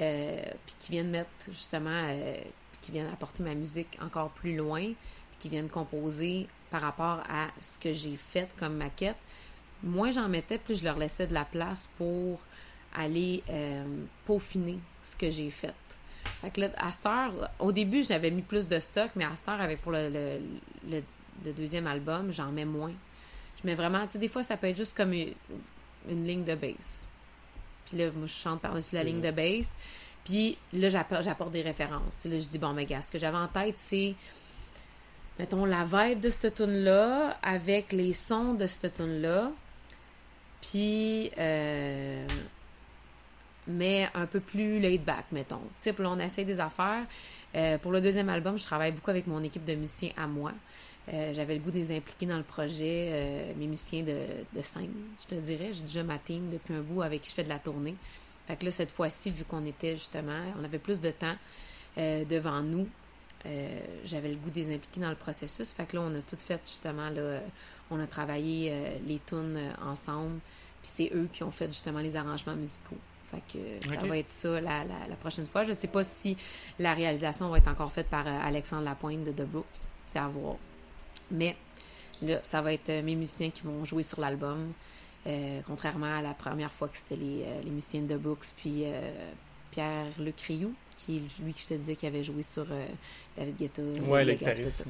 euh, 0.00 0.42
puis 0.66 0.74
qui 0.80 0.92
viennent 0.92 1.10
mettre 1.10 1.28
justement, 1.48 1.90
euh, 1.90 2.36
qui 2.80 2.90
viennent 2.92 3.10
apporter 3.12 3.42
ma 3.42 3.54
musique 3.54 3.98
encore 4.02 4.30
plus 4.30 4.56
loin, 4.56 4.80
puis 4.82 4.94
qui 5.40 5.48
viennent 5.50 5.68
composer 5.68 6.46
par 6.74 6.82
rapport 6.82 7.22
à 7.30 7.46
ce 7.60 7.78
que 7.78 7.92
j'ai 7.92 8.16
fait 8.32 8.48
comme 8.58 8.74
maquette, 8.74 9.14
moins 9.84 10.10
j'en 10.10 10.28
mettais, 10.28 10.58
plus 10.58 10.80
je 10.80 10.84
leur 10.84 10.98
laissais 10.98 11.28
de 11.28 11.32
la 11.32 11.44
place 11.44 11.88
pour 11.98 12.40
aller 12.96 13.44
euh, 13.48 13.84
peaufiner 14.26 14.80
ce 15.04 15.14
que 15.14 15.30
j'ai 15.30 15.52
fait. 15.52 15.72
Fait 16.40 16.50
que 16.50 16.62
là, 16.62 16.70
à 16.78 16.90
cette 16.90 17.06
heure, 17.06 17.32
au 17.60 17.70
début, 17.70 18.02
j'avais 18.02 18.32
mis 18.32 18.42
plus 18.42 18.66
de 18.66 18.80
stock, 18.80 19.10
mais 19.14 19.24
à 19.24 19.30
cette 19.36 19.48
heure, 19.48 19.60
avec 19.60 19.82
pour 19.82 19.92
le, 19.92 20.08
le, 20.08 20.40
le- 20.90 21.02
le 21.44 21.52
deuxième 21.52 21.86
album, 21.86 22.32
j'en 22.32 22.50
mets 22.50 22.64
moins. 22.64 22.92
Je 23.62 23.66
mets 23.68 23.76
vraiment, 23.76 24.04
tu 24.06 24.14
sais, 24.14 24.18
des 24.18 24.28
fois, 24.28 24.42
ça 24.42 24.56
peut 24.56 24.66
être 24.66 24.76
juste 24.76 24.96
comme 24.96 25.12
une, 25.12 25.32
une 26.10 26.26
ligne 26.26 26.44
de 26.44 26.56
bass. 26.56 27.04
Puis 27.86 27.98
là, 27.98 28.10
moi, 28.16 28.26
je 28.26 28.32
chante 28.32 28.60
par-dessus 28.60 28.96
la 28.96 29.04
ligne 29.04 29.20
de 29.20 29.30
bass. 29.30 29.70
Puis 30.24 30.58
là, 30.72 30.88
j'apporte, 30.88 31.52
des 31.52 31.62
références. 31.62 32.14
Tu 32.16 32.22
sais, 32.22 32.28
là, 32.30 32.40
je 32.40 32.48
dis, 32.48 32.58
bon, 32.58 32.72
mais 32.72 32.84
gars, 32.86 33.00
ce 33.02 33.12
que 33.12 33.18
j'avais 33.20 33.36
en 33.38 33.46
tête, 33.48 33.76
c'est, 33.78 34.14
mettons, 35.38 35.64
la 35.64 35.84
vibe 35.84 36.20
de 36.20 36.30
cette 36.30 36.54
tune-là 36.54 37.36
avec 37.42 37.92
les 37.92 38.12
sons 38.12 38.54
de 38.54 38.66
cette 38.66 38.96
tune-là. 38.96 39.50
Puis, 40.60 41.30
euh, 41.38 42.26
mais 43.66 44.08
un 44.14 44.26
peu 44.26 44.40
plus 44.40 44.78
laid 44.78 44.98
back, 44.98 45.26
mettons. 45.32 45.60
Puis 45.80 45.92
là, 45.98 46.10
on 46.10 46.18
essaye 46.18 46.44
des 46.44 46.60
affaires. 46.60 47.04
Euh, 47.54 47.78
pour 47.78 47.92
le 47.92 48.00
deuxième 48.00 48.28
album, 48.28 48.58
je 48.58 48.64
travaille 48.64 48.92
beaucoup 48.92 49.10
avec 49.10 49.26
mon 49.26 49.42
équipe 49.42 49.64
de 49.64 49.74
musiciens 49.74 50.10
à 50.16 50.26
moi. 50.26 50.52
Euh, 51.12 51.34
J'avais 51.34 51.54
le 51.54 51.60
goût 51.60 51.70
de 51.70 51.76
les 51.76 51.94
impliquer 51.94 52.26
dans 52.26 52.38
le 52.38 52.42
projet, 52.42 53.54
mes 53.58 53.66
musiciens 53.66 54.02
de, 54.02 54.62
scène, 54.62 54.90
je 55.22 55.36
te 55.36 55.40
dirais. 55.40 55.70
J'ai 55.72 55.82
déjà 55.82 56.02
ma 56.02 56.18
team 56.18 56.50
depuis 56.50 56.74
un 56.74 56.80
bout 56.80 57.02
avec 57.02 57.22
qui 57.22 57.30
je 57.30 57.34
fais 57.34 57.44
de 57.44 57.50
la 57.50 57.58
tournée. 57.58 57.94
Fait 58.46 58.56
que 58.56 58.64
là, 58.64 58.70
cette 58.70 58.90
fois-ci, 58.90 59.30
vu 59.30 59.44
qu'on 59.44 59.64
était 59.66 59.94
justement, 59.94 60.40
on 60.58 60.64
avait 60.64 60.78
plus 60.78 61.00
de 61.00 61.10
temps 61.10 61.34
devant 61.96 62.60
nous, 62.62 62.88
euh, 63.46 63.80
j'avais 64.04 64.28
le 64.30 64.36
goût 64.36 64.50
de 64.50 64.56
les 64.60 64.74
impliquer 64.74 65.00
dans 65.00 65.10
le 65.10 65.14
processus. 65.16 65.70
Fait 65.70 65.86
que 65.86 65.96
là, 65.96 66.02
on 66.02 66.14
a 66.14 66.22
tout 66.22 66.36
fait 66.38 66.60
justement, 66.66 67.10
là, 67.10 67.20
euh, 67.20 67.40
on 67.90 68.00
a 68.00 68.06
travaillé 68.06 68.70
euh, 68.72 68.98
les 69.06 69.20
tunes 69.26 69.58
ensemble, 69.84 70.38
puis 70.82 70.90
c'est 70.94 71.10
eux 71.14 71.28
qui 71.32 71.42
ont 71.42 71.50
fait 71.50 71.68
justement 71.68 72.00
les 72.00 72.16
arrangements 72.16 72.56
musicaux. 72.56 72.96
Fait 73.30 73.42
que 73.52 73.88
ça 73.88 74.00
va 74.06 74.18
être 74.18 74.30
ça 74.30 74.60
la, 74.60 74.84
la, 74.84 75.08
la 75.08 75.16
prochaine 75.16 75.46
fois. 75.46 75.64
Je 75.64 75.72
sais 75.72 75.88
pas 75.88 76.04
si 76.04 76.36
la 76.78 76.94
réalisation 76.94 77.48
va 77.48 77.58
être 77.58 77.68
encore 77.68 77.90
faite 77.92 78.08
par 78.08 78.26
Alexandre 78.26 78.84
Lapointe 78.84 79.24
de 79.24 79.32
The 79.32 79.46
Brooks. 79.46 79.66
C'est 80.06 80.20
à 80.20 80.28
voir. 80.28 80.56
Mais 81.30 81.56
là, 82.22 82.38
ça 82.42 82.62
va 82.62 82.72
être 82.72 82.88
mes 83.02 83.16
musiciens 83.16 83.50
qui 83.50 83.62
vont 83.62 83.84
jouer 83.84 84.04
sur 84.04 84.20
l'album. 84.20 84.72
euh, 85.26 85.60
contrairement 85.66 86.16
à 86.16 86.22
la 86.22 86.34
première 86.34 86.72
fois 86.72 86.88
que 86.88 86.96
c'était 86.96 87.16
les, 87.16 87.44
les 87.64 87.70
musiciens 87.70 88.02
de 88.02 88.14
The 88.14 88.18
Brooks, 88.20 88.46
puis 88.56 88.84
Pierre 89.70 90.06
Le 90.18 90.30
Criou, 90.32 90.74
qui 91.04 91.16
est 91.18 91.42
lui 91.42 91.52
que 91.52 91.60
je 91.60 91.66
te 91.66 91.74
disais 91.74 91.96
qui 91.96 92.06
avait 92.06 92.24
joué 92.24 92.42
sur 92.42 92.66
euh, 92.70 92.86
David 93.36 93.56
Guetta, 93.56 93.82
Ouais, 93.82 94.24
le 94.24 94.32
guitariste. 94.38 94.84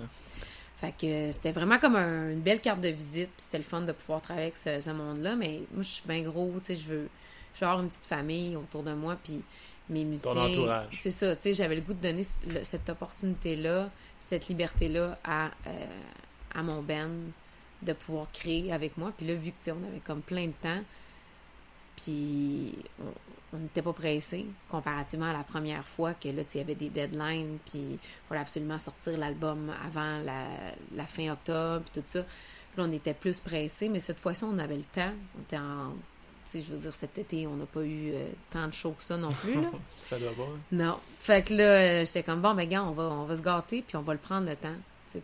Fait 0.81 0.93
que 1.01 1.07
euh, 1.07 1.33
c'était 1.33 1.53
vraiment 1.53 1.79
comme 1.79 1.97
un- 1.97 2.31
une 2.31 2.41
belle 2.41 2.61
carte 2.61 2.81
de 2.81 2.89
visite, 2.89 3.29
puis 3.37 3.45
c'était 3.45 3.59
le 3.59 3.65
fun 3.65 3.81
de 3.83 3.93
pouvoir 3.93 4.21
travailler 4.21 4.47
avec 4.47 4.57
ce, 4.57 4.81
ce 4.81 4.91
monde-là. 4.91 5.37
Mais 5.37 5.61
moi, 5.73 5.83
je 5.83 5.89
suis 5.89 6.03
bien 6.07 6.23
gros, 6.23 6.53
tu 6.59 6.67
sais, 6.67 6.77
je 6.77 6.85
veux, 6.85 7.09
je 7.55 7.61
veux 7.61 7.67
avoir 7.67 7.83
une 7.83 7.89
petite 7.89 8.07
famille 8.07 8.57
autour 8.57 8.83
de 8.83 8.93
moi, 8.93 9.17
puis 9.23 9.41
mes 9.89 10.05
musiciens. 10.05 10.33
C'est 11.01 11.11
ça, 11.11 11.37
tu 11.37 11.43
sais, 11.43 11.55
j'avais 11.55 11.77
le 11.77 11.81
goût 11.83 11.95
de 11.95 12.03
donner 12.03 12.25
le- 12.49 12.65
cette 12.65 12.89
opportunité-là, 12.89 13.85
puis 14.19 14.27
cette 14.29 14.49
liberté-là 14.49 15.19
à, 15.25 15.47
euh, 15.67 15.71
à 16.55 16.63
mon 16.63 16.83
band 16.83 17.09
de 17.83 17.93
pouvoir 17.93 18.27
créer 18.33 18.73
avec 18.73 18.97
moi. 18.99 19.13
Puis 19.17 19.27
là, 19.27 19.35
vu 19.35 19.51
que, 19.51 19.57
tu 19.59 19.65
sais, 19.65 19.73
on 19.73 19.89
avait 19.89 20.01
comme 20.01 20.23
plein 20.23 20.47
de 20.47 20.53
temps, 20.63 20.81
puis 21.97 22.75
on- 23.55 23.59
n'était 23.59 23.83
pas 23.83 23.93
pressé 23.93 24.47
comparativement 24.71 25.27
à 25.31 25.33
la 25.33 25.43
première 25.45 25.85
fois 25.85 26.15
que 26.15 26.29
là, 26.29 26.43
il 26.55 26.59
y 26.59 26.61
avait 26.61 26.75
des 26.75 26.89
deadlines, 26.89 27.59
puis 27.67 27.79
il 27.93 27.99
fallait 28.29 28.41
absolument 28.41 28.79
sortir 28.79 29.17
l'album 29.19 29.71
avant 29.87 30.19
la, 30.25 30.47
la 30.95 31.05
fin 31.07 31.31
octobre, 31.33 31.85
puis 31.93 32.01
tout 32.03 32.07
ça. 32.09 32.23
Puis 32.23 32.83
là, 32.83 32.89
on 32.89 32.93
était 32.93 33.15
plus 33.15 33.39
pressé, 33.41 33.89
mais 33.89 34.01
cette 34.01 34.19
fois-ci, 34.21 34.45
on 34.45 34.59
avait 34.59 34.77
le 34.77 34.83
temps. 34.83 35.13
On 35.39 35.43
était 35.43 35.59
en. 35.59 35.93
Tu 36.51 36.59
sais, 36.61 36.65
je 36.69 36.73
veux 36.75 36.79
dire, 36.81 36.93
cet 36.95 37.17
été, 37.19 37.47
on 37.47 37.55
n'a 37.57 37.67
pas 37.67 37.81
eu 37.83 38.11
euh, 38.13 38.27
tant 38.53 38.67
de 38.69 38.73
shows 38.75 38.93
que 38.93 39.03
ça 39.03 39.17
non 39.17 39.33
plus, 39.33 39.55
là. 39.55 39.71
Ça 39.99 40.19
doit 40.19 40.33
pas. 40.35 40.49
Non. 40.73 40.99
Fait 41.21 41.43
que 41.43 41.55
là, 41.55 41.65
euh, 41.65 42.05
j'étais 42.05 42.23
comme, 42.23 42.41
bon, 42.43 42.55
ben, 42.55 42.69
gars, 42.69 42.85
on 42.85 42.91
va, 42.93 43.05
on 43.05 43.25
va 43.25 43.37
se 43.37 43.41
gâter, 43.43 43.83
puis 43.87 43.97
on 43.97 44.03
va 44.03 44.13
le 44.13 44.19
prendre 44.19 44.49
le 44.49 44.57
temps. 44.57 44.75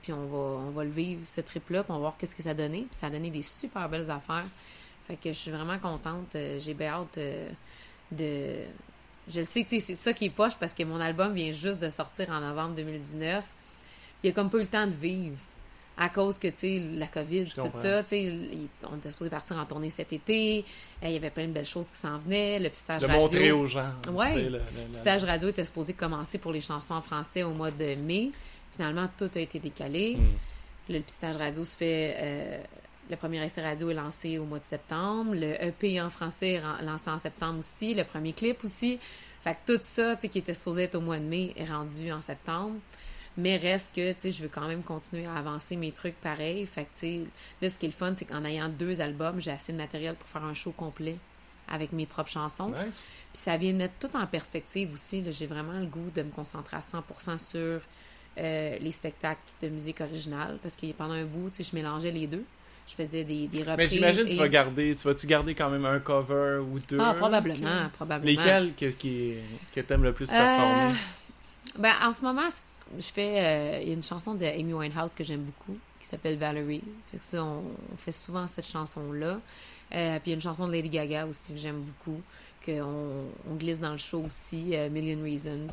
Puis 0.02 0.12
on 0.12 0.26
va, 0.26 0.38
on 0.68 0.70
va 0.70 0.84
le 0.84 0.90
vivre, 0.90 1.20
ce 1.26 1.40
trip-là, 1.40 1.82
puis 1.82 1.90
on 1.90 1.94
va 1.94 2.00
voir 2.00 2.14
qu'est-ce 2.16 2.36
que 2.36 2.42
ça 2.44 2.50
a 2.50 2.54
donné. 2.54 2.82
Puis 2.88 2.96
ça 2.96 3.08
a 3.08 3.10
donné 3.10 3.28
des 3.30 3.42
super 3.42 3.88
belles 3.88 4.08
affaires. 4.10 4.46
Fait 5.08 5.16
que 5.16 5.30
je 5.32 5.36
suis 5.38 5.50
vraiment 5.50 5.78
contente. 5.80 6.36
Euh, 6.36 6.58
J'ai 6.60 6.74
bien 6.74 6.90
hâte 6.92 7.18
euh, 7.18 7.48
de. 8.12 8.54
Je 9.32 9.40
le 9.40 9.46
sais 9.46 9.62
que 9.64 9.78
c'est 9.78 9.94
ça 9.94 10.12
qui 10.12 10.24
est 10.26 10.30
poche 10.30 10.54
parce 10.58 10.72
que 10.72 10.82
mon 10.82 11.00
album 11.00 11.34
vient 11.34 11.52
juste 11.52 11.78
de 11.80 11.88
sortir 11.90 12.30
en 12.30 12.40
novembre 12.40 12.74
2019. 12.74 13.44
Il 14.24 14.30
a 14.30 14.32
comme 14.32 14.50
pas 14.50 14.58
eu 14.58 14.62
le 14.62 14.66
temps 14.66 14.86
de 14.86 14.92
vivre 14.92 15.36
à 15.96 16.08
cause 16.08 16.38
que, 16.38 16.48
tu 16.48 16.56
sais, 16.60 16.82
la 16.96 17.06
COVID, 17.06 17.46
Je 17.50 17.54
tout 17.54 17.60
comprends. 17.60 17.82
ça, 17.82 18.02
tu 18.02 18.08
sais, 18.10 18.32
on 18.90 18.96
était 18.96 19.10
supposé 19.10 19.28
partir 19.30 19.56
en 19.58 19.66
tournée 19.66 19.90
cet 19.90 20.12
été. 20.12 20.64
Euh, 21.02 21.06
Il 21.08 21.12
y 21.12 21.16
avait 21.16 21.30
plein 21.30 21.46
de 21.46 21.52
belles 21.52 21.66
choses 21.66 21.88
qui 21.90 21.98
s'en 21.98 22.16
venaient. 22.18 22.58
Le 22.58 22.70
pistage 22.70 23.02
De 23.02 23.06
radio. 23.06 23.20
montrer 23.22 23.52
aux 23.52 23.66
gens. 23.66 23.92
Sais, 24.04 24.10
le- 24.12 24.42
le- 24.42 24.50
Le 24.50 24.58
le- 24.88 24.94
stage 24.94 25.24
radio 25.24 25.48
était 25.50 25.64
supposé 25.64 25.92
commencer 25.92 26.38
pour 26.38 26.52
les 26.52 26.60
chansons 26.62 26.94
en 26.94 27.02
français 27.02 27.42
au 27.42 27.50
mois 27.52 27.70
de 27.70 27.94
mai. 27.96 28.30
Finalement, 28.72 29.08
tout 29.18 29.30
a 29.34 29.38
été 29.38 29.58
décalé. 29.58 30.16
Hmm. 30.16 30.92
Le 30.92 31.00
pistage 31.00 31.36
radio 31.36 31.62
se 31.64 31.76
fait. 31.76 32.14
euh, 32.18 32.58
le 33.10 33.16
premier 33.16 33.44
essai 33.44 33.60
radio 33.60 33.90
est 33.90 33.94
lancé 33.94 34.38
au 34.38 34.44
mois 34.44 34.58
de 34.58 34.64
septembre. 34.64 35.34
Le 35.34 35.62
EP 35.64 36.00
en 36.00 36.10
français 36.10 36.52
est 36.52 36.82
lancé 36.82 37.10
en 37.10 37.18
septembre 37.18 37.58
aussi. 37.58 37.92
Le 37.92 38.04
premier 38.04 38.32
clip 38.32 38.62
aussi. 38.62 39.00
Fait 39.42 39.54
que 39.54 39.74
tout 39.74 39.82
ça, 39.82 40.14
tu 40.14 40.22
sais, 40.22 40.28
qui 40.28 40.38
était 40.38 40.54
supposé 40.54 40.84
être 40.84 40.94
au 40.94 41.00
mois 41.00 41.18
de 41.18 41.24
mai, 41.24 41.52
est 41.56 41.64
rendu 41.64 42.12
en 42.12 42.20
septembre. 42.20 42.76
Mais 43.36 43.56
reste 43.56 43.94
que, 43.96 44.12
tu 44.12 44.20
sais, 44.20 44.30
je 44.30 44.42
veux 44.42 44.48
quand 44.48 44.68
même 44.68 44.82
continuer 44.82 45.26
à 45.26 45.34
avancer 45.34 45.76
mes 45.76 45.90
trucs 45.90 46.14
pareils. 46.20 46.64
Fait 46.66 46.84
que, 46.84 46.90
tu 46.92 46.98
sais, 46.98 47.20
là, 47.60 47.68
ce 47.68 47.78
qui 47.78 47.86
est 47.86 47.88
le 47.88 47.94
fun, 47.94 48.14
c'est 48.14 48.26
qu'en 48.26 48.44
ayant 48.44 48.68
deux 48.68 49.00
albums, 49.00 49.40
j'ai 49.40 49.50
assez 49.50 49.72
de 49.72 49.78
matériel 49.78 50.14
pour 50.14 50.28
faire 50.28 50.44
un 50.44 50.54
show 50.54 50.70
complet 50.70 51.16
avec 51.68 51.92
mes 51.92 52.06
propres 52.06 52.30
chansons. 52.30 52.68
Nice. 52.68 53.06
Puis 53.32 53.42
ça 53.42 53.56
vient 53.56 53.72
de 53.72 53.78
mettre 53.78 53.94
tout 53.98 54.16
en 54.16 54.26
perspective 54.26 54.92
aussi. 54.92 55.24
J'ai 55.32 55.46
vraiment 55.46 55.72
le 55.72 55.86
goût 55.86 56.10
de 56.14 56.22
me 56.22 56.30
concentrer 56.30 56.76
à 56.76 56.80
100% 56.80 57.38
sur 57.38 57.80
euh, 58.38 58.78
les 58.78 58.90
spectacles 58.92 59.40
de 59.62 59.68
musique 59.68 60.00
originale 60.00 60.58
parce 60.62 60.76
que 60.76 60.90
pendant 60.92 61.14
un 61.14 61.24
bout, 61.24 61.50
tu 61.50 61.64
sais, 61.64 61.70
je 61.70 61.74
mélangeais 61.74 62.12
les 62.12 62.26
deux. 62.28 62.44
Je 62.90 62.94
faisais 63.04 63.24
des, 63.24 63.46
des 63.46 63.58
reprises. 63.60 63.76
Mais 63.78 63.88
j'imagine 63.88 64.24
que 64.24 64.28
et- 64.30 64.34
tu 64.34 64.38
vas 64.38 64.48
garder, 64.48 64.94
tu 64.96 65.06
vas-tu 65.06 65.26
garder 65.26 65.54
quand 65.54 65.70
même 65.70 65.84
un 65.84 66.00
cover 66.00 66.58
ou 66.58 66.78
deux? 66.80 66.98
Ah, 67.00 67.14
probablement, 67.14 67.88
probablement. 67.94 68.30
Lesquels 68.30 68.74
que, 68.74 68.86
qui, 68.90 69.34
que 69.72 69.80
t'aimes 69.80 70.02
le 70.02 70.12
plus 70.12 70.28
Euh, 70.30 70.36
performer? 70.36 70.94
ben, 71.78 71.92
en 72.02 72.12
ce 72.12 72.22
moment, 72.22 72.48
je 72.98 73.02
fais. 73.06 73.44
euh, 73.44 73.80
Il 73.82 73.88
y 73.88 73.90
a 73.92 73.94
une 73.94 74.02
chanson 74.02 74.34
de 74.34 74.44
Amy 74.44 74.72
Winehouse 74.74 75.14
que 75.14 75.24
j'aime 75.24 75.42
beaucoup 75.42 75.78
qui 76.00 76.06
s'appelle 76.06 76.36
Valerie. 76.36 76.82
Fait 77.10 77.18
que 77.18 77.24
ça, 77.24 77.44
on, 77.44 77.62
on 77.92 77.96
fait 77.96 78.12
souvent 78.12 78.48
cette 78.48 78.66
chanson-là. 78.66 79.38
Euh, 79.94 80.18
puis 80.20 80.22
il 80.26 80.30
y 80.30 80.32
a 80.32 80.34
une 80.36 80.40
chanson 80.42 80.66
de 80.66 80.72
Lady 80.72 80.88
Gaga 80.88 81.26
aussi 81.26 81.52
que 81.54 81.58
j'aime 81.58 81.80
beaucoup, 81.82 82.20
qu'on 82.64 83.24
on 83.50 83.54
glisse 83.56 83.78
dans 83.80 83.92
le 83.92 83.98
show 83.98 84.22
aussi, 84.26 84.74
Million 84.90 85.22
Reasons. 85.22 85.66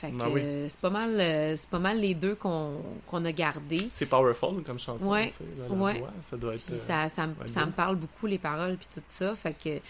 Fait 0.00 0.10
que 0.10 0.16
Ah 0.22 0.28
oui. 0.30 0.40
euh, 0.44 0.66
c'est 0.68 0.80
pas 0.80 0.90
mal 0.90 1.20
euh, 1.20 1.56
c'est 1.56 1.68
pas 1.68 1.78
mal 1.80 2.00
les 2.00 2.14
deux 2.14 2.34
qu'on 2.36 2.74
qu'on 3.08 3.24
a 3.24 3.32
gardés. 3.32 3.88
C'est 3.92 4.06
powerful 4.06 4.62
comme 4.64 4.78
chanson, 4.78 5.10
Ouais. 5.10 5.26
tu 5.28 5.32
sais, 5.34 5.72
Ouais. 5.74 5.98
voix, 5.98 6.10
ça 6.22 6.36
doit 6.36 6.54
être... 6.54 6.64
Puis 6.64 6.74
euh, 6.74 6.78
ça, 6.78 7.08
ça, 7.08 7.26
me- 7.26 7.32
ouais, 7.34 7.48
ça 7.48 7.66
me 7.66 7.72
parle 7.72 7.96
beaucoup, 7.96 8.26
les 8.26 8.38
paroles, 8.38 8.76
puis 8.76 8.86
tout 8.94 9.02
ça. 9.04 9.34
Fait 9.34 9.54
que 9.54 9.80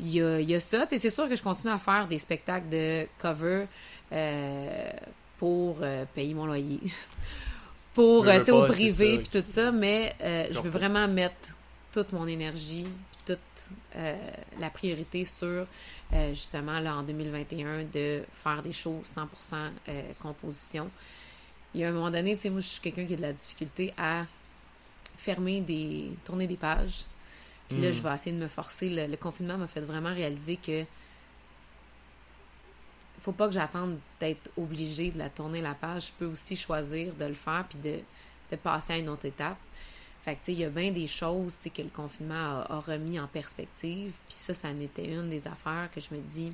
il 0.00 0.08
y 0.12 0.20
a, 0.20 0.40
y 0.40 0.54
a 0.56 0.60
ça. 0.60 0.86
C'est 0.90 1.08
sûr 1.08 1.28
que 1.28 1.36
je 1.36 1.42
continue 1.42 1.72
à 1.72 1.78
faire 1.78 2.08
des 2.08 2.18
spectacles 2.18 2.68
de 2.68 3.06
cover 3.22 3.66
euh, 4.12 4.90
pour 5.38 5.78
euh, 5.82 6.04
payer 6.16 6.34
mon 6.34 6.46
loyer. 6.46 6.80
pour, 7.94 8.26
euh, 8.26 8.38
tu 8.40 8.46
sais, 8.46 8.50
au 8.50 8.64
privé, 8.66 9.18
puis 9.18 9.40
tout 9.40 9.46
ça. 9.46 9.70
Mais 9.70 10.14
euh, 10.20 10.46
je 10.50 10.58
veux 10.60 10.70
vraiment 10.70 11.06
mettre 11.06 11.34
toute 11.92 12.12
mon 12.12 12.26
énergie, 12.26 12.86
toute 13.26 13.38
euh, 13.96 14.16
la 14.58 14.70
priorité 14.70 15.24
sur, 15.24 15.66
euh, 16.12 16.28
justement, 16.30 16.80
là, 16.80 16.96
en 16.96 17.02
2021, 17.02 17.84
de 17.84 18.22
faire 18.42 18.62
des 18.62 18.72
choses 18.72 19.06
100% 19.06 19.26
euh, 19.88 20.02
composition. 20.20 20.90
Il 21.74 21.80
y 21.80 21.84
a 21.84 21.88
un 21.88 21.92
moment 21.92 22.10
donné, 22.10 22.36
tu 22.36 22.42
sais, 22.42 22.50
moi, 22.50 22.60
je 22.60 22.66
suis 22.68 22.80
quelqu'un 22.80 23.04
qui 23.06 23.14
a 23.14 23.16
de 23.16 23.22
la 23.22 23.32
difficulté 23.32 23.92
à 23.98 24.24
fermer 25.16 25.60
des... 25.60 26.10
tourner 26.24 26.46
des 26.46 26.56
pages. 26.56 27.04
Puis 27.68 27.80
là, 27.80 27.90
Mm. 27.90 27.92
je 27.92 28.00
vais 28.02 28.14
essayer 28.14 28.32
de 28.32 28.42
me 28.42 28.48
forcer. 28.48 28.90
Le, 28.90 29.06
le 29.06 29.16
confinement 29.16 29.56
m'a 29.56 29.66
fait 29.66 29.80
vraiment 29.80 30.14
réaliser 30.14 30.56
que 30.56 30.84
faut 33.24 33.32
pas 33.32 33.46
que 33.48 33.54
j'attende 33.54 33.98
d'être 34.20 34.50
obligée 34.58 35.10
de 35.10 35.18
la 35.18 35.30
tourner 35.30 35.62
la 35.62 35.72
page. 35.72 36.08
Je 36.08 36.12
peux 36.18 36.26
aussi 36.26 36.56
choisir 36.56 37.14
de 37.14 37.24
le 37.24 37.34
faire 37.34 37.64
puis 37.68 37.78
de, 37.78 37.98
de 38.52 38.56
passer 38.56 38.92
à 38.92 38.98
une 38.98 39.08
autre 39.08 39.24
étape. 39.24 39.56
Fait 40.24 40.34
que, 40.36 40.40
tu 40.40 40.44
sais, 40.46 40.52
il 40.52 40.58
y 40.60 40.64
a 40.64 40.70
bien 40.70 40.90
des 40.90 41.06
choses, 41.06 41.58
que 41.58 41.82
le 41.82 41.88
confinement 41.88 42.34
a, 42.34 42.66
a 42.70 42.80
remis 42.80 43.20
en 43.20 43.26
perspective. 43.26 44.12
Puis 44.26 44.34
ça, 44.36 44.54
ça 44.54 44.68
en 44.68 44.80
était 44.80 45.06
une 45.06 45.28
des 45.28 45.46
affaires 45.46 45.90
que 45.94 46.00
je 46.00 46.14
me 46.14 46.20
dis, 46.20 46.52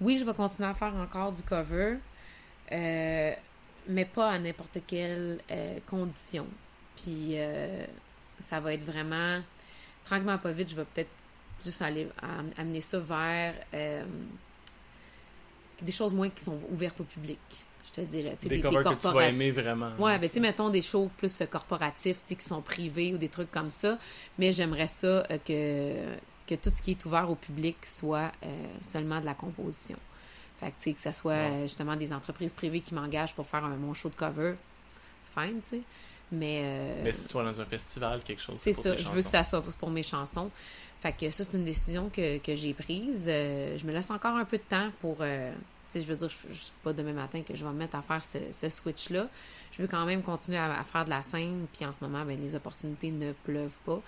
oui, 0.00 0.16
je 0.16 0.24
vais 0.24 0.34
continuer 0.34 0.68
à 0.68 0.74
faire 0.74 0.94
encore 0.94 1.32
du 1.32 1.42
cover, 1.42 1.96
euh, 2.70 3.32
mais 3.88 4.04
pas 4.04 4.30
à 4.30 4.38
n'importe 4.38 4.78
quelle 4.86 5.40
euh, 5.50 5.78
condition. 5.88 6.46
Puis 6.96 7.32
euh, 7.32 7.84
ça 8.38 8.60
va 8.60 8.74
être 8.74 8.84
vraiment, 8.84 9.40
tranquillement 10.04 10.38
pas 10.38 10.52
vite, 10.52 10.70
je 10.70 10.76
vais 10.76 10.84
peut-être 10.84 11.10
juste 11.64 11.82
aller 11.82 12.06
am- 12.22 12.52
amener 12.56 12.80
ça 12.80 13.00
vers 13.00 13.54
des 15.82 15.92
choses 15.92 16.12
moins 16.12 16.28
qui 16.30 16.44
sont 16.44 16.58
ouvertes 16.70 17.00
au 17.00 17.04
public, 17.04 17.38
je 17.94 18.02
te 18.02 18.06
dirais. 18.06 18.36
Tu 18.40 18.44
sais, 18.44 18.48
Des, 18.48 18.60
covers 18.60 18.84
que 18.84 19.00
tu 19.00 19.08
vas 19.08 19.28
aimer 19.28 19.50
vraiment. 19.52 19.90
Ouais, 19.98 20.18
ben 20.18 20.28
tu 20.28 20.34
sais, 20.34 20.40
mettons 20.40 20.68
des 20.70 20.82
shows 20.82 21.10
plus 21.16 21.40
euh, 21.40 21.46
corporatifs, 21.46 22.18
tu 22.22 22.28
sais, 22.28 22.34
qui 22.36 22.44
sont 22.46 22.60
privés 22.62 23.14
ou 23.14 23.18
des 23.18 23.28
trucs 23.28 23.50
comme 23.50 23.70
ça. 23.70 23.98
Mais 24.38 24.52
j'aimerais 24.52 24.86
ça 24.86 25.06
euh, 25.30 25.38
que, 25.44 25.94
que 26.46 26.54
tout 26.60 26.70
ce 26.74 26.82
qui 26.82 26.92
est 26.92 27.04
ouvert 27.04 27.30
au 27.30 27.34
public 27.34 27.76
soit 27.84 28.30
euh, 28.44 28.48
seulement 28.80 29.20
de 29.20 29.26
la 29.26 29.34
composition. 29.34 29.96
Fait 30.60 30.66
que, 30.70 30.76
tu 30.76 30.82
sais, 30.84 30.92
que 30.92 31.00
ça 31.00 31.12
soit 31.12 31.32
Ouais. 31.32 31.62
justement 31.62 31.94
des 31.96 32.12
entreprises 32.12 32.52
privées 32.52 32.80
qui 32.80 32.94
m'engagent 32.94 33.34
pour 33.34 33.46
faire 33.46 33.64
un, 33.64 33.76
mon 33.76 33.94
show 33.94 34.08
de 34.08 34.14
cover. 34.16 34.54
Fine, 35.36 35.60
tu 35.62 35.76
sais. 35.76 35.82
Mais, 36.30 36.60
euh, 36.62 37.00
Mais 37.04 37.12
si 37.12 37.26
tu 37.26 37.34
vas 37.34 37.44
dans 37.44 37.60
un 37.60 37.64
festival, 37.64 38.20
quelque 38.22 38.42
chose. 38.42 38.58
c'est 38.60 38.72
ça, 38.72 38.94
je 38.96 39.08
veux 39.08 39.22
que 39.22 39.28
ça 39.28 39.44
soit 39.44 39.62
pour 39.78 39.90
mes 39.90 40.02
chansons. 40.02 40.50
Fait 41.00 41.12
que 41.12 41.30
ça, 41.30 41.44
c'est 41.44 41.56
une 41.56 41.64
décision 41.64 42.10
que, 42.14 42.38
que 42.38 42.54
j'ai 42.56 42.74
prise. 42.74 43.26
Euh, 43.28 43.78
je 43.78 43.86
me 43.86 43.92
laisse 43.92 44.10
encore 44.10 44.34
un 44.36 44.44
peu 44.44 44.58
de 44.58 44.62
temps 44.68 44.88
pour. 45.00 45.18
Je 45.94 46.00
veux 46.00 46.16
dire, 46.16 46.28
je, 46.28 46.36
je 46.52 46.58
suis 46.58 46.72
pas 46.84 46.92
demain 46.92 47.12
matin 47.12 47.42
que 47.46 47.54
je 47.56 47.64
vais 47.64 47.70
me 47.72 47.78
mettre 47.78 47.96
à 47.96 48.02
faire 48.02 48.22
ce, 48.24 48.38
ce 48.52 48.68
switch-là. 48.68 49.26
Je 49.72 49.82
veux 49.82 49.88
quand 49.88 50.04
même 50.06 50.22
continuer 50.22 50.58
à, 50.58 50.78
à 50.80 50.84
faire 50.84 51.04
de 51.04 51.10
la 51.10 51.22
scène. 51.22 51.66
Puis 51.72 51.84
en 51.86 51.92
ce 51.92 51.98
moment, 52.02 52.24
ben, 52.24 52.38
les 52.40 52.54
opportunités 52.54 53.10
ne 53.10 53.32
pleuvent 53.32 53.70
pas. 53.84 54.00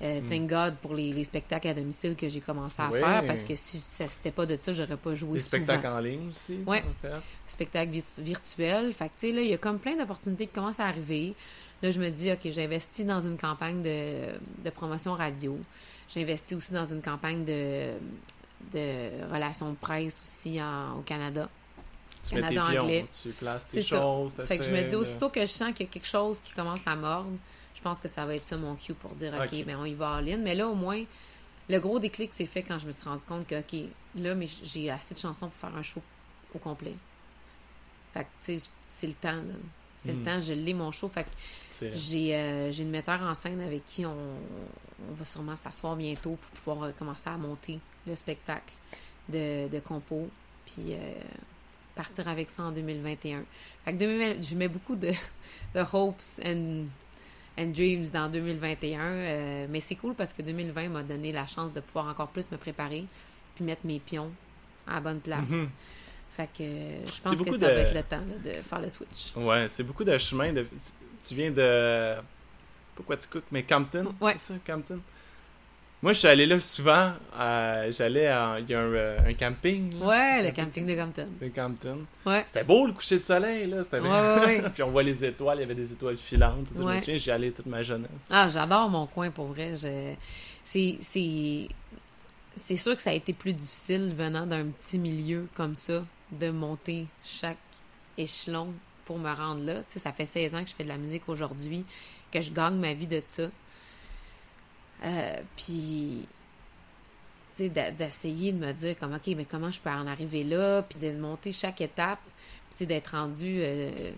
Euh, 0.00 0.20
Mm. 0.20 0.28
Thank 0.28 0.46
God 0.48 0.74
pour 0.76 0.94
les, 0.94 1.10
les 1.12 1.24
spectacles 1.24 1.66
à 1.66 1.74
domicile 1.74 2.14
que 2.14 2.28
j'ai 2.28 2.40
commencé 2.40 2.80
à 2.80 2.88
faire. 2.88 3.26
Parce 3.26 3.42
que 3.42 3.56
si 3.56 3.78
ça 3.78 4.08
c'était 4.08 4.30
pas 4.30 4.46
de 4.46 4.54
ça, 4.54 4.72
j'aurais 4.72 4.96
pas 4.96 5.16
joué 5.16 5.40
souvent 5.40 5.64
spectacles 5.64 5.86
en 5.88 5.98
ligne 5.98 6.30
aussi. 6.30 6.58
Ouais. 6.64 6.84
en 6.88 7.02
fait. 7.02 7.14
spectacle 7.48 7.90
virtu- 7.90 8.22
virtuel. 8.22 8.92
Fait 8.94 9.06
que, 9.06 9.14
tu 9.18 9.26
sais, 9.26 9.32
là, 9.32 9.40
il 9.42 9.48
y 9.48 9.54
a 9.54 9.58
comme 9.58 9.80
plein 9.80 9.96
d'opportunités 9.96 10.46
qui 10.46 10.52
commencent 10.52 10.78
à 10.78 10.86
arriver. 10.86 11.34
Là, 11.82 11.90
je 11.90 11.98
me 11.98 12.10
dis, 12.10 12.30
OK, 12.30 12.38
j'ai 12.44 12.62
investi 12.64 13.04
dans 13.04 13.20
une 13.20 13.36
campagne 13.36 13.82
de, 13.82 14.28
de 14.64 14.70
promotion 14.70 15.14
radio. 15.14 15.58
J'ai 16.14 16.22
investi 16.22 16.54
aussi 16.54 16.72
dans 16.72 16.86
une 16.86 17.02
campagne 17.02 17.44
de, 17.44 17.88
de 18.72 19.32
relations 19.32 19.70
de 19.70 19.76
presse 19.76 20.20
aussi 20.22 20.60
en- 20.62 20.98
au 20.98 21.02
Canada. 21.02 21.48
Tu 22.28 22.34
mets 22.34 22.40
tes 22.48 22.54
Canada 22.54 22.70
pions, 22.72 22.82
anglais. 22.82 23.06
tu 23.22 23.28
places 23.30 23.66
tes 23.68 23.82
choses. 23.82 24.32
Fait 24.46 24.58
que 24.58 24.64
je 24.64 24.70
me 24.70 24.82
dis, 24.88 24.94
aussitôt 24.96 25.30
que 25.30 25.40
je 25.40 25.46
sens 25.46 25.72
qu'il 25.72 25.86
y 25.86 25.88
a 25.88 25.92
quelque 25.92 26.06
chose 26.06 26.40
qui 26.40 26.52
commence 26.52 26.86
à 26.86 26.94
mordre, 26.96 27.30
je 27.74 27.80
pense 27.80 28.00
que 28.00 28.08
ça 28.08 28.26
va 28.26 28.34
être 28.34 28.44
ça 28.44 28.56
mon 28.56 28.74
cue 28.74 28.94
pour 28.94 29.12
dire, 29.12 29.32
OK, 29.34 29.48
Ok. 29.52 29.64
ben 29.64 29.76
on 29.80 29.84
y 29.84 29.94
va 29.94 30.10
en 30.16 30.20
ligne. 30.20 30.40
Mais 30.42 30.54
là, 30.54 30.66
au 30.68 30.74
moins, 30.74 31.02
le 31.68 31.78
gros 31.80 31.98
déclic 31.98 32.32
s'est 32.32 32.46
fait 32.46 32.62
quand 32.62 32.78
je 32.78 32.86
me 32.86 32.92
suis 32.92 33.08
rendu 33.08 33.24
compte 33.24 33.46
que, 33.46 33.60
OK, 33.60 33.88
là, 34.16 34.34
mais 34.34 34.48
j'ai 34.64 34.90
assez 34.90 35.14
de 35.14 35.20
chansons 35.20 35.48
pour 35.48 35.56
faire 35.70 35.76
un 35.78 35.82
show 35.82 36.02
au 36.54 36.58
complet. 36.58 36.94
Fait 38.12 38.24
que, 38.24 38.28
tu 38.44 38.58
sais, 38.58 38.66
c'est 38.88 39.06
le 39.06 39.12
temps, 39.14 39.32
là. 39.32 39.54
C'est 39.98 40.12
le 40.12 40.18
Mm. 40.18 40.24
temps, 40.24 40.40
je 40.40 40.52
l'ai 40.52 40.74
mon 40.74 40.92
show. 40.92 41.08
Fait 41.08 41.24
que 41.24 41.90
j'ai 41.94 42.34
euh, 42.36 42.70
j'ai 42.72 42.82
une 42.84 42.90
metteur 42.90 43.20
en 43.22 43.34
scène 43.34 43.60
avec 43.60 43.84
qui 43.84 44.04
on, 44.06 44.12
on 44.12 45.12
va 45.14 45.24
sûrement 45.24 45.56
s'asseoir 45.56 45.96
bientôt 45.96 46.36
pour 46.36 46.50
pouvoir 46.74 46.82
euh, 46.88 46.92
commencer 46.96 47.28
à 47.28 47.36
monter 47.36 47.78
le 48.08 48.16
spectacle 48.16 48.72
de, 49.28 49.68
de 49.68 49.78
compo. 49.80 50.28
Puis 50.64 50.92
euh, 50.94 50.96
partir 51.94 52.28
avec 52.28 52.50
ça 52.50 52.64
en 52.64 52.72
2021. 52.72 53.42
Fait 53.84 53.92
que 53.92 53.98
2020, 53.98 54.40
je 54.40 54.54
mets 54.56 54.68
beaucoup 54.68 54.96
de, 54.96 55.10
de 55.74 55.80
hopes 55.92 56.22
and, 56.44 56.84
and 57.58 57.66
dreams 57.68 58.08
dans 58.12 58.28
2021. 58.30 59.00
euh, 59.00 59.66
mais 59.70 59.80
c'est 59.80 59.94
cool 59.96 60.14
parce 60.14 60.32
que 60.32 60.42
2020 60.42 60.88
m'a 60.90 61.02
donné 61.02 61.32
la 61.32 61.46
chance 61.46 61.72
de 61.72 61.80
pouvoir 61.80 62.08
encore 62.08 62.28
plus 62.28 62.50
me 62.50 62.56
préparer 62.56 63.04
puis 63.54 63.64
mettre 63.64 63.82
mes 63.84 63.98
pions 63.98 64.30
à 64.86 64.94
la 64.94 65.00
bonne 65.00 65.20
place. 65.20 65.50
Mhm. 65.50 65.70
Fait 66.36 66.46
que 66.56 66.62
je 66.64 67.20
pense 67.20 67.36
que 67.38 67.50
ça 67.52 67.58
de- 67.58 67.74
va 67.74 67.80
être 67.80 67.94
le 67.94 68.02
temps 68.04 68.16
là, 68.20 68.52
de 68.52 68.56
faire 68.58 68.80
le 68.80 68.88
switch. 68.88 69.32
Ouais, 69.34 69.66
c'est 69.68 69.82
beaucoup 69.82 70.04
de 70.04 70.16
chemin. 70.18 70.52
De... 70.52 70.66
Tu 71.26 71.34
viens 71.34 71.50
de. 71.50 72.14
Pourquoi 72.94 73.16
tu 73.16 73.26
cook 73.26 73.42
Mais 73.50 73.64
Campton 73.64 74.14
Ouais. 74.20 74.34
C'est 74.38 74.52
ça, 74.52 74.58
Campton? 74.64 75.00
Moi, 76.00 76.12
je 76.12 76.18
suis 76.20 76.28
allé 76.28 76.46
là 76.46 76.60
souvent. 76.60 77.10
euh, 77.40 77.92
J'allais 77.92 78.28
à. 78.28 78.58
Il 78.60 78.70
y 78.70 78.74
a 78.74 78.80
un, 78.80 78.84
euh, 78.92 79.18
un 79.26 79.34
camping. 79.34 79.98
là, 79.98 80.06
Ouais, 80.06 80.42
le 80.48 80.54
camping 80.54 80.86
de 80.86 80.94
Compton. 80.94 81.26
de 81.40 81.48
Campton. 81.48 81.98
Ouais. 82.24 82.44
C'était 82.46 82.62
beau 82.62 82.86
le 82.86 82.92
coucher 82.92 83.18
de 83.18 83.24
soleil, 83.24 83.66
là. 83.66 83.82
C'était 83.82 83.98
Ouais, 84.00 84.08
ouais, 84.08 84.44
ouais. 84.62 84.70
Puis 84.72 84.82
on 84.84 84.90
voit 84.90 85.02
les 85.02 85.24
étoiles, 85.24 85.58
il 85.58 85.60
y 85.62 85.64
avait 85.64 85.74
des 85.74 85.90
étoiles 85.90 86.16
filantes. 86.16 86.68
Je 86.74 86.82
me 86.82 86.98
souviens, 86.98 87.16
j'y 87.16 87.30
allais 87.32 87.50
toute 87.50 87.66
ma 87.66 87.82
jeunesse. 87.82 88.10
Ah, 88.30 88.48
j'adore 88.48 88.88
mon 88.88 89.06
coin 89.06 89.30
pour 89.32 89.46
vrai. 89.46 89.74
Je... 89.76 90.12
C'est, 90.62 90.98
c'est... 91.00 91.66
c'est 92.54 92.76
sûr 92.76 92.94
que 92.94 93.02
ça 93.02 93.10
a 93.10 93.14
été 93.14 93.32
plus 93.32 93.52
difficile 93.54 94.14
venant 94.16 94.46
d'un 94.46 94.66
petit 94.66 94.98
milieu 94.98 95.48
comme 95.54 95.74
ça 95.74 96.04
de 96.30 96.50
monter 96.50 97.06
chaque 97.24 97.56
échelon 98.16 98.68
pour 99.04 99.18
me 99.18 99.32
rendre 99.34 99.64
là. 99.64 99.78
Tu 99.78 99.94
sais, 99.94 99.98
ça 99.98 100.12
fait 100.12 100.26
16 100.26 100.54
ans 100.54 100.62
que 100.62 100.70
je 100.70 100.74
fais 100.74 100.84
de 100.84 100.88
la 100.90 100.98
musique 100.98 101.28
aujourd'hui, 101.28 101.84
que 102.30 102.40
je 102.40 102.52
gagne 102.52 102.76
ma 102.76 102.92
vie 102.92 103.06
de 103.08 103.20
ça. 103.24 103.44
Euh, 105.04 105.36
puis, 105.56 106.26
tu 107.56 107.68
sais, 107.68 107.92
d'essayer 107.92 108.52
de 108.52 108.58
me 108.58 108.72
dire 108.72 108.98
comme, 108.98 109.14
OK, 109.14 109.26
mais 109.36 109.44
comment 109.44 109.70
je 109.70 109.80
peux 109.80 109.90
en 109.90 110.06
arriver 110.06 110.44
là, 110.44 110.82
puis 110.82 110.98
de 110.98 111.12
monter 111.18 111.52
chaque 111.52 111.80
étape, 111.80 112.20
puis 112.76 112.86
d'être 112.86 113.08
rendu... 113.08 113.60
euh, 113.60 114.12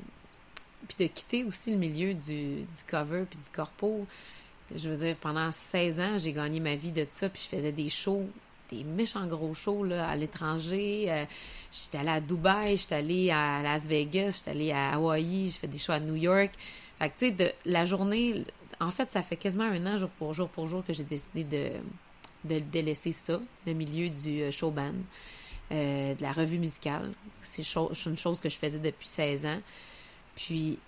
puis 0.88 1.06
de 1.06 1.12
quitter 1.12 1.44
aussi 1.44 1.70
le 1.72 1.76
milieu 1.76 2.14
du, 2.14 2.62
du 2.62 2.82
cover 2.86 3.24
puis 3.28 3.38
du 3.38 3.50
corpo. 3.52 4.06
Je 4.74 4.88
veux 4.88 4.96
dire, 4.96 5.16
pendant 5.16 5.50
16 5.50 6.00
ans, 6.00 6.18
j'ai 6.18 6.32
gagné 6.32 6.60
ma 6.60 6.76
vie 6.76 6.92
de 6.92 7.04
ça, 7.08 7.28
puis 7.28 7.42
je 7.44 7.56
faisais 7.56 7.72
des 7.72 7.88
shows, 7.88 8.28
des 8.70 8.84
méchants 8.84 9.26
gros 9.26 9.54
shows 9.54 9.84
là, 9.84 10.08
à 10.08 10.16
l'étranger. 10.16 11.06
Euh, 11.08 11.24
j'étais 11.72 11.98
allée 11.98 12.10
à 12.10 12.20
Dubaï, 12.20 12.76
j'étais 12.76 12.94
allée 12.94 13.30
à 13.30 13.62
Las 13.62 13.86
Vegas, 13.86 14.38
j'étais 14.38 14.50
allée 14.52 14.72
à 14.72 14.94
Hawaï, 14.94 15.50
je 15.50 15.58
fais 15.58 15.66
des 15.66 15.78
shows 15.78 15.92
à 15.92 16.00
New 16.00 16.16
York. 16.16 16.52
Fait 16.98 17.10
que, 17.10 17.18
tu 17.18 17.36
sais, 17.36 17.54
la 17.64 17.86
journée, 17.86 18.44
en 18.80 18.90
fait, 18.90 19.10
ça 19.10 19.22
fait 19.22 19.36
quasiment 19.36 19.64
un 19.64 19.86
an, 19.86 19.98
jour 19.98 20.08
pour 20.10 20.32
jour 20.32 20.48
pour 20.48 20.66
jour, 20.66 20.84
que 20.84 20.92
j'ai 20.94 21.04
décidé 21.04 21.44
de, 21.44 21.72
de 22.44 22.58
délaisser 22.58 23.12
ça, 23.12 23.38
le 23.66 23.74
milieu 23.74 24.08
du 24.08 24.42
euh, 24.42 24.50
show 24.50 24.70
band, 24.70 24.94
euh, 25.70 26.14
de 26.14 26.22
la 26.22 26.32
revue 26.32 26.58
musicale. 26.58 27.12
C'est 27.42 27.62
une 27.62 28.16
chose 28.16 28.40
que 28.40 28.48
je 28.48 28.56
faisais 28.56 28.78
depuis 28.78 29.06
16 29.06 29.46
ans. 29.46 29.60
Puis, 30.34 30.78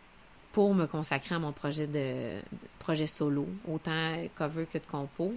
pour 0.53 0.75
me 0.75 0.87
consacrer 0.87 1.35
à 1.35 1.39
mon 1.39 1.53
projet 1.53 1.87
de, 1.87 2.41
projet 2.79 3.07
solo, 3.07 3.47
autant 3.69 4.15
cover 4.37 4.67
que 4.67 4.79
de 4.79 4.87
compo, 4.87 5.35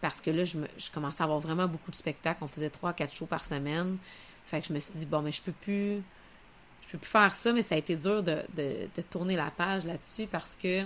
parce 0.00 0.20
que 0.20 0.30
là, 0.30 0.44
je, 0.44 0.58
me, 0.58 0.66
commençais 0.92 1.22
à 1.22 1.24
avoir 1.24 1.40
vraiment 1.40 1.66
beaucoup 1.66 1.90
de 1.90 1.96
spectacles. 1.96 2.44
On 2.44 2.48
faisait 2.48 2.70
trois, 2.70 2.92
quatre 2.92 3.14
shows 3.14 3.26
par 3.26 3.44
semaine. 3.44 3.96
Fait 4.46 4.60
que 4.60 4.66
je 4.66 4.72
me 4.74 4.78
suis 4.78 4.94
dit, 4.94 5.06
bon, 5.06 5.22
mais 5.22 5.32
je 5.32 5.40
peux 5.40 5.52
plus. 5.52 6.02
Je 6.86 6.92
peux 6.92 6.98
plus 6.98 7.10
faire 7.10 7.34
ça, 7.34 7.52
mais 7.54 7.62
ça 7.62 7.74
a 7.74 7.78
été 7.78 7.96
dur 7.96 8.22
de, 8.22 8.42
de 8.54 9.02
tourner 9.10 9.36
la 9.36 9.50
page 9.50 9.86
là-dessus 9.86 10.26
parce 10.26 10.54
que 10.54 10.84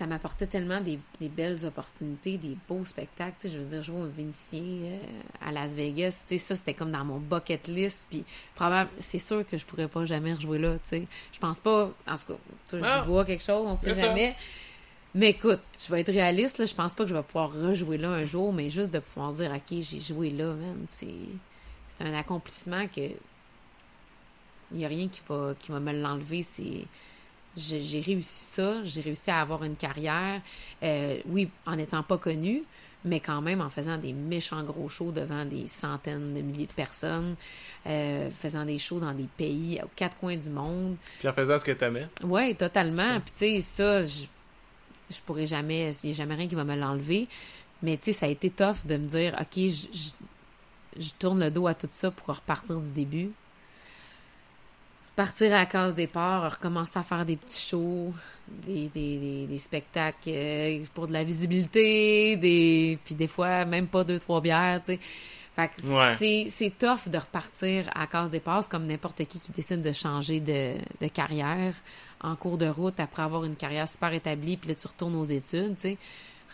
ça 0.00 0.06
m'apportait 0.06 0.46
tellement 0.46 0.80
des, 0.80 0.98
des 1.20 1.28
belles 1.28 1.62
opportunités, 1.66 2.38
des 2.38 2.56
beaux 2.66 2.86
spectacles. 2.86 3.34
Tu 3.38 3.48
sais, 3.48 3.54
je 3.54 3.58
veux 3.58 3.66
dire, 3.66 3.82
jouer 3.82 4.00
au 4.00 4.06
Vénitien 4.08 4.62
euh, 4.62 4.98
à 5.46 5.52
Las 5.52 5.74
Vegas, 5.74 6.22
tu 6.26 6.34
sais, 6.34 6.38
ça, 6.38 6.56
c'était 6.56 6.72
comme 6.72 6.90
dans 6.90 7.04
mon 7.04 7.18
bucket 7.18 7.68
list. 7.68 8.06
Puis, 8.08 8.24
probablement, 8.54 8.90
c'est 8.98 9.18
sûr 9.18 9.46
que 9.46 9.58
je 9.58 9.66
pourrais 9.66 9.88
pas 9.88 10.06
jamais 10.06 10.32
rejouer 10.32 10.58
là, 10.58 10.76
tu 10.84 10.88
sais. 10.88 11.06
Je 11.34 11.38
pense 11.38 11.60
pas, 11.60 11.92
en 12.06 12.16
tout 12.16 12.32
cas, 12.32 12.38
toi, 12.68 12.78
je 12.78 12.84
Ah! 12.86 13.02
vois 13.02 13.26
quelque 13.26 13.44
chose, 13.44 13.66
on 13.66 13.76
sait 13.76 13.94
ça. 13.94 14.06
jamais. 14.06 14.34
Mais 15.14 15.30
écoute, 15.30 15.60
je 15.86 15.92
vais 15.92 16.00
être 16.00 16.12
réaliste, 16.12 16.56
là, 16.56 16.64
je 16.64 16.74
pense 16.74 16.94
pas 16.94 17.04
que 17.04 17.10
je 17.10 17.14
vais 17.14 17.22
pouvoir 17.22 17.52
rejouer 17.52 17.98
là 17.98 18.08
un 18.08 18.24
jour, 18.24 18.54
mais 18.54 18.70
juste 18.70 18.92
de 18.94 19.00
pouvoir 19.00 19.32
dire, 19.34 19.50
OK, 19.54 19.78
j'ai 19.82 20.00
joué 20.00 20.30
là, 20.30 20.54
man, 20.54 20.86
c'est, 20.88 21.08
c'est 21.90 22.04
un 22.04 22.14
accomplissement 22.14 22.86
que 22.88 23.02
il 24.72 24.78
n'y 24.78 24.84
a 24.86 24.88
rien 24.88 25.08
qui 25.08 25.20
va, 25.28 25.54
qui 25.58 25.72
va 25.72 25.80
me 25.80 25.92
l'enlever. 25.92 26.42
C'est, 26.42 26.86
j'ai, 27.56 28.00
réussi 28.00 28.44
ça, 28.44 28.82
j'ai 28.84 29.00
réussi 29.00 29.30
à 29.30 29.40
avoir 29.40 29.64
une 29.64 29.76
carrière, 29.76 30.40
euh, 30.82 31.18
oui, 31.26 31.48
en 31.66 31.76
n'étant 31.76 32.02
pas 32.02 32.18
connue, 32.18 32.62
mais 33.04 33.18
quand 33.20 33.40
même 33.40 33.60
en 33.60 33.70
faisant 33.70 33.96
des 33.96 34.12
méchants 34.12 34.62
gros 34.62 34.88
shows 34.88 35.10
devant 35.12 35.44
des 35.44 35.66
centaines 35.66 36.34
de 36.34 36.40
milliers 36.42 36.66
de 36.66 36.72
personnes, 36.72 37.34
euh, 37.86 38.30
faisant 38.30 38.64
des 38.64 38.78
shows 38.78 39.00
dans 39.00 39.12
des 39.14 39.26
pays 39.36 39.80
aux 39.82 39.90
quatre 39.96 40.16
coins 40.18 40.36
du 40.36 40.50
monde. 40.50 40.96
Puis 41.18 41.28
en 41.28 41.32
faisant 41.32 41.58
ce 41.58 41.64
que 41.64 41.72
t'aimais. 41.72 42.06
Oui, 42.22 42.54
totalement. 42.54 43.18
Puis 43.20 43.32
tu 43.32 43.38
sais, 43.38 43.60
ça, 43.62 44.04
je- 44.04 44.24
je 45.10 45.20
pourrais 45.26 45.46
jamais, 45.46 45.92
il 46.04 46.06
n'y 46.08 46.12
a 46.12 46.16
jamais 46.16 46.34
rien 46.34 46.46
qui 46.46 46.54
va 46.54 46.64
me 46.64 46.76
l'enlever. 46.76 47.26
Mais 47.82 47.96
tu 47.96 48.04
sais, 48.06 48.12
ça 48.12 48.26
a 48.26 48.28
été 48.28 48.50
tough 48.50 48.84
de 48.84 48.96
me 48.98 49.06
dire, 49.08 49.34
OK, 49.40 49.56
je, 49.56 49.86
je, 49.92 51.02
je 51.02 51.10
tourne 51.18 51.40
le 51.42 51.50
dos 51.50 51.66
à 51.66 51.74
tout 51.74 51.88
ça 51.90 52.10
pour 52.10 52.36
repartir 52.36 52.78
du 52.78 52.92
début. 52.92 53.30
Partir 55.16 55.52
à 55.52 55.56
la 55.56 55.66
case 55.66 55.94
départ, 55.94 56.52
recommencer 56.52 56.98
à 56.98 57.02
faire 57.02 57.26
des 57.26 57.36
petits 57.36 57.68
shows, 57.68 58.14
des, 58.66 58.88
des, 58.88 59.18
des, 59.18 59.46
des 59.46 59.58
spectacles 59.58 60.16
euh, 60.28 60.84
pour 60.94 61.06
de 61.08 61.12
la 61.12 61.24
visibilité, 61.24 62.36
des 62.36 62.98
puis 63.04 63.14
des 63.14 63.26
fois 63.26 63.64
même 63.66 63.86
pas 63.86 64.02
deux, 64.04 64.18
trois 64.18 64.40
bières, 64.40 64.80
tu 64.80 64.92
sais. 64.94 65.00
Fait 65.56 65.68
que 65.68 65.82
Ouais. 65.86 66.16
c'est, 66.16 66.46
c'est 66.48 66.70
tough 66.78 67.10
de 67.10 67.18
repartir 67.18 67.90
à 67.94 68.06
case 68.06 68.30
départ, 68.30 68.62
C'est 68.62 68.70
comme 68.70 68.86
n'importe 68.86 69.24
qui 69.26 69.40
qui 69.40 69.50
décide 69.52 69.82
de 69.82 69.92
changer 69.92 70.40
de, 70.40 70.74
de 71.00 71.08
carrière 71.08 71.74
en 72.22 72.36
cours 72.36 72.56
de 72.56 72.68
route 72.68 72.98
après 73.00 73.22
avoir 73.22 73.44
une 73.44 73.56
carrière 73.56 73.88
super 73.88 74.12
établie, 74.14 74.56
puis 74.56 74.68
là 74.70 74.74
tu 74.74 74.86
retournes 74.86 75.16
aux 75.16 75.24
études, 75.24 75.74
tu 75.76 75.82
sais. 75.82 75.98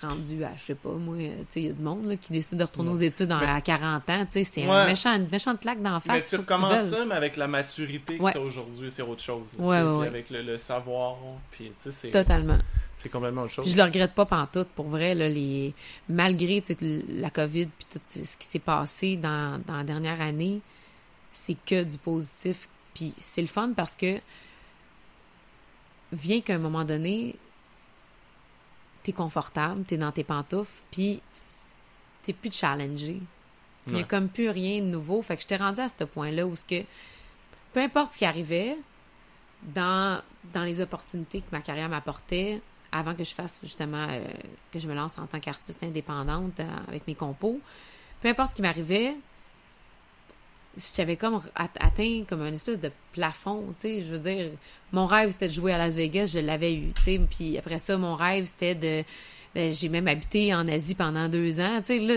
Rendu 0.02 0.44
à, 0.44 0.51
je 0.56 0.62
sais 0.62 0.74
pas, 0.74 0.90
moi, 0.90 1.14
euh, 1.16 1.28
tu 1.39 1.44
sais, 1.51 1.60
il 1.62 1.66
y 1.68 1.70
a 1.70 1.73
du 1.73 1.82
monde 1.82 2.05
là, 2.05 2.16
qui 2.16 2.32
décide 2.32 2.59
de 2.59 2.64
retourner 2.64 2.90
aux 2.90 2.97
études 2.97 3.32
en- 3.32 3.40
Mais- 3.40 3.47
à 3.47 3.60
40 3.62 4.09
ans, 4.10 4.27
tu 4.27 4.32
sais, 4.32 4.44
c'est 4.44 4.62
Ouais. 4.66 4.70
un 4.70 4.86
méchant, 4.86 5.14
une 5.16 5.28
méchante 5.31 5.60
claque 5.60 5.81
d'en 5.81 6.01
face. 6.01 6.24
Mais 6.24 6.28
tu 6.28 6.36
recommences 6.36 6.89
ça, 6.90 7.05
mais 7.06 7.14
avec 7.14 7.36
la 7.36 7.48
maturité 7.48 8.18
Ouais. 8.20 8.32
que 8.32 8.36
tu 8.39 8.43
as 8.44 8.47
aujourd'hui, 8.47 8.90
c'est 8.90 9.02
autre 9.02 9.23
chose. 9.23 9.44
là, 9.59 9.64
Ouais, 9.64 10.01
puis. 10.01 10.09
Avec 10.09 10.31
le, 10.31 10.43
le 10.43 10.59
savoir, 10.59 11.16
puis 11.51 11.66
tu 11.66 11.73
sais, 11.85 11.93
c'est 11.93 12.10
Totalement. 12.10 12.59
c'est 12.98 13.09
complètement 13.09 13.43
autre 13.44 13.52
chose. 13.52 13.64
Puis 13.64 13.73
je 13.73 13.78
le 13.78 13.85
regrette 13.85 14.12
pas 14.12 14.27
pantoute, 14.27 14.68
pour 14.74 14.89
vrai, 14.89 15.14
là, 15.14 15.28
les... 15.31 15.73
malgré 16.10 16.62
la 17.09 17.31
COVID 17.31 17.66
puis 17.66 17.86
tout 17.90 18.01
ce 18.05 18.36
qui 18.36 18.47
s'est 18.47 18.59
passé 18.59 19.16
dans, 19.16 19.60
dans 19.66 19.77
la 19.78 19.85
dernière 19.85 20.20
année, 20.20 20.60
c'est 21.32 21.56
que 21.64 21.82
du 21.85 21.97
positif. 21.97 22.68
Puis 22.94 23.14
c'est 23.18 23.40
le 23.43 23.47
fun 23.47 23.70
parce 23.74 23.94
que 23.94 24.18
vient 26.12 26.40
qu'à 26.40 26.55
un 26.55 26.59
moment 26.59 26.85
donné, 26.85 27.36
t'es 29.06 29.12
confortable, 29.12 29.84
t'es 29.84 29.96
dans 29.96 30.10
tes 30.10 30.24
pantoufles, 30.24 30.82
puis 30.90 31.20
t'es 32.24 32.32
plus 32.32 32.52
challengé. 32.52 33.20
Il 33.86 33.92
n'y 33.92 34.00
a 34.00 34.02
Ouais. 34.02 34.08
comme 34.08 34.28
plus 34.28 34.50
rien 34.50 34.80
de 34.80 34.86
nouveau. 34.86 35.22
Fait 35.22 35.36
que 35.36 35.42
je 35.42 35.46
t'ai 35.46 35.54
rendu 35.56 35.80
à 35.80 35.88
ce 35.88 36.02
point-là 36.04 36.44
où 36.44 36.56
ce 36.56 36.64
que 36.64 36.82
peu 37.72 37.80
importe 37.80 38.14
ce 38.14 38.18
qui 38.18 38.24
arrivait, 38.24 38.76
dans, 39.62 40.20
dans 40.52 40.62
les 40.64 40.80
opportunités 40.80 41.40
que 41.40 41.46
ma 41.52 41.60
carrière 41.60 41.88
m'apportait, 41.88 42.60
avant 42.90 43.14
que 43.14 43.22
je 43.24 43.32
fasse 43.32 43.60
justement, 43.62 44.06
euh, 44.10 44.24
que 44.72 44.78
je 44.80 44.88
me 44.88 44.94
lance 44.94 45.18
en 45.18 45.26
tant 45.26 45.38
qu'artiste 45.38 45.82
indépendante 45.84 46.58
euh, 46.60 46.66
avec 46.88 47.06
mes 47.06 47.14
compos, 47.14 47.60
peu 48.22 48.28
importe 48.28 48.50
ce 48.50 48.56
qui 48.56 48.62
m'arrivait, 48.62 49.14
j'avais 50.96 51.16
comme 51.16 51.40
at- 51.54 51.68
atteint 51.80 52.24
comme 52.28 52.42
une 52.42 52.54
espèce 52.54 52.80
de 52.80 52.90
plafond, 53.12 53.64
tu 53.80 53.88
sais, 53.88 54.02
je 54.02 54.12
veux 54.12 54.18
dire, 54.18 54.50
mon 54.92 55.06
rêve 55.06 55.30
c'était 55.30 55.48
de 55.48 55.52
jouer 55.52 55.72
à 55.72 55.78
Las 55.78 55.94
Vegas, 55.94 56.26
je 56.26 56.38
l'avais 56.38 56.74
eu, 56.74 56.92
tu 56.94 57.02
sais, 57.02 57.20
puis 57.30 57.58
après 57.58 57.78
ça, 57.78 57.96
mon 57.96 58.14
rêve 58.14 58.44
c'était 58.44 58.74
de, 58.74 59.04
j'ai 59.72 59.88
même 59.88 60.08
habité 60.08 60.54
en 60.54 60.68
Asie 60.68 60.94
pendant 60.94 61.28
deux 61.28 61.60
ans, 61.60 61.80
tu 61.80 61.86
sais, 61.86 61.98
là, 61.98 62.16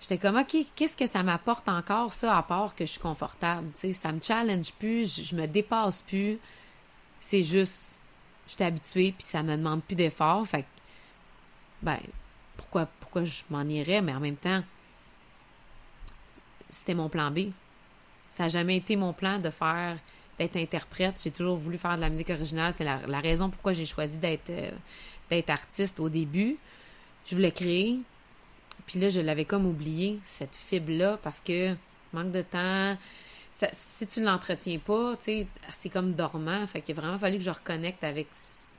j'étais 0.00 0.18
comme, 0.18 0.36
ok, 0.36 0.56
qu'est-ce 0.76 0.96
que 0.96 1.06
ça 1.06 1.22
m'apporte 1.22 1.68
encore, 1.68 2.12
ça, 2.12 2.36
à 2.36 2.42
part 2.42 2.74
que 2.74 2.84
je 2.86 2.92
suis 2.92 3.00
confortable, 3.00 3.68
tu 3.74 3.80
sais, 3.80 3.92
ça 3.92 4.12
me 4.12 4.20
challenge 4.20 4.72
plus, 4.78 5.22
je, 5.22 5.34
me 5.34 5.46
dépasse 5.46 6.02
plus, 6.02 6.38
c'est 7.20 7.42
juste, 7.42 7.98
j'étais 8.48 8.64
habituée, 8.64 9.14
puis 9.16 9.26
ça 9.26 9.42
me 9.42 9.56
demande 9.56 9.82
plus 9.82 9.96
d'efforts, 9.96 10.46
fait 10.46 10.64
ben, 11.82 11.98
pourquoi, 12.56 12.86
pourquoi 13.00 13.24
je 13.24 13.42
m'en 13.50 13.62
irais, 13.62 14.02
mais 14.02 14.14
en 14.14 14.20
même 14.20 14.36
temps, 14.36 14.62
c'était 16.70 16.94
mon 16.94 17.08
plan 17.08 17.30
B. 17.30 17.50
Ça 18.34 18.44
n'a 18.44 18.48
jamais 18.48 18.76
été 18.76 18.96
mon 18.96 19.12
plan 19.12 19.38
de 19.38 19.50
faire, 19.50 19.98
d'être 20.38 20.56
interprète. 20.56 21.20
J'ai 21.22 21.30
toujours 21.30 21.56
voulu 21.56 21.78
faire 21.78 21.96
de 21.96 22.00
la 22.00 22.08
musique 22.08 22.30
originale. 22.30 22.72
C'est 22.76 22.84
la, 22.84 23.20
raison 23.20 23.50
pourquoi 23.50 23.72
j'ai 23.72 23.86
choisi 23.86 24.18
d'être 24.18 24.50
euh, 24.50 24.70
d'être 25.28 25.50
artiste 25.50 26.00
au 26.00 26.08
début. 26.08 26.56
Je 27.26 27.34
voulais 27.34 27.52
créer. 27.52 27.98
Puis 28.86 28.98
là, 28.98 29.08
je 29.08 29.20
l'avais 29.20 29.44
comme 29.44 29.66
oublié, 29.66 30.18
cette 30.24 30.56
fibre-là, 30.56 31.18
parce 31.22 31.40
que 31.40 31.74
manque 32.12 32.32
de 32.32 32.42
temps. 32.42 32.96
Si 33.72 34.06
tu 34.06 34.20
ne 34.20 34.26
l'entretiens 34.26 34.78
pas, 34.78 35.16
c'est 35.20 35.88
comme 35.90 36.14
dormant. 36.14 36.66
Fait 36.66 36.80
qu'il 36.80 36.96
a 36.96 37.00
vraiment 37.00 37.18
fallu 37.18 37.36
que 37.36 37.44
je 37.44 37.50
reconnecte 37.50 38.02
avec 38.02 38.28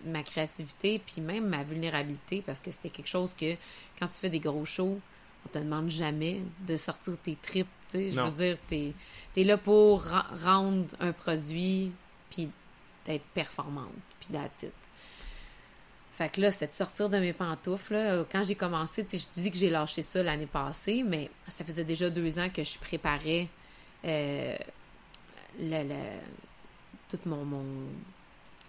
ma 0.05 0.23
créativité, 0.23 0.99
puis 1.05 1.21
même 1.21 1.47
ma 1.47 1.63
vulnérabilité, 1.63 2.41
parce 2.43 2.59
que 2.59 2.71
c'était 2.71 2.89
quelque 2.89 3.07
chose 3.07 3.35
que, 3.35 3.55
quand 3.99 4.07
tu 4.07 4.15
fais 4.15 4.29
des 4.29 4.39
gros 4.39 4.65
shows, 4.65 4.99
on 5.45 5.49
te 5.49 5.59
demande 5.59 5.89
jamais 5.89 6.41
de 6.67 6.77
sortir 6.77 7.13
tes 7.23 7.35
tripes. 7.35 7.67
Je 7.93 8.19
veux 8.21 8.31
dire, 8.31 8.57
t'es 8.67 8.93
es 9.37 9.43
là 9.43 9.57
pour 9.57 10.03
rendre 10.43 10.85
un 10.99 11.11
produit, 11.11 11.91
puis 12.29 12.49
d'être 13.05 13.23
performante, 13.33 13.87
puis 14.19 14.29
it. 14.37 14.71
Fait 16.17 16.29
que 16.29 16.41
là, 16.41 16.51
c'était 16.51 16.67
de 16.67 16.73
sortir 16.73 17.09
de 17.09 17.17
mes 17.17 17.33
pantoufles. 17.33 17.93
là. 17.93 18.23
Quand 18.31 18.43
j'ai 18.43 18.55
commencé, 18.55 19.05
je 19.11 19.17
dis 19.41 19.49
que 19.51 19.57
j'ai 19.57 19.69
lâché 19.69 20.01
ça 20.01 20.21
l'année 20.21 20.45
passée, 20.45 21.03
mais 21.03 21.29
ça 21.49 21.63
faisait 21.63 21.83
déjà 21.85 22.09
deux 22.09 22.37
ans 22.37 22.49
que 22.53 22.63
je 22.63 22.77
préparais 22.77 23.47
euh, 24.05 24.55
le, 25.59 25.83
le- 25.87 25.95
toute 27.09 27.25
mon, 27.25 27.43
mon- 27.43 27.87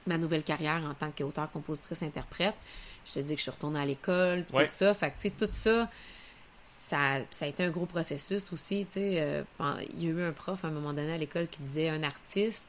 ma 0.07 0.17
nouvelle 0.19 0.43
carrière 0.45 0.83
en 0.89 0.95
tant 0.95 1.11
qu'auteur, 1.11 1.51
compositrice, 1.51 2.03
interprète. 2.03 2.55
Je 3.07 3.13
te 3.15 3.19
dis 3.19 3.33
que 3.33 3.39
je 3.39 3.43
suis 3.43 3.51
retournée 3.51 3.81
à 3.81 3.87
l'école, 3.87 4.45
Ouais. 4.53 4.67
tout 4.67 4.73
ça. 4.75 4.95
Fait 4.95 5.11
que, 5.11 5.17
tu 5.17 5.23
sais, 5.23 5.31
tout 5.31 5.49
ça, 5.51 5.91
ça, 6.93 7.21
ça 7.31 7.47
a 7.47 7.49
été 7.49 7.65
un 7.65 7.71
gros 7.71 7.87
processus 7.87 8.53
aussi, 8.53 8.85
tu 8.85 8.93
sais. 8.93 9.15
euh, 9.21 9.43
il 9.95 10.05
y 10.05 10.07
a 10.09 10.11
eu 10.11 10.23
un 10.23 10.33
prof 10.33 10.63
à 10.63 10.69
un 10.69 10.71
moment 10.71 10.93
donné 10.93 11.13
à 11.13 11.17
l'école 11.17 11.49
qui 11.49 11.61
disait 11.61 11.89
un 11.89 12.03
artiste, 12.03 12.67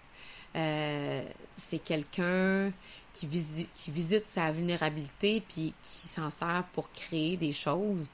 euh, 0.56 1.22
c'est 1.58 1.80
quelqu'un 1.80 2.72
qui, 3.14 3.28
visi- 3.28 3.68
qui 3.76 3.92
visite 3.92 4.26
sa 4.26 4.52
vulnérabilité 4.52 5.42
puis 5.50 5.74
qui 5.84 6.08
s'en 6.08 6.32
sert 6.32 6.64
pour 6.74 6.90
créer 6.94 7.36
des 7.36 7.52
choses. 7.52 8.12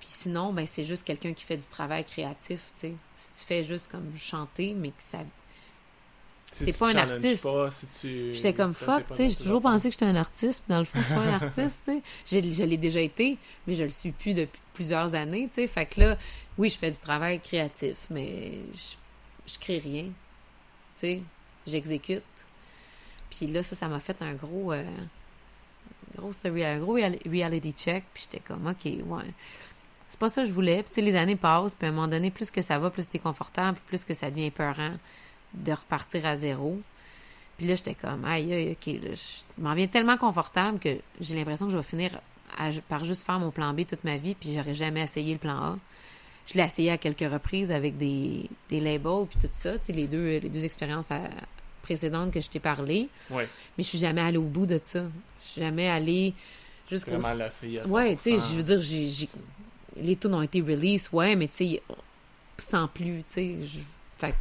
Puis 0.00 0.08
sinon, 0.10 0.52
ben 0.52 0.66
c'est 0.66 0.84
juste 0.84 1.04
quelqu'un 1.04 1.32
qui 1.32 1.44
fait 1.44 1.56
du 1.56 1.66
travail 1.66 2.04
créatif, 2.04 2.60
tu 2.80 2.88
sais. 2.88 2.94
Si 3.16 3.28
tu 3.38 3.46
fais 3.46 3.62
juste 3.62 3.92
comme 3.92 4.10
chanter, 4.18 4.74
mais 4.74 4.88
que 4.88 5.02
ça... 5.12 5.18
Si 6.52 6.64
t'es 6.64 6.72
pas 6.72 6.90
un 6.90 6.96
artiste. 6.96 7.44
Pas, 7.44 7.70
si 7.70 7.86
tu... 7.86 8.34
J'étais 8.34 8.52
comme 8.52 8.74
fuck, 8.74 9.06
tu 9.08 9.14
sais. 9.16 9.28
J'ai 9.28 9.36
toujours 9.36 9.62
pensé 9.62 9.88
que 9.88 9.92
j'étais 9.92 10.04
un 10.04 10.16
artiste, 10.16 10.64
puis 10.64 10.74
dans 10.74 10.80
le 10.80 10.84
fond, 10.84 10.98
je 10.98 11.04
suis 11.04 11.14
pas 11.14 11.20
un 11.20 11.34
artiste, 11.34 11.78
tu 11.84 12.02
sais. 12.26 12.52
Je 12.56 12.64
l'ai 12.64 12.76
déjà 12.76 13.00
été, 13.00 13.38
mais 13.66 13.76
je 13.76 13.84
le 13.84 13.90
suis 13.90 14.10
plus 14.10 14.34
depuis 14.34 14.60
plusieurs 14.74 15.14
années, 15.14 15.48
tu 15.48 15.54
sais. 15.54 15.66
Fait 15.66 15.86
que 15.86 16.00
là, 16.00 16.16
oui, 16.58 16.68
je 16.68 16.78
fais 16.78 16.90
du 16.90 16.98
travail 16.98 17.40
créatif, 17.40 17.96
mais 18.10 18.52
je, 18.74 19.52
je 19.52 19.58
crée 19.58 19.78
rien, 19.78 20.04
tu 20.04 20.10
sais. 21.00 21.22
J'exécute. 21.66 22.24
Puis 23.30 23.46
là, 23.46 23.62
ça, 23.62 23.76
ça 23.76 23.88
m'a 23.88 24.00
fait 24.00 24.20
un 24.20 24.34
gros... 24.34 24.72
euh, 24.72 24.84
gros, 26.16 26.32
un 26.44 26.78
gros 26.78 26.94
real- 26.94 27.18
reality 27.24 27.72
check, 27.72 28.04
puis 28.12 28.24
j'étais 28.24 28.42
comme, 28.44 28.66
OK, 28.66 28.84
ouais. 28.84 29.24
C'est 30.08 30.18
pas 30.18 30.28
ça 30.28 30.42
que 30.42 30.48
je 30.48 30.52
voulais. 30.52 30.82
Puis 30.82 30.90
tu 30.90 30.94
sais, 30.96 31.00
les 31.00 31.16
années 31.16 31.36
passent, 31.36 31.74
puis 31.74 31.86
à 31.86 31.90
un 31.90 31.92
moment 31.92 32.08
donné, 32.08 32.30
plus 32.30 32.50
que 32.50 32.60
ça 32.60 32.78
va, 32.78 32.90
plus 32.90 33.08
t'es 33.08 33.18
confortable, 33.18 33.78
plus 33.86 34.04
que 34.04 34.12
ça 34.12 34.30
devient 34.30 34.50
peurant 34.50 34.94
de 35.54 35.72
repartir 35.72 36.26
à 36.26 36.36
zéro. 36.36 36.80
Puis 37.56 37.66
là, 37.66 37.76
j'étais 37.76 37.94
comme, 37.94 38.24
aïe, 38.24 38.52
aïe, 38.52 38.72
OK, 38.72 38.86
là, 39.02 39.14
je 39.14 39.62
m'en 39.62 39.74
viens 39.74 39.86
tellement 39.86 40.18
confortable 40.18 40.78
que 40.78 40.98
j'ai 41.20 41.34
l'impression 41.34 41.66
que 41.66 41.72
je 41.72 41.78
vais 41.78 41.82
finir 41.82 42.20
à- 42.58 42.70
par 42.88 43.04
juste 43.04 43.24
faire 43.24 43.38
mon 43.38 43.50
plan 43.50 43.72
B 43.72 43.86
toute 43.86 44.04
ma 44.04 44.16
vie, 44.16 44.34
puis 44.34 44.54
j'aurais 44.54 44.74
jamais 44.74 45.02
essayé 45.02 45.32
le 45.32 45.38
plan 45.38 45.56
A. 45.56 45.78
Je 46.46 46.54
l'ai 46.54 46.64
essayé 46.64 46.90
à 46.90 46.98
quelques 46.98 47.30
reprises 47.32 47.70
avec 47.70 47.96
des, 47.98 48.48
des 48.68 48.80
labels, 48.80 49.26
puis 49.30 49.38
tout 49.40 49.48
ça, 49.52 49.78
tu 49.78 49.86
sais, 49.86 49.92
les 49.92 50.06
deux, 50.08 50.38
les 50.38 50.48
deux 50.48 50.64
expériences 50.64 51.10
à- 51.10 51.30
précédentes 51.82 52.32
que 52.32 52.40
je 52.40 52.48
t'ai 52.48 52.60
parlé. 52.60 53.08
Ouais, 53.30 53.48
Mais 53.76 53.84
je 53.84 53.88
suis 53.88 53.98
jamais 53.98 54.20
allée 54.20 54.38
au 54.38 54.42
bout 54.48 54.66
de 54.66 54.78
ça. 54.82 55.04
Je 55.44 55.48
suis 55.52 55.60
jamais 55.60 55.88
allée 55.88 56.32
jusqu'au 56.90 57.12
vraiment 57.18 57.34
l'essayer 57.34 57.80
à 57.80 57.86
Ouais, 57.86 58.14
tu 58.16 58.22
sais, 58.22 58.38
100%. 58.38 58.48
je 58.50 58.54
veux 58.56 58.62
dire, 58.62 58.80
j'ai- 58.80 59.28
les 59.96 60.16
tunes 60.16 60.34
ont 60.34 60.42
été 60.42 60.60
release, 60.60 61.08
ouais, 61.12 61.34
mais 61.36 61.48
tu 61.48 61.56
sais, 61.68 61.82
sans 62.58 62.86
plus, 62.88 63.22
tu 63.24 63.32
sais. 63.32 63.56
je- 63.64 63.78
Fait 64.18 64.30
que 64.32 64.36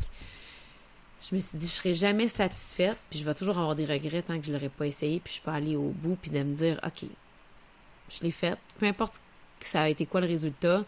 je 1.29 1.35
me 1.35 1.41
suis 1.41 1.57
dit, 1.57 1.65
je 1.67 1.71
serai 1.71 1.93
jamais 1.95 2.27
satisfaite, 2.29 2.97
puis 3.09 3.19
je 3.19 3.25
vais 3.25 3.33
toujours 3.33 3.57
avoir 3.57 3.75
des 3.75 3.85
regrets 3.85 4.21
tant 4.21 4.39
que 4.39 4.45
je 4.45 4.51
l'aurais 4.51 4.69
pas 4.69 4.85
essayé, 4.87 5.19
puis 5.19 5.29
je 5.29 5.33
suis 5.33 5.41
pas 5.41 5.53
allée 5.53 5.75
au 5.75 5.89
bout, 5.89 6.15
puis 6.21 6.29
de 6.31 6.41
me 6.43 6.53
dire, 6.53 6.79
OK, 6.85 7.07
je 8.15 8.23
l'ai 8.23 8.31
faite, 8.31 8.57
peu 8.79 8.85
importe 8.85 9.21
que 9.59 9.65
ça 9.65 9.83
a 9.83 9.89
été 9.89 10.05
quoi 10.05 10.21
le 10.21 10.27
résultat, 10.27 10.83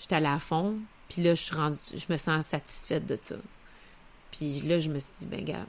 j'étais 0.00 0.16
allée 0.16 0.26
à 0.26 0.38
fond, 0.38 0.76
puis 1.08 1.22
là, 1.22 1.34
je 1.34 1.42
suis 1.42 1.54
rendue, 1.54 1.78
je 1.94 2.12
me 2.12 2.16
sens 2.16 2.46
satisfaite 2.46 3.06
de 3.06 3.18
ça. 3.20 3.36
Puis 4.32 4.60
là, 4.62 4.80
je 4.80 4.90
me 4.90 4.98
suis 4.98 5.12
dit, 5.20 5.26
ben, 5.26 5.44
gars, 5.44 5.66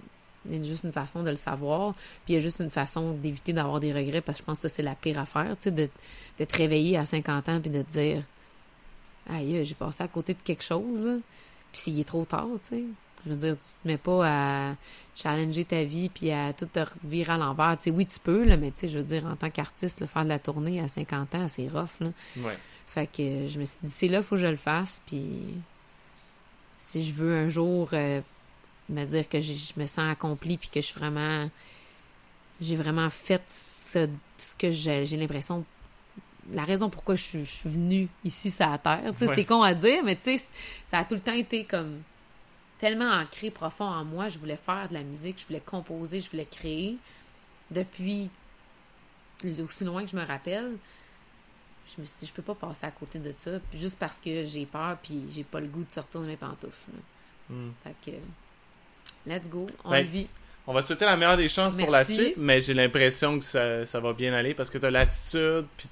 il 0.48 0.58
y 0.58 0.60
a 0.60 0.64
juste 0.64 0.84
une 0.84 0.92
façon 0.92 1.24
de 1.24 1.30
le 1.30 1.36
savoir, 1.36 1.94
puis 1.94 2.34
il 2.34 2.36
y 2.36 2.38
a 2.38 2.42
juste 2.42 2.60
une 2.60 2.72
façon 2.72 3.12
d'éviter 3.14 3.54
d'avoir 3.54 3.80
des 3.80 3.94
regrets, 3.94 4.22
parce 4.22 4.40
que 4.40 4.44
je 4.44 4.46
pense 4.46 4.58
que 4.58 4.68
ça, 4.68 4.76
c'est 4.76 4.84
la 4.84 4.96
pire 4.96 5.20
affaire, 5.20 5.56
tu 5.60 5.72
sais, 5.76 6.46
te 6.46 6.58
réveiller 6.58 6.98
à 6.98 7.06
50 7.06 7.50
ans, 7.50 7.62
puis 7.62 7.70
de 7.70 7.82
te 7.82 7.92
dire, 7.92 8.24
aïe, 9.30 9.66
j'ai 9.66 9.76
passé 9.76 10.04
à 10.04 10.08
côté 10.08 10.34
de 10.34 10.42
quelque 10.44 10.64
chose, 10.64 11.22
puis 11.72 11.82
s'il 11.82 12.00
est 12.00 12.06
trop 12.06 12.26
tard, 12.26 12.48
tu 12.68 12.76
sais. 12.76 12.84
Je 13.26 13.32
veux 13.32 13.38
dire, 13.38 13.58
tu 13.58 13.66
te 13.66 13.88
mets 13.88 13.98
pas 13.98 14.70
à 14.70 14.76
challenger 15.16 15.66
ta 15.66 15.84
vie 15.84 16.10
puis 16.10 16.32
à 16.32 16.54
tout 16.54 16.66
te 16.66 16.80
virer 17.04 17.34
à 17.34 17.38
l'envers. 17.38 17.76
Tu 17.78 17.86
sais, 17.86 17.92
oui, 17.92 18.06
tu 18.06 18.20
peux, 18.20 18.44
là, 18.44 18.58
mais 18.58 18.72
tu 18.72 18.82
sais, 18.82 18.90
je 18.90 18.98
veux 18.98 19.04
dire, 19.04 19.26
en 19.26 19.36
tant 19.36 19.50
qu'artiste, 19.50 20.06
faire 20.06 20.24
de 20.24 20.30
la 20.30 20.40
tournée 20.40 20.80
à 20.80 20.88
50 20.88 21.36
ans, 21.36 21.48
c'est 21.50 21.68
rough, 21.68 22.00
là. 22.00 22.10
Ouais. 22.38 22.58
Fait 22.88 23.08
que 23.08 23.48
je 23.48 23.60
me 23.60 23.66
suis 23.66 23.80
dit, 23.84 23.90
c'est 23.90 24.08
là, 24.08 24.20
il 24.20 24.24
faut 24.24 24.36
que 24.36 24.42
je 24.42 24.48
le 24.48 24.56
fasse. 24.56 25.02
Puis 25.06 25.42
si 26.78 27.04
je 27.04 27.14
veux 27.14 27.36
un 27.36 27.50
jour 27.50 27.90
euh, 27.94 28.22
me 28.90 29.06
dire 29.06 29.28
que 29.28 29.42
je 29.42 29.74
me 29.78 29.88
sens 29.88 30.12
accomplie 30.12 30.58
puis 30.58 30.70
que 30.70 30.80
je 30.80 30.86
suis 30.86 31.00
vraiment 31.00 31.50
j'ai 32.62 32.78
vraiment 32.78 33.10
fait 33.10 33.42
ce, 33.50 34.08
ce 34.38 34.56
que 34.56 34.72
j'ai 34.72 35.06
j'ai 35.06 35.18
l'impression 35.18 35.66
la 36.54 36.64
raison 36.64 36.90
pourquoi 36.90 37.16
je 37.16 37.24
suis, 37.24 37.48
venue 37.66 38.08
ici 38.24 38.52
sur 38.52 38.70
la 38.70 38.78
terre. 38.78 39.14
Ouais. 39.20 39.36
C'est 39.36 39.46
con 39.46 39.64
à 39.64 39.74
dire, 39.74 40.04
mais 40.04 40.16
tu 40.16 40.38
sais, 40.38 40.46
ça 40.90 41.00
a 41.00 41.04
tout 41.04 41.16
le 41.16 41.20
temps 41.20 41.34
été 41.34 41.64
comme 41.64 42.02
tellement 42.80 43.12
ancré 43.12 43.52
profond 43.52 43.86
en 43.86 44.04
moi. 44.06 44.30
Je 44.30 44.38
voulais 44.38 44.60
faire 44.64 44.88
de 44.90 44.94
la 44.94 45.04
musique, 45.04 45.40
je 45.40 45.46
voulais 45.46 45.62
composer, 45.62 46.22
je 46.22 46.30
voulais 46.30 46.46
créer. 46.46 46.98
Depuis 47.72 48.30
aussi 49.62 49.84
loin 49.86 50.04
que 50.04 50.12
je 50.12 50.16
me 50.16 50.26
rappelle, 50.26 50.78
je 51.96 52.02
me 52.02 52.06
suis 52.06 52.20
dit, 52.22 52.28
je 52.28 52.34
peux 52.34 52.42
pas 52.42 52.56
passer 52.56 52.86
à 52.86 52.92
côté 52.92 53.20
de 53.20 53.32
ça, 53.36 53.52
juste 53.74 54.00
parce 54.00 54.20
que 54.20 54.46
j'ai 54.46 54.66
peur, 54.66 54.98
puis 55.02 55.24
j'ai 55.32 55.44
pas 55.44 55.60
le 55.60 55.68
goût 55.68 55.84
de 55.84 55.92
sortir 55.92 56.22
de 56.22 56.26
mes 56.26 56.38
pantoufles. 56.38 56.92
là. 56.92 57.56
Hmm. 57.56 57.72
Fait 57.84 58.12
que, 58.12 58.18
let's 59.30 59.48
go, 59.50 59.68
on 59.84 59.92
Ben, 59.92 60.02
le 60.02 60.10
vit. 60.10 60.28
On 60.68 60.74
va 60.74 60.82
te 60.82 60.88
souhaiter 60.88 61.06
la 61.06 61.16
meilleure 61.16 61.38
des 61.38 61.48
chances 61.48 61.76
pour 61.76 61.92
la 61.92 62.04
suite, 62.04 62.38
mais 62.38 62.60
j'ai 62.60 62.74
l'impression 62.74 63.38
que 63.38 63.46
ça, 63.46 63.86
ça 63.86 64.00
va 64.00 64.14
bien 64.14 64.34
aller 64.34 64.56
parce 64.56 64.72
que 64.72 64.80
t'as 64.80 64.90
l'attitude, 64.90 65.66
puis 65.78 65.88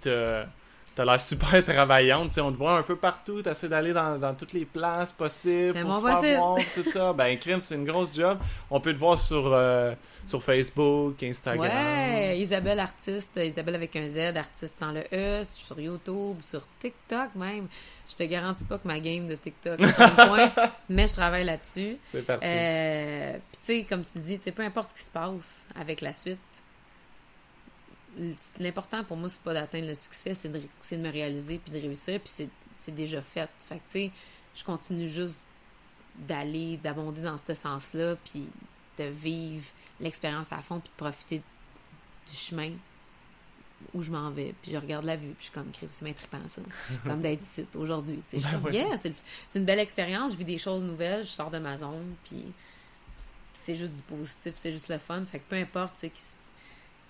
t'as 0.95 1.03
as, 1.03 1.06
l'air 1.06 1.22
super 1.22 1.64
travaillante. 1.65 2.30
Tu 2.30 2.36
sais, 2.36 2.41
on 2.41 2.52
te 2.52 2.57
voit 2.57 2.78
un 2.78 2.84
peu 2.84 2.95
partout, 2.95 3.41
t'essaies 3.41 3.70
d'aller 3.70 3.94
dans, 3.94 4.18
dans 4.18 4.34
toutes 4.34 4.53
les 4.53 4.65
places 4.65 5.11
possibles 5.11 5.74
pour 5.74 5.90
mon 5.90 5.94
se 5.95 6.22
faire 6.22 6.40
voir, 6.40 6.57
tout 6.76 6.90
ça. 6.90 7.14
Ben, 7.14 7.38
crime, 7.38 7.61
c'est 7.61 7.76
une 7.76 7.86
grosse 7.86 8.14
job. 8.14 8.38
On 8.70 8.80
peut 8.80 8.94
te 8.94 8.99
voir 8.99 9.18
sur, 9.20 9.52
euh, 9.53 9.94
sur 10.26 10.44
Facebook, 10.44 11.22
Instagram. 11.24 11.70
Ouais, 11.70 12.40
Isabelle 12.40 12.80
Artiste, 12.80 13.32
Isabelle 13.38 13.76
avec 13.76 13.95
un 13.95 14.07
Z, 14.07 14.36
Artiste 14.36 14.78
sans 14.78 14.91
le 14.91 15.03
E, 15.11 15.44
sur 15.44 15.80
YouTube, 15.80 16.38
sur 16.41 16.61
TikTok 16.80 17.36
même. 17.36 17.68
Je 18.10 18.15
te 18.15 18.24
garantis 18.24 18.65
pas 18.65 18.78
que 18.78 18.88
ma 18.88 18.99
game 18.99 19.28
de 19.28 19.36
TikTok 19.36 19.82
est 19.82 20.28
point, 20.28 20.52
mais 20.90 21.07
je 21.07 21.14
travaille 21.14 21.45
là-dessus. 21.45 21.98
C'est 22.11 22.24
parti. 22.24 22.45
Euh, 22.48 23.34
Puis 23.52 23.60
tu 23.60 23.65
sais, 23.65 23.86
comme 23.90 24.03
tu 24.03 24.20
dis, 24.20 24.38
peu 24.52 24.61
importe 24.61 24.91
ce 24.91 25.02
qui 25.02 25.06
se 25.07 25.11
passe 25.11 25.68
avec 25.76 26.02
la 26.02 26.14
suite, 26.14 26.38
l'important 28.60 29.03
pour 29.03 29.18
moi, 29.18 29.30
c'est 29.30 29.41
pas 29.41 29.53
d'atteindre 29.53 29.88
le 29.88 29.95
succès, 29.95 30.34
c'est 30.35 30.49
de, 30.49 30.60
de 30.60 30.98
me 30.98 31.10
réaliser 31.11 31.57
puis 31.60 31.72
de 31.72 31.80
réussir, 31.80 32.19
puis 32.19 32.31
c'est- 32.34 32.91
déjà 32.91 33.22
fait. 33.22 33.49
Fait 33.69 33.76
que 33.76 33.81
tu 33.91 33.91
sais, 33.91 34.11
je 34.57 34.64
continue 34.65 35.07
juste 35.07 35.48
d'aller, 36.18 36.77
d'abonder 36.84 37.22
dans 37.22 37.38
ce 37.38 37.53
sens-là, 37.53 38.15
puis 38.26 38.45
de 38.99 39.06
vivre 39.06 39.64
l'expérience 40.02 40.52
à 40.52 40.57
fond, 40.61 40.80
puis 40.80 40.90
de 40.90 40.98
profiter 40.98 41.41
du 42.30 42.35
chemin 42.35 42.72
où 43.94 44.02
je 44.03 44.11
m'en 44.11 44.30
vais. 44.31 44.53
Puis 44.61 44.72
je 44.73 44.77
regarde 44.77 45.06
la 45.06 45.15
vue, 45.15 45.27
puis 45.30 45.35
je 45.40 45.44
suis 45.44 45.52
comme, 45.53 45.72
c'est 45.94 46.03
bien 46.03 46.14
trippant 46.14 46.40
ça. 46.49 46.61
comme 47.06 47.22
d'être 47.22 47.41
ici 47.41 47.65
aujourd'hui. 47.76 48.22
tu 48.30 48.40
sais. 48.40 48.40
Je 48.41 48.48
suis 48.48 48.57
Ben 48.57 48.61
comme, 48.64 48.73
yeah, 48.73 48.98
c'est 48.98 49.14
une 49.60 49.65
belle 49.65 49.80
expérience, 49.80 50.34
je 50.34 50.38
vis 50.38 50.45
des 50.45 50.57
choses 50.57 50.84
nouvelles, 50.84 51.23
je 51.23 51.30
sors 51.31 51.52
de 51.52 51.60
ma 51.60 51.77
zone, 51.77 52.15
puis 52.26 52.44
c'est 53.53 53.76
juste 53.76 53.95
du 53.95 54.02
positif, 54.02 54.53
c'est 54.57 54.72
juste 54.73 54.90
le 54.90 54.98
fun. 54.98 55.23
Fait 55.26 55.40
que 55.40 55.44
peu 55.49 55.56
importe, 55.56 55.94
tu 55.95 55.99
sais, 56.02 56.10
qui 56.10 56.22
se- 56.22 56.34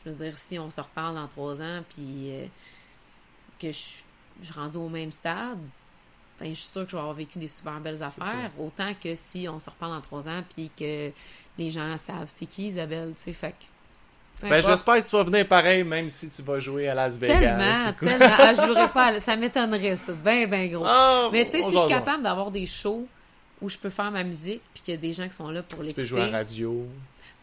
je 0.06 0.12
veux 0.12 0.16
dire, 0.26 0.38
si 0.38 0.60
on 0.60 0.70
se 0.70 0.82
reparle 0.82 1.16
dans 1.16 1.28
trois 1.28 1.62
ans, 1.62 1.84
puis 1.90 2.32
euh, 2.32 2.46
que 3.60 3.72
je, 3.72 3.80
je 4.42 4.46
suis 4.46 4.54
rendue 4.54 4.78
au 4.78 4.90
même 4.90 5.12
stade, 5.12 5.58
ben, 6.40 6.50
je 6.50 6.60
suis 6.60 6.70
sûre 6.70 6.84
que 6.86 6.92
je 6.92 6.96
vais 6.96 7.02
avoir 7.02 7.16
vécu 7.16 7.40
des 7.40 7.48
super 7.48 7.80
belles 7.80 8.02
affaires. 8.04 8.52
Autant 8.60 8.94
que 9.02 9.16
si 9.16 9.48
on 9.48 9.60
se 9.60 9.70
reparle 9.70 9.94
dans 9.94 10.02
trois 10.02 10.28
ans, 10.28 10.44
puis 10.56 10.70
que 10.78 11.12
les 11.58 11.72
gens 11.72 11.98
savent 11.98 12.28
c'est 12.28 12.46
qui 12.48 12.68
Isabelle, 12.68 13.14
tu 13.16 13.24
sais. 13.26 13.34
Fait 13.34 13.54
Ben, 14.42 14.62
j'espère 14.62 14.96
que 14.96 15.10
tu 15.10 15.16
vas 15.16 15.24
venir 15.24 15.48
pareil, 15.48 15.84
même 15.84 16.10
si 16.10 16.28
tu 16.30 16.42
vas 16.42 16.60
jouer 16.60 16.90
à 16.90 16.96
Las 16.96 17.16
Vegas. 17.18 17.40
Tellement, 17.40 17.94
cool. 17.94 18.08
tellement. 18.10 18.36
Ah, 18.38 18.54
je 18.56 18.62
jouerais 18.68 18.90
pas, 18.90 19.20
ça 19.20 19.36
m'étonnerait, 19.38 19.96
ça. 19.96 20.12
Ben, 20.14 20.50
ben 20.50 20.70
gros. 20.72 20.84
Ah, 20.86 21.30
Mais 21.32 21.46
tu 21.46 21.52
sais, 21.52 21.64
si 21.64 21.72
je 21.72 21.78
suis 21.78 21.88
capable 21.88 22.24
d'avoir 22.24 22.52
des 22.52 22.66
shows 22.66 23.08
où 23.62 23.70
je 23.70 23.78
peux 23.78 23.90
faire 23.92 24.12
ma 24.12 24.24
musique, 24.26 24.62
puis 24.74 24.84
qu'il 24.84 24.94
y 24.96 24.98
a 24.98 25.00
des 25.00 25.14
gens 25.14 25.28
qui 25.30 25.36
sont 25.36 25.50
là 25.50 25.62
pour 25.64 25.80
Tu 25.80 25.94
peux 25.94 26.02
l'écouter. 26.02 26.08
jouer 26.08 26.22
à 26.24 26.26
la 26.32 26.38
radio. 26.40 26.86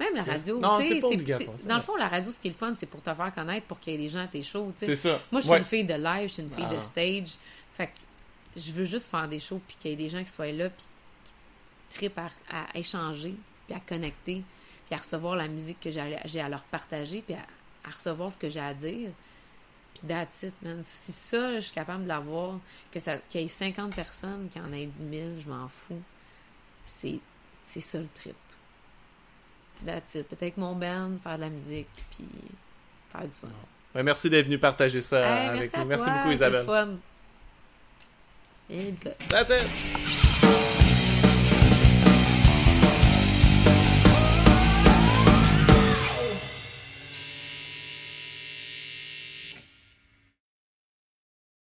Même 0.00 0.14
la 0.16 0.22
T'sais. 0.22 0.30
radio. 0.32 0.58
Non, 0.58 0.80
c'est 0.80 0.98
pas 0.98 1.06
obligatoire, 1.06 1.56
Dans 1.66 1.76
le 1.76 1.82
fond, 1.82 1.94
la 1.96 2.08
radio, 2.08 2.30
ce 2.32 2.40
qui 2.40 2.48
est 2.48 2.50
le 2.50 2.56
fun, 2.56 2.74
c'est 2.74 2.86
pour 2.86 3.02
te 3.02 3.14
faire 3.14 3.32
connaître, 3.34 3.66
pour 3.66 3.78
qu'il 3.78 3.92
y 3.92 3.96
ait 3.96 3.98
des 3.98 4.08
gens 4.08 4.20
à 4.24 4.26
tes 4.26 4.42
shows. 4.42 4.72
C'est 4.76 4.96
ça. 4.96 5.20
Moi, 5.30 5.40
je 5.40 5.46
suis 5.46 5.52
Ouais. 5.52 5.58
une 5.58 5.64
fille 5.64 5.84
de 5.84 5.94
live, 5.94 6.28
je 6.28 6.32
suis 6.34 6.42
une 6.42 6.50
fille 6.50 6.66
de 6.66 6.76
Ah. 6.76 6.80
stage. 6.80 7.28
Fait 7.76 7.86
que 7.86 7.92
je 8.60 8.72
veux 8.72 8.86
juste 8.86 9.06
faire 9.08 9.28
des 9.28 9.38
shows, 9.38 9.60
puis 9.68 9.76
qu'il 9.78 9.90
y 9.90 9.94
ait 9.94 9.96
des 9.96 10.08
gens 10.08 10.24
qui 10.24 10.30
soient 10.30 10.50
là, 10.50 10.70
puis 10.70 10.84
qui 11.90 11.96
trippent 11.98 12.18
à, 12.18 12.30
à 12.50 12.66
échanger, 12.78 13.34
puis 13.66 13.76
à 13.76 13.80
connecter, 13.80 14.42
puis 14.86 14.94
à 14.94 14.96
recevoir 14.96 15.36
la 15.36 15.46
musique 15.48 15.78
que 15.80 15.90
j'ai 15.90 16.00
à, 16.00 16.26
j'ai 16.26 16.40
à 16.40 16.48
leur 16.48 16.62
partager, 16.62 17.20
puis 17.22 17.34
à, 17.34 17.88
à 17.88 17.90
recevoir 17.90 18.32
ce 18.32 18.38
que 18.38 18.48
j'ai 18.50 18.60
à 18.60 18.72
dire. 18.74 19.10
Puis 19.94 20.08
that's 20.08 20.44
it, 20.44 20.54
man. 20.62 20.82
Si 20.84 21.12
ça, 21.12 21.56
je 21.56 21.60
suis 21.60 21.72
capable 21.74 22.04
de 22.04 22.08
l'avoir, 22.08 22.58
que 22.92 23.00
ça- 23.00 23.18
qu'il 23.28 23.42
y 23.42 23.44
ait 23.44 23.48
50 23.48 23.94
personnes, 23.94 24.48
qu'il 24.50 24.62
y 24.62 24.64
en 24.64 24.72
ait 24.72 24.86
10 24.86 24.98
000, 25.10 25.10
je 25.44 25.48
m'en 25.48 25.68
fous. 25.68 26.00
C'est, 26.86 27.18
c'est 27.62 27.80
ça 27.80 27.98
le 27.98 28.08
trip. 28.14 28.36
That's 29.86 30.14
it. 30.14 30.28
Peut-être 30.28 30.42
avec 30.42 30.56
mon 30.56 30.74
band, 30.74 31.12
faire 31.22 31.36
de 31.36 31.40
la 31.42 31.48
musique, 31.50 31.88
puis 32.10 32.26
faire 33.12 33.22
du 33.22 33.30
fun. 33.36 33.48
Ben, 33.94 34.02
merci 34.02 34.28
d'être 34.30 34.46
venu 34.46 34.58
partager 34.58 35.00
ça 35.00 35.20
Hey, 35.20 35.48
avec 35.48 35.76
nous. 35.76 35.84
Merci 35.86 36.04
toi, 36.04 36.14
beaucoup, 36.18 36.30
Isabelle. 36.30 36.60
le 36.60 36.66
fun. 36.66 36.88
Et 38.70 38.94
gars. 39.02 39.10
That's 39.28 39.50
it. 39.50 40.59